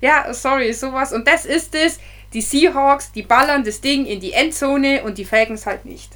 Ja, 0.01 0.33
sorry, 0.33 0.73
sowas. 0.73 1.13
Und 1.13 1.27
das 1.27 1.45
ist 1.45 1.75
es. 1.75 1.99
Die 2.37 2.43
Seahawks, 2.43 3.13
die 3.13 3.23
ballern 3.23 3.65
das 3.65 3.81
Ding 3.81 4.05
in 4.05 4.21
die 4.21 4.33
Endzone 4.33 5.03
und 5.05 5.17
die 5.17 5.25
Falcons 5.25 5.65
halt 5.65 5.87
nicht. 5.87 6.13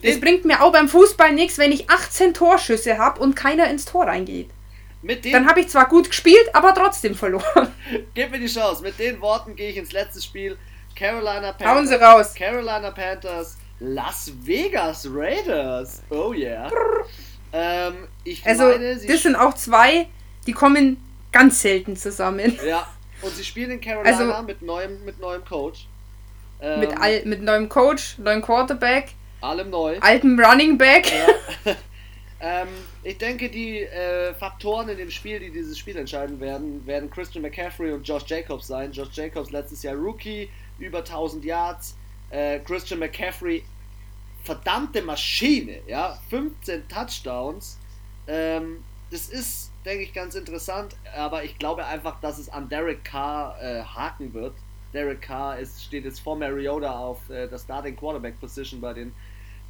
Es 0.00 0.18
bringt 0.18 0.46
mir 0.46 0.62
auch 0.62 0.72
beim 0.72 0.88
Fußball 0.88 1.34
nichts, 1.34 1.58
wenn 1.58 1.70
ich 1.70 1.90
18 1.90 2.32
Torschüsse 2.32 2.96
habe 2.96 3.20
und 3.20 3.36
keiner 3.36 3.68
ins 3.68 3.84
Tor 3.84 4.06
reingeht. 4.06 4.48
Dann 5.30 5.46
habe 5.46 5.60
ich 5.60 5.68
zwar 5.68 5.86
gut 5.86 6.08
gespielt, 6.08 6.48
aber 6.54 6.72
trotzdem 6.72 7.14
verloren. 7.14 7.74
Gib 8.14 8.30
mir 8.30 8.38
die 8.38 8.46
Chance. 8.46 8.82
Mit 8.82 8.98
den 8.98 9.20
Worten 9.20 9.54
gehe 9.54 9.68
ich 9.68 9.76
ins 9.76 9.92
letzte 9.92 10.22
Spiel. 10.22 10.56
Carolina 10.96 11.52
Panthers. 11.52 11.68
Hauen 11.68 11.86
sie 11.86 12.00
raus. 12.00 12.34
Carolina 12.34 12.90
Panthers, 12.90 13.58
Las 13.80 14.32
Vegas 14.42 15.06
Raiders. 15.12 16.00
Oh 16.08 16.32
yeah. 16.32 16.70
Ähm, 17.52 18.08
ich 18.24 18.46
also, 18.46 18.62
meine, 18.62 18.96
das 18.96 19.22
sind 19.22 19.36
auch 19.36 19.52
zwei, 19.56 20.08
die 20.46 20.52
kommen 20.52 20.96
ganz 21.32 21.60
selten 21.60 21.96
zusammen. 21.96 22.58
Ja, 22.66 22.88
und 23.22 23.34
sie 23.34 23.44
spielen 23.44 23.70
in 23.72 23.80
Carolina 23.80 24.34
also, 24.34 24.42
mit, 24.42 24.62
neuem, 24.62 25.04
mit 25.04 25.20
neuem 25.20 25.44
Coach. 25.44 25.86
Ähm, 26.60 26.80
mit, 26.80 26.96
all, 26.98 27.24
mit 27.24 27.42
neuem 27.42 27.68
Coach, 27.68 28.18
neuem 28.18 28.42
Quarterback. 28.42 29.14
Allem 29.40 29.70
neu. 29.70 29.98
Altem 30.00 30.38
Running 30.38 30.78
Back. 30.78 31.10
Ja. 31.10 31.74
ähm, 32.40 32.68
ich 33.02 33.18
denke, 33.18 33.50
die 33.50 33.80
äh, 33.80 34.32
Faktoren 34.34 34.88
in 34.88 34.96
dem 34.96 35.10
Spiel, 35.10 35.40
die 35.40 35.50
dieses 35.50 35.76
Spiel 35.76 35.96
entscheiden 35.96 36.38
werden, 36.38 36.86
werden 36.86 37.10
Christian 37.10 37.42
McCaffrey 37.42 37.92
und 37.92 38.06
Josh 38.06 38.24
Jacobs 38.26 38.68
sein. 38.68 38.92
Josh 38.92 39.08
Jacobs 39.12 39.50
letztes 39.50 39.82
Jahr 39.82 39.96
Rookie, 39.96 40.48
über 40.78 40.98
1000 40.98 41.44
Yards. 41.44 41.96
Äh, 42.30 42.60
Christian 42.60 43.00
McCaffrey, 43.00 43.64
verdammte 44.44 45.02
Maschine, 45.02 45.80
ja, 45.88 46.18
15 46.30 46.86
Touchdowns. 46.88 47.78
Ähm, 48.28 48.84
das 49.10 49.28
ist, 49.28 49.71
denke 49.84 50.04
ich, 50.04 50.12
ganz 50.12 50.34
interessant, 50.34 50.96
aber 51.16 51.44
ich 51.44 51.58
glaube 51.58 51.84
einfach, 51.84 52.20
dass 52.20 52.38
es 52.38 52.48
an 52.48 52.68
Derek 52.68 53.04
Carr 53.04 53.60
äh, 53.60 53.82
haken 53.82 54.32
wird. 54.32 54.54
Derek 54.92 55.22
Carr 55.22 55.58
ist, 55.58 55.82
steht 55.82 56.04
jetzt 56.04 56.20
vor 56.20 56.36
Mariota 56.36 56.98
auf 56.98 57.28
äh, 57.30 57.48
der 57.48 57.58
Starting 57.58 57.96
Quarterback 57.96 58.38
Position 58.40 58.80
bei 58.80 58.92
den 58.92 59.12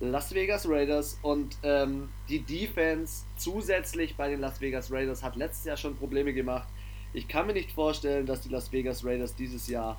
Las 0.01 0.35
Vegas 0.35 0.69
Raiders 0.69 1.19
und 1.23 1.57
ähm, 1.63 2.09
die 2.29 2.41
Defense 2.41 3.25
zusätzlich 3.37 4.17
bei 4.17 4.29
den 4.29 4.41
Las 4.41 4.61
Vegas 4.61 4.91
Raiders 4.91 5.23
hat 5.23 5.37
letztes 5.37 5.65
Jahr 5.65 5.77
schon 5.77 5.97
Probleme 5.97 6.33
gemacht. 6.33 6.69
Ich 7.13 7.29
kann 7.29 7.47
mir 7.47 7.53
nicht 7.53 7.71
vorstellen, 7.71 8.27
dass 8.27 8.41
die 8.41 8.49
Las 8.49 8.73
Vegas 8.73 9.05
Raiders 9.05 9.37
dieses 9.37 9.69
Jahr 9.69 9.97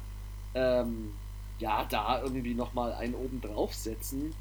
ähm, 0.55 1.13
ja, 1.59 1.85
da 1.85 2.21
irgendwie 2.21 2.53
nochmal 2.53 2.93
einen 2.93 3.15
oben 3.15 3.39
draufsetzen. 3.39 4.33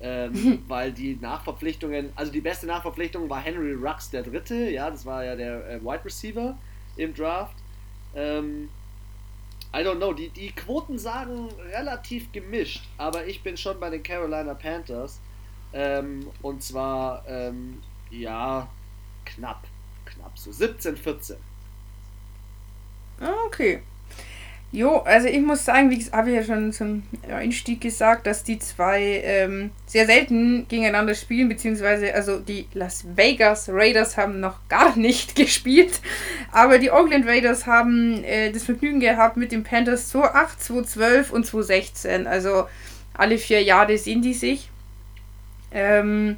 Ähm, 0.00 0.62
weil 0.68 0.92
die 0.92 1.16
Nachverpflichtungen, 1.16 2.12
also 2.14 2.30
die 2.30 2.40
beste 2.40 2.66
Nachverpflichtung 2.66 3.28
war 3.28 3.40
Henry 3.40 3.74
Rux 3.74 4.10
der 4.10 4.22
Dritte, 4.22 4.70
ja, 4.70 4.90
das 4.90 5.04
war 5.04 5.24
ja 5.24 5.34
der 5.34 5.68
äh, 5.68 5.82
Wide 5.82 6.04
Receiver 6.04 6.56
im 6.96 7.14
Draft. 7.14 7.56
Ähm, 8.14 8.68
I 9.74 9.78
don't 9.78 9.96
know, 9.96 10.12
die, 10.12 10.30
die 10.30 10.50
Quoten 10.52 10.98
sagen 10.98 11.48
relativ 11.72 12.32
gemischt, 12.32 12.88
aber 12.96 13.26
ich 13.26 13.42
bin 13.42 13.56
schon 13.56 13.78
bei 13.78 13.90
den 13.90 14.02
Carolina 14.02 14.54
Panthers. 14.54 15.20
Ähm, 15.72 16.26
und 16.40 16.62
zwar, 16.62 17.24
ähm, 17.28 17.82
ja, 18.10 18.68
knapp, 19.26 19.64
knapp 20.06 20.38
so 20.38 20.50
17, 20.50 20.96
14. 20.96 21.36
Ah, 23.20 23.34
okay. 23.46 23.82
Jo, 24.70 24.98
also 24.98 25.28
ich 25.28 25.40
muss 25.40 25.64
sagen, 25.64 25.90
wie 25.90 26.04
habe 26.12 26.28
ich 26.28 26.36
ja 26.36 26.44
schon 26.44 26.74
zum 26.74 27.02
Einstieg 27.30 27.80
gesagt, 27.80 28.26
dass 28.26 28.44
die 28.44 28.58
zwei 28.58 29.22
ähm, 29.24 29.70
sehr 29.86 30.04
selten 30.04 30.68
gegeneinander 30.68 31.14
spielen, 31.14 31.48
beziehungsweise 31.48 32.14
also 32.14 32.38
die 32.38 32.66
Las 32.74 33.06
Vegas 33.16 33.70
Raiders 33.72 34.18
haben 34.18 34.40
noch 34.40 34.58
gar 34.68 34.94
nicht 34.94 35.34
gespielt, 35.36 36.02
aber 36.52 36.78
die 36.78 36.90
Oakland 36.90 37.26
Raiders 37.26 37.66
haben 37.66 38.22
äh, 38.24 38.52
das 38.52 38.64
Vergnügen 38.64 39.00
gehabt 39.00 39.38
mit 39.38 39.52
den 39.52 39.64
Panthers 39.64 40.10
2008, 40.10 40.62
2012 40.62 41.32
und 41.32 41.46
2016. 41.46 42.26
Also 42.26 42.68
alle 43.14 43.38
vier 43.38 43.62
Jahre 43.62 43.96
sehen 43.96 44.20
die 44.20 44.34
sich. 44.34 44.68
Ähm, 45.72 46.36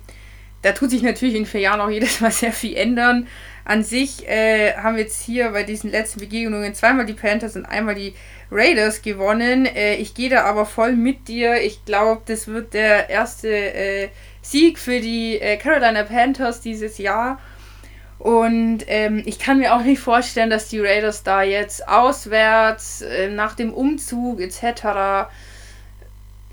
da 0.63 0.71
tut 0.73 0.91
sich 0.91 1.03
natürlich 1.03 1.35
in 1.35 1.47
vier 1.47 1.63
Jahren 1.63 1.81
auch 1.81 1.91
jedes 1.91 2.21
Mal 2.21 2.31
sehr 2.31 2.53
viel 2.53 2.77
ändern. 2.77 3.27
An 3.71 3.85
sich 3.85 4.29
äh, 4.29 4.73
haben 4.75 4.97
wir 4.97 5.05
jetzt 5.05 5.23
hier 5.23 5.51
bei 5.51 5.63
diesen 5.63 5.93
letzten 5.93 6.19
Begegnungen 6.19 6.75
zweimal 6.75 7.07
die 7.07 7.13
Panthers 7.13 7.55
und 7.55 7.67
einmal 7.67 7.95
die 7.95 8.15
Raiders 8.51 9.01
gewonnen. 9.01 9.65
Äh, 9.65 9.95
ich 9.95 10.15
gehe 10.15 10.29
da 10.29 10.43
aber 10.43 10.67
voll 10.67 10.95
mit 10.95 11.29
dir. 11.29 11.63
Ich 11.63 11.85
glaube, 11.85 12.23
das 12.27 12.49
wird 12.49 12.75
der 12.75 13.09
erste 13.09 13.49
äh, 13.49 14.09
Sieg 14.43 14.77
für 14.77 14.99
die 14.99 15.41
äh, 15.41 15.57
Carolina 15.57 16.03
Panthers 16.03 16.61
dieses 16.61 16.99
Jahr. 16.99 17.39
Und 18.19 18.81
ähm, 18.89 19.23
ich 19.25 19.39
kann 19.39 19.61
mir 19.61 19.73
auch 19.73 19.83
nicht 19.83 20.01
vorstellen, 20.01 20.51
dass 20.51 20.69
die 20.69 20.81
Raiders 20.81 21.23
da 21.23 21.45
jetzt 21.45 21.87
auswärts 21.87 23.03
äh, 23.03 23.29
nach 23.29 23.55
dem 23.55 23.73
Umzug 23.73 24.41
etc 24.41 25.29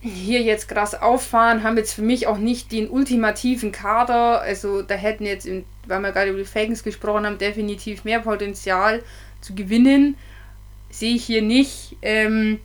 hier 0.01 0.41
jetzt 0.41 0.67
krass 0.67 0.93
auffahren, 0.93 1.63
haben 1.63 1.77
jetzt 1.77 1.93
für 1.93 2.01
mich 2.01 2.27
auch 2.27 2.37
nicht 2.37 2.71
den 2.71 2.89
ultimativen 2.89 3.71
Kader. 3.71 4.41
Also 4.41 4.81
da 4.81 4.95
hätten 4.95 5.25
jetzt, 5.25 5.45
in, 5.45 5.65
weil 5.87 5.99
wir 6.01 6.11
gerade 6.11 6.29
über 6.29 6.39
die 6.39 6.45
Falcons 6.45 6.83
gesprochen 6.83 7.25
haben, 7.25 7.37
definitiv 7.37 8.03
mehr 8.03 8.19
Potenzial 8.19 9.03
zu 9.41 9.55
gewinnen. 9.55 10.17
Sehe 10.89 11.15
ich 11.15 11.25
hier 11.25 11.41
nicht. 11.41 11.95
Ähm, 12.01 12.59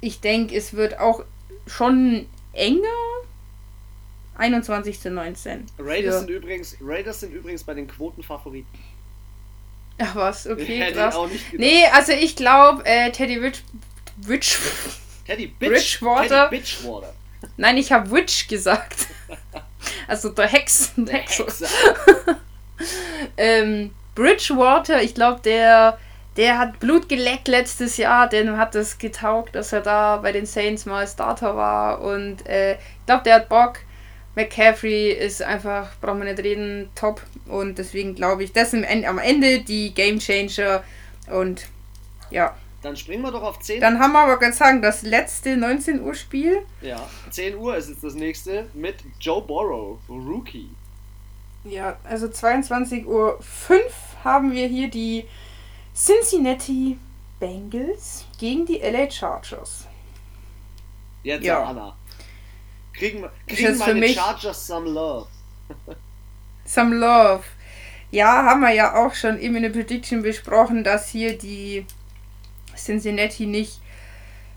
ich 0.00 0.20
denke, 0.20 0.54
es 0.56 0.74
wird 0.74 0.98
auch 0.98 1.24
schon 1.66 2.26
enger. 2.52 2.88
21 4.36 5.00
zu 5.00 5.10
19. 5.10 5.66
Raiders, 5.78 6.14
ja. 6.14 6.20
sind 6.20 6.30
übrigens, 6.30 6.76
Raiders 6.80 7.20
sind 7.20 7.34
übrigens 7.34 7.64
bei 7.64 7.74
den 7.74 7.88
Quotenfavoriten. 7.88 8.78
Ach 9.98 10.14
was, 10.14 10.46
okay, 10.46 10.92
krass. 10.92 11.16
Nee, 11.52 11.84
also 11.92 12.12
ich 12.12 12.36
glaube, 12.36 12.84
äh, 12.86 13.10
Teddy 13.10 13.36
Rich, 13.38 13.64
Rich 14.28 14.58
Teddy 15.28 15.48
Bitch, 15.48 16.00
Bridgewater. 16.00 16.48
Teddy 16.48 16.56
Bitchwater. 16.56 17.12
Nein, 17.58 17.76
ich 17.76 17.92
habe 17.92 18.10
Witch 18.10 18.48
gesagt. 18.48 19.08
also 20.08 20.30
der 20.30 20.46
Hexen. 20.46 21.04
Der 21.04 21.16
Hexe. 21.16 21.46
ähm, 23.36 23.90
Bridgewater, 24.14 25.02
ich 25.02 25.14
glaube, 25.14 25.42
der, 25.44 25.98
der 26.38 26.58
hat 26.58 26.80
Blut 26.80 27.10
geleckt 27.10 27.46
letztes 27.46 27.98
Jahr. 27.98 28.30
Dem 28.30 28.56
hat 28.56 28.74
es 28.74 28.96
getaugt, 28.96 29.54
dass 29.54 29.74
er 29.74 29.82
da 29.82 30.16
bei 30.16 30.32
den 30.32 30.46
Saints 30.46 30.86
mal 30.86 31.06
Starter 31.06 31.54
war. 31.54 32.00
Und 32.00 32.46
äh, 32.46 32.72
ich 32.72 33.06
glaube, 33.06 33.24
der 33.24 33.34
hat 33.34 33.50
Bock. 33.50 33.80
McCaffrey 34.34 35.10
ist 35.10 35.42
einfach, 35.42 35.90
brauchen 36.00 36.20
wir 36.20 36.32
nicht 36.32 36.42
reden, 36.42 36.88
top. 36.94 37.20
Und 37.46 37.76
deswegen 37.76 38.14
glaube 38.14 38.44
ich, 38.44 38.52
das 38.54 38.70
sind 38.70 38.86
am 38.86 39.18
Ende 39.18 39.60
die 39.60 39.92
Game 39.92 40.20
Changer. 40.20 40.82
Und 41.30 41.66
ja. 42.30 42.56
Dann 42.82 42.96
springen 42.96 43.22
wir 43.22 43.32
doch 43.32 43.42
auf 43.42 43.58
10. 43.58 43.80
Dann 43.80 43.98
haben 43.98 44.12
wir 44.12 44.20
aber 44.20 44.38
ganz 44.38 44.58
sagen, 44.58 44.80
das 44.82 45.02
letzte 45.02 45.56
19 45.56 46.00
Uhr 46.00 46.14
Spiel. 46.14 46.62
Ja, 46.80 47.08
10 47.30 47.56
Uhr 47.56 47.76
ist 47.76 47.88
jetzt 47.88 48.04
das 48.04 48.14
nächste 48.14 48.68
mit 48.74 48.96
Joe 49.20 49.42
Borrow, 49.42 49.98
Rookie. 50.08 50.70
Ja, 51.64 51.98
also 52.04 52.28
22 52.28 53.06
Uhr 53.06 53.38
5 53.40 53.82
haben 54.22 54.52
wir 54.52 54.68
hier 54.68 54.88
die 54.88 55.24
Cincinnati 55.94 56.98
Bengals 57.40 58.26
gegen 58.38 58.64
die 58.64 58.78
LA 58.78 59.10
Chargers. 59.10 59.86
Jetzt 61.24 61.44
ja. 61.44 61.64
Anna. 61.64 61.96
Kriegen, 62.92 63.28
kriegen 63.46 63.78
meine 63.78 63.94
mich 63.94 64.14
Chargers 64.14 64.66
some 64.66 64.88
love. 64.88 65.28
some 66.64 66.94
love. 66.96 67.42
Ja, 68.10 68.44
haben 68.44 68.60
wir 68.60 68.72
ja 68.72 68.94
auch 68.94 69.14
schon 69.14 69.38
eben 69.40 69.56
in 69.56 69.64
der 69.64 69.70
Prediction 69.70 70.22
besprochen, 70.22 70.82
dass 70.82 71.08
hier 71.08 71.36
die 71.36 71.84
Cincinnati 72.78 73.46
nicht, 73.46 73.80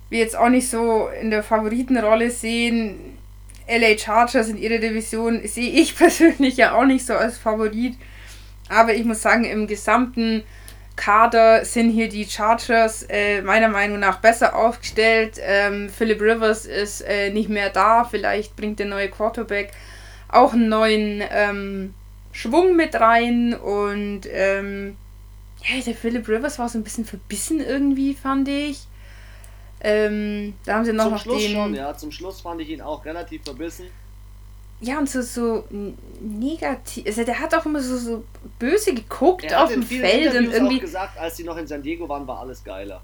wir 0.09 0.19
jetzt 0.19 0.37
auch 0.37 0.49
nicht 0.49 0.69
so 0.69 1.09
in 1.21 1.31
der 1.31 1.43
Favoritenrolle 1.43 2.29
sehen. 2.29 3.17
LA 3.67 3.97
Chargers 3.97 4.49
in 4.49 4.57
ihrer 4.57 4.79
Division 4.79 5.45
sehe 5.47 5.71
ich 5.71 5.95
persönlich 5.97 6.57
ja 6.57 6.73
auch 6.73 6.85
nicht 6.85 7.05
so 7.05 7.13
als 7.13 7.37
Favorit. 7.37 7.95
Aber 8.69 8.93
ich 8.93 9.05
muss 9.05 9.21
sagen, 9.21 9.45
im 9.45 9.67
gesamten 9.67 10.43
Kader 10.95 11.65
sind 11.65 11.89
hier 11.89 12.09
die 12.09 12.25
Chargers 12.25 13.05
äh, 13.09 13.41
meiner 13.41 13.69
Meinung 13.69 13.99
nach 13.99 14.19
besser 14.19 14.55
aufgestellt. 14.55 15.39
Ähm, 15.41 15.89
Philip 15.89 16.21
Rivers 16.21 16.65
ist 16.65 17.01
äh, 17.01 17.29
nicht 17.31 17.49
mehr 17.49 17.69
da. 17.69 18.03
Vielleicht 18.03 18.55
bringt 18.55 18.79
der 18.79 18.85
neue 18.85 19.09
Quarterback 19.09 19.71
auch 20.27 20.53
einen 20.53 20.69
neuen 20.69 21.23
ähm, 21.31 21.93
Schwung 22.31 22.75
mit 22.75 22.95
rein. 22.95 23.53
Und 23.53 24.21
ähm, 24.31 24.97
ja, 25.63 25.81
der 25.81 25.95
Philip 25.95 26.27
Rivers 26.27 26.59
war 26.59 26.69
so 26.69 26.77
ein 26.77 26.83
bisschen 26.83 27.05
verbissen 27.05 27.59
irgendwie, 27.59 28.13
fand 28.13 28.47
ich. 28.47 28.87
Ähm, 29.83 30.53
da 30.65 30.75
haben 30.75 30.85
sie 30.85 30.93
noch, 30.93 31.05
zum 31.05 31.13
noch 31.13 31.21
Schluss 31.21 31.43
den, 31.43 31.53
schon, 31.53 31.73
ja. 31.73 31.97
Zum 31.97 32.11
Schluss 32.11 32.41
fand 32.41 32.61
ich 32.61 32.69
ihn 32.69 32.81
auch 32.81 33.03
relativ 33.03 33.43
verbissen. 33.43 33.87
Ja, 34.79 34.97
und 34.97 35.09
so, 35.09 35.21
so 35.21 35.65
negativ. 36.19 37.05
Also 37.05 37.23
der 37.23 37.39
hat 37.39 37.53
auch 37.53 37.65
immer 37.65 37.81
so, 37.81 37.97
so 37.97 38.23
böse 38.57 38.93
geguckt 38.95 39.53
auf 39.53 39.71
dem 39.71 39.83
Feld 39.83 40.35
und 40.35 40.51
irgendwie. 40.51 40.77
Auch 40.77 40.81
gesagt, 40.81 41.19
als 41.19 41.37
sie 41.37 41.43
noch 41.43 41.57
in 41.57 41.67
San 41.67 41.83
Diego 41.83 42.09
waren, 42.09 42.25
war 42.27 42.39
alles 42.39 42.63
geiler. 42.63 43.01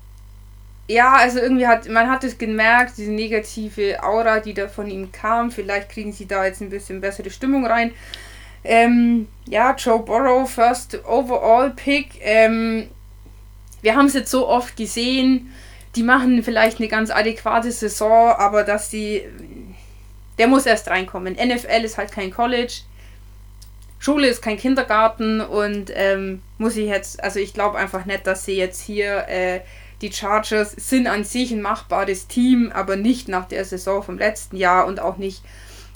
Ja, 0.87 1.15
also 1.15 1.39
irgendwie 1.39 1.67
hat 1.67 1.87
man 1.89 2.09
hat 2.09 2.23
es 2.23 2.37
gemerkt, 2.37 2.97
diese 2.97 3.11
negative 3.11 4.01
Aura, 4.01 4.39
die 4.39 4.53
da 4.53 4.67
von 4.67 4.87
ihm 4.87 5.11
kam. 5.11 5.51
Vielleicht 5.51 5.89
kriegen 5.89 6.13
sie 6.13 6.25
da 6.25 6.45
jetzt 6.45 6.61
ein 6.61 6.69
bisschen 6.69 7.01
bessere 7.01 7.29
Stimmung 7.29 7.65
rein. 7.65 7.93
Ähm, 8.67 9.27
ja, 9.47 9.73
Joe 9.75 9.99
Burrow, 9.99 10.49
First 10.49 10.99
Overall 11.05 11.71
Pick. 11.71 12.19
Ähm, 12.21 12.89
wir 13.81 13.95
haben 13.95 14.07
es 14.07 14.13
jetzt 14.13 14.31
so 14.31 14.47
oft 14.47 14.75
gesehen. 14.75 15.53
Die 15.95 16.03
machen 16.03 16.43
vielleicht 16.43 16.79
eine 16.79 16.89
ganz 16.89 17.09
adäquate 17.09 17.71
Saison, 17.71 18.33
aber 18.33 18.63
dass 18.63 18.89
die 18.89 19.23
der 20.37 20.47
muss 20.47 20.65
erst 20.65 20.87
reinkommen. 20.89 21.33
NFL 21.33 21.83
ist 21.83 21.97
halt 21.97 22.11
kein 22.11 22.31
College. 22.31 22.81
Schule 23.99 24.27
ist 24.27 24.41
kein 24.41 24.57
Kindergarten 24.57 25.41
und 25.41 25.91
ähm, 25.93 26.41
muss 26.59 26.77
ich 26.77 26.87
jetzt, 26.87 27.23
also 27.23 27.39
ich 27.39 27.53
glaube 27.53 27.79
einfach 27.79 28.05
nicht, 28.05 28.27
dass 28.27 28.45
sie 28.45 28.55
jetzt 28.55 28.81
hier 28.81 29.27
äh, 29.27 29.61
die 30.01 30.11
Chargers 30.11 30.73
sind 30.73 31.07
an 31.07 31.23
sich 31.23 31.51
ein 31.51 31.63
machbares 31.63 32.27
Team, 32.27 32.71
aber 32.71 32.95
nicht 32.95 33.27
nach 33.27 33.47
der 33.47 33.65
Saison 33.65 34.03
vom 34.03 34.19
letzten 34.19 34.55
Jahr 34.55 34.85
und 34.85 34.99
auch 34.99 35.17
nicht 35.17 35.41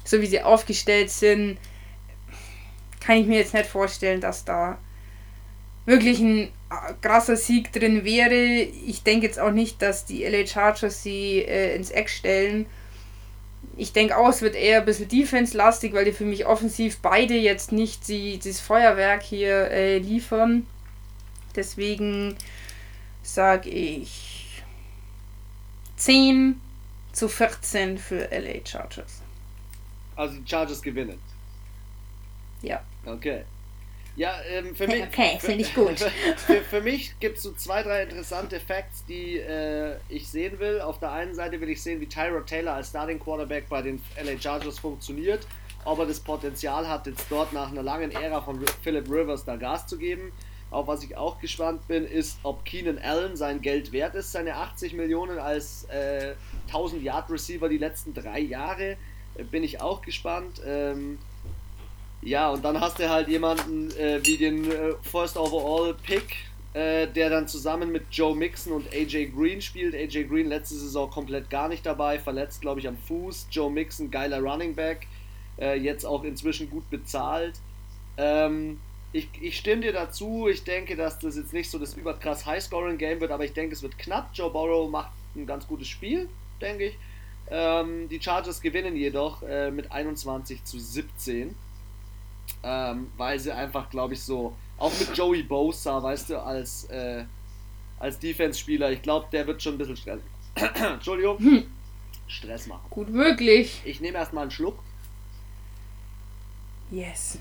so 0.04 0.20
wie 0.20 0.26
sie 0.26 0.42
aufgestellt 0.42 1.12
sind. 1.12 1.60
Kann 3.02 3.18
ich 3.18 3.28
mir 3.28 3.40
jetzt 3.40 3.54
nicht 3.54 3.66
vorstellen, 3.66 4.22
dass 4.22 4.46
da 4.46 4.78
wirklich 5.86 6.20
ein 6.20 6.44
äh, 6.44 6.50
krasser 7.02 7.36
Sieg 7.36 7.74
drin 7.74 8.06
wäre. 8.06 8.36
Ich 8.36 9.04
denke 9.04 9.26
jetzt 9.26 9.40
auch 9.40 9.52
nicht, 9.52 9.82
dass 9.82 10.06
die 10.06 10.24
LA 10.24 10.46
Chargers 10.46 11.04
sie 11.04 11.40
äh, 11.40 11.76
ins 11.76 11.90
Eck 11.90 12.10
stellen 12.10 12.68
ich 13.78 13.94
denke 13.94 14.18
auch, 14.18 14.30
es 14.30 14.42
wird 14.42 14.56
eher 14.56 14.80
ein 14.80 14.86
bisschen 14.86 15.08
defense-lastig, 15.08 15.94
weil 15.94 16.06
die 16.06 16.12
für 16.12 16.26
mich 16.26 16.46
offensiv 16.46 17.00
beide 17.00 17.36
jetzt 17.36 17.72
nicht 17.72 18.08
die, 18.08 18.38
das 18.40 18.60
Feuerwerk 18.60 19.24
hier 19.24 19.72
äh, 19.72 19.98
liefern. 19.98 20.68
Deswegen 21.56 22.36
sage 23.24 23.70
ich 23.70 24.62
10 25.98 26.60
zu 27.12 27.28
14 27.28 27.98
für 27.98 28.30
LA 28.32 28.66
Chargers. 28.66 29.22
Also 30.16 30.38
die 30.38 30.50
Chargers 30.50 30.82
gewinnen. 30.82 31.20
Ja. 32.62 32.82
Okay. 33.06 33.44
Ja, 34.16 34.36
ähm, 34.50 34.76
für 34.76 34.88
mich. 34.88 35.04
Okay, 35.04 35.38
finde 35.40 35.62
ich 35.62 35.74
gut. 35.74 36.00
für, 36.38 36.62
für 36.62 36.82
mich 36.82 37.18
gibt 37.20 37.38
es 37.38 37.44
so 37.44 37.54
zwei, 37.54 37.82
drei 37.82 38.04
interessante 38.04 38.60
Facts, 38.60 39.06
die 39.06 39.38
äh, 39.38 39.96
ich 40.10 40.28
sehen 40.28 40.60
will. 40.60 40.82
Auf 40.82 41.00
der 41.00 41.12
einen 41.12 41.34
Seite 41.34 41.62
will 41.62 41.70
ich 41.70 41.82
sehen, 41.82 42.02
wie 42.02 42.08
Tyrod 42.08 42.46
Taylor 42.46 42.74
als 42.74 42.90
Starting 42.90 43.20
Quarterback 43.20 43.70
bei 43.70 43.82
den 43.82 44.02
LA 44.22 44.40
Chargers 44.40 44.80
funktioniert. 44.80 45.48
Ob 45.86 46.00
er 46.00 46.06
das 46.06 46.20
Potenzial 46.20 46.88
hat, 46.88 47.08
jetzt 47.08 47.26
dort 47.30 47.54
nach 47.54 47.72
einer 47.72 47.84
langen 47.84 48.12
Ära 48.12 48.42
von 48.42 48.64
Philip 48.84 49.10
Rivers 49.10 49.46
da 49.46 49.56
Gas 49.56 49.88
zu 49.88 49.98
geben. 49.98 50.32
Auf 50.70 50.88
was 50.88 51.04
ich 51.04 51.18
auch 51.18 51.40
gespannt 51.40 51.88
bin, 51.88 52.06
ist, 52.06 52.38
ob 52.44 52.64
Keenan 52.64 52.98
Allen 53.00 53.36
sein 53.36 53.62
Geld 53.62 53.92
wert 53.92 54.16
ist, 54.16 54.32
seine 54.32 54.56
80 54.56 54.94
Millionen 54.94 55.38
als 55.40 55.86
äh, 55.86 56.36
1000 56.68 57.02
Yard 57.02 57.30
Receiver 57.30 57.68
die 57.68 57.78
letzten 57.78 58.14
drei 58.14 58.40
Jahre. 58.40 58.98
Äh, 59.36 59.44
bin 59.44 59.64
ich 59.64 59.82
auch 59.82 60.02
gespannt. 60.02 60.62
Ähm, 60.66 61.18
ja, 62.22 62.50
und 62.50 62.64
dann 62.64 62.80
hast 62.80 63.00
du 63.00 63.10
halt 63.10 63.28
jemanden 63.28 63.90
äh, 63.98 64.20
wie 64.24 64.38
den 64.38 64.70
äh, 64.70 64.94
First 65.02 65.38
Overall 65.38 65.96
Pick, 66.04 66.36
äh, 66.74 67.08
der 67.08 67.30
dann 67.30 67.48
zusammen 67.48 67.92
mit 67.92 68.04
Joe 68.12 68.36
Mixon 68.36 68.74
und 68.74 68.94
AJ 68.94 69.32
Green 69.36 69.62
spielt. 69.62 69.96
AJ 69.96 70.26
Green 70.26 70.48
letzte 70.48 70.76
Saison 70.76 71.10
komplett 71.10 71.50
gar 71.50 71.68
nicht 71.68 71.86
dabei, 71.86 72.20
verletzt 72.20 72.62
glaube 72.62 72.80
ich 72.80 72.88
am 72.88 72.98
Fuß. 72.98 73.48
Joe 73.50 73.72
Mixon, 73.72 74.12
geiler 74.12 74.40
Running 74.40 74.76
Back, 74.76 75.08
äh, 75.60 75.78
jetzt 75.80 76.06
auch 76.06 76.24
inzwischen 76.24 76.70
gut 76.70 76.90
bezahlt. 76.90 77.60
Ähm, 78.18 78.80
ich, 79.14 79.28
ich 79.42 79.58
stimme 79.58 79.82
dir 79.82 79.92
dazu, 79.92 80.48
ich 80.48 80.64
denke, 80.64 80.96
dass 80.96 81.20
das 81.20 81.36
jetzt 81.36 81.54
nicht 81.54 81.70
so 81.70 81.80
das 81.80 81.96
überkrass 81.96 82.46
High-Scoring-Game 82.46 83.20
wird, 83.20 83.32
aber 83.32 83.44
ich 83.44 83.54
denke, 83.54 83.74
es 83.74 83.82
wird 83.82 83.98
knapp. 83.98 84.30
Joe 84.34 84.50
Burrow 84.50 84.90
macht 84.90 85.12
ein 85.36 85.46
ganz 85.46 85.68
gutes 85.68 85.88
Spiel, 85.88 86.30
denke 86.62 86.86
ich. 86.86 86.98
Ähm, 87.50 88.08
die 88.08 88.22
Chargers 88.22 88.62
gewinnen 88.62 88.96
jedoch 88.96 89.42
äh, 89.42 89.72
mit 89.72 89.92
21 89.92 90.64
zu 90.64 90.80
17 90.80 91.54
ähm, 92.64 93.12
weil 93.18 93.40
sie 93.40 93.52
einfach, 93.54 93.90
glaube 93.90 94.14
ich, 94.14 94.22
so, 94.22 94.56
auch 94.78 94.92
mit 95.00 95.16
Joey 95.16 95.44
Bosa, 95.44 96.02
weißt 96.02 96.32
du, 96.32 96.42
als, 96.42 96.86
äh, 96.86 97.26
als 98.00 98.20
Defense-Spieler, 98.20 98.92
ich 98.92 99.02
glaube, 99.02 99.28
der 99.32 99.46
wird 99.48 99.62
schon 99.62 99.76
ein 99.76 99.78
bisschen 99.78 99.98
Stress. 99.98 100.20
Entschuldigung. 100.56 101.38
Hm. 101.40 101.72
Stress 102.28 102.68
machen. 102.68 102.86
Gut 102.90 103.10
möglich. 103.10 103.82
Ich 103.84 104.00
nehme 104.00 104.18
erstmal 104.18 104.44
einen 104.44 104.52
Schluck. 104.52 104.80
Yes. 106.90 107.38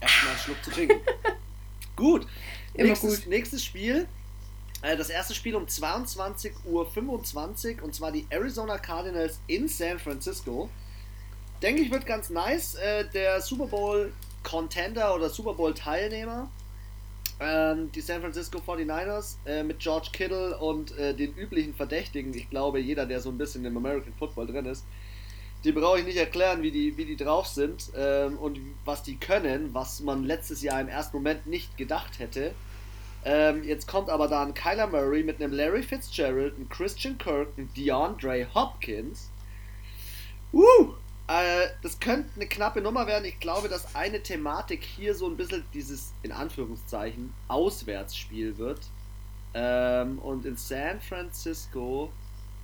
Erstmal 0.00 0.32
einen 0.32 0.40
Schluck 0.40 0.64
zu 0.64 0.70
trinken. 0.70 1.00
gut. 1.96 2.26
Immer 2.74 2.88
nächstes, 2.88 3.20
gut. 3.22 3.28
Nächstes 3.28 3.64
Spiel. 3.64 4.06
Äh, 4.82 4.96
das 4.96 5.10
erste 5.10 5.34
Spiel 5.34 5.56
um 5.56 5.64
22.25 5.64 6.54
Uhr 6.64 7.84
und 7.84 7.94
zwar 7.94 8.12
die 8.12 8.26
Arizona 8.30 8.78
Cardinals 8.78 9.40
in 9.46 9.68
San 9.68 9.98
Francisco 9.98 10.70
denke 11.62 11.82
ich, 11.82 11.90
wird 11.90 12.06
ganz 12.06 12.30
nice. 12.30 12.74
Äh, 12.76 13.06
der 13.12 13.40
Super 13.40 13.66
Bowl 13.66 14.12
Contender 14.42 15.14
oder 15.14 15.28
Super 15.28 15.54
Bowl 15.54 15.74
Teilnehmer, 15.74 16.48
ähm, 17.40 17.90
die 17.92 18.00
San 18.00 18.20
Francisco 18.20 18.58
49ers, 18.58 19.36
äh, 19.46 19.62
mit 19.62 19.78
George 19.80 20.08
Kittle 20.12 20.56
und 20.58 20.96
äh, 20.98 21.14
den 21.14 21.34
üblichen 21.34 21.74
Verdächtigen. 21.74 22.34
Ich 22.34 22.50
glaube, 22.50 22.80
jeder, 22.80 23.06
der 23.06 23.20
so 23.20 23.30
ein 23.30 23.38
bisschen 23.38 23.64
im 23.64 23.76
American 23.76 24.12
Football 24.18 24.46
drin 24.46 24.66
ist, 24.66 24.84
die 25.64 25.72
brauche 25.72 25.98
ich 25.98 26.06
nicht 26.06 26.16
erklären, 26.16 26.62
wie 26.62 26.70
die, 26.70 26.96
wie 26.96 27.04
die 27.04 27.16
drauf 27.16 27.46
sind 27.46 27.90
ähm, 27.94 28.38
und 28.38 28.58
was 28.84 29.02
die 29.02 29.16
können, 29.16 29.74
was 29.74 30.00
man 30.00 30.24
letztes 30.24 30.62
Jahr 30.62 30.80
im 30.80 30.88
ersten 30.88 31.16
Moment 31.18 31.46
nicht 31.46 31.76
gedacht 31.76 32.18
hätte. 32.18 32.54
Ähm, 33.24 33.62
jetzt 33.64 33.86
kommt 33.86 34.08
aber 34.08 34.28
da 34.28 34.42
ein 34.42 34.54
Kyler 34.54 34.86
Murray 34.86 35.22
mit 35.22 35.42
einem 35.42 35.52
Larry 35.52 35.82
Fitzgerald, 35.82 36.54
einem 36.56 36.70
Christian 36.70 37.18
Kirk, 37.18 37.48
einem 37.58 37.68
DeAndre 37.74 38.46
Hopkins. 38.54 39.30
Uh, 40.54 40.94
äh, 41.30 41.68
das 41.82 42.00
könnte 42.00 42.28
eine 42.34 42.46
knappe 42.46 42.80
Nummer 42.80 43.06
werden. 43.06 43.24
Ich 43.24 43.38
glaube, 43.38 43.68
dass 43.68 43.94
eine 43.94 44.20
Thematik 44.22 44.82
hier 44.82 45.14
so 45.14 45.26
ein 45.26 45.36
bisschen 45.36 45.64
dieses, 45.72 46.12
in 46.22 46.32
Anführungszeichen, 46.32 47.32
Auswärtsspiel 47.46 48.58
wird. 48.58 48.80
Ähm, 49.54 50.18
und 50.18 50.44
in 50.44 50.56
San 50.56 51.00
Francisco 51.00 52.10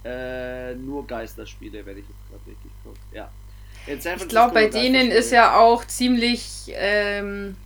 äh, 0.05 0.75
nur 0.75 1.07
Geisterspiele, 1.07 1.85
wenn 1.87 1.99
ich 1.99 2.05
jetzt 2.09 2.29
gerade 2.31 2.47
richtig 2.47 2.71
gucke. 2.85 2.99
Ja. 3.13 3.31
ich 3.87 4.29
glaube, 4.29 4.55
bei 4.55 4.69
denen 4.69 5.11
ist 5.11 5.31
ja 5.31 5.59
auch 5.59 5.85
ziemlich 5.85 6.73
ähm, 6.75 7.57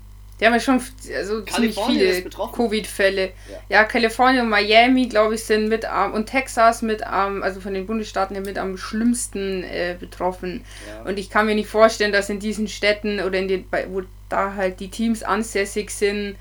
die 0.40 0.46
haben 0.46 0.54
ja 0.54 0.60
schon 0.60 0.80
also 1.14 1.42
ziemlich 1.42 1.78
viele 1.86 2.22
Covid-Fälle. 2.22 3.26
Ja. 3.26 3.58
ja. 3.68 3.84
Kalifornien 3.84 4.44
und 4.44 4.48
Miami, 4.48 5.06
glaube 5.06 5.34
ich, 5.34 5.44
sind 5.44 5.68
mit 5.68 5.84
am 5.84 6.14
und 6.14 6.26
Texas 6.26 6.80
mit 6.80 7.06
am, 7.06 7.42
also 7.42 7.60
von 7.60 7.74
den 7.74 7.86
Bundesstaaten 7.86 8.40
mit 8.42 8.56
am 8.56 8.78
schlimmsten 8.78 9.62
äh, 9.64 9.96
betroffen. 10.00 10.64
Ja. 10.88 11.08
Und 11.08 11.18
ich 11.18 11.28
kann 11.28 11.46
mir 11.46 11.54
nicht 11.54 11.68
vorstellen, 11.68 12.12
dass 12.12 12.30
in 12.30 12.40
diesen 12.40 12.68
Städten 12.68 13.20
oder 13.20 13.38
in 13.38 13.48
den, 13.48 13.64
wo 13.88 14.02
da 14.30 14.54
halt 14.54 14.80
die 14.80 14.88
Teams 14.88 15.22
ansässig 15.22 15.90
sind, 15.90 16.36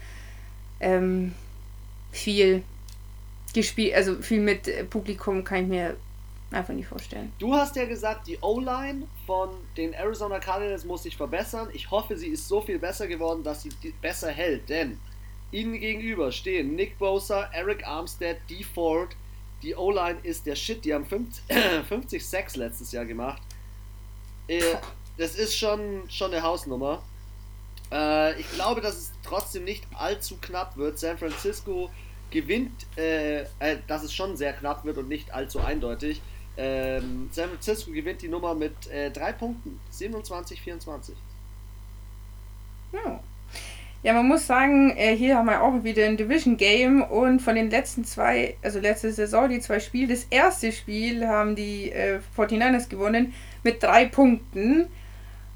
ähm, 0.79 1.33
viel 2.11 2.63
gespielt, 3.53 3.95
also 3.95 4.15
viel 4.21 4.39
mit 4.39 4.89
Publikum 4.89 5.43
kann 5.43 5.63
ich 5.63 5.67
mir 5.67 5.95
einfach 6.51 6.73
nicht 6.73 6.87
vorstellen. 6.87 7.31
Du 7.37 7.53
hast 7.53 7.75
ja 7.75 7.85
gesagt, 7.85 8.27
die 8.27 8.37
O-Line 8.41 9.07
von 9.25 9.49
den 9.77 9.93
Arizona 9.93 10.39
Cardinals 10.39 10.83
muss 10.83 11.03
sich 11.03 11.15
verbessern. 11.15 11.69
Ich 11.73 11.91
hoffe, 11.91 12.17
sie 12.17 12.27
ist 12.27 12.47
so 12.47 12.61
viel 12.61 12.79
besser 12.79 13.07
geworden, 13.07 13.43
dass 13.43 13.63
sie 13.63 13.69
besser 14.01 14.31
hält, 14.31 14.69
denn 14.69 14.99
ihnen 15.51 15.79
gegenüber 15.79 16.31
stehen 16.31 16.75
Nick 16.75 16.97
Bosa, 16.97 17.49
Eric 17.53 17.85
Armstead, 17.87 18.37
Dee 18.49 18.63
Ford, 18.63 19.15
Die 19.61 19.75
O-Line 19.75 20.19
ist 20.23 20.45
der 20.45 20.55
Shit. 20.55 20.85
Die 20.85 20.93
haben 20.93 21.05
50, 21.05 21.43
50 21.87 22.25
Sacks 22.25 22.55
letztes 22.55 22.91
Jahr 22.91 23.05
gemacht. 23.05 23.41
Äh, 24.47 24.61
das 25.17 25.35
ist 25.35 25.57
schon, 25.57 26.09
schon 26.09 26.31
eine 26.31 26.41
Hausnummer. 26.41 27.03
Äh, 27.91 28.39
ich 28.39 28.49
glaube, 28.53 28.81
dass 28.81 28.95
es 28.95 29.11
trotzdem 29.23 29.65
nicht 29.65 29.83
allzu 29.95 30.37
knapp 30.39 30.77
wird. 30.77 30.97
San 30.97 31.17
Francisco 31.17 31.89
gewinnt, 32.31 32.85
äh, 32.97 33.41
äh, 33.59 33.77
dass 33.87 34.03
es 34.03 34.13
schon 34.13 34.37
sehr 34.37 34.53
knapp 34.53 34.85
wird 34.85 34.97
und 34.97 35.09
nicht 35.09 35.31
allzu 35.33 35.59
eindeutig. 35.59 36.21
Ähm, 36.61 37.29
San 37.31 37.47
Francisco 37.47 37.89
gewinnt 37.91 38.21
die 38.21 38.27
Nummer 38.27 38.53
mit 38.53 38.87
äh, 38.91 39.09
drei 39.11 39.31
Punkten. 39.31 39.79
27, 39.91 40.61
24. 40.61 41.15
Ja. 42.91 43.21
Ja, 44.01 44.13
man 44.13 44.27
muss 44.27 44.47
sagen, 44.47 44.95
äh, 44.95 45.15
hier 45.15 45.37
haben 45.37 45.47
wir 45.47 45.61
auch 45.61 45.83
wieder 45.83 46.05
ein 46.05 46.17
Division 46.17 46.57
Game 46.57 47.01
und 47.01 47.41
von 47.41 47.55
den 47.55 47.69
letzten 47.69 48.05
zwei, 48.05 48.55
also 48.61 48.79
letzte 48.79 49.11
Saison, 49.11 49.49
die 49.49 49.59
zwei 49.59 49.79
Spiele, 49.79 50.13
das 50.13 50.25
erste 50.29 50.71
Spiel 50.71 51.27
haben 51.27 51.55
die 51.55 51.91
äh, 51.91 52.19
49ers 52.37 52.89
gewonnen 52.89 53.33
mit 53.63 53.81
drei 53.81 54.05
Punkten. 54.05 54.87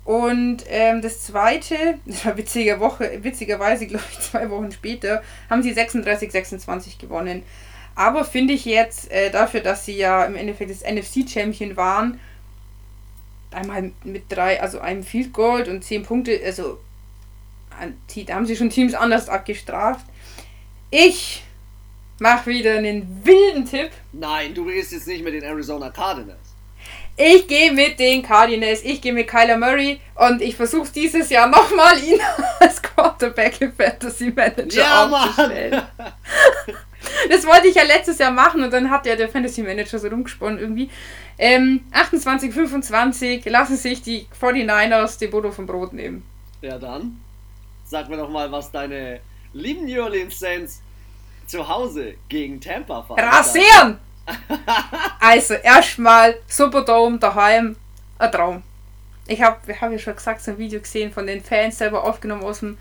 Und 0.06 0.64
ähm, 0.68 1.02
das 1.02 1.22
zweite, 1.24 1.76
das 2.06 2.26
war 2.26 2.38
witzige 2.38 2.80
Woche, 2.80 3.20
witzigerweise, 3.24 3.88
glaube 3.88 4.06
ich, 4.10 4.20
zwei 4.20 4.50
Wochen 4.50 4.72
später, 4.72 5.22
haben 5.50 5.64
sie 5.64 5.74
36-26 5.74 7.00
gewonnen. 7.00 7.44
Aber 7.96 8.26
finde 8.26 8.54
ich 8.54 8.66
jetzt, 8.66 9.12
äh, 9.12 9.30
dafür, 9.30 9.60
dass 9.60 9.86
sie 9.86 9.96
ja 9.96 10.26
im 10.26 10.36
Endeffekt 10.36 10.72
das 10.72 10.82
NFC-Champion 10.82 11.78
waren, 11.78 12.20
einmal 13.52 13.92
mit 14.04 14.24
drei, 14.30 14.62
also 14.62 14.80
einem 14.80 15.04
Field 15.04 15.32
Gold 15.32 15.68
und 15.68 15.84
zehn 15.84 16.04
Punkte, 16.04 16.40
also 16.44 16.80
da 18.26 18.36
haben 18.36 18.46
sie 18.46 18.56
schon 18.56 18.70
Teams 18.70 18.94
anders 18.94 19.30
abgestraft. 19.30 20.06
Ich 20.90 21.44
mache 22.20 22.48
wieder 22.48 22.78
einen 22.78 23.22
wilden 23.24 23.66
Tipp. 23.66 23.92
Nein, 24.12 24.54
du 24.54 24.66
gehst 24.66 24.92
jetzt 24.92 25.08
nicht 25.08 25.24
mit 25.24 25.34
den 25.34 25.44
Arizona 25.44 25.90
Cardinals. 25.90 26.40
Ich 27.16 27.48
gehe 27.48 27.72
mit 27.72 28.00
den 28.00 28.24
Cardinals, 28.24 28.84
ich 28.84 29.00
gehe 29.00 29.14
mit 29.14 29.28
Kyler 29.28 29.58
Murray 29.58 30.00
und 30.16 30.42
ich 30.42 30.56
versuche 30.56 30.90
dieses 30.94 31.30
Jahr 31.30 31.48
nochmal 31.48 32.04
ihn 32.04 32.20
als 32.60 32.82
Quarterback 32.82 33.62
im 33.62 33.74
Fantasy 33.74 34.32
Manager 34.32 34.82
ja, 34.82 35.06
aufzustellen. 35.06 35.82
das 37.30 37.46
wollte 37.46 37.68
ich 37.68 37.76
ja 37.76 37.84
letztes 37.84 38.18
Jahr 38.18 38.32
machen 38.32 38.64
und 38.64 38.72
dann 38.72 38.90
hat 38.90 39.06
ja 39.06 39.16
der 39.16 39.30
Fantasy 39.30 39.64
Manager 39.64 40.00
so 40.00 40.08
rumgesponnen 40.08 40.60
irgendwie. 40.60 40.90
Ähm, 41.38 41.82
28, 41.92 42.54
25 42.54 43.46
lassen 43.46 43.78
sich 43.78 44.02
die 44.02 44.28
49ers 44.40 45.20
die 45.20 45.28
Bodo 45.28 45.52
vom 45.52 45.66
Brot 45.66 45.94
nehmen. 45.94 46.24
Ja, 46.62 46.78
dann 46.78 47.20
sag 47.86 48.10
mir 48.10 48.18
doch 48.18 48.30
mal, 48.30 48.52
was 48.52 48.72
deine 48.72 49.20
lieben 49.54 49.86
New 49.86 50.02
Orleans 50.02 50.40
Saints 50.40 50.82
zu 51.46 51.68
Hause 51.68 52.16
gegen 52.30 52.60
Tampa 52.60 53.04
fahren. 53.04 53.20
Rasieren! 53.20 54.00
also 55.20 55.56
erstmal 55.56 56.36
Superdome 56.48 57.20
daheim, 57.20 57.76
ein 58.18 58.32
Traum. 58.32 58.64
Ich 59.28 59.42
habe 59.42 59.58
hab 59.80 59.92
ja 59.92 60.00
schon 60.00 60.16
gesagt, 60.16 60.42
so 60.42 60.52
ein 60.52 60.58
Video 60.58 60.80
gesehen 60.80 61.12
von 61.12 61.28
den 61.28 61.44
Fans 61.44 61.78
selber 61.78 62.04
aufgenommen 62.04 62.44
aus 62.44 62.60
dem 62.60 62.78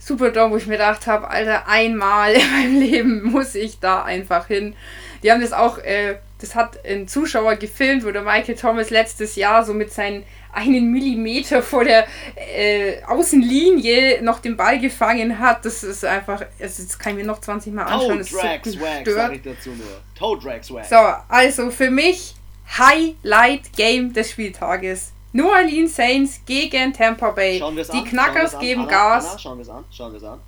Superdome, 0.00 0.52
wo 0.52 0.56
ich 0.56 0.66
mir 0.66 0.78
gedacht 0.78 1.06
habe, 1.06 1.28
Alter, 1.28 1.68
einmal 1.68 2.32
in 2.34 2.50
meinem 2.50 2.80
Leben 2.80 3.22
muss 3.30 3.54
ich 3.54 3.78
da 3.78 4.02
einfach 4.02 4.48
hin. 4.48 4.74
Die 5.22 5.30
haben 5.30 5.40
das 5.40 5.52
auch, 5.52 5.78
äh, 5.78 6.16
das 6.40 6.54
hat 6.54 6.84
ein 6.84 7.06
Zuschauer 7.06 7.56
gefilmt, 7.56 8.04
wo 8.04 8.10
der 8.10 8.22
Michael 8.22 8.56
Thomas 8.56 8.90
letztes 8.90 9.36
Jahr 9.36 9.64
so 9.64 9.74
mit 9.74 9.92
seinen 9.92 10.24
einen 10.52 10.90
Millimeter 10.90 11.62
vor 11.62 11.84
der 11.84 12.06
äh, 12.34 13.02
Außenlinie 13.04 14.22
noch 14.22 14.40
den 14.40 14.56
Ball 14.56 14.80
gefangen 14.80 15.38
hat. 15.38 15.64
Das 15.64 15.84
ist 15.84 16.04
einfach, 16.04 16.44
also 16.58 16.82
das 16.82 16.98
kann 16.98 17.12
ich 17.12 17.18
mir 17.18 17.26
noch 17.26 17.40
20 17.40 17.72
Mal 17.72 17.84
anschauen. 17.84 18.18
Das 18.18 18.26
ist 18.26 18.32
so 18.32 18.38
swag, 18.38 19.06
sag 19.06 19.34
ich 19.34 19.42
dazu 19.42 19.70
nur. 19.70 20.00
Toe 20.18 20.40
Swag. 20.62 20.84
So, 20.84 20.96
also 21.28 21.70
für 21.70 21.90
mich 21.90 22.34
Highlight 22.78 23.72
Game 23.76 24.12
des 24.12 24.30
Spieltages. 24.30 25.12
New 25.32 25.48
Orleans 25.48 25.94
Saints 25.94 26.40
gegen 26.44 26.92
Tampa 26.92 27.30
Bay. 27.30 27.58
Die 27.58 27.64
an, 27.64 28.04
Knackers 28.04 28.58
geben 28.58 28.82
Anna, 28.82 28.90
Gas. 28.90 29.30
Anna, 29.30 29.38
schauen 29.38 29.58
wir 29.58 29.62
es 29.62 29.68
an. 29.68 29.84
Schauen 29.90 30.12
wir 30.12 30.18
es 30.18 30.24
an. 30.24 30.40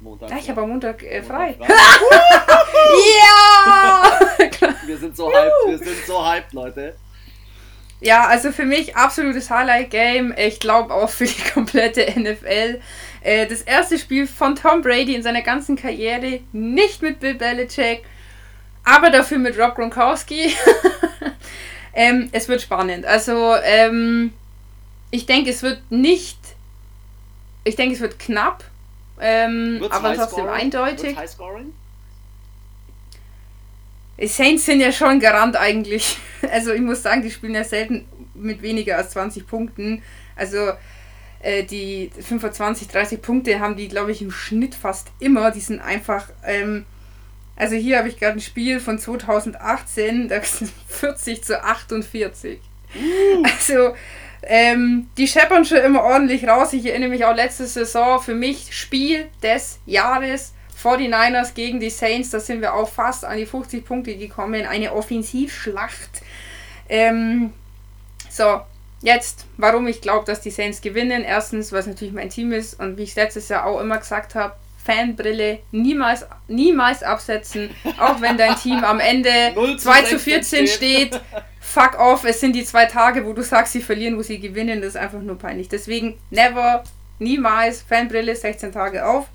Montag. 0.00 0.30
Ja, 0.30 0.36
ich 0.36 0.50
habe 0.50 0.62
am 0.62 0.70
Montag, 0.70 1.02
äh, 1.02 1.22
frei. 1.22 1.54
Montag 1.58 1.76
frei. 1.76 2.02
ja! 3.22 4.78
wir 4.86 4.98
sind 4.98 5.16
so 5.16 5.32
hyped, 5.32 5.52
wir 5.66 5.78
sind 5.78 6.06
so 6.06 6.28
hyped, 6.28 6.52
Leute. 6.52 6.96
Ja, 8.00 8.26
also 8.26 8.50
für 8.50 8.64
mich 8.64 8.96
absolutes 8.96 9.48
Highlight-Game. 9.48 10.34
Ich 10.36 10.58
glaube 10.58 10.92
auch 10.92 11.08
für 11.08 11.24
die 11.24 11.42
komplette 11.54 12.04
NFL. 12.18 12.80
Äh, 13.20 13.46
das 13.46 13.62
erste 13.62 13.96
Spiel 13.96 14.26
von 14.26 14.56
Tom 14.56 14.82
Brady 14.82 15.14
in 15.14 15.22
seiner 15.22 15.42
ganzen 15.42 15.76
Karriere. 15.76 16.40
Nicht 16.50 17.00
mit 17.00 17.20
Bill 17.20 17.34
Belichick, 17.34 18.02
aber 18.84 19.10
dafür 19.10 19.38
mit 19.38 19.56
Rob 19.56 19.76
Gronkowski. 19.76 20.52
ähm, 21.94 22.28
es 22.32 22.48
wird 22.48 22.62
spannend. 22.62 23.04
Also, 23.04 23.54
ähm, 23.62 24.32
ich 25.10 25.26
denke, 25.26 25.50
es 25.50 25.62
wird 25.62 25.90
nicht. 25.90 26.38
Ich 27.64 27.76
denke, 27.76 27.94
es 27.94 28.00
wird 28.00 28.18
knapp. 28.18 28.64
Ähm, 29.20 29.86
aber 29.90 30.14
trotzdem 30.14 30.48
eindeutig. 30.48 31.16
Saints 34.20 34.66
sind 34.66 34.80
ja 34.80 34.92
schon 34.92 35.20
Garant 35.20 35.56
eigentlich. 35.56 36.18
Also 36.50 36.72
ich 36.72 36.80
muss 36.80 37.04
sagen, 37.04 37.22
die 37.22 37.30
spielen 37.30 37.54
ja 37.54 37.62
selten 37.62 38.04
mit 38.34 38.62
weniger 38.62 38.96
als 38.96 39.10
20 39.10 39.46
Punkten. 39.46 40.02
Also 40.34 40.72
äh, 41.38 41.62
die 41.62 42.10
25, 42.18 42.88
30 42.88 43.22
Punkte 43.22 43.60
haben 43.60 43.76
die, 43.76 43.86
glaube 43.86 44.10
ich, 44.10 44.22
im 44.22 44.32
Schnitt 44.32 44.74
fast 44.74 45.12
immer. 45.20 45.52
Die 45.52 45.60
sind 45.60 45.78
einfach. 45.78 46.30
Ähm, 46.44 46.84
also 47.56 47.76
hier 47.76 47.98
habe 47.98 48.08
ich 48.08 48.18
gerade 48.18 48.38
ein 48.38 48.40
Spiel 48.40 48.80
von 48.80 48.98
2018, 48.98 50.28
da 50.28 50.40
sind 50.42 50.70
40 50.88 51.44
zu 51.44 51.62
48. 51.62 52.60
Uh. 52.94 53.42
Also 53.44 53.94
ähm, 54.42 55.08
die 55.16 55.28
scheppern 55.28 55.64
schon 55.64 55.78
immer 55.78 56.02
ordentlich 56.02 56.48
raus. 56.48 56.72
Ich 56.72 56.84
erinnere 56.86 57.10
mich 57.10 57.24
auch 57.24 57.34
letzte 57.34 57.66
Saison 57.66 58.20
für 58.20 58.34
mich 58.34 58.76
Spiel 58.76 59.28
des 59.42 59.78
Jahres 59.86 60.52
49ers 60.82 61.54
gegen 61.54 61.80
die 61.80 61.90
Saints, 61.90 62.30
da 62.30 62.40
sind 62.40 62.60
wir 62.60 62.74
auch 62.74 62.88
fast 62.88 63.24
an 63.24 63.38
die 63.38 63.46
50 63.46 63.84
Punkte 63.84 64.16
gekommen. 64.16 64.66
Eine 64.66 64.92
Offensivschlacht. 64.92 66.22
Ähm, 66.88 67.52
so, 68.28 68.60
jetzt, 69.00 69.46
warum 69.56 69.86
ich 69.86 70.00
glaube, 70.00 70.26
dass 70.26 70.40
die 70.40 70.50
Saints 70.50 70.80
gewinnen. 70.80 71.22
Erstens, 71.22 71.72
weil 71.72 71.80
es 71.80 71.86
natürlich 71.86 72.14
mein 72.14 72.30
Team 72.30 72.52
ist 72.52 72.80
und 72.80 72.96
wie 72.98 73.02
ich 73.02 73.14
letztes 73.14 73.48
Jahr 73.48 73.66
auch 73.66 73.80
immer 73.80 73.98
gesagt 73.98 74.34
habe, 74.34 74.54
Fanbrille 74.84 75.60
niemals, 75.70 76.26
niemals 76.48 77.02
absetzen, 77.02 77.70
auch 77.98 78.20
wenn 78.20 78.36
dein 78.36 78.56
Team 78.56 78.82
am 78.84 79.00
Ende 79.00 79.30
2 79.78 80.02
zu 80.02 80.18
14 80.18 80.66
steht. 80.66 81.20
Fuck 81.60 81.98
off, 81.98 82.24
es 82.24 82.40
sind 82.40 82.54
die 82.54 82.64
zwei 82.64 82.86
Tage, 82.86 83.24
wo 83.24 83.32
du 83.32 83.42
sagst, 83.42 83.72
sie 83.72 83.80
verlieren, 83.80 84.18
wo 84.18 84.22
sie 84.22 84.40
gewinnen, 84.40 84.80
das 84.80 84.90
ist 84.90 84.96
einfach 84.96 85.20
nur 85.20 85.38
peinlich. 85.38 85.68
Deswegen 85.68 86.18
never, 86.30 86.82
niemals 87.18 87.82
Fanbrille 87.82 88.34
16 88.34 88.72
Tage 88.72 89.06
auf. 89.06 89.28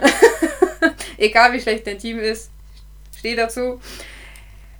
Egal 1.18 1.52
wie 1.52 1.60
schlecht 1.60 1.86
dein 1.86 1.98
Team 1.98 2.18
ist, 2.18 2.50
steh 3.18 3.34
dazu. 3.34 3.80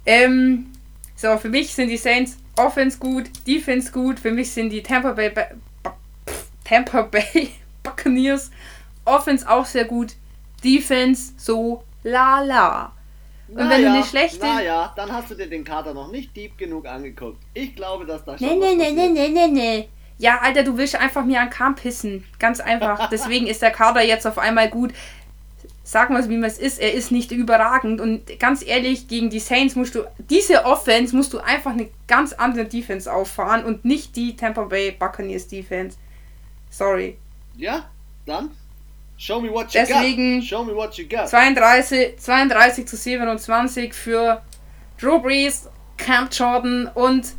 Ähm, 0.07 0.73
so, 1.17 1.37
für 1.39 1.49
mich 1.49 1.75
sind 1.75 1.89
die 1.89 1.97
Saints 1.97 2.37
Offense 2.57 2.99
gut, 2.99 3.31
Defense 3.47 3.91
gut. 3.91 4.21
Für 4.21 4.31
mich 4.31 4.51
sind 4.51 4.71
die 4.71 4.83
Tampa 4.83 5.13
Bay, 5.13 5.31
ba 5.31 5.47
Tampa 6.65 7.03
Bay 7.03 7.51
Buccaneers 7.83 8.51
Offense 9.05 9.49
auch 9.49 9.67
sehr 9.67 9.85
gut. 9.85 10.15
Defense 10.65 11.33
so 11.37 11.83
la 12.03 12.41
la. 12.41 12.93
Und 13.49 13.57
na 13.57 13.71
wenn 13.71 13.83
ja, 13.83 13.89
du 13.89 13.95
eine 13.97 14.05
schlechte. 14.05 14.47
Naja, 14.47 14.93
dann 14.97 15.13
hast 15.13 15.31
du 15.31 15.35
dir 15.35 15.49
den 15.49 15.65
Kader 15.65 15.93
noch 15.93 16.11
nicht 16.11 16.35
deep 16.35 16.57
genug 16.57 16.87
angeguckt. 16.87 17.43
Ich 17.55 17.75
glaube, 17.77 18.07
dass 18.07 18.25
da 18.25 18.39
schon. 18.39 18.47
Nee, 18.47 18.75
nee, 18.77 18.91
nee, 18.93 19.09
nee, 19.09 19.29
nee, 19.29 19.49
nee. 19.49 19.89
Ja, 20.19 20.39
Alter, 20.41 20.63
du 20.63 20.77
willst 20.77 20.95
einfach 20.95 21.25
mir 21.25 21.41
an 21.41 21.51
Kahn 21.51 21.75
pissen. 21.75 22.25
Ganz 22.39 22.61
einfach. 22.61 23.09
Deswegen 23.11 23.47
ist 23.47 23.61
der 23.61 23.73
Kader 23.73 24.03
jetzt 24.03 24.27
auf 24.27 24.39
einmal 24.39 24.71
gut 24.71 24.93
sagen 25.93 26.15
wir 26.15 26.21
es 26.21 26.29
wie 26.29 26.37
man 26.37 26.49
es 26.49 26.59
ist, 26.59 26.81
er 26.81 26.95
ist 26.95 27.13
nicht 27.13 27.33
überragend. 27.33 28.01
Und 28.01 28.39
ganz 28.39 28.65
ehrlich, 28.65 29.09
gegen 29.09 29.31
die 29.31 29.41
Saints 29.41 29.77
musst 29.77 29.95
du, 29.95 30.05
diese 30.19 30.65
Offense 30.65 31.15
musst 31.15 31.33
du 31.33 31.39
einfach 31.39 31.73
eine 31.73 31.89
ganz 32.07 32.33
andere 32.33 32.65
Defense 32.65 33.13
auffahren 33.13 33.65
und 33.65 33.85
nicht 33.85 34.17
die 34.17 34.35
Tampa 34.37 34.65
Bay 34.65 34.93
Buccaneers 34.93 35.49
Defense. 35.49 35.99
Sorry. 36.71 37.19
Ja, 37.57 37.91
dann 38.25 38.51
show 39.23 39.41
me 39.41 39.49
what 39.49 39.73
you 39.73 39.81
Deswegen 39.81 40.41
got. 40.41 40.47
Show 40.47 40.65
me 40.65 40.75
what 40.75 40.99
you 40.99 41.07
got. 41.07 41.29
32, 41.29 42.17
32 42.19 42.87
zu 42.87 42.97
27 42.97 43.95
für 43.95 44.43
Drew 44.99 45.21
Brees, 45.21 45.69
Camp 45.97 46.33
Jordan 46.33 46.91
und 46.95 47.35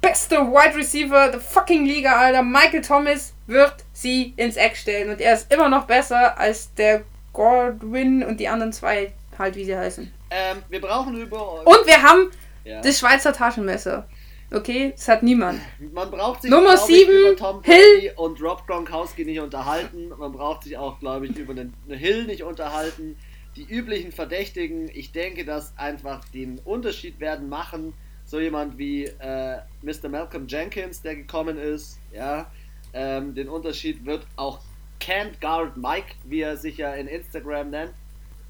beste 0.00 0.36
Wide 0.36 0.76
Receiver 0.76 1.28
der 1.30 1.40
fucking 1.40 1.86
Liga, 1.86 2.16
Alter. 2.16 2.42
Michael 2.42 2.82
Thomas 2.82 3.34
wird 3.46 3.84
sie 3.92 4.34
ins 4.36 4.56
Eck 4.56 4.76
stellen. 4.76 5.10
Und 5.10 5.20
er 5.20 5.34
ist 5.34 5.52
immer 5.52 5.68
noch 5.68 5.86
besser 5.86 6.36
als 6.38 6.74
der 6.74 7.02
Godwin 7.32 8.24
und 8.24 8.40
die 8.40 8.48
anderen 8.48 8.72
zwei, 8.72 9.12
halt 9.38 9.54
wie 9.54 9.64
sie 9.64 9.76
heißen. 9.76 10.12
Ähm, 10.30 10.62
wir 10.68 10.80
brauchen 10.80 11.20
über. 11.20 11.66
Und 11.66 11.86
wir 11.86 12.02
haben 12.02 12.30
ja. 12.64 12.80
das 12.80 12.98
Schweizer 12.98 13.32
Taschenmesser. 13.32 14.08
Okay, 14.50 14.92
das 14.92 15.06
hat 15.08 15.22
niemand. 15.22 15.60
Man 15.92 16.10
braucht 16.10 16.42
sich 16.42 16.50
Nummer 16.50 16.78
7 16.78 17.10
über 17.10 17.36
Tom 17.36 17.62
Hill 17.62 18.12
und 18.16 18.40
Rob 18.40 18.66
Gronkowski 18.66 19.26
nicht 19.26 19.40
unterhalten. 19.40 20.08
Man 20.16 20.32
braucht 20.32 20.64
sich 20.64 20.78
auch, 20.78 20.98
glaube 21.00 21.26
ich, 21.26 21.36
über 21.36 21.52
einen 21.52 21.74
Hill 21.88 22.24
nicht 22.24 22.42
unterhalten. 22.42 23.16
die 23.56 23.64
üblichen 23.64 24.12
Verdächtigen, 24.12 24.88
ich 24.94 25.12
denke, 25.12 25.44
dass 25.44 25.76
einfach 25.76 26.24
den 26.26 26.60
Unterschied 26.60 27.18
werden 27.18 27.48
machen, 27.48 27.92
so 28.24 28.38
jemand 28.38 28.78
wie 28.78 29.04
äh, 29.04 29.58
Mr. 29.82 30.08
Malcolm 30.08 30.46
Jenkins, 30.46 31.02
der 31.02 31.16
gekommen 31.16 31.58
ist, 31.58 31.98
ja, 32.12 32.50
ähm, 32.92 33.34
den 33.34 33.48
Unterschied 33.48 34.06
wird 34.06 34.26
auch 34.36 34.60
Can't 35.00 35.40
Guard 35.40 35.76
Mike, 35.76 36.14
wie 36.24 36.40
er 36.40 36.56
sich 36.56 36.78
ja 36.78 36.92
in 36.94 37.08
Instagram 37.08 37.70
nennt, 37.70 37.92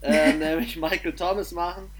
äh, 0.03 0.33
nämlich 0.39 0.77
Michael 0.77 1.15
Thomas 1.15 1.53
machen 1.53 1.91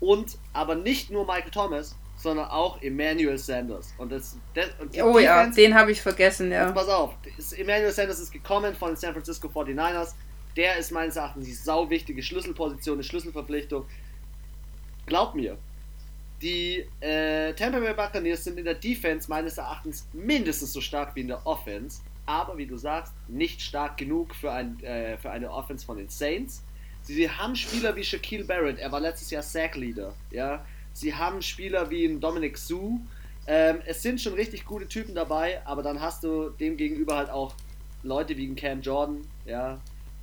und 0.00 0.38
aber 0.52 0.74
nicht 0.74 1.10
nur 1.10 1.26
Michael 1.26 1.50
Thomas, 1.50 1.96
sondern 2.20 2.48
auch 2.48 2.80
Emmanuel 2.82 3.38
Sanders. 3.38 3.94
Und 3.96 4.12
das, 4.12 4.36
das 4.54 4.66
und 4.78 4.88
oh 5.00 5.18
Defense, 5.18 5.22
ja, 5.22 5.46
den 5.46 5.74
habe 5.74 5.92
ich 5.92 6.02
vergessen, 6.02 6.52
ja. 6.52 6.70
Pass 6.72 6.88
auf, 6.88 7.14
Emmanuel 7.56 7.92
Sanders 7.92 8.20
ist 8.20 8.30
gekommen 8.30 8.74
von 8.74 8.90
den 8.90 8.96
San 8.96 9.12
Francisco 9.12 9.48
49ers. 9.48 10.14
Der 10.56 10.76
ist 10.76 10.90
meines 10.90 11.16
Erachtens 11.16 11.46
die 11.46 11.54
sau 11.54 11.88
wichtige 11.88 12.22
Schlüsselposition, 12.22 12.96
eine 12.96 13.04
Schlüsselverpflichtung. 13.04 13.86
Glaub 15.06 15.34
mir, 15.34 15.56
die 16.42 16.86
äh, 17.00 17.54
Tampa 17.54 17.78
Bay 17.78 17.94
Buccaneers 17.94 18.44
sind 18.44 18.58
in 18.58 18.64
der 18.64 18.74
Defense 18.74 19.28
meines 19.28 19.56
Erachtens 19.56 20.06
mindestens 20.12 20.72
so 20.72 20.80
stark 20.80 21.14
wie 21.14 21.20
in 21.20 21.28
der 21.28 21.46
Offense, 21.46 22.02
aber 22.26 22.58
wie 22.58 22.66
du 22.66 22.76
sagst, 22.76 23.14
nicht 23.28 23.62
stark 23.62 23.96
genug 23.96 24.34
für, 24.34 24.52
ein, 24.52 24.82
äh, 24.82 25.16
für 25.18 25.30
eine 25.30 25.50
Offense 25.50 25.86
von 25.86 25.96
den 25.96 26.08
Saints. 26.08 26.62
Sie, 27.02 27.14
sie 27.14 27.30
haben 27.30 27.56
Spieler 27.56 27.94
wie 27.96 28.04
Shaquille 28.04 28.44
Barrett, 28.44 28.78
er 28.78 28.92
war 28.92 29.00
letztes 29.00 29.30
Jahr 29.30 29.42
Sack 29.42 29.76
Leader, 29.76 30.14
ja. 30.30 30.64
Sie 30.92 31.14
haben 31.14 31.42
Spieler 31.42 31.90
wie 31.90 32.16
Dominic 32.18 32.58
Sue. 32.58 33.00
Ähm, 33.46 33.80
es 33.86 34.02
sind 34.02 34.20
schon 34.20 34.34
richtig 34.34 34.64
gute 34.64 34.86
Typen 34.86 35.14
dabei, 35.14 35.60
aber 35.64 35.82
dann 35.82 36.00
hast 36.00 36.24
du 36.24 36.50
dem 36.50 36.76
gegenüber 36.76 37.16
halt 37.16 37.30
auch 37.30 37.54
Leute 38.02 38.36
wie 38.36 38.54
Cam 38.54 38.80
Jordan, 38.80 39.22
ja. 39.44 39.80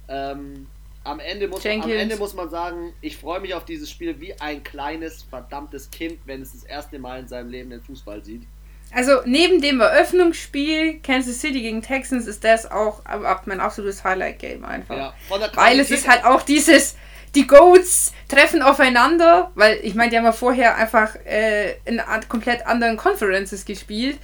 Ähm, 0.08 0.68
am, 1.04 1.20
Ende 1.20 1.48
muss, 1.48 1.66
am 1.66 1.90
Ende 1.90 2.18
muss 2.18 2.34
man 2.34 2.50
sagen, 2.50 2.94
ich 3.02 3.18
freue 3.18 3.40
mich 3.40 3.54
auf 3.54 3.66
dieses 3.66 3.90
Spiel 3.90 4.20
wie 4.20 4.34
ein 4.40 4.64
kleines, 4.64 5.24
verdammtes 5.24 5.90
Kind, 5.92 6.20
wenn 6.26 6.42
es 6.42 6.54
das 6.54 6.64
erste 6.64 7.00
Mal 7.00 7.20
in 7.20 7.28
seinem 7.28 7.50
Leben 7.50 7.70
den 7.70 7.82
Fußball 7.82 8.24
sieht. 8.24 8.44
Also 8.92 9.20
neben 9.26 9.62
dem 9.62 9.82
Eröffnungsspiel 9.82 11.00
Kansas 11.02 11.42
City 11.42 11.62
gegen 11.62 11.82
Texans 11.82 12.26
ist 12.26 12.44
das 12.44 12.70
auch 12.70 13.02
mein 13.46 13.60
absolutes 13.60 14.04
Highlight-Game 14.04 14.64
einfach. 14.64 14.96
Ja, 14.96 15.14
Weil 15.56 15.80
es 15.80 15.92
ist 15.92 16.08
halt 16.08 16.24
auch 16.24 16.42
dieses, 16.42 16.96
die 17.38 17.46
Goats 17.46 18.14
treffen 18.28 18.64
aufeinander, 18.64 19.52
weil 19.54 19.80
ich 19.84 19.94
meine, 19.94 20.10
die 20.10 20.18
haben 20.18 20.26
ja 20.26 20.32
vorher 20.32 20.76
einfach 20.76 21.16
äh, 21.24 21.76
in 21.86 22.02
komplett 22.28 22.66
anderen 22.66 22.98
Conferences 22.98 23.64
gespielt. 23.64 24.18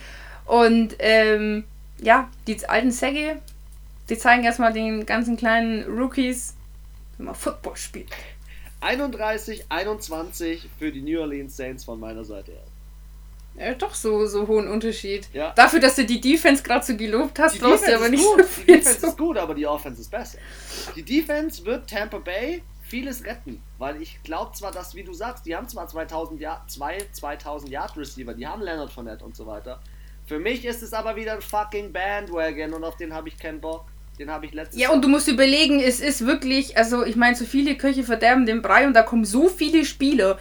Und 0.46 0.96
ähm, 0.98 1.64
ja, 2.00 2.28
die 2.48 2.58
alten 2.68 2.92
Säge, 2.92 3.40
die 4.10 4.18
zeigen 4.18 4.44
erstmal 4.44 4.74
den 4.74 5.06
ganzen 5.06 5.38
kleinen 5.38 5.84
Rookies, 5.84 6.56
wie 7.18 7.24
man 7.24 7.36
Football 7.36 7.78
spielt. 7.78 8.10
31, 8.82 9.66
21 9.70 10.68
für 10.80 10.92
die 10.92 11.02
New 11.02 11.22
Orleans 11.22 11.56
Saints 11.56 11.84
von 11.84 12.00
meiner 12.00 12.26
Seite 12.26 12.52
her. 12.52 13.68
Ja, 13.68 13.76
doch 13.76 13.94
so, 13.94 14.26
so 14.26 14.48
hohen 14.48 14.68
Unterschied. 14.68 15.30
Ja. 15.32 15.54
Dafür, 15.56 15.80
dass 15.80 15.96
du 15.96 16.04
die 16.04 16.20
Defense 16.20 16.64
gerade 16.64 16.84
so 16.84 16.98
gelobt 16.98 17.38
hast, 17.38 17.60
brauchst 17.60 17.88
du 17.88 17.96
aber 17.96 18.10
nicht 18.10 18.24
gut. 18.24 18.40
so 18.40 18.44
viel. 18.44 18.66
Die 18.66 18.72
Defense 18.80 19.06
ist 19.06 19.18
gut, 19.18 19.38
aber 19.38 19.54
die 19.54 19.68
Offense 19.68 20.02
ist 20.02 20.10
besser. 20.10 20.40
Die 20.96 21.04
Defense 21.04 21.64
wird 21.64 21.88
Tampa 21.88 22.18
Bay 22.18 22.64
vieles 22.94 23.26
retten, 23.26 23.60
weil 23.80 24.00
ich 24.04 24.22
glaube 24.22 24.52
zwar, 24.54 24.72
dass, 24.72 24.94
wie 24.94 25.04
du 25.04 25.14
sagst, 25.14 25.48
die 25.48 25.56
haben 25.56 25.68
zwar 25.68 25.88
2000 25.88 26.40
Jahr, 26.40 26.64
zwei 26.68 27.00
2000 27.12 27.72
Yard 27.72 27.98
Receiver, 27.98 28.36
die 28.36 28.46
haben 28.46 28.62
Leonard 28.62 28.92
Fournette 28.92 29.26
und 29.26 29.36
so 29.36 29.48
weiter. 29.48 29.80
Für 30.28 30.38
mich 30.38 30.64
ist 30.64 30.84
es 30.84 30.94
aber 30.94 31.16
wieder 31.16 31.34
ein 31.34 31.42
fucking 31.42 31.92
Bandwagon 31.92 32.72
und 32.72 32.84
auf 32.84 32.96
den 32.96 33.12
habe 33.12 33.30
ich 33.30 33.40
keinen 33.40 33.60
Bock. 33.60 33.86
Den 34.20 34.30
habe 34.30 34.46
ich 34.46 34.54
letztes 34.54 34.80
Ja, 34.80 34.92
und 34.92 35.04
du 35.04 35.08
musst 35.08 35.28
überlegen, 35.28 35.80
es 35.80 36.00
ist 36.00 36.28
wirklich, 36.28 36.78
also 36.78 37.04
ich 37.04 37.16
meine, 37.16 37.36
so 37.36 37.46
viele 37.46 37.78
Köche 37.78 38.04
verderben 38.04 38.46
den 38.46 38.62
Brei 38.62 38.86
und 38.86 38.94
da 38.94 39.02
kommen 39.02 39.26
so 39.26 39.50
viele 39.50 39.86
Spieler 39.86 40.38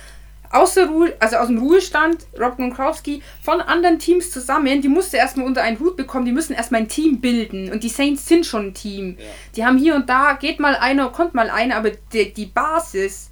aus, 0.52 0.74
der 0.74 0.86
Ruhe, 0.86 1.14
also 1.18 1.36
aus 1.36 1.48
dem 1.48 1.58
Ruhestand, 1.58 2.26
Rob 2.38 2.56
Gronkowski, 2.56 3.22
von 3.42 3.60
anderen 3.60 3.98
Teams 3.98 4.30
zusammen. 4.30 4.82
Die 4.82 4.88
musste 4.88 5.16
erstmal 5.16 5.46
unter 5.46 5.62
einen 5.62 5.80
Hut 5.80 5.96
bekommen. 5.96 6.26
Die 6.26 6.32
müssen 6.32 6.52
erstmal 6.52 6.82
ein 6.82 6.88
Team 6.88 7.20
bilden. 7.20 7.72
Und 7.72 7.82
die 7.82 7.88
Saints 7.88 8.26
sind 8.26 8.46
schon 8.46 8.68
ein 8.68 8.74
Team. 8.74 9.16
Ja. 9.18 9.24
Die 9.56 9.64
haben 9.64 9.78
hier 9.78 9.94
und 9.94 10.08
da, 10.08 10.34
geht 10.34 10.60
mal 10.60 10.76
einer, 10.76 11.08
kommt 11.08 11.34
mal 11.34 11.50
einer, 11.50 11.76
aber 11.76 11.90
die, 12.12 12.32
die 12.32 12.46
Basis, 12.46 13.30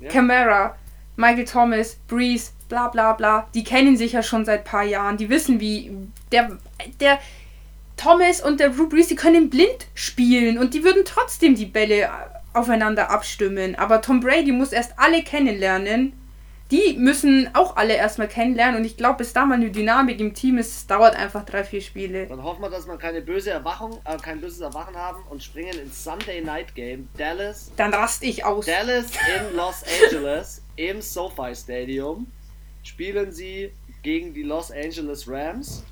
ja. 0.00 0.08
Camara, 0.08 0.76
Michael 1.16 1.44
Thomas, 1.44 1.96
Breeze, 2.08 2.50
bla 2.68 2.88
bla 2.88 3.12
bla, 3.12 3.48
die 3.54 3.64
kennen 3.64 3.96
sich 3.96 4.12
ja 4.12 4.22
schon 4.22 4.44
seit 4.44 4.60
ein 4.60 4.64
paar 4.64 4.84
Jahren. 4.84 5.16
Die 5.16 5.28
wissen, 5.28 5.60
wie 5.60 5.90
der, 6.32 6.58
der 7.00 7.18
Thomas 7.96 8.42
und 8.42 8.60
der 8.60 8.70
Drew 8.70 8.88
Brees, 8.88 9.08
die 9.08 9.16
können 9.16 9.50
blind 9.50 9.86
spielen 9.94 10.58
und 10.58 10.74
die 10.74 10.84
würden 10.84 11.02
trotzdem 11.04 11.54
die 11.54 11.66
Bälle 11.66 12.10
aufeinander 12.56 13.10
abstimmen. 13.10 13.76
Aber 13.76 14.02
Tom 14.02 14.20
Brady 14.20 14.52
muss 14.52 14.72
erst 14.72 14.92
alle 14.96 15.22
kennenlernen. 15.22 16.12
Die 16.72 16.96
müssen 16.98 17.48
auch 17.54 17.76
alle 17.76 17.94
erstmal 17.94 18.26
kennenlernen 18.26 18.80
und 18.80 18.84
ich 18.84 18.96
glaube, 18.96 19.18
bis 19.18 19.32
da 19.32 19.46
mal 19.46 19.54
eine 19.54 19.70
Dynamik 19.70 20.18
im 20.18 20.34
Team 20.34 20.58
ist, 20.58 20.90
dauert 20.90 21.14
einfach 21.14 21.44
drei, 21.44 21.62
vier 21.62 21.80
Spiele. 21.80 22.26
Dann 22.26 22.42
hoffen 22.42 22.60
wir, 22.60 22.70
dass 22.70 22.88
wir 22.88 22.96
keine 22.96 23.20
böse 23.20 23.50
Erwachung, 23.50 24.00
äh, 24.04 24.16
kein 24.16 24.40
böses 24.40 24.60
Erwachen 24.60 24.96
haben 24.96 25.22
und 25.30 25.44
springen 25.44 25.78
ins 25.78 26.02
Sunday 26.02 26.40
Night 26.40 26.74
Game. 26.74 27.08
Dallas. 27.16 27.70
Dann 27.76 27.94
rast 27.94 28.24
ich 28.24 28.44
aus. 28.44 28.66
Dallas 28.66 29.06
in 29.12 29.56
Los 29.56 29.84
Angeles 30.02 30.62
im 30.74 31.00
SoFi 31.00 31.54
Stadium 31.54 32.26
spielen 32.82 33.30
sie 33.30 33.70
gegen 34.02 34.34
die 34.34 34.42
Los 34.42 34.72
Angeles 34.72 35.28
Rams. 35.28 35.84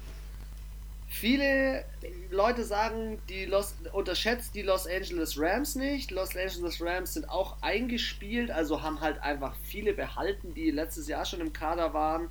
Viele 1.16 1.84
Leute 2.32 2.64
sagen, 2.64 3.22
die 3.28 3.44
Los, 3.44 3.76
unterschätzt 3.92 4.56
die 4.56 4.62
Los 4.62 4.88
Angeles 4.88 5.38
Rams 5.38 5.76
nicht. 5.76 6.10
Los 6.10 6.36
Angeles 6.36 6.80
Rams 6.82 7.14
sind 7.14 7.30
auch 7.30 7.56
eingespielt, 7.62 8.50
also 8.50 8.82
haben 8.82 9.00
halt 9.00 9.22
einfach 9.22 9.54
viele 9.62 9.92
behalten, 9.92 10.54
die 10.54 10.72
letztes 10.72 11.06
Jahr 11.06 11.24
schon 11.24 11.40
im 11.40 11.52
Kader 11.52 11.94
waren. 11.94 12.30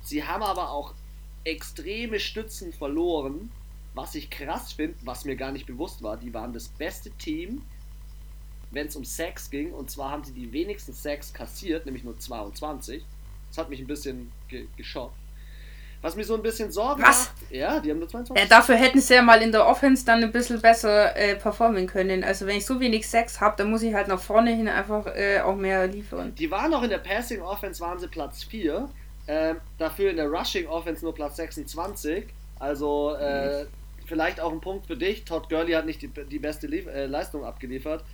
Sie 0.00 0.22
haben 0.22 0.44
aber 0.44 0.70
auch 0.70 0.94
extreme 1.42 2.20
Stützen 2.20 2.72
verloren, 2.72 3.50
was 3.94 4.14
ich 4.14 4.30
krass 4.30 4.74
finde, 4.74 4.96
was 5.02 5.24
mir 5.24 5.34
gar 5.34 5.50
nicht 5.50 5.66
bewusst 5.66 6.00
war. 6.04 6.16
Die 6.16 6.32
waren 6.32 6.52
das 6.52 6.68
beste 6.68 7.10
Team, 7.10 7.62
wenn 8.70 8.86
es 8.86 8.94
um 8.94 9.04
Sex 9.04 9.50
ging, 9.50 9.72
und 9.72 9.90
zwar 9.90 10.12
haben 10.12 10.22
sie 10.22 10.32
die 10.32 10.52
wenigsten 10.52 10.92
Sex 10.92 11.32
kassiert, 11.32 11.84
nämlich 11.84 12.04
nur 12.04 12.16
22. 12.16 13.04
Das 13.48 13.58
hat 13.58 13.70
mich 13.70 13.80
ein 13.80 13.88
bisschen 13.88 14.30
ge 14.46 14.68
geschockt. 14.76 15.16
Was 16.04 16.16
mir 16.16 16.24
so 16.24 16.34
ein 16.34 16.42
bisschen 16.42 16.70
Sorgen 16.70 17.02
Was? 17.02 17.30
macht. 17.30 17.50
Ja, 17.50 17.80
die 17.80 17.90
haben 17.90 17.98
nur 17.98 18.06
22. 18.06 18.38
Ja, 18.38 18.46
dafür 18.46 18.74
hätten 18.74 19.00
sie 19.00 19.14
ja 19.14 19.22
mal 19.22 19.40
in 19.40 19.50
der 19.50 19.66
Offense 19.66 20.04
dann 20.04 20.22
ein 20.22 20.30
bisschen 20.30 20.60
besser 20.60 21.16
äh, 21.16 21.34
performen 21.34 21.86
können. 21.86 22.22
Also 22.22 22.46
wenn 22.46 22.58
ich 22.58 22.66
so 22.66 22.78
wenig 22.78 23.08
Sex 23.08 23.40
habe, 23.40 23.54
dann 23.56 23.70
muss 23.70 23.80
ich 23.80 23.94
halt 23.94 24.08
nach 24.08 24.20
vorne 24.20 24.50
hin 24.50 24.68
einfach 24.68 25.06
äh, 25.06 25.40
auch 25.40 25.56
mehr 25.56 25.86
liefern. 25.86 26.34
Die 26.34 26.50
waren 26.50 26.70
noch 26.72 26.82
in 26.82 26.90
der 26.90 26.98
Passing 26.98 27.40
Offense, 27.40 27.80
waren 27.80 27.98
sie 27.98 28.08
Platz 28.08 28.44
4. 28.44 28.86
Äh, 29.26 29.54
dafür 29.78 30.10
in 30.10 30.16
der 30.16 30.26
Rushing 30.26 30.66
Offense 30.66 31.02
nur 31.02 31.14
Platz 31.14 31.36
26. 31.36 32.26
Also 32.58 33.14
äh, 33.14 33.62
mhm. 33.62 33.68
vielleicht 34.04 34.40
auch 34.40 34.52
ein 34.52 34.60
Punkt 34.60 34.86
für 34.86 34.98
dich. 34.98 35.24
Todd 35.24 35.48
Gurley 35.48 35.72
hat 35.72 35.86
nicht 35.86 36.02
die, 36.02 36.08
die 36.08 36.38
beste 36.38 36.66
Lief 36.66 36.86
äh, 36.86 37.06
Leistung 37.06 37.46
abgeliefert. 37.46 38.04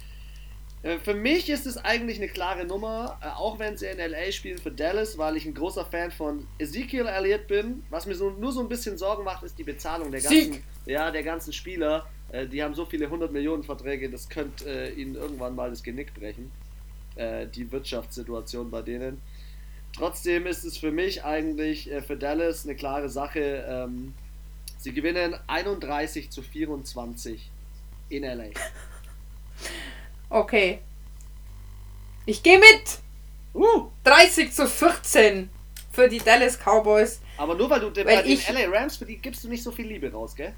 Äh, 0.82 0.98
für 0.98 1.14
mich 1.14 1.50
ist 1.50 1.66
es 1.66 1.76
eigentlich 1.76 2.18
eine 2.18 2.28
klare 2.28 2.64
Nummer, 2.64 3.18
äh, 3.22 3.28
auch 3.28 3.58
wenn 3.58 3.76
sie 3.76 3.86
in 3.86 3.98
LA 3.98 4.32
spielen 4.32 4.58
für 4.58 4.70
Dallas, 4.70 5.18
weil 5.18 5.36
ich 5.36 5.44
ein 5.44 5.54
großer 5.54 5.84
Fan 5.84 6.10
von 6.10 6.46
Ezekiel 6.58 7.06
Elliott 7.06 7.46
bin. 7.46 7.82
Was 7.90 8.06
mir 8.06 8.14
so, 8.14 8.30
nur 8.30 8.52
so 8.52 8.60
ein 8.60 8.68
bisschen 8.68 8.96
Sorgen 8.96 9.24
macht, 9.24 9.42
ist 9.42 9.58
die 9.58 9.64
Bezahlung 9.64 10.10
der 10.10 10.22
ganzen, 10.22 10.62
ja, 10.86 11.10
der 11.10 11.22
ganzen 11.22 11.52
Spieler. 11.52 12.06
Äh, 12.32 12.46
die 12.46 12.62
haben 12.62 12.74
so 12.74 12.86
viele 12.86 13.06
100 13.06 13.32
Millionen 13.32 13.62
Verträge, 13.62 14.10
das 14.10 14.28
könnte 14.28 14.92
ihnen 14.96 15.14
irgendwann 15.14 15.54
mal 15.54 15.70
das 15.70 15.82
Genick 15.82 16.14
brechen. 16.14 16.50
die 17.16 17.70
Wirtschaftssituation 17.70 18.70
bei 18.70 18.82
denen. 18.82 19.20
Trotzdem 19.92 20.46
ist 20.46 20.64
es 20.64 20.78
für 20.78 20.92
mich 20.92 21.24
eigentlich 21.24 21.90
für 22.06 22.16
Dallas 22.16 22.64
eine 22.64 22.76
klare 22.76 23.10
Sache. 23.10 23.66
Ähm, 23.68 24.14
sie 24.78 24.92
gewinnen 24.92 25.34
31 25.48 26.30
zu 26.30 26.40
24 26.40 27.50
in 28.08 28.22
LA. 28.22 28.44
Okay. 30.30 30.78
Ich 32.24 32.42
gehe 32.42 32.58
mit. 32.58 32.98
Uh. 33.52 33.88
30 34.04 34.52
zu 34.52 34.66
14 34.66 35.50
für 35.92 36.08
die 36.08 36.18
Dallas 36.18 36.56
Cowboys. 36.56 37.20
Aber 37.36 37.54
nur 37.54 37.68
weil 37.68 37.80
du 37.80 37.90
den, 37.90 38.06
weil 38.06 38.22
den 38.22 38.32
ich, 38.32 38.48
LA 38.48 38.68
Rams, 38.68 38.96
für 38.96 39.04
die 39.04 39.16
gibst 39.16 39.44
du 39.44 39.48
nicht 39.48 39.62
so 39.62 39.72
viel 39.72 39.86
Liebe 39.86 40.10
raus, 40.12 40.34
gell? 40.34 40.54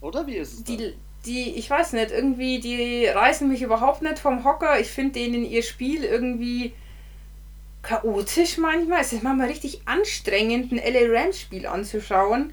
Oder 0.00 0.26
wie 0.26 0.36
ist 0.36 0.52
es? 0.54 0.64
Die, 0.64 0.94
die, 1.24 1.54
ich 1.56 1.68
weiß 1.68 1.92
nicht, 1.92 2.10
irgendwie, 2.10 2.60
die 2.60 3.06
reißen 3.06 3.48
mich 3.48 3.62
überhaupt 3.62 4.02
nicht 4.02 4.18
vom 4.18 4.44
Hocker. 4.44 4.80
Ich 4.80 4.88
finde 4.88 5.14
denen 5.14 5.44
ihr 5.44 5.62
Spiel 5.62 6.04
irgendwie 6.04 6.72
chaotisch 7.82 8.58
manchmal. 8.58 9.00
Es 9.00 9.12
ist 9.12 9.22
manchmal 9.22 9.48
richtig 9.48 9.82
anstrengend, 9.86 10.72
ein 10.72 10.78
LA 10.78 11.20
Rams 11.20 11.40
Spiel 11.40 11.66
anzuschauen. 11.66 12.52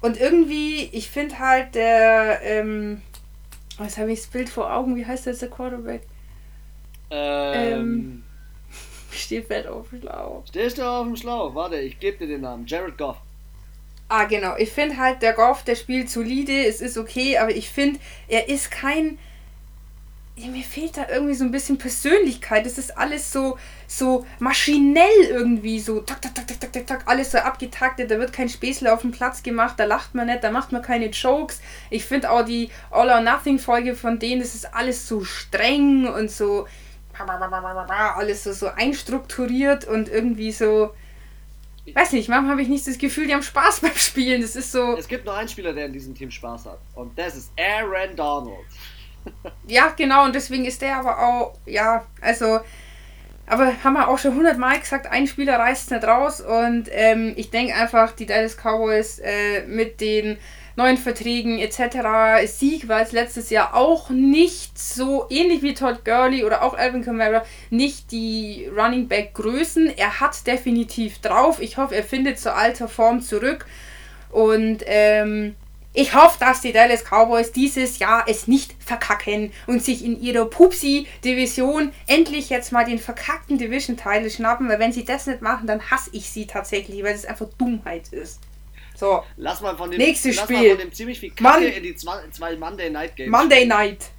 Und 0.00 0.20
irgendwie, 0.20 0.84
ich 0.92 1.10
finde 1.10 1.38
halt 1.38 1.74
der, 1.74 2.40
ähm, 2.42 3.02
Oh, 3.78 3.84
jetzt 3.84 3.98
habe 3.98 4.12
ich 4.12 4.20
das 4.20 4.28
Bild 4.28 4.48
vor 4.48 4.72
Augen. 4.72 4.96
Wie 4.96 5.06
heißt 5.06 5.26
jetzt 5.26 5.42
der 5.42 5.50
Quarterback? 5.50 6.02
Ähm. 7.10 7.52
ähm 7.54 8.22
steht 9.12 9.46
fett 9.46 9.66
auf 9.66 9.90
dem 9.90 10.00
Schlauch. 10.00 10.44
Stehst 10.48 10.78
du 10.78 10.82
auf 10.82 11.06
dem 11.06 11.16
Schlauch? 11.16 11.54
Warte, 11.54 11.76
ich 11.78 11.98
gebe 11.98 12.18
dir 12.18 12.26
den 12.26 12.42
Namen. 12.42 12.66
Jared 12.66 12.96
Goff. 12.96 13.16
Ah, 14.08 14.24
genau. 14.24 14.56
Ich 14.56 14.70
finde 14.70 14.98
halt, 14.98 15.22
der 15.22 15.32
Goff, 15.32 15.64
der 15.64 15.74
spielt 15.74 16.10
solide, 16.10 16.66
es 16.66 16.82
ist 16.82 16.98
okay, 16.98 17.38
aber 17.38 17.50
ich 17.50 17.70
finde, 17.70 17.98
er 18.28 18.48
ist 18.48 18.70
kein. 18.70 19.18
Ja, 20.36 20.48
mir 20.48 20.64
fehlt 20.64 20.96
da 20.96 21.08
irgendwie 21.08 21.34
so 21.34 21.44
ein 21.44 21.50
bisschen 21.50 21.78
Persönlichkeit. 21.78 22.66
Es 22.66 22.76
ist 22.78 22.96
alles 22.96 23.32
so, 23.32 23.58
so 23.98 24.26
maschinell 24.38 25.24
irgendwie, 25.28 25.80
so 25.80 26.00
tak, 26.00 26.22
tak, 26.22 26.34
tak, 26.34 26.46
tak, 26.46 26.60
tak, 26.60 26.72
tak, 26.72 26.86
tak, 26.86 27.02
alles 27.06 27.32
so 27.32 27.38
abgetaktet. 27.38 28.10
Da 28.10 28.18
wird 28.18 28.32
kein 28.32 28.48
Späßle 28.48 28.92
auf 28.92 29.02
dem 29.02 29.12
Platz 29.12 29.42
gemacht, 29.42 29.74
da 29.78 29.84
lacht 29.84 30.14
man 30.14 30.26
nicht, 30.26 30.42
da 30.42 30.50
macht 30.50 30.72
man 30.72 30.82
keine 30.82 31.06
Jokes. 31.06 31.60
Ich 31.90 32.04
finde 32.04 32.30
auch 32.30 32.44
die 32.44 32.70
All 32.90 33.10
or 33.10 33.20
Nothing 33.20 33.58
Folge 33.58 33.94
von 33.94 34.18
denen, 34.18 34.40
das 34.40 34.54
ist 34.54 34.74
alles 34.74 35.06
so 35.06 35.24
streng 35.24 36.06
und 36.06 36.30
so 36.30 36.66
alles 38.16 38.44
so, 38.44 38.52
so 38.52 38.68
einstrukturiert 38.68 39.84
und 39.84 40.08
irgendwie 40.08 40.50
so 40.50 40.92
weiß 41.92 42.12
nicht, 42.12 42.28
manchmal 42.28 42.52
habe 42.52 42.62
ich 42.62 42.68
nicht 42.68 42.86
das 42.86 42.98
Gefühl, 42.98 43.26
die 43.26 43.34
haben 43.34 43.42
Spaß 43.42 43.80
beim 43.82 43.96
Spielen. 43.96 44.40
Das 44.40 44.56
ist 44.56 44.72
so. 44.72 44.96
Es 44.96 45.08
gibt 45.08 45.24
nur 45.24 45.34
einen 45.34 45.48
Spieler, 45.48 45.72
der 45.72 45.86
in 45.86 45.92
diesem 45.92 46.14
Team 46.14 46.30
Spaß 46.30 46.66
hat. 46.66 46.78
Und 46.94 47.18
das 47.18 47.36
ist 47.36 47.52
Aaron 47.58 48.16
Donald. 48.16 48.66
ja, 49.66 49.88
genau. 49.96 50.24
Und 50.24 50.34
deswegen 50.34 50.64
ist 50.64 50.80
der 50.82 50.96
aber 50.96 51.18
auch, 51.18 51.58
ja, 51.66 52.04
also. 52.20 52.60
Aber 53.46 53.72
haben 53.82 53.94
wir 53.94 54.08
auch 54.08 54.18
schon 54.18 54.34
hundertmal 54.34 54.78
gesagt, 54.78 55.06
ein 55.10 55.26
Spieler 55.26 55.58
reißt 55.58 55.90
nicht 55.90 56.04
raus. 56.04 56.40
Und 56.40 56.84
ähm, 56.90 57.32
ich 57.36 57.50
denke 57.50 57.74
einfach, 57.74 58.12
die 58.12 58.26
Dallas 58.26 58.56
Cowboys 58.56 59.18
äh, 59.18 59.66
mit 59.66 60.00
den 60.00 60.38
neuen 60.76 60.96
Verträgen 60.96 61.58
etc. 61.58 62.46
Sieg 62.46 62.88
war 62.88 63.02
es 63.02 63.12
letztes 63.12 63.50
Jahr 63.50 63.74
auch 63.74 64.10
nicht 64.10 64.78
so 64.78 65.26
ähnlich 65.28 65.62
wie 65.62 65.74
Todd 65.74 66.04
Gurley 66.04 66.44
oder 66.44 66.62
auch 66.62 66.74
Alvin 66.74 67.04
Kamara 67.04 67.44
nicht 67.70 68.10
die 68.10 68.70
Running 68.74 69.08
Back 69.08 69.34
Größen. 69.34 69.92
Er 69.96 70.20
hat 70.20 70.46
definitiv 70.46 71.18
drauf. 71.20 71.60
Ich 71.60 71.76
hoffe, 71.76 71.94
er 71.94 72.04
findet 72.04 72.38
zur 72.38 72.56
alter 72.56 72.88
Form 72.88 73.20
zurück 73.20 73.66
und 74.30 74.78
ähm, 74.86 75.56
ich 75.94 76.14
hoffe, 76.14 76.38
dass 76.40 76.62
die 76.62 76.72
Dallas 76.72 77.04
Cowboys 77.04 77.52
dieses 77.52 77.98
Jahr 77.98 78.24
es 78.26 78.48
nicht 78.48 78.74
verkacken 78.82 79.52
und 79.66 79.82
sich 79.82 80.04
in 80.04 80.20
ihrer 80.20 80.46
Pupsi-Division 80.46 81.92
endlich 82.06 82.48
jetzt 82.48 82.72
mal 82.72 82.84
den 82.84 82.98
verkackten 82.98 83.58
Division-Teil 83.58 84.30
schnappen, 84.30 84.68
weil 84.68 84.78
wenn 84.78 84.92
sie 84.92 85.04
das 85.04 85.26
nicht 85.26 85.42
machen, 85.42 85.66
dann 85.66 85.90
hasse 85.90 86.10
ich 86.12 86.30
sie 86.30 86.46
tatsächlich, 86.46 87.02
weil 87.02 87.14
es 87.14 87.26
einfach 87.26 87.48
Dummheit 87.58 88.08
ist. 88.08 88.40
So. 88.96 89.22
Lass 89.36 89.60
mal 89.60 89.76
von 89.76 89.90
dem, 89.90 89.98
Nächstes 89.98 90.36
lass 90.36 90.44
Spiel. 90.44 90.56
Mal 90.56 90.68
von 90.70 90.78
dem 90.78 90.92
ziemlich 90.92 91.20
viel 91.20 91.30
Kacke 91.30 91.60
Mon 91.60 91.72
in 91.72 91.82
die 91.82 91.94
zwei, 91.94 92.20
zwei 92.30 92.56
Monday 92.56 92.88
Night 92.88 93.16
Games. 93.16 93.30
Monday 93.30 93.66
Night. 93.66 94.10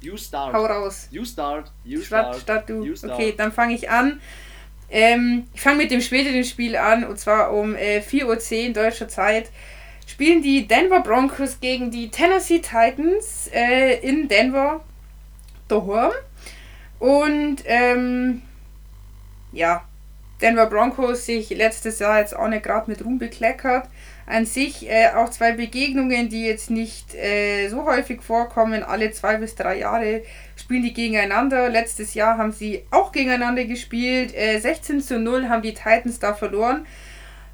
You 0.00 0.16
start. 0.16 0.52
Hau 0.52 0.66
raus. 0.66 1.08
You 1.10 1.24
start. 1.24 1.72
You 1.84 2.02
start. 2.02 2.36
Statt, 2.36 2.42
statt 2.42 2.70
du. 2.70 2.94
Start. 2.94 3.14
Okay, 3.14 3.34
dann 3.36 3.50
fange 3.50 3.74
ich 3.74 3.88
an. 3.90 4.20
Ähm, 4.90 5.48
ich 5.52 5.60
fange 5.60 5.78
mit 5.78 5.90
dem 5.90 6.00
späteren 6.00 6.44
Spiel 6.44 6.76
an 6.76 7.02
und 7.04 7.18
zwar 7.18 7.52
um 7.52 7.74
äh, 7.74 7.98
4.10 7.98 8.68
Uhr 8.68 8.74
deutscher 8.74 9.08
Zeit. 9.08 9.50
Spielen 10.06 10.42
die 10.42 10.66
Denver 10.66 11.00
Broncos 11.00 11.60
gegen 11.60 11.90
die 11.90 12.10
Tennessee 12.10 12.60
Titans 12.60 13.50
äh, 13.52 13.98
in 14.00 14.28
Denver 14.28 14.84
daheim. 15.68 16.12
Und 16.98 17.56
ähm, 17.66 18.42
ja, 19.52 19.84
Denver 20.40 20.66
Broncos 20.66 21.26
sich 21.26 21.50
letztes 21.50 21.98
Jahr 21.98 22.20
jetzt 22.20 22.36
auch 22.36 22.48
nicht 22.48 22.62
gerade 22.62 22.90
mit 22.90 23.04
Ruhm 23.04 23.18
bekleckert 23.18 23.88
an 24.26 24.44
sich 24.44 24.88
äh, 24.90 25.10
auch 25.14 25.30
zwei 25.30 25.52
Begegnungen, 25.52 26.28
die 26.28 26.44
jetzt 26.44 26.68
nicht 26.68 27.14
äh, 27.14 27.68
so 27.68 27.84
häufig 27.84 28.22
vorkommen. 28.22 28.82
Alle 28.82 29.12
zwei 29.12 29.36
bis 29.36 29.54
drei 29.54 29.78
Jahre 29.78 30.22
spielen 30.56 30.82
die 30.82 30.92
gegeneinander. 30.92 31.68
Letztes 31.68 32.14
Jahr 32.14 32.36
haben 32.36 32.50
sie 32.50 32.82
auch 32.90 33.12
gegeneinander 33.12 33.64
gespielt. 33.64 34.34
Äh, 34.34 34.58
16 34.58 35.00
zu 35.00 35.18
0 35.20 35.48
haben 35.48 35.62
die 35.62 35.74
Titans 35.74 36.18
da 36.18 36.34
verloren. 36.34 36.86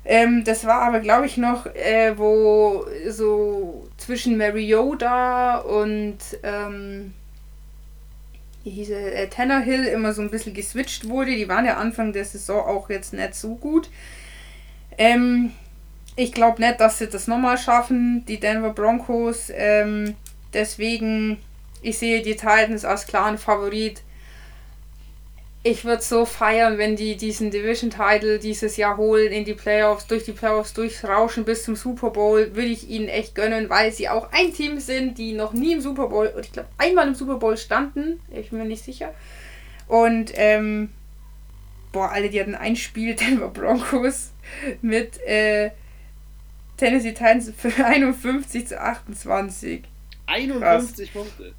Ähm, 0.05 0.43
das 0.45 0.67
war 0.67 0.83
aber, 0.83 1.01
glaube 1.01 1.27
ich, 1.27 1.37
noch, 1.37 1.67
äh, 1.67 2.17
wo 2.17 2.85
so 3.09 3.89
zwischen 3.99 4.37
Mariota 4.37 5.59
und 5.59 6.19
ähm, 6.43 7.15
wie 8.65 8.71
hieß 8.71 8.91
er, 8.91 9.15
äh, 9.15 9.29
Tannehill 9.29 9.85
immer 9.85 10.13
so 10.13 10.23
ein 10.23 10.31
bisschen 10.31 10.55
geswitcht 10.55 11.09
wurde. 11.09 11.35
Die 11.35 11.49
waren 11.49 11.65
ja 11.65 11.77
Anfang 11.77 12.13
der 12.13 12.25
Saison 12.25 12.61
auch 12.65 12.91
jetzt 12.91 13.13
nicht 13.13 13.35
so 13.35 13.55
gut. 13.55 13.91
Ähm, 14.99 15.53
ich 16.17 16.33
glaube 16.33 16.61
nicht, 16.61 16.81
dass 16.81 16.99
sie 16.99 17.09
das 17.09 17.27
nochmal 17.27 17.59
schaffen, 17.59 18.25
die 18.27 18.39
Denver 18.39 18.71
Broncos. 18.71 19.51
Ähm, 19.55 20.15
deswegen, 20.53 21.39
ich 21.81 21.99
sehe 21.99 22.23
die 22.23 22.37
Titans 22.37 22.85
als 22.85 23.07
klaren 23.07 23.39
Favorit. 23.39 24.03
Ich 25.65 25.85
würde 25.85 26.03
so 26.03 26.25
feiern, 26.25 26.77
wenn 26.77 26.97
die 26.97 27.17
diesen 27.17 27.53
Division-Title 27.53 28.41
dieses 28.41 28.77
Jahr 28.77 28.97
holen, 28.97 29.31
in 29.31 29.45
die 29.45 29.55
Playoffs, 29.55 30.09
durch 30.09 30.25
die 30.25 30.33
Playoffs 30.33 30.73
durchrauschen 30.73 31.45
bis 31.45 31.63
zum 31.63 31.77
Super 31.77 32.11
Bowl. 32.11 32.57
Würde 32.57 32.69
ich 32.69 32.89
ihnen 32.89 33.09
echt 33.09 33.37
gönnen, 33.37 33.71
weil 33.71 33.93
sie 33.93 34.09
auch 34.09 34.33
ein 34.33 34.53
Team 34.53 34.81
sind, 34.81 35.19
die 35.19 35.33
noch 35.35 35.53
nie 35.53 35.73
im 35.73 35.81
Super 35.81 36.09
Bowl, 36.09 36.35
ich 36.41 36.51
glaube 36.51 36.69
einmal 36.79 37.07
im 37.07 37.15
Super 37.15 37.37
Bowl 37.37 37.57
standen. 37.57 38.21
Ich 38.33 38.51
bin 38.51 38.59
mir 38.59 38.65
nicht 38.65 38.85
sicher. 38.85 39.15
Und, 39.87 40.33
ähm, 40.35 40.91
boah, 41.93 42.11
alle, 42.11 42.29
die 42.29 42.41
hatten 42.41 42.57
ein 42.57 42.75
Spiel, 42.75 43.15
Denver 43.17 43.49
Broncos 43.49 44.33
mit, 44.81 45.21
äh, 45.25 45.71
Tennessee 46.77 47.13
Titans 47.13 47.53
für 47.57 47.73
51 47.87 48.67
zu 48.67 48.81
28. 48.81 49.83
51 50.27 51.13
Krass. 51.13 51.25
Punkte. 51.25 51.55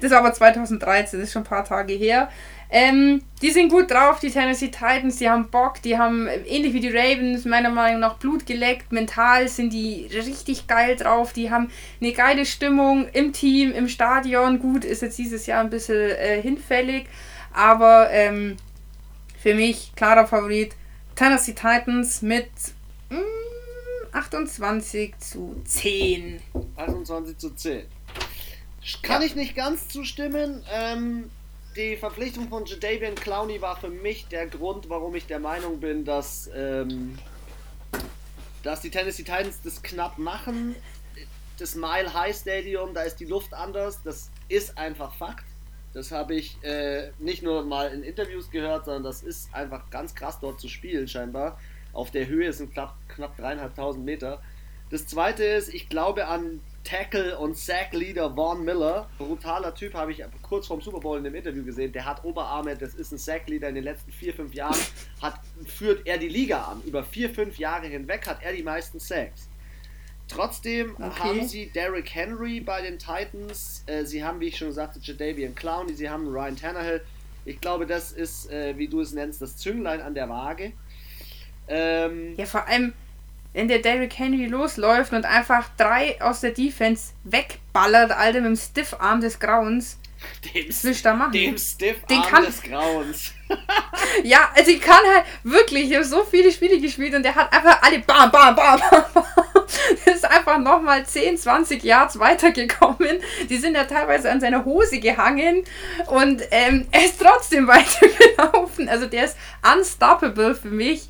Das 0.00 0.10
war 0.10 0.18
aber 0.18 0.32
2013, 0.32 1.18
das 1.18 1.28
ist 1.28 1.32
schon 1.32 1.42
ein 1.42 1.48
paar 1.48 1.64
Tage 1.64 1.94
her. 1.94 2.28
Ähm, 2.68 3.22
die 3.42 3.50
sind 3.50 3.70
gut 3.70 3.90
drauf, 3.90 4.18
die 4.18 4.30
Tennessee 4.30 4.68
Titans, 4.68 5.18
die 5.18 5.30
haben 5.30 5.50
Bock, 5.50 5.80
die 5.82 5.98
haben 5.98 6.26
ähnlich 6.46 6.72
wie 6.72 6.80
die 6.80 6.90
Ravens 6.90 7.44
meiner 7.44 7.70
Meinung 7.70 8.00
nach 8.00 8.18
Blut 8.18 8.44
geleckt. 8.44 8.90
Mental 8.90 9.46
sind 9.48 9.72
die 9.72 10.08
richtig 10.12 10.66
geil 10.66 10.96
drauf, 10.96 11.32
die 11.32 11.50
haben 11.50 11.70
eine 12.00 12.12
geile 12.12 12.44
Stimmung 12.44 13.08
im 13.12 13.32
Team, 13.32 13.72
im 13.72 13.88
Stadion. 13.88 14.58
Gut, 14.58 14.84
ist 14.84 15.02
jetzt 15.02 15.18
dieses 15.18 15.46
Jahr 15.46 15.60
ein 15.60 15.70
bisschen 15.70 16.10
äh, 16.10 16.42
hinfällig, 16.42 17.06
aber 17.52 18.10
ähm, 18.10 18.56
für 19.40 19.54
mich 19.54 19.92
klarer 19.94 20.26
Favorit 20.26 20.74
Tennessee 21.14 21.54
Titans 21.54 22.20
mit 22.20 22.48
28 24.12 25.12
hm, 25.12 25.20
zu 25.20 25.62
10. 25.64 26.40
28 26.76 27.38
zu 27.38 27.50
10. 27.50 27.95
Kann 29.02 29.22
ja. 29.22 29.26
ich 29.26 29.34
nicht 29.34 29.54
ganz 29.54 29.88
zustimmen. 29.88 30.62
Ähm, 30.72 31.30
die 31.76 31.96
Verpflichtung 31.96 32.48
von 32.48 32.64
Jadavian 32.64 33.14
Clowney 33.14 33.60
war 33.60 33.76
für 33.76 33.88
mich 33.88 34.26
der 34.28 34.46
Grund, 34.46 34.88
warum 34.88 35.14
ich 35.14 35.26
der 35.26 35.40
Meinung 35.40 35.80
bin, 35.80 36.04
dass, 36.04 36.50
ähm, 36.54 37.18
dass 38.62 38.80
die 38.80 38.90
Tennessee 38.90 39.24
Titans 39.24 39.60
das 39.62 39.82
knapp 39.82 40.18
machen. 40.18 40.74
Das 41.58 41.74
Mile 41.74 42.12
High 42.12 42.36
Stadium, 42.36 42.94
da 42.94 43.02
ist 43.02 43.16
die 43.16 43.24
Luft 43.24 43.54
anders. 43.54 44.00
Das 44.02 44.30
ist 44.48 44.76
einfach 44.78 45.14
Fakt. 45.14 45.44
Das 45.92 46.12
habe 46.12 46.34
ich 46.34 46.62
äh, 46.62 47.10
nicht 47.18 47.42
nur 47.42 47.64
mal 47.64 47.90
in 47.92 48.02
Interviews 48.02 48.50
gehört, 48.50 48.84
sondern 48.84 49.04
das 49.04 49.22
ist 49.22 49.52
einfach 49.54 49.88
ganz 49.90 50.14
krass 50.14 50.38
dort 50.40 50.60
zu 50.60 50.68
spielen, 50.68 51.08
scheinbar 51.08 51.58
auf 51.96 52.10
der 52.10 52.26
Höhe 52.26 52.52
sind 52.52 52.74
knapp, 52.74 52.94
knapp 53.08 53.36
dreieinhalbtausend 53.36 54.04
Meter. 54.04 54.42
Das 54.90 55.06
zweite 55.06 55.42
ist, 55.42 55.72
ich 55.72 55.88
glaube 55.88 56.28
an 56.28 56.60
Tackle 56.86 57.36
und 57.38 57.56
Sack-Leader 57.56 58.34
Vaughn 58.34 58.64
Miller. 58.64 59.08
Brutaler 59.18 59.74
Typ, 59.74 59.94
habe 59.94 60.12
ich 60.12 60.22
kurz 60.42 60.68
vorm 60.68 60.80
Super 60.80 61.00
Bowl 61.00 61.18
in 61.18 61.24
dem 61.24 61.34
Interview 61.34 61.64
gesehen. 61.64 61.92
Der 61.92 62.04
hat 62.04 62.24
Oberarme, 62.24 62.76
das 62.76 62.94
ist 62.94 63.12
ein 63.12 63.18
Sack-Leader 63.18 63.68
in 63.68 63.74
den 63.74 63.84
letzten 63.84 64.12
vier, 64.12 64.32
fünf 64.32 64.54
Jahren. 64.54 64.78
Hat, 65.20 65.40
führt 65.66 66.06
er 66.06 66.18
die 66.18 66.28
Liga 66.28 66.62
an. 66.62 66.82
Über 66.86 67.02
vier, 67.02 67.28
fünf 67.30 67.58
Jahre 67.58 67.88
hinweg 67.88 68.26
hat 68.26 68.42
er 68.42 68.52
die 68.52 68.62
meisten 68.62 69.00
Sacks. 69.00 69.48
Trotzdem 70.28 70.94
okay. 70.94 71.18
haben 71.18 71.48
sie 71.48 71.70
Derrick 71.70 72.14
Henry 72.14 72.60
bei 72.60 72.82
den 72.82 72.98
Titans. 72.98 73.82
Äh, 73.86 74.04
sie 74.04 74.24
haben, 74.24 74.40
wie 74.40 74.46
ich 74.46 74.56
schon 74.56 74.72
sagte, 74.72 75.00
Jadavian 75.02 75.54
Clowney. 75.54 75.94
Sie 75.94 76.08
haben 76.08 76.28
Ryan 76.28 76.56
Tannehill. 76.56 77.02
Ich 77.44 77.60
glaube, 77.60 77.86
das 77.86 78.12
ist, 78.12 78.50
äh, 78.50 78.76
wie 78.76 78.88
du 78.88 79.00
es 79.00 79.12
nennst, 79.12 79.42
das 79.42 79.56
Zünglein 79.56 80.00
an 80.00 80.14
der 80.14 80.28
Waage. 80.28 80.72
Ähm, 81.68 82.34
ja, 82.36 82.46
vor 82.46 82.66
allem, 82.66 82.92
wenn 83.56 83.68
der 83.68 83.78
Derrick 83.78 84.18
Henry 84.18 84.44
losläuft 84.44 85.14
und 85.14 85.24
einfach 85.24 85.70
drei 85.78 86.20
aus 86.20 86.40
der 86.40 86.50
Defense 86.50 87.14
wegballert, 87.24 88.12
Alter, 88.12 88.42
mit 88.42 88.50
dem 88.50 88.56
Stiffarm 88.56 89.22
des 89.22 89.38
Grauens. 89.38 89.98
Dem, 90.44 90.66
willst 90.66 90.84
du 90.84 91.08
da 91.08 91.14
machen? 91.14 91.32
Dem 91.32 91.56
Stiffarm 91.56 92.22
kann, 92.22 92.44
des 92.44 92.62
Grauens. 92.62 93.32
ja, 94.24 94.50
also 94.54 94.70
ich 94.70 94.80
kann 94.80 95.00
halt 95.14 95.24
wirklich, 95.42 95.88
ich 95.88 95.94
habe 95.94 96.04
so 96.04 96.22
viele 96.24 96.52
Spiele 96.52 96.78
gespielt 96.78 97.14
und 97.14 97.22
der 97.22 97.34
hat 97.34 97.50
einfach 97.50 97.80
alle 97.80 98.00
bam, 98.00 98.30
bam, 98.30 98.54
bam, 98.54 98.78
bam. 98.90 99.24
ist 100.04 100.26
einfach 100.26 100.58
nochmal 100.58 101.06
10, 101.06 101.38
20 101.38 101.82
Yards 101.82 102.18
weitergekommen. 102.18 103.20
Die 103.48 103.56
sind 103.56 103.74
ja 103.74 103.84
teilweise 103.84 104.30
an 104.30 104.40
seiner 104.40 104.66
Hose 104.66 105.00
gehangen 105.00 105.64
und 106.08 106.42
ähm, 106.50 106.88
er 106.90 107.06
ist 107.06 107.18
trotzdem 107.18 107.66
weitergelaufen. 107.68 108.90
Also 108.90 109.06
der 109.06 109.24
ist 109.24 109.36
unstoppable 109.74 110.54
für 110.54 110.68
mich. 110.68 111.08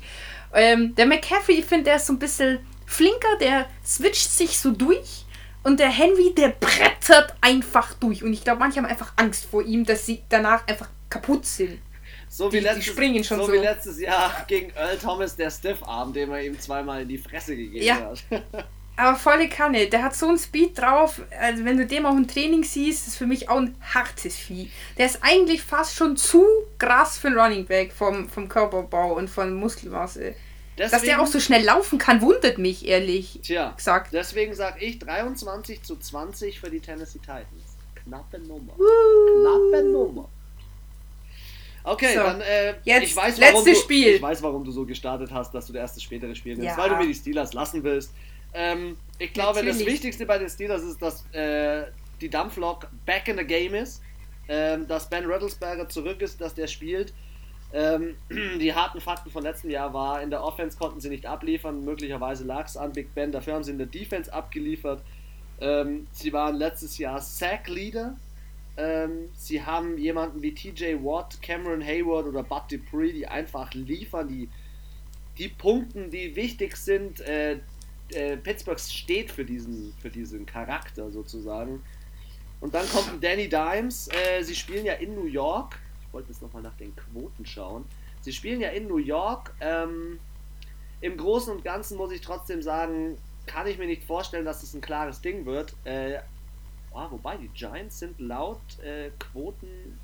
Ähm, 0.53 0.95
der 0.95 1.05
McCaffrey, 1.05 1.59
ich 1.59 1.65
finde, 1.65 1.85
der 1.85 1.95
ist 1.97 2.07
so 2.07 2.13
ein 2.13 2.19
bisschen 2.19 2.59
flinker, 2.85 3.37
der 3.39 3.67
switcht 3.85 4.31
sich 4.31 4.57
so 4.57 4.71
durch. 4.71 5.25
Und 5.63 5.79
der 5.79 5.89
Henry, 5.89 6.33
der 6.33 6.49
brettert 6.49 7.35
einfach 7.41 7.93
durch. 7.95 8.23
Und 8.23 8.31
ich 8.31 8.43
glaube, 8.43 8.59
manche 8.59 8.77
haben 8.77 8.85
einfach 8.85 9.13
Angst 9.17 9.45
vor 9.45 9.63
ihm, 9.63 9.85
dass 9.85 10.05
sie 10.05 10.23
danach 10.29 10.65
einfach 10.67 10.89
kaputt 11.09 11.45
sind. 11.45 11.79
So 12.29 12.51
wie, 12.51 12.57
die, 12.57 12.63
letztes, 12.63 12.85
die 12.85 12.91
springen 12.91 13.23
schon 13.23 13.39
so, 13.39 13.47
so 13.47 13.53
wie 13.53 13.57
letztes 13.57 13.99
Jahr 13.99 14.45
gegen 14.47 14.71
Earl 14.75 14.97
Thomas, 14.97 15.35
der 15.35 15.49
Stiffarm, 15.49 16.13
den 16.13 16.29
man 16.29 16.43
ihm 16.43 16.59
zweimal 16.59 17.01
in 17.01 17.07
die 17.07 17.17
Fresse 17.17 17.55
gegeben 17.55 17.85
ja. 17.85 17.95
hat. 17.95 18.23
Aber 18.99 19.15
volle 19.15 19.47
Kanne, 19.47 19.85
der 19.87 20.01
hat 20.01 20.15
so 20.15 20.27
einen 20.27 20.39
Speed 20.39 20.79
drauf, 20.79 21.21
also 21.39 21.63
wenn 21.63 21.77
du 21.77 21.85
dem 21.85 22.07
auch 22.07 22.15
im 22.15 22.27
Training 22.27 22.63
siehst, 22.63 23.07
ist 23.07 23.15
für 23.15 23.27
mich 23.27 23.47
auch 23.47 23.57
ein 23.57 23.75
hartes 23.93 24.35
Vieh. 24.35 24.71
Der 24.97 25.05
ist 25.05 25.19
eigentlich 25.21 25.61
fast 25.61 25.95
schon 25.95 26.17
zu 26.17 26.43
krass 26.79 27.19
für 27.19 27.27
einen 27.27 27.37
Running 27.37 27.65
Back 27.65 27.93
vom, 27.93 28.27
vom 28.27 28.49
Körperbau 28.49 29.13
und 29.15 29.29
von 29.29 29.53
Muskelmasse. 29.53 30.33
Deswegen, 30.77 30.91
Dass 30.91 31.01
der 31.03 31.21
auch 31.21 31.27
so 31.27 31.39
schnell 31.39 31.63
laufen 31.63 31.99
kann, 31.99 32.21
wundert 32.21 32.57
mich, 32.57 32.87
ehrlich 32.87 33.39
tja, 33.43 33.71
gesagt. 33.77 34.13
Deswegen 34.13 34.55
sage 34.55 34.83
ich 34.83 34.97
23 34.97 35.83
zu 35.83 35.97
20 35.97 36.59
für 36.59 36.71
die 36.71 36.79
Tennessee 36.79 37.19
Titans. 37.19 37.77
Knappe 37.95 38.39
Nummer. 38.39 38.73
Uh. 38.79 39.69
Knappe 39.69 39.83
Nummer. 39.83 40.29
Okay, 41.83 42.15
so, 42.15 42.19
dann 42.19 42.41
äh, 42.41 42.75
jetzt 42.83 43.03
ich 43.03 43.15
weiß, 43.15 43.39
warum 43.39 43.63
du, 43.63 43.75
Spiel. 43.75 44.15
Ich 44.15 44.21
weiß, 44.21 44.41
warum 44.41 44.63
du 44.63 44.71
so 44.71 44.85
gestartet 44.85 45.31
hast, 45.31 45.53
dass 45.53 45.67
du 45.67 45.73
das 45.73 45.81
erste 45.81 46.01
spätere 46.01 46.35
Spiel 46.35 46.55
nimmst, 46.55 46.75
ja. 46.75 46.77
weil 46.77 46.89
du 46.89 46.95
mir 46.97 47.07
die 47.07 47.15
Steelers 47.15 47.53
lassen 47.53 47.83
willst. 47.83 48.11
Ähm, 48.53 48.97
ich 49.19 49.33
glaube, 49.33 49.59
Natürlich. 49.59 49.79
das 49.79 49.87
Wichtigste 49.87 50.25
bei 50.25 50.37
den 50.37 50.49
Steelers 50.49 50.83
ist, 50.83 51.01
dass 51.01 51.25
äh, 51.33 51.85
die 52.21 52.29
Dampflok 52.29 52.87
back 53.05 53.27
in 53.27 53.37
the 53.37 53.43
game 53.43 53.73
ist, 53.73 54.01
ähm, 54.47 54.87
dass 54.87 55.09
Ben 55.09 55.25
Rattlesberger 55.25 55.89
zurück 55.89 56.21
ist, 56.21 56.39
dass 56.39 56.53
der 56.53 56.67
spielt. 56.67 57.13
Ähm, 57.73 58.15
die 58.59 58.73
harten 58.73 59.01
Fakten 59.01 59.29
von 59.29 59.43
letztem 59.43 59.69
Jahr 59.69 59.93
war, 59.93 60.21
in 60.21 60.29
der 60.29 60.43
Offense 60.43 60.77
konnten 60.77 61.01
sie 61.01 61.09
nicht 61.09 61.25
abliefern, 61.25 61.83
möglicherweise 61.83 62.45
lag 62.45 62.65
es 62.65 62.77
an 62.77 62.93
Big 62.93 63.13
Ben, 63.13 63.31
dafür 63.31 63.55
haben 63.55 63.63
sie 63.63 63.71
in 63.71 63.77
der 63.77 63.87
Defense 63.87 64.31
abgeliefert. 64.31 65.01
Ähm, 65.59 66.07
sie 66.11 66.31
waren 66.33 66.55
letztes 66.55 66.97
Jahr 66.97 67.19
Sack-Leader. 67.19 68.15
Ähm, 68.77 69.29
sie 69.33 69.63
haben 69.63 69.97
jemanden 69.97 70.41
wie 70.43 70.53
TJ 70.53 70.97
Watt, 71.03 71.41
Cameron 71.41 71.83
Hayward 71.83 72.27
oder 72.27 72.43
Bud 72.43 72.63
Dupree, 72.71 73.11
die 73.11 73.27
einfach 73.27 73.73
liefern, 73.73 74.27
die, 74.27 74.49
die 75.39 75.47
Punkten, 75.47 76.11
die 76.11 76.35
wichtig 76.35 76.77
sind. 76.77 77.21
Äh, 77.21 77.59
äh, 78.11 78.37
Pittsburgh 78.37 78.79
steht 78.79 79.31
für 79.31 79.45
diesen, 79.45 79.93
für 80.01 80.09
diesen 80.09 80.45
Charakter 80.45 81.11
sozusagen. 81.11 81.83
Und 82.59 82.73
dann 82.73 82.87
kommt 82.89 83.23
Danny 83.23 83.47
Dimes. 83.47 84.09
Äh, 84.09 84.43
sie 84.43 84.55
spielen 84.55 84.85
ja 84.85 84.93
in 84.93 85.15
New 85.15 85.25
York. 85.25 85.77
Ich 86.05 86.13
wollte 86.13 86.29
jetzt 86.29 86.41
nochmal 86.41 86.63
nach 86.63 86.75
den 86.77 86.95
Quoten 86.95 87.45
schauen. 87.45 87.85
Sie 88.21 88.33
spielen 88.33 88.61
ja 88.61 88.69
in 88.69 88.87
New 88.87 88.97
York. 88.97 89.53
Ähm, 89.59 90.19
Im 91.01 91.17
Großen 91.17 91.53
und 91.53 91.63
Ganzen 91.63 91.97
muss 91.97 92.11
ich 92.11 92.21
trotzdem 92.21 92.61
sagen, 92.61 93.17
kann 93.45 93.67
ich 93.67 93.77
mir 93.77 93.87
nicht 93.87 94.03
vorstellen, 94.03 94.45
dass 94.45 94.57
es 94.57 94.71
das 94.71 94.73
ein 94.73 94.81
klares 94.81 95.21
Ding 95.21 95.45
wird. 95.45 95.75
Äh, 95.85 96.19
oh, 96.91 97.05
wobei, 97.11 97.37
die 97.37 97.49
Giants 97.49 97.99
sind 97.99 98.19
laut 98.19 98.79
äh, 98.79 99.11
Quoten 99.19 99.99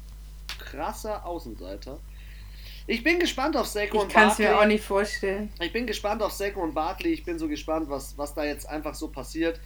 krasser 0.60 1.26
Außenseiter. 1.26 2.00
Ich 2.86 3.04
bin 3.04 3.20
gespannt 3.20 3.56
auf 3.56 3.68
Saquon 3.68 4.08
Ich 4.08 4.14
kann 4.14 4.30
es 4.30 4.38
mir 4.38 4.60
auch 4.60 4.66
nicht 4.66 4.84
vorstellen. 4.84 5.52
Ich 5.60 5.72
bin 5.72 5.88
gespannt 5.88 6.22
auf 6.22 6.34
Saquon 6.34 6.74
Barkley. 6.74 7.14
Ich 7.14 7.24
bin 7.24 7.40
so 7.40 7.48
gespannt, 7.48 7.90
was, 7.90 8.18
was 8.18 8.34
da 8.34 8.44
jetzt 8.44 8.68
einfach 8.68 8.94
so 8.94 9.08
passiert. 9.08 9.60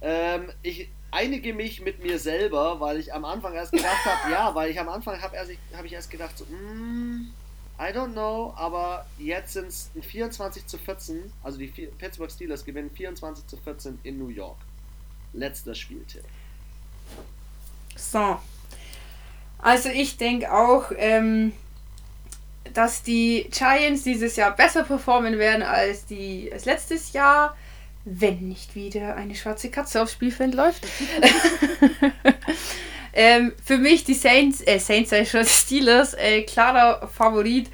Ähm, 0.00 0.52
ich 0.62 0.90
einige 1.10 1.54
mich 1.54 1.80
mit 1.80 2.02
mir 2.02 2.18
selber, 2.18 2.80
weil 2.80 2.98
ich 2.98 3.12
am 3.14 3.24
Anfang 3.24 3.54
erst 3.54 3.72
gedacht 3.72 4.04
habe, 4.04 4.32
ja, 4.32 4.54
weil 4.54 4.70
ich 4.70 4.78
am 4.78 4.88
Anfang 4.88 5.20
habe 5.20 5.36
hab 5.38 5.84
ich 5.84 5.92
erst 5.92 6.10
gedacht, 6.10 6.36
so, 6.36 6.44
mm, 6.44 7.32
I 7.80 7.92
don't 7.94 8.12
know, 8.12 8.52
aber 8.56 9.06
jetzt 9.18 9.52
sind 9.52 9.68
es 9.68 9.90
24 10.00 10.66
zu 10.66 10.78
14, 10.78 11.32
also 11.42 11.58
die 11.58 11.68
Pittsburgh 11.68 12.30
Steelers 12.30 12.64
gewinnen 12.64 12.90
24 12.90 13.46
zu 13.46 13.56
14 13.56 14.00
in 14.02 14.18
New 14.18 14.28
York. 14.28 14.58
Letzter 15.32 15.74
Spieltipp. 15.74 16.24
So. 17.96 18.38
Also 19.58 19.88
ich 19.88 20.16
denke 20.16 20.52
auch, 20.52 20.90
ähm, 20.96 21.52
dass 22.74 23.02
die 23.02 23.48
Giants 23.50 24.02
dieses 24.02 24.36
Jahr 24.36 24.54
besser 24.54 24.84
performen 24.84 25.38
werden 25.38 25.62
als 25.62 26.06
die 26.06 26.50
als 26.52 26.64
letztes 26.64 27.12
Jahr, 27.12 27.56
wenn 28.04 28.48
nicht 28.48 28.74
wieder 28.74 29.16
eine 29.16 29.34
schwarze 29.34 29.70
Katze 29.70 30.02
aufs 30.02 30.12
Spielfeld 30.12 30.54
läuft. 30.54 30.86
ähm, 33.12 33.52
für 33.64 33.78
mich 33.78 34.04
die 34.04 34.14
Saints, 34.14 34.60
äh, 34.66 34.78
Saints 34.78 35.10
sei 35.10 35.24
schon 35.24 35.44
Steelers, 35.46 36.14
äh, 36.14 36.42
klarer 36.42 37.08
Favorit. 37.08 37.68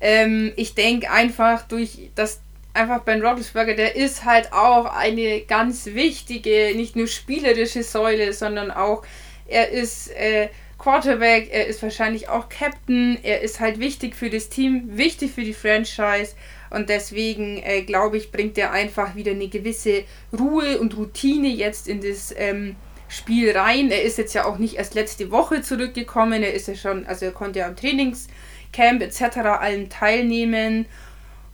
Ähm, 0.00 0.52
ich 0.56 0.74
denke 0.74 1.10
einfach 1.10 1.62
durch 1.62 2.10
das 2.14 2.40
einfach 2.74 3.00
Ben 3.02 3.24
Roethlisberger, 3.24 3.74
der 3.74 3.96
ist 3.96 4.24
halt 4.24 4.52
auch 4.52 4.84
eine 4.86 5.40
ganz 5.40 5.86
wichtige, 5.86 6.72
nicht 6.76 6.96
nur 6.96 7.08
spielerische 7.08 7.82
Säule, 7.82 8.32
sondern 8.32 8.70
auch 8.70 9.04
er 9.48 9.70
ist 9.70 10.08
äh, 10.12 10.48
Quarterback, 10.78 11.48
er 11.50 11.66
ist 11.66 11.82
wahrscheinlich 11.82 12.28
auch 12.28 12.48
Captain, 12.48 13.18
er 13.22 13.42
ist 13.42 13.58
halt 13.58 13.80
wichtig 13.80 14.14
für 14.14 14.30
das 14.30 14.48
Team, 14.48 14.96
wichtig 14.96 15.32
für 15.32 15.42
die 15.42 15.52
Franchise 15.52 16.34
und 16.70 16.88
deswegen 16.88 17.60
äh, 17.62 17.82
glaube 17.82 18.16
ich, 18.16 18.30
bringt 18.30 18.56
er 18.58 18.70
einfach 18.70 19.16
wieder 19.16 19.32
eine 19.32 19.48
gewisse 19.48 20.04
Ruhe 20.38 20.78
und 20.78 20.96
Routine 20.96 21.48
jetzt 21.48 21.88
in 21.88 22.00
das 22.00 22.32
ähm, 22.36 22.76
Spiel 23.08 23.56
rein. 23.56 23.90
Er 23.90 24.02
ist 24.02 24.18
jetzt 24.18 24.34
ja 24.34 24.44
auch 24.44 24.58
nicht 24.58 24.76
erst 24.76 24.94
letzte 24.94 25.30
Woche 25.30 25.62
zurückgekommen, 25.62 26.42
er 26.42 26.54
ist 26.54 26.68
ja 26.68 26.76
schon, 26.76 27.06
also 27.06 27.24
er 27.24 27.32
konnte 27.32 27.58
ja 27.58 27.66
am 27.66 27.74
Trainingscamp 27.74 29.02
etc. 29.02 29.38
allem 29.38 29.88
teilnehmen 29.88 30.86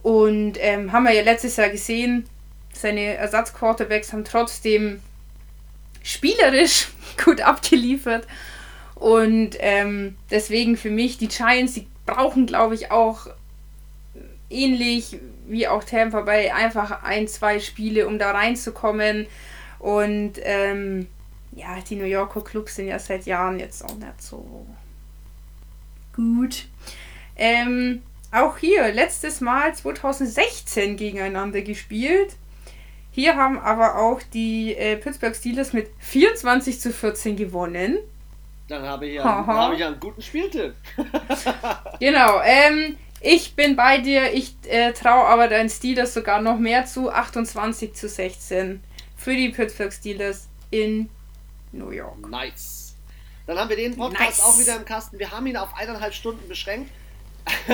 und 0.02 0.58
ähm, 0.60 0.92
haben 0.92 1.04
wir 1.04 1.12
ja 1.12 1.22
letztes 1.22 1.56
Jahr 1.56 1.70
gesehen, 1.70 2.26
seine 2.74 3.14
Ersatzquarterbacks 3.14 4.12
haben 4.12 4.24
trotzdem 4.24 5.00
spielerisch 6.02 6.88
gut 7.24 7.40
abgeliefert. 7.40 8.26
Und 8.94 9.56
ähm, 9.58 10.16
deswegen 10.30 10.76
für 10.76 10.90
mich, 10.90 11.18
die 11.18 11.28
Giants, 11.28 11.74
die 11.74 11.86
brauchen, 12.06 12.46
glaube 12.46 12.74
ich, 12.74 12.90
auch 12.90 13.26
ähnlich 14.50 15.18
wie 15.46 15.68
auch 15.68 15.84
Tampa 15.84 16.22
Bay 16.22 16.50
einfach 16.50 17.02
ein, 17.02 17.28
zwei 17.28 17.58
Spiele, 17.60 18.06
um 18.06 18.18
da 18.18 18.30
reinzukommen. 18.30 19.26
Und 19.78 20.34
ähm, 20.42 21.08
ja, 21.52 21.78
die 21.88 21.96
New 21.96 22.04
Yorker 22.04 22.42
Clubs 22.42 22.76
sind 22.76 22.88
ja 22.88 22.98
seit 22.98 23.26
Jahren 23.26 23.58
jetzt 23.58 23.84
auch 23.84 23.96
nicht 23.96 24.22
so 24.22 24.66
gut. 26.14 26.66
Ähm, 27.36 28.02
auch 28.30 28.58
hier 28.58 28.92
letztes 28.92 29.40
Mal 29.40 29.74
2016 29.74 30.96
gegeneinander 30.96 31.62
gespielt. 31.62 32.36
Hier 33.10 33.36
haben 33.36 33.58
aber 33.58 33.96
auch 33.96 34.20
die 34.32 34.74
äh, 34.74 34.96
Pittsburgh 34.96 35.36
Steelers 35.36 35.72
mit 35.72 35.88
24 35.98 36.80
zu 36.80 36.92
14 36.92 37.36
gewonnen. 37.36 37.98
Dann 38.68 38.82
habe 38.82 39.06
ich, 39.06 39.14
ja, 39.14 39.46
hab 39.46 39.72
ich 39.74 39.84
einen 39.84 40.00
guten 40.00 40.22
Spieltipp. 40.22 40.74
genau. 42.00 42.40
Ähm, 42.42 42.96
ich 43.20 43.54
bin 43.54 43.76
bei 43.76 43.98
dir. 43.98 44.32
Ich 44.32 44.54
äh, 44.66 44.92
traue 44.92 45.26
aber 45.26 45.48
deinen 45.48 45.68
Steelers 45.68 46.14
sogar 46.14 46.40
noch 46.40 46.58
mehr 46.58 46.86
zu. 46.86 47.10
28 47.10 47.94
zu 47.94 48.08
16 48.08 48.82
für 49.16 49.36
die 49.36 49.50
Pittsburgh 49.50 49.92
Steelers 49.92 50.48
in 50.70 51.10
New 51.72 51.90
York. 51.90 52.28
Nice. 52.28 52.96
Dann 53.46 53.58
haben 53.58 53.68
wir 53.68 53.76
den 53.76 53.96
Podcast 53.96 54.38
nice. 54.38 54.40
auch 54.40 54.58
wieder 54.58 54.76
im 54.76 54.84
Kasten. 54.84 55.18
Wir 55.18 55.30
haben 55.30 55.46
ihn 55.46 55.56
auf 55.56 55.74
eineinhalb 55.76 56.14
Stunden 56.14 56.48
beschränkt. 56.48 56.90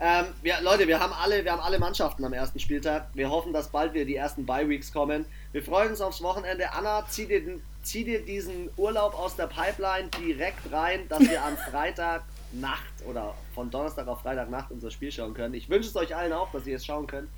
ähm, 0.00 0.26
ja, 0.42 0.60
Leute, 0.60 0.88
wir 0.88 0.98
haben, 0.98 1.12
alle, 1.12 1.44
wir 1.44 1.52
haben 1.52 1.60
alle 1.60 1.78
Mannschaften 1.78 2.24
am 2.24 2.32
ersten 2.32 2.58
Spieltag. 2.58 3.08
Wir 3.12 3.28
hoffen, 3.28 3.52
dass 3.52 3.68
bald 3.68 3.92
wieder 3.92 4.06
die 4.06 4.16
ersten 4.16 4.46
Bye-Weeks 4.46 4.92
kommen. 4.92 5.26
Wir 5.52 5.62
freuen 5.62 5.90
uns 5.90 6.00
aufs 6.00 6.22
Wochenende. 6.22 6.72
Anna, 6.72 7.04
zieh 7.08 7.26
dir 7.26 7.44
den 7.44 7.62
zieh 7.82 8.04
dir 8.04 8.24
diesen 8.24 8.70
Urlaub 8.76 9.18
aus 9.18 9.36
der 9.36 9.46
Pipeline 9.46 10.08
direkt 10.20 10.72
rein, 10.72 11.08
dass 11.08 11.20
wir 11.20 11.44
am 11.44 11.56
Freitag 11.70 12.24
Nacht 12.52 12.92
oder 13.06 13.34
von 13.54 13.70
Donnerstag 13.70 14.08
auf 14.08 14.22
Freitag 14.22 14.50
Nacht 14.50 14.70
unser 14.70 14.90
Spiel 14.90 15.12
schauen 15.12 15.34
können. 15.34 15.54
Ich 15.54 15.68
wünsche 15.68 15.88
es 15.88 15.96
euch 15.96 16.14
allen 16.16 16.32
auch, 16.32 16.50
dass 16.52 16.66
ihr 16.66 16.76
es 16.76 16.84
schauen 16.84 17.06
könnt. 17.06 17.28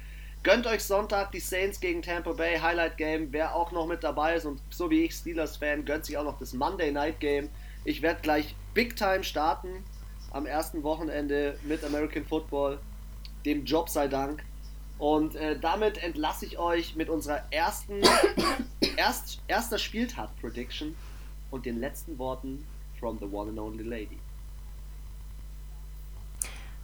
Gönnt 0.43 0.67
euch 0.67 0.83
Sonntag 0.83 1.31
die 1.31 1.41
Saints 1.41 1.79
gegen 1.79 2.03
Tampa 2.03 2.33
Bay 2.33 2.59
Highlight 2.59 2.97
Game. 2.97 3.29
Wer 3.33 3.55
auch 3.55 3.71
noch 3.71 3.87
mit 3.87 4.03
dabei 4.03 4.35
ist 4.35 4.45
und 4.45 4.61
so 4.71 4.91
wie 4.91 5.05
ich 5.05 5.15
Steelers-Fan, 5.15 5.85
gönnt 5.85 6.05
sich 6.05 6.19
auch 6.19 6.25
noch 6.25 6.39
das 6.39 6.53
Monday 6.53 6.91
Night 6.91 7.21
Game. 7.21 7.49
Ich 7.85 8.03
werde 8.03 8.23
gleich 8.23 8.57
Big 8.75 8.97
Time 8.97 9.23
starten 9.23 9.85
am 10.33 10.47
ersten 10.47 10.83
Wochenende 10.83 11.59
mit 11.63 11.85
American 11.85 12.25
Football. 12.25 12.81
Dem 13.45 13.65
Job 13.65 13.89
sei 13.89 14.09
Dank. 14.09 14.43
Und 15.03 15.35
äh, 15.35 15.59
damit 15.59 16.01
entlasse 16.01 16.47
ich 16.47 16.61
euch 16.61 16.95
mit 16.95 17.09
unserer 17.09 17.43
ersten 17.51 17.95
erst, 18.97 19.41
erster 19.49 19.77
Spieltag 19.77 20.29
Prediction 20.41 20.95
und 21.51 21.67
den 21.67 21.81
letzten 21.81 22.17
Worten 22.19 22.65
from 23.01 23.19
the 23.19 23.25
one 23.25 23.51
and 23.51 23.59
only 23.59 23.83
lady. 23.83 24.19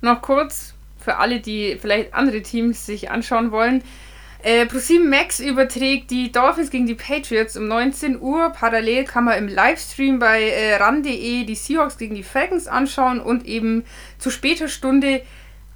Noch 0.01 0.21
kurz 0.21 0.75
für 0.99 1.19
alle, 1.19 1.39
die 1.39 1.79
vielleicht 1.81 2.13
andere 2.13 2.43
Teams 2.43 2.85
sich 2.87 3.09
anschauen 3.09 3.53
wollen. 3.53 3.85
Äh, 4.43 4.67
ProSieben 4.67 5.09
Max 5.09 5.39
überträgt 5.39 6.11
die 6.11 6.33
Dolphins 6.33 6.71
gegen 6.71 6.87
die 6.87 6.97
Patriots 6.97 7.57
um 7.57 7.69
19 7.69 8.21
Uhr. 8.21 8.51
Parallel 8.51 9.05
kann 9.05 9.27
man 9.27 9.39
im 9.39 9.47
Livestream 9.47 10.19
bei 10.19 10.43
äh, 10.43 10.75
ran.de 10.75 11.45
die 11.45 11.55
Seahawks 11.55 11.99
gegen 11.99 12.17
die 12.17 12.25
Falcons 12.25 12.67
anschauen 12.67 13.21
und 13.21 13.47
eben 13.47 13.85
zu 14.19 14.31
später 14.31 14.67
Stunde 14.67 15.23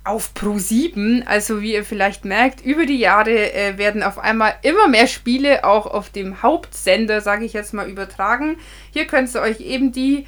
auf 0.04 0.34
Pro 0.34 0.58
7. 0.58 1.24
Also 1.26 1.60
wie 1.62 1.74
ihr 1.74 1.84
vielleicht 1.84 2.24
merkt, 2.24 2.64
über 2.64 2.86
die 2.86 2.98
Jahre 2.98 3.52
äh, 3.52 3.78
werden 3.78 4.02
auf 4.02 4.18
einmal 4.18 4.54
immer 4.62 4.88
mehr 4.88 5.06
Spiele 5.06 5.64
auch 5.64 5.86
auf 5.86 6.10
dem 6.10 6.42
Hauptsender, 6.42 7.20
sage 7.20 7.44
ich 7.44 7.52
jetzt 7.52 7.72
mal, 7.72 7.88
übertragen. 7.88 8.56
Hier 8.92 9.06
könnt 9.06 9.34
ihr 9.34 9.40
euch 9.40 9.60
eben 9.60 9.92
die 9.92 10.26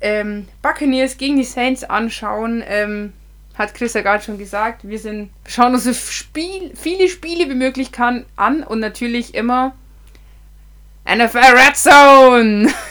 ähm, 0.00 0.48
Buccaneers 0.62 1.18
gegen 1.18 1.36
die 1.36 1.44
Saints 1.44 1.84
anschauen. 1.84 2.62
Ähm, 2.66 3.12
hat 3.54 3.74
Chris 3.74 3.92
ja 3.92 4.00
gerade 4.00 4.24
schon 4.24 4.38
gesagt. 4.38 4.88
Wir 4.88 4.98
sind, 4.98 5.30
schauen 5.46 5.74
uns 5.74 5.84
so 5.84 5.92
Spiel, 5.92 6.72
viele 6.74 7.08
Spiele 7.08 7.50
wie 7.50 7.54
möglich 7.54 7.92
kann, 7.92 8.24
an 8.36 8.62
und 8.62 8.80
natürlich 8.80 9.34
immer 9.34 9.74
NFL 11.04 11.38
Red 11.38 11.76
Zone. 11.76 12.72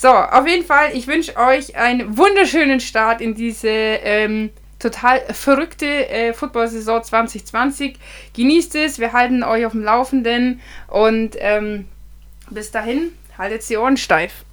so, 0.00 0.08
auf 0.08 0.48
jeden 0.48 0.64
Fall, 0.64 0.96
ich 0.96 1.06
wünsche 1.06 1.36
euch 1.36 1.76
einen 1.76 2.16
wunderschönen 2.16 2.80
Start 2.80 3.20
in 3.20 3.34
diese 3.34 3.68
ähm, 3.68 4.48
total 4.78 5.20
verrückte 5.34 6.08
äh, 6.08 6.32
Football-Saison 6.32 7.02
2020. 7.02 7.98
Genießt 8.34 8.76
es, 8.76 8.98
wir 8.98 9.12
halten 9.12 9.42
euch 9.42 9.66
auf 9.66 9.72
dem 9.72 9.84
Laufenden 9.84 10.62
und 10.88 11.36
ähm, 11.38 11.86
bis 12.48 12.70
dahin, 12.70 13.12
haltet 13.36 13.68
die 13.68 13.76
Ohren 13.76 13.98
steif. 13.98 14.46